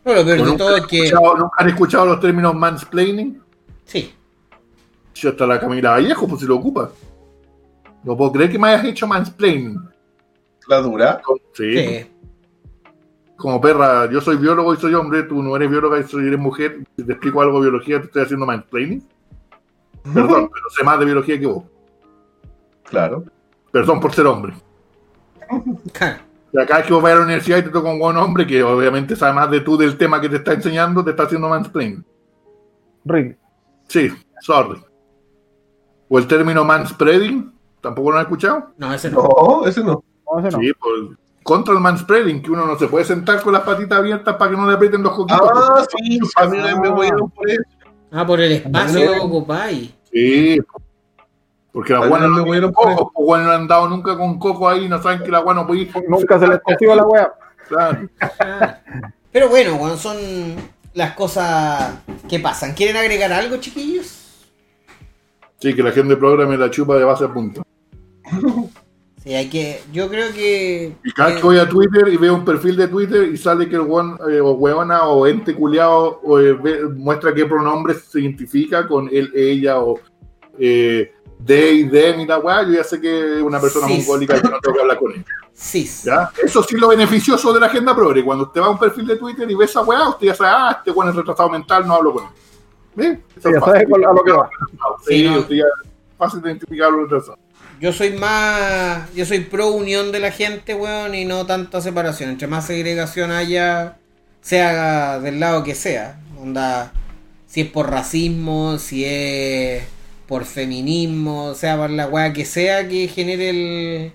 no, 0.05 0.13
lo 0.13 0.23
peor 0.23 0.37
de 0.37 0.43
¿Nunca, 0.45 0.57
todo 0.57 0.77
es 0.77 0.85
que... 0.87 1.11
nunca 1.11 1.49
han 1.57 1.67
escuchado 1.67 2.05
los 2.05 2.21
términos 2.21 2.55
mansplaining? 2.55 3.41
Sí. 3.83 4.13
Si 5.11 5.27
hasta 5.27 5.45
la 5.45 5.59
Camila 5.59 5.91
Vallejo, 5.91 6.29
pues 6.29 6.39
si 6.39 6.47
lo 6.47 6.55
ocupa. 6.55 6.91
No 8.03 8.17
puedo 8.17 8.31
creer 8.31 8.51
que 8.51 8.59
me 8.59 8.69
hayas 8.69 8.85
hecho 8.85 9.07
mansplaining. 9.07 9.79
La 10.67 10.81
dura. 10.81 11.21
Sí. 11.53 11.77
Sí. 11.77 12.11
Como 13.35 13.59
perra, 13.59 14.09
yo 14.09 14.21
soy 14.21 14.37
biólogo 14.37 14.73
y 14.73 14.77
soy 14.77 14.93
hombre, 14.93 15.23
tú 15.23 15.41
no 15.41 15.55
eres 15.55 15.69
bióloga 15.69 15.99
y 15.99 16.03
soy, 16.03 16.27
eres 16.27 16.39
mujer. 16.39 16.83
Si 16.95 17.03
te 17.03 17.13
explico 17.13 17.41
algo 17.41 17.59
de 17.59 17.69
biología, 17.69 17.99
te 17.99 18.05
estoy 18.05 18.21
haciendo 18.23 18.45
mansplaining. 18.45 19.03
Perdón, 20.03 20.49
pero 20.53 20.69
sé 20.69 20.83
más 20.83 20.99
de 20.99 21.05
biología 21.05 21.39
que 21.39 21.45
vos. 21.45 21.63
Claro. 22.83 23.23
Perdón 23.71 23.99
por 23.99 24.13
ser 24.13 24.27
hombre. 24.27 24.53
Acá 26.59 26.79
es 26.79 26.85
que 26.85 26.93
vos 26.93 27.01
vas 27.01 27.13
a 27.13 27.15
la 27.15 27.23
universidad 27.23 27.57
y 27.59 27.63
te 27.63 27.69
toca 27.69 27.89
un 27.89 27.99
buen 27.99 28.17
hombre 28.17 28.45
que 28.45 28.61
obviamente 28.61 29.15
sabe 29.15 29.33
más 29.33 29.49
de 29.49 29.61
tú 29.61 29.77
del 29.77 29.97
tema 29.97 30.19
que 30.19 30.29
te 30.29 30.35
está 30.37 30.53
enseñando, 30.53 31.03
te 31.03 31.11
está 31.11 31.23
haciendo 31.23 31.49
mansplaining. 31.49 32.03
Really. 33.05 33.35
Sí, 33.87 34.11
sorry. 34.41 34.81
O 36.09 36.19
el 36.19 36.27
término 36.27 36.65
manspreading, 36.65 37.50
tampoco 37.81 38.11
lo 38.11 38.17
han 38.17 38.23
escuchado. 38.23 38.71
No, 38.77 38.93
ese 38.93 39.09
no. 39.09 39.23
No, 39.23 39.65
ese 39.65 39.83
no. 39.83 40.03
No, 40.31 40.39
ese 40.39 40.55
no. 40.55 40.63
Sí, 40.63 40.71
pues, 40.79 41.17
contra 41.43 41.73
el 41.73 41.79
manspreading, 41.79 42.41
que 42.41 42.51
uno 42.51 42.65
no 42.65 42.77
se 42.77 42.87
puede 42.87 43.03
sentar 43.05 43.41
con 43.41 43.53
las 43.53 43.63
patitas 43.63 43.97
abiertas 43.99 44.35
para 44.35 44.51
que 44.51 44.57
no 44.57 44.67
le 44.67 44.75
aprieten 44.75 45.01
los 45.03 45.13
coquitos. 45.13 45.51
Ah, 45.53 45.83
sí, 45.97 46.19
a 46.37 46.45
mí 46.45 46.57
me 46.81 46.89
voy 46.89 47.07
a 47.07 47.15
por 47.15 47.49
eso. 47.49 47.63
Ah, 48.11 48.25
por 48.25 48.39
el 48.39 48.51
espacio 48.51 49.05
No. 49.05 49.13
que 49.13 49.19
ocupáis. 49.19 49.93
Sí, 50.11 50.59
porque 51.71 51.93
la 51.93 52.01
Ay, 52.01 52.09
guana 52.09 52.27
no 52.27 52.45
no 52.45 52.71
por 52.71 52.95
coco, 52.95 53.25
pues 53.25 53.41
no 53.41 53.51
han 53.51 53.67
dado 53.67 53.87
nunca 53.87 54.17
con 54.17 54.37
coco 54.37 54.67
ahí, 54.67 54.89
no 54.89 55.01
saben 55.01 55.23
que 55.23 55.31
la 55.31 55.39
guana 55.39 55.65
puede 55.65 55.81
ir. 55.81 55.93
Nunca 56.07 56.37
se 56.37 56.47
les 56.47 56.59
coció 56.59 56.95
la 56.95 57.05
wea. 57.05 57.31
Claro. 57.67 58.09
Pero 59.31 59.47
bueno, 59.47 59.75
weón, 59.75 59.97
son 59.97 60.17
las 60.93 61.13
cosas 61.13 61.95
que 62.27 62.39
pasan. 62.39 62.73
¿Quieren 62.73 62.97
agregar 62.97 63.31
algo, 63.31 63.57
chiquillos? 63.57 64.17
Sí, 65.59 65.73
que 65.73 65.81
la 65.81 65.91
gente 65.91 66.17
programe 66.17 66.57
la 66.57 66.69
chupa 66.69 66.97
de 66.97 67.05
base 67.05 67.23
a 67.23 67.33
punta. 67.33 67.61
Sí, 69.23 69.33
hay 69.35 69.49
que. 69.49 69.81
Yo 69.93 70.09
creo 70.09 70.33
que. 70.33 70.95
Y 71.03 71.11
cada 71.11 71.29
vez 71.29 71.37
que 71.39 71.43
voy 71.45 71.59
a 71.59 71.69
Twitter 71.69 72.07
y 72.07 72.17
veo 72.17 72.33
un 72.33 72.43
perfil 72.43 72.75
de 72.75 72.87
Twitter 72.87 73.23
y 73.31 73.37
sale 73.37 73.69
que 73.69 73.75
el 73.75 73.83
guan, 73.83 74.17
eh, 74.29 74.39
o 74.39 74.53
huevona 74.53 75.03
o 75.05 75.27
ente 75.27 75.53
culiado 75.55 76.19
o, 76.23 76.39
eh, 76.39 76.53
ve- 76.53 76.85
muestra 76.95 77.31
qué 77.33 77.45
pronombre 77.45 77.93
se 77.93 78.19
identifica 78.19 78.87
con 78.87 79.07
él, 79.11 79.31
ella 79.35 79.79
o 79.79 79.99
eh, 80.57 81.11
they, 81.45 81.87
them 81.89 82.21
y 82.21 82.25
la 82.25 82.39
weá, 82.39 82.63
yo 82.63 82.73
ya 82.73 82.83
sé 82.83 82.99
que 82.99 83.37
es 83.37 83.43
una 83.43 83.59
persona 83.59 83.85
Sí. 83.87 83.97
mongólica 83.97 84.41
que 84.41 84.49
no 84.49 84.59
tengo 84.59 84.75
que 84.75 84.81
hablar 84.81 84.97
con 84.97 85.11
él. 85.11 85.23
Cis. 85.53 86.03
¿ya? 86.05 86.31
Eso 86.43 86.63
sí 86.63 86.75
lo 86.77 86.87
beneficioso 86.87 87.53
de 87.53 87.59
la 87.59 87.67
agenda 87.67 87.95
progre. 87.95 88.25
Cuando 88.25 88.45
usted 88.45 88.59
va 88.61 88.65
a 88.65 88.69
un 88.71 88.79
perfil 88.79 89.05
de 89.05 89.17
Twitter 89.17 89.49
y 89.51 89.53
ve 89.53 89.65
esa 89.65 89.81
weá, 89.81 90.09
usted 90.09 90.27
ya 90.27 90.33
sabe, 90.33 90.49
ah, 90.51 90.75
este 90.79 90.89
weón 90.89 91.09
es 91.11 91.15
retrasado 91.15 91.47
mental, 91.49 91.85
no 91.85 91.93
hablo 91.93 92.13
con 92.13 92.23
él. 92.23 92.29
Sí, 92.95 93.21
es 93.37 93.43
ya 93.43 93.59
fácil. 93.59 93.87
sabes 93.87 94.07
a 94.07 94.13
lo 94.13 94.23
que 94.23 94.31
va. 94.31 94.49
Sí, 95.05 95.13
Sí, 95.19 95.29
no. 95.29 95.39
usted 95.41 95.55
ya 95.57 95.63
es 95.63 95.89
fácil 96.17 96.41
de 96.41 96.49
identificar 96.49 96.87
a 96.87 96.91
los 96.91 97.01
retrasados. 97.03 97.39
Yo 97.81 97.91
soy 97.91 98.11
más. 98.11 99.11
Yo 99.15 99.25
soy 99.25 99.39
pro 99.39 99.71
unión 99.71 100.11
de 100.11 100.19
la 100.19 100.31
gente, 100.31 100.75
weón, 100.75 101.15
y 101.15 101.25
no 101.25 101.47
tanta 101.47 101.81
separación. 101.81 102.29
Entre 102.29 102.47
más 102.47 102.67
segregación 102.67 103.31
haya, 103.31 103.97
sea 104.41 105.19
del 105.19 105.39
lado 105.39 105.63
que 105.63 105.73
sea. 105.73 106.21
Onda. 106.39 106.93
Si 107.47 107.61
es 107.61 107.67
por 107.67 107.89
racismo, 107.89 108.77
si 108.77 109.03
es 109.05 109.83
por 110.27 110.45
feminismo, 110.45 111.55
sea 111.55 111.75
por 111.77 111.89
la 111.89 112.07
weá 112.07 112.33
que 112.33 112.45
sea 112.45 112.87
que 112.87 113.07
genere 113.09 114.13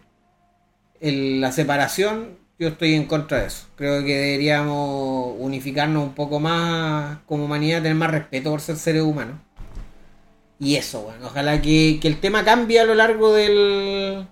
el, 1.01 1.41
la 1.41 1.53
separación, 1.53 2.39
yo 2.59 2.69
estoy 2.69 2.95
en 2.95 3.07
contra 3.07 3.41
de 3.41 3.47
eso. 3.49 3.67
Creo 3.77 4.05
que 4.05 4.17
deberíamos 4.17 5.35
unificarnos 5.39 6.05
un 6.05 6.15
poco 6.15 6.41
más 6.41 7.19
como 7.27 7.45
humanidad, 7.45 7.83
tener 7.83 7.97
más 7.97 8.11
respeto 8.11 8.51
por 8.51 8.61
ser 8.61 8.77
seres 8.77 9.03
humanos. 9.03 9.37
Y 10.59 10.77
eso, 10.77 11.03
bueno, 11.03 11.27
ojalá 11.27 11.61
que, 11.61 11.99
que 12.01 12.09
el 12.09 12.19
tema 12.19 12.45
cambie 12.45 12.81
a 12.81 12.85
lo 12.85 12.95
largo 12.95 13.33
del 13.33 14.27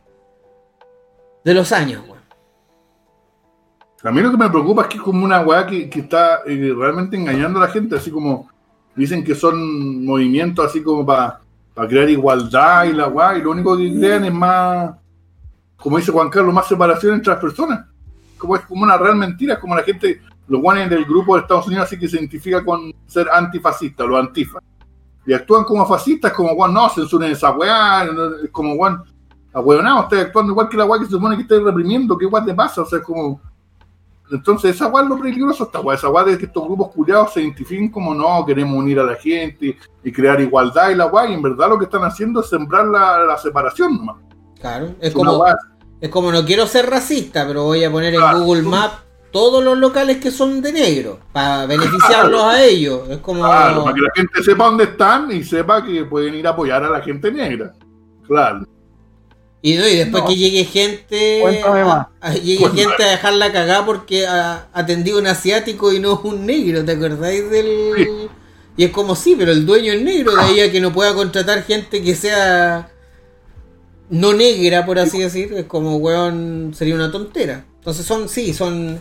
de 1.44 1.54
los 1.54 1.72
años, 1.72 2.02
weón. 2.08 2.14
A 4.02 4.10
mí 4.10 4.20
lo 4.20 4.30
que 4.30 4.36
me 4.36 4.50
preocupa 4.50 4.82
es 4.82 4.88
que 4.88 4.96
es 4.96 5.02
como 5.02 5.24
una 5.24 5.40
weá 5.40 5.66
que, 5.66 5.88
que 5.88 6.00
está 6.00 6.40
eh, 6.46 6.74
realmente 6.76 7.16
engañando 7.16 7.58
a 7.58 7.66
la 7.66 7.72
gente, 7.72 7.96
así 7.96 8.10
como 8.10 8.50
dicen 8.94 9.24
que 9.24 9.34
son 9.34 10.04
movimientos 10.04 10.66
así 10.66 10.82
como 10.82 11.04
para 11.04 11.40
crear 11.88 12.08
igualdad 12.08 12.84
y 12.84 12.92
la 12.92 13.08
weá, 13.08 13.38
y 13.38 13.42
lo 13.42 13.50
único 13.50 13.76
que 13.76 13.92
crean 13.98 14.24
es 14.24 14.32
más, 14.32 14.94
como 15.76 15.96
dice 15.98 16.12
Juan 16.12 16.30
Carlos, 16.30 16.54
más 16.54 16.68
separación 16.68 17.14
entre 17.14 17.32
las 17.32 17.40
personas. 17.40 17.86
Como 18.38 18.56
es 18.56 18.62
como 18.62 18.82
una 18.82 18.96
real 18.96 19.16
mentira, 19.16 19.54
es 19.54 19.60
como 19.60 19.74
la 19.74 19.82
gente, 19.82 20.20
los 20.48 20.60
guanes 20.60 20.90
del 20.90 21.04
grupo 21.04 21.34
de 21.34 21.42
Estados 21.42 21.66
Unidos 21.66 21.86
así 21.86 21.98
que 21.98 22.08
se 22.08 22.16
identifica 22.16 22.64
con 22.64 22.94
ser 23.06 23.28
antifascista, 23.30 24.04
los 24.04 24.20
antifas. 24.20 24.62
Y 25.26 25.32
actúan 25.32 25.64
como 25.64 25.86
fascistas, 25.86 26.32
como 26.32 26.54
Juan, 26.54 26.74
no, 26.74 26.88
censuren 26.90 27.32
esa 27.32 27.50
weá, 27.52 28.06
como 28.52 28.76
Juan, 28.76 29.02
ahueonado, 29.52 30.02
estoy 30.02 30.20
actuando 30.20 30.52
igual 30.52 30.68
que 30.68 30.76
la 30.76 30.84
weá 30.84 30.98
que 30.98 31.06
se 31.06 31.12
supone 31.12 31.36
que 31.36 31.42
estoy 31.42 31.62
reprimiendo, 31.62 32.18
¿qué 32.18 32.26
weá 32.26 32.44
te 32.44 32.54
pasa? 32.54 32.82
O 32.82 32.86
sea, 32.86 32.98
es 32.98 33.04
como 33.04 33.40
entonces, 34.30 34.74
esa 34.74 34.86
weá 34.88 35.04
es 35.04 35.10
lo 35.10 35.18
peligroso, 35.18 35.64
esta 35.64 35.80
weá, 35.80 35.96
esa 35.96 36.08
weá 36.08 36.24
de 36.24 36.38
que 36.38 36.46
estos 36.46 36.64
grupos 36.64 36.92
culiados 36.92 37.32
se 37.32 37.42
identifiquen 37.42 37.90
como 37.90 38.14
no, 38.14 38.44
queremos 38.46 38.76
unir 38.76 38.98
a 38.98 39.04
la 39.04 39.16
gente 39.16 39.76
y 40.02 40.12
crear 40.12 40.40
igualdad 40.40 40.90
y 40.90 40.94
la 40.94 41.06
weá, 41.06 41.28
y 41.28 41.34
en 41.34 41.42
verdad 41.42 41.68
lo 41.68 41.78
que 41.78 41.84
están 41.84 42.04
haciendo 42.04 42.40
es 42.40 42.48
sembrar 42.48 42.86
la, 42.86 43.24
la 43.24 43.38
separación 43.38 43.98
nomás. 43.98 44.16
Claro, 44.60 44.94
es 45.00 45.12
como, 45.12 45.44
es 46.00 46.08
como 46.08 46.32
no 46.32 46.44
quiero 46.44 46.66
ser 46.66 46.88
racista, 46.88 47.46
pero 47.46 47.64
voy 47.64 47.84
a 47.84 47.92
poner 47.92 48.14
en. 48.14 48.20
Google 48.20 48.62
Maps 48.62 49.03
todos 49.34 49.64
los 49.64 49.76
locales 49.76 50.18
que 50.18 50.30
son 50.30 50.62
de 50.62 50.72
negro, 50.72 51.18
para 51.32 51.66
beneficiarlos 51.66 52.40
a 52.44 52.62
ellos. 52.62 53.00
Es 53.10 53.18
como... 53.18 53.40
claro, 53.42 53.82
para 53.82 53.94
que 53.96 54.00
la 54.00 54.10
gente 54.14 54.42
sepa 54.44 54.66
dónde 54.66 54.84
están 54.84 55.32
y 55.32 55.42
sepa 55.42 55.84
que 55.84 56.04
pueden 56.04 56.36
ir 56.36 56.46
a 56.46 56.50
apoyar 56.50 56.84
a 56.84 56.88
la 56.88 57.00
gente 57.00 57.32
negra. 57.32 57.72
Claro. 58.28 58.64
Y, 59.60 59.74
no, 59.74 59.88
y 59.88 59.96
después 59.96 60.22
No. 60.22 60.28
que 60.28 60.36
llegue 60.36 60.64
gente, 60.64 61.42
a- 61.64 62.08
a- 62.20 62.32
llegue 62.34 62.60
Cuéntame. 62.60 62.82
gente 62.84 63.02
a 63.02 63.10
dejarla 63.10 63.50
cagar 63.52 63.84
porque 63.84 64.24
a- 64.24 64.68
atendió 64.72 65.18
un 65.18 65.26
asiático 65.26 65.92
y 65.92 65.98
no 65.98 66.20
un 66.22 66.46
negro, 66.46 66.84
¿te 66.84 66.92
acordáis 66.92 67.50
del...? 67.50 67.92
Sí. 67.96 68.08
Y 68.76 68.84
es 68.84 68.90
como 68.92 69.16
sí, 69.16 69.34
pero 69.36 69.50
el 69.50 69.66
dueño 69.66 69.92
es 69.94 70.02
negro, 70.02 70.34
de 70.36 70.42
ahí 70.42 70.60
a 70.60 70.70
que 70.70 70.80
no 70.80 70.92
pueda 70.92 71.12
contratar 71.14 71.64
gente 71.64 72.02
que 72.02 72.14
sea 72.14 72.88
no 74.10 74.32
negra, 74.32 74.86
por 74.86 74.98
así 75.00 75.18
decir, 75.18 75.52
es 75.54 75.64
como, 75.64 75.96
weón, 75.96 76.72
sería 76.74 76.94
una 76.94 77.10
tontera. 77.10 77.64
Entonces 77.78 78.06
son, 78.06 78.28
sí, 78.28 78.52
son, 78.54 79.00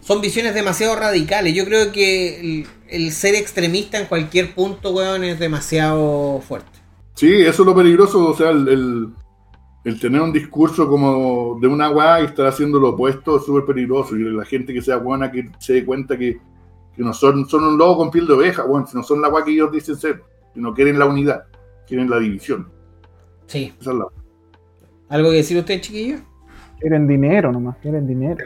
son 0.00 0.20
visiones 0.20 0.54
demasiado 0.54 0.96
radicales. 0.96 1.54
Yo 1.54 1.64
creo 1.64 1.92
que 1.92 2.40
el, 2.40 2.66
el 2.88 3.12
ser 3.12 3.34
extremista 3.34 3.98
en 3.98 4.06
cualquier 4.06 4.54
punto, 4.54 4.92
weón, 4.92 5.24
es 5.24 5.38
demasiado 5.38 6.40
fuerte. 6.40 6.78
Sí, 7.14 7.32
eso 7.42 7.62
es 7.62 7.66
lo 7.66 7.74
peligroso, 7.74 8.26
o 8.28 8.34
sea, 8.34 8.50
el, 8.50 8.68
el- 8.68 9.08
el 9.82 9.98
tener 9.98 10.20
un 10.20 10.30
discurso 10.32 10.86
como 10.88 11.58
de 11.58 11.66
una 11.66 11.88
weá 11.90 12.20
y 12.20 12.26
estar 12.26 12.46
haciendo 12.46 12.78
lo 12.78 12.90
opuesto 12.90 13.38
es 13.38 13.44
súper 13.46 13.64
peligroso. 13.64 14.14
Y 14.14 14.24
la 14.24 14.44
gente 14.44 14.74
que 14.74 14.82
sea 14.82 14.98
buena 14.98 15.32
que 15.32 15.50
se 15.58 15.72
dé 15.72 15.84
cuenta 15.86 16.18
que, 16.18 16.38
que 16.94 17.02
no 17.02 17.14
son, 17.14 17.48
son 17.48 17.64
un 17.64 17.78
lobo 17.78 17.96
con 17.96 18.10
piel 18.10 18.26
de 18.26 18.34
oveja, 18.34 18.64
bueno, 18.64 18.86
si 18.86 18.94
no 18.94 19.02
son 19.02 19.22
la 19.22 19.30
weá 19.30 19.42
que 19.42 19.52
ellos 19.52 19.72
dicen 19.72 19.96
ser, 19.96 20.22
que 20.52 20.60
no 20.60 20.74
quieren 20.74 20.98
la 20.98 21.06
unidad, 21.06 21.44
quieren 21.86 22.10
la 22.10 22.18
división. 22.18 22.68
Sí. 23.46 23.72
Esa 23.80 23.90
es 23.92 23.96
la 23.96 24.06
¿Algo 25.08 25.30
que 25.30 25.36
decir 25.36 25.56
usted, 25.58 25.80
chiquillo? 25.80 26.18
Quieren 26.78 27.06
dinero 27.08 27.50
nomás, 27.50 27.76
quieren 27.78 28.06
dinero. 28.06 28.36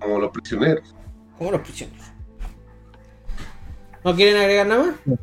Como 0.00 0.18
los 0.18 0.30
prisioneros. 0.30 0.94
Como 1.38 1.50
los 1.52 1.60
prisioneros. 1.60 2.06
¿No 4.04 4.16
quieren 4.16 4.36
agregar 4.36 4.66
nada 4.66 4.84
más? 4.84 5.18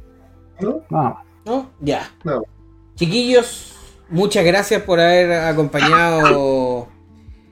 ¿no? 0.59 0.81
Nada 0.89 1.09
más. 1.09 1.25
¿No? 1.45 1.71
Ya. 1.81 2.11
No. 2.23 2.43
Chiquillos, 2.95 3.75
muchas 4.09 4.45
gracias 4.45 4.81
por 4.81 4.99
haber 4.99 5.31
acompañado 5.31 6.87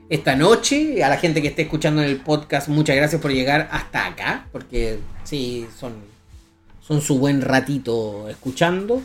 esta 0.08 0.36
noche. 0.36 1.02
A 1.02 1.08
la 1.08 1.16
gente 1.16 1.42
que 1.42 1.48
esté 1.48 1.62
escuchando 1.62 2.02
en 2.02 2.08
el 2.08 2.20
podcast, 2.20 2.68
muchas 2.68 2.96
gracias 2.96 3.20
por 3.20 3.32
llegar 3.32 3.68
hasta 3.70 4.06
acá. 4.06 4.48
Porque 4.52 4.98
sí, 5.24 5.66
son, 5.76 5.94
son 6.80 7.00
su 7.00 7.18
buen 7.18 7.40
ratito 7.42 8.28
escuchando. 8.28 9.02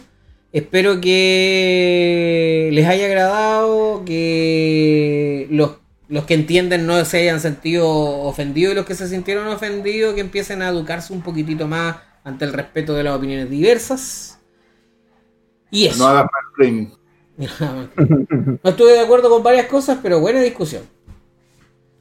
Espero 0.51 0.99
que 0.99 2.69
les 2.73 2.85
haya 2.85 3.05
agradado, 3.05 4.03
que 4.03 5.47
los, 5.49 5.77
los 6.11 6.25
que 6.25 6.33
entienden 6.35 6.85
no 6.85 7.03
se 7.05 7.19
hayan 7.19 7.39
sentido 7.39 7.89
ofendidos 7.89 8.73
y 8.73 8.75
los 8.75 8.85
que 8.85 8.95
se 8.95 9.07
sintieron 9.07 9.47
ofendidos 9.47 10.13
que 10.13 10.21
empiecen 10.21 10.61
a 10.61 10.67
educarse 10.69 11.13
un 11.13 11.21
poquitito 11.21 11.67
más 11.67 11.95
ante 12.23 12.45
el 12.45 12.53
respeto 12.53 12.93
de 12.93 13.03
las 13.03 13.15
opiniones 13.15 13.49
diversas. 13.49 14.37
Y 15.71 15.87
eso. 15.87 15.97
No 16.03 16.07
hagas 16.09 16.25
mansplaining. 16.31 16.93
No 18.61 18.69
estuve 18.69 18.91
de 18.91 18.99
acuerdo 18.99 19.29
con 19.29 19.41
varias 19.41 19.65
cosas, 19.67 19.97
pero 20.03 20.19
buena 20.19 20.41
discusión. 20.41 20.83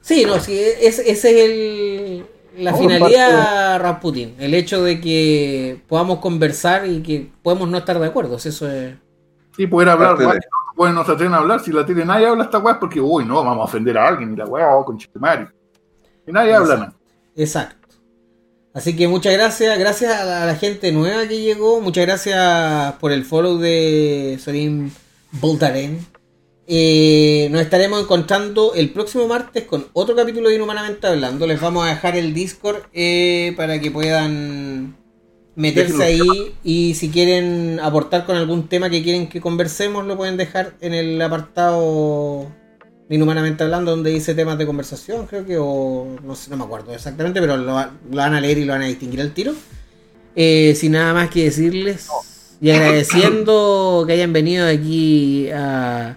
Sí, 0.01 0.25
no, 0.25 0.39
sí, 0.39 0.59
es, 0.59 0.99
ese 0.99 1.09
es 1.11 1.25
el, 1.25 2.25
la 2.57 2.71
No, 2.71 2.77
finalidad, 2.77 3.79
Rasputin. 3.79 4.35
El 4.39 4.53
hecho 4.53 4.83
de 4.83 4.99
que 4.99 5.79
podamos 5.87 6.19
conversar 6.19 6.85
y 6.85 7.01
que 7.01 7.31
podemos 7.41 7.69
no 7.69 7.77
estar 7.77 7.97
de 7.99 8.05
acuerdo. 8.07 8.35
Eso 8.35 8.69
es. 8.69 8.95
Sí, 9.55 9.67
poder 9.67 9.89
hablar, 9.89 10.17
Parte 10.17 10.23
de- 10.25 10.41
que 10.85 10.91
no, 10.91 11.05
se 11.05 11.11
atreven 11.11 11.33
a 11.33 11.37
hablar. 11.37 11.59
Si 11.59 11.71
la 11.71 11.85
tele 11.85 12.05
nadie 12.05 12.27
habla 12.27 12.43
esta 12.43 12.59
weá 12.59 12.73
es 12.73 12.79
porque, 12.79 12.99
uy, 12.99 13.25
no, 13.25 13.43
vamos 13.43 13.61
a 13.61 13.65
ofender 13.65 13.97
a 13.97 14.07
alguien. 14.07 14.33
Y 14.33 14.35
la 14.35 14.45
weá, 14.45 14.75
oh, 14.75 14.85
con 14.85 14.97
chiquimari. 14.97 15.47
Y 16.27 16.31
nadie 16.31 16.53
habla 16.53 16.75
nada. 16.75 16.93
Exacto. 17.35 17.81
Así 18.73 18.95
que 18.95 19.07
muchas 19.07 19.33
gracias, 19.33 19.77
gracias 19.77 20.17
a 20.17 20.45
la, 20.45 20.55
gente 20.55 20.93
nueva 20.93 21.27
que 21.27 21.41
llegó, 21.41 21.81
muchas 21.81 22.05
gracias 22.05 22.93
por 23.01 23.11
el 23.11 23.25
follow 23.25 23.57
de 23.57 24.39
Sorin 24.41 24.93
Voltaren. 25.33 26.05
Eh, 26.67 27.49
nos 27.51 27.61
estaremos 27.61 28.01
encontrando 28.01 28.73
el 28.73 28.91
próximo 28.91 29.27
martes 29.27 29.65
con 29.65 29.87
otro 29.91 30.15
capítulo 30.15 30.47
de 30.47 30.55
Inhumanamente 30.55 31.05
Hablando. 31.05 31.45
Les 31.45 31.59
vamos 31.59 31.85
a 31.85 31.89
dejar 31.89 32.15
el 32.15 32.33
Discord 32.33 32.83
eh, 32.93 33.53
para 33.57 33.81
que 33.81 33.91
puedan 33.91 34.95
meterse 35.55 36.03
ahí 36.03 36.19
y 36.63 36.93
si 36.95 37.09
quieren 37.09 37.79
aportar 37.81 38.25
con 38.25 38.35
algún 38.37 38.67
tema 38.67 38.89
que 38.89 39.03
quieren 39.03 39.27
que 39.27 39.41
conversemos, 39.41 40.05
lo 40.05 40.15
pueden 40.17 40.37
dejar 40.37 40.73
en 40.81 40.93
el 40.93 41.21
apartado 41.21 42.47
de 43.09 43.15
Inhumanamente 43.15 43.63
Hablando 43.63 43.91
donde 43.91 44.09
dice 44.11 44.33
temas 44.33 44.57
de 44.57 44.65
conversación, 44.65 45.25
creo 45.27 45.45
que, 45.45 45.57
o 45.59 46.07
no 46.23 46.35
sé, 46.35 46.49
no 46.49 46.57
me 46.57 46.63
acuerdo 46.63 46.93
exactamente, 46.93 47.41
pero 47.41 47.57
lo, 47.57 47.73
va- 47.73 47.91
lo 48.09 48.15
van 48.17 48.33
a 48.35 48.39
leer 48.41 48.57
y 48.59 48.65
lo 48.65 48.71
van 48.73 48.83
a 48.83 48.87
distinguir 48.87 49.19
al 49.21 49.33
tiro. 49.33 49.53
Eh, 50.35 50.73
sin 50.77 50.93
nada 50.93 51.13
más 51.13 51.29
que 51.29 51.43
decirles 51.43 52.07
y 52.61 52.69
agradeciendo 52.69 54.05
que 54.07 54.13
hayan 54.13 54.31
venido 54.31 54.65
aquí 54.65 55.49
a, 55.51 56.15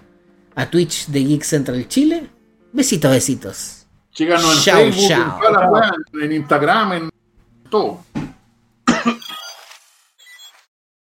a 0.55 0.69
Twitch 0.69 1.07
de 1.07 1.23
Geek 1.25 1.43
Central 1.43 1.85
Chile. 1.89 2.27
Besitos, 2.71 3.11
besitos. 3.11 3.85
Síganos 4.13 4.55
en 4.55 4.63
Chao, 4.63 4.77
Facebook, 4.77 6.21
en 6.21 6.31
Instagram, 6.31 6.93
en 6.93 7.09
todo. 7.69 7.99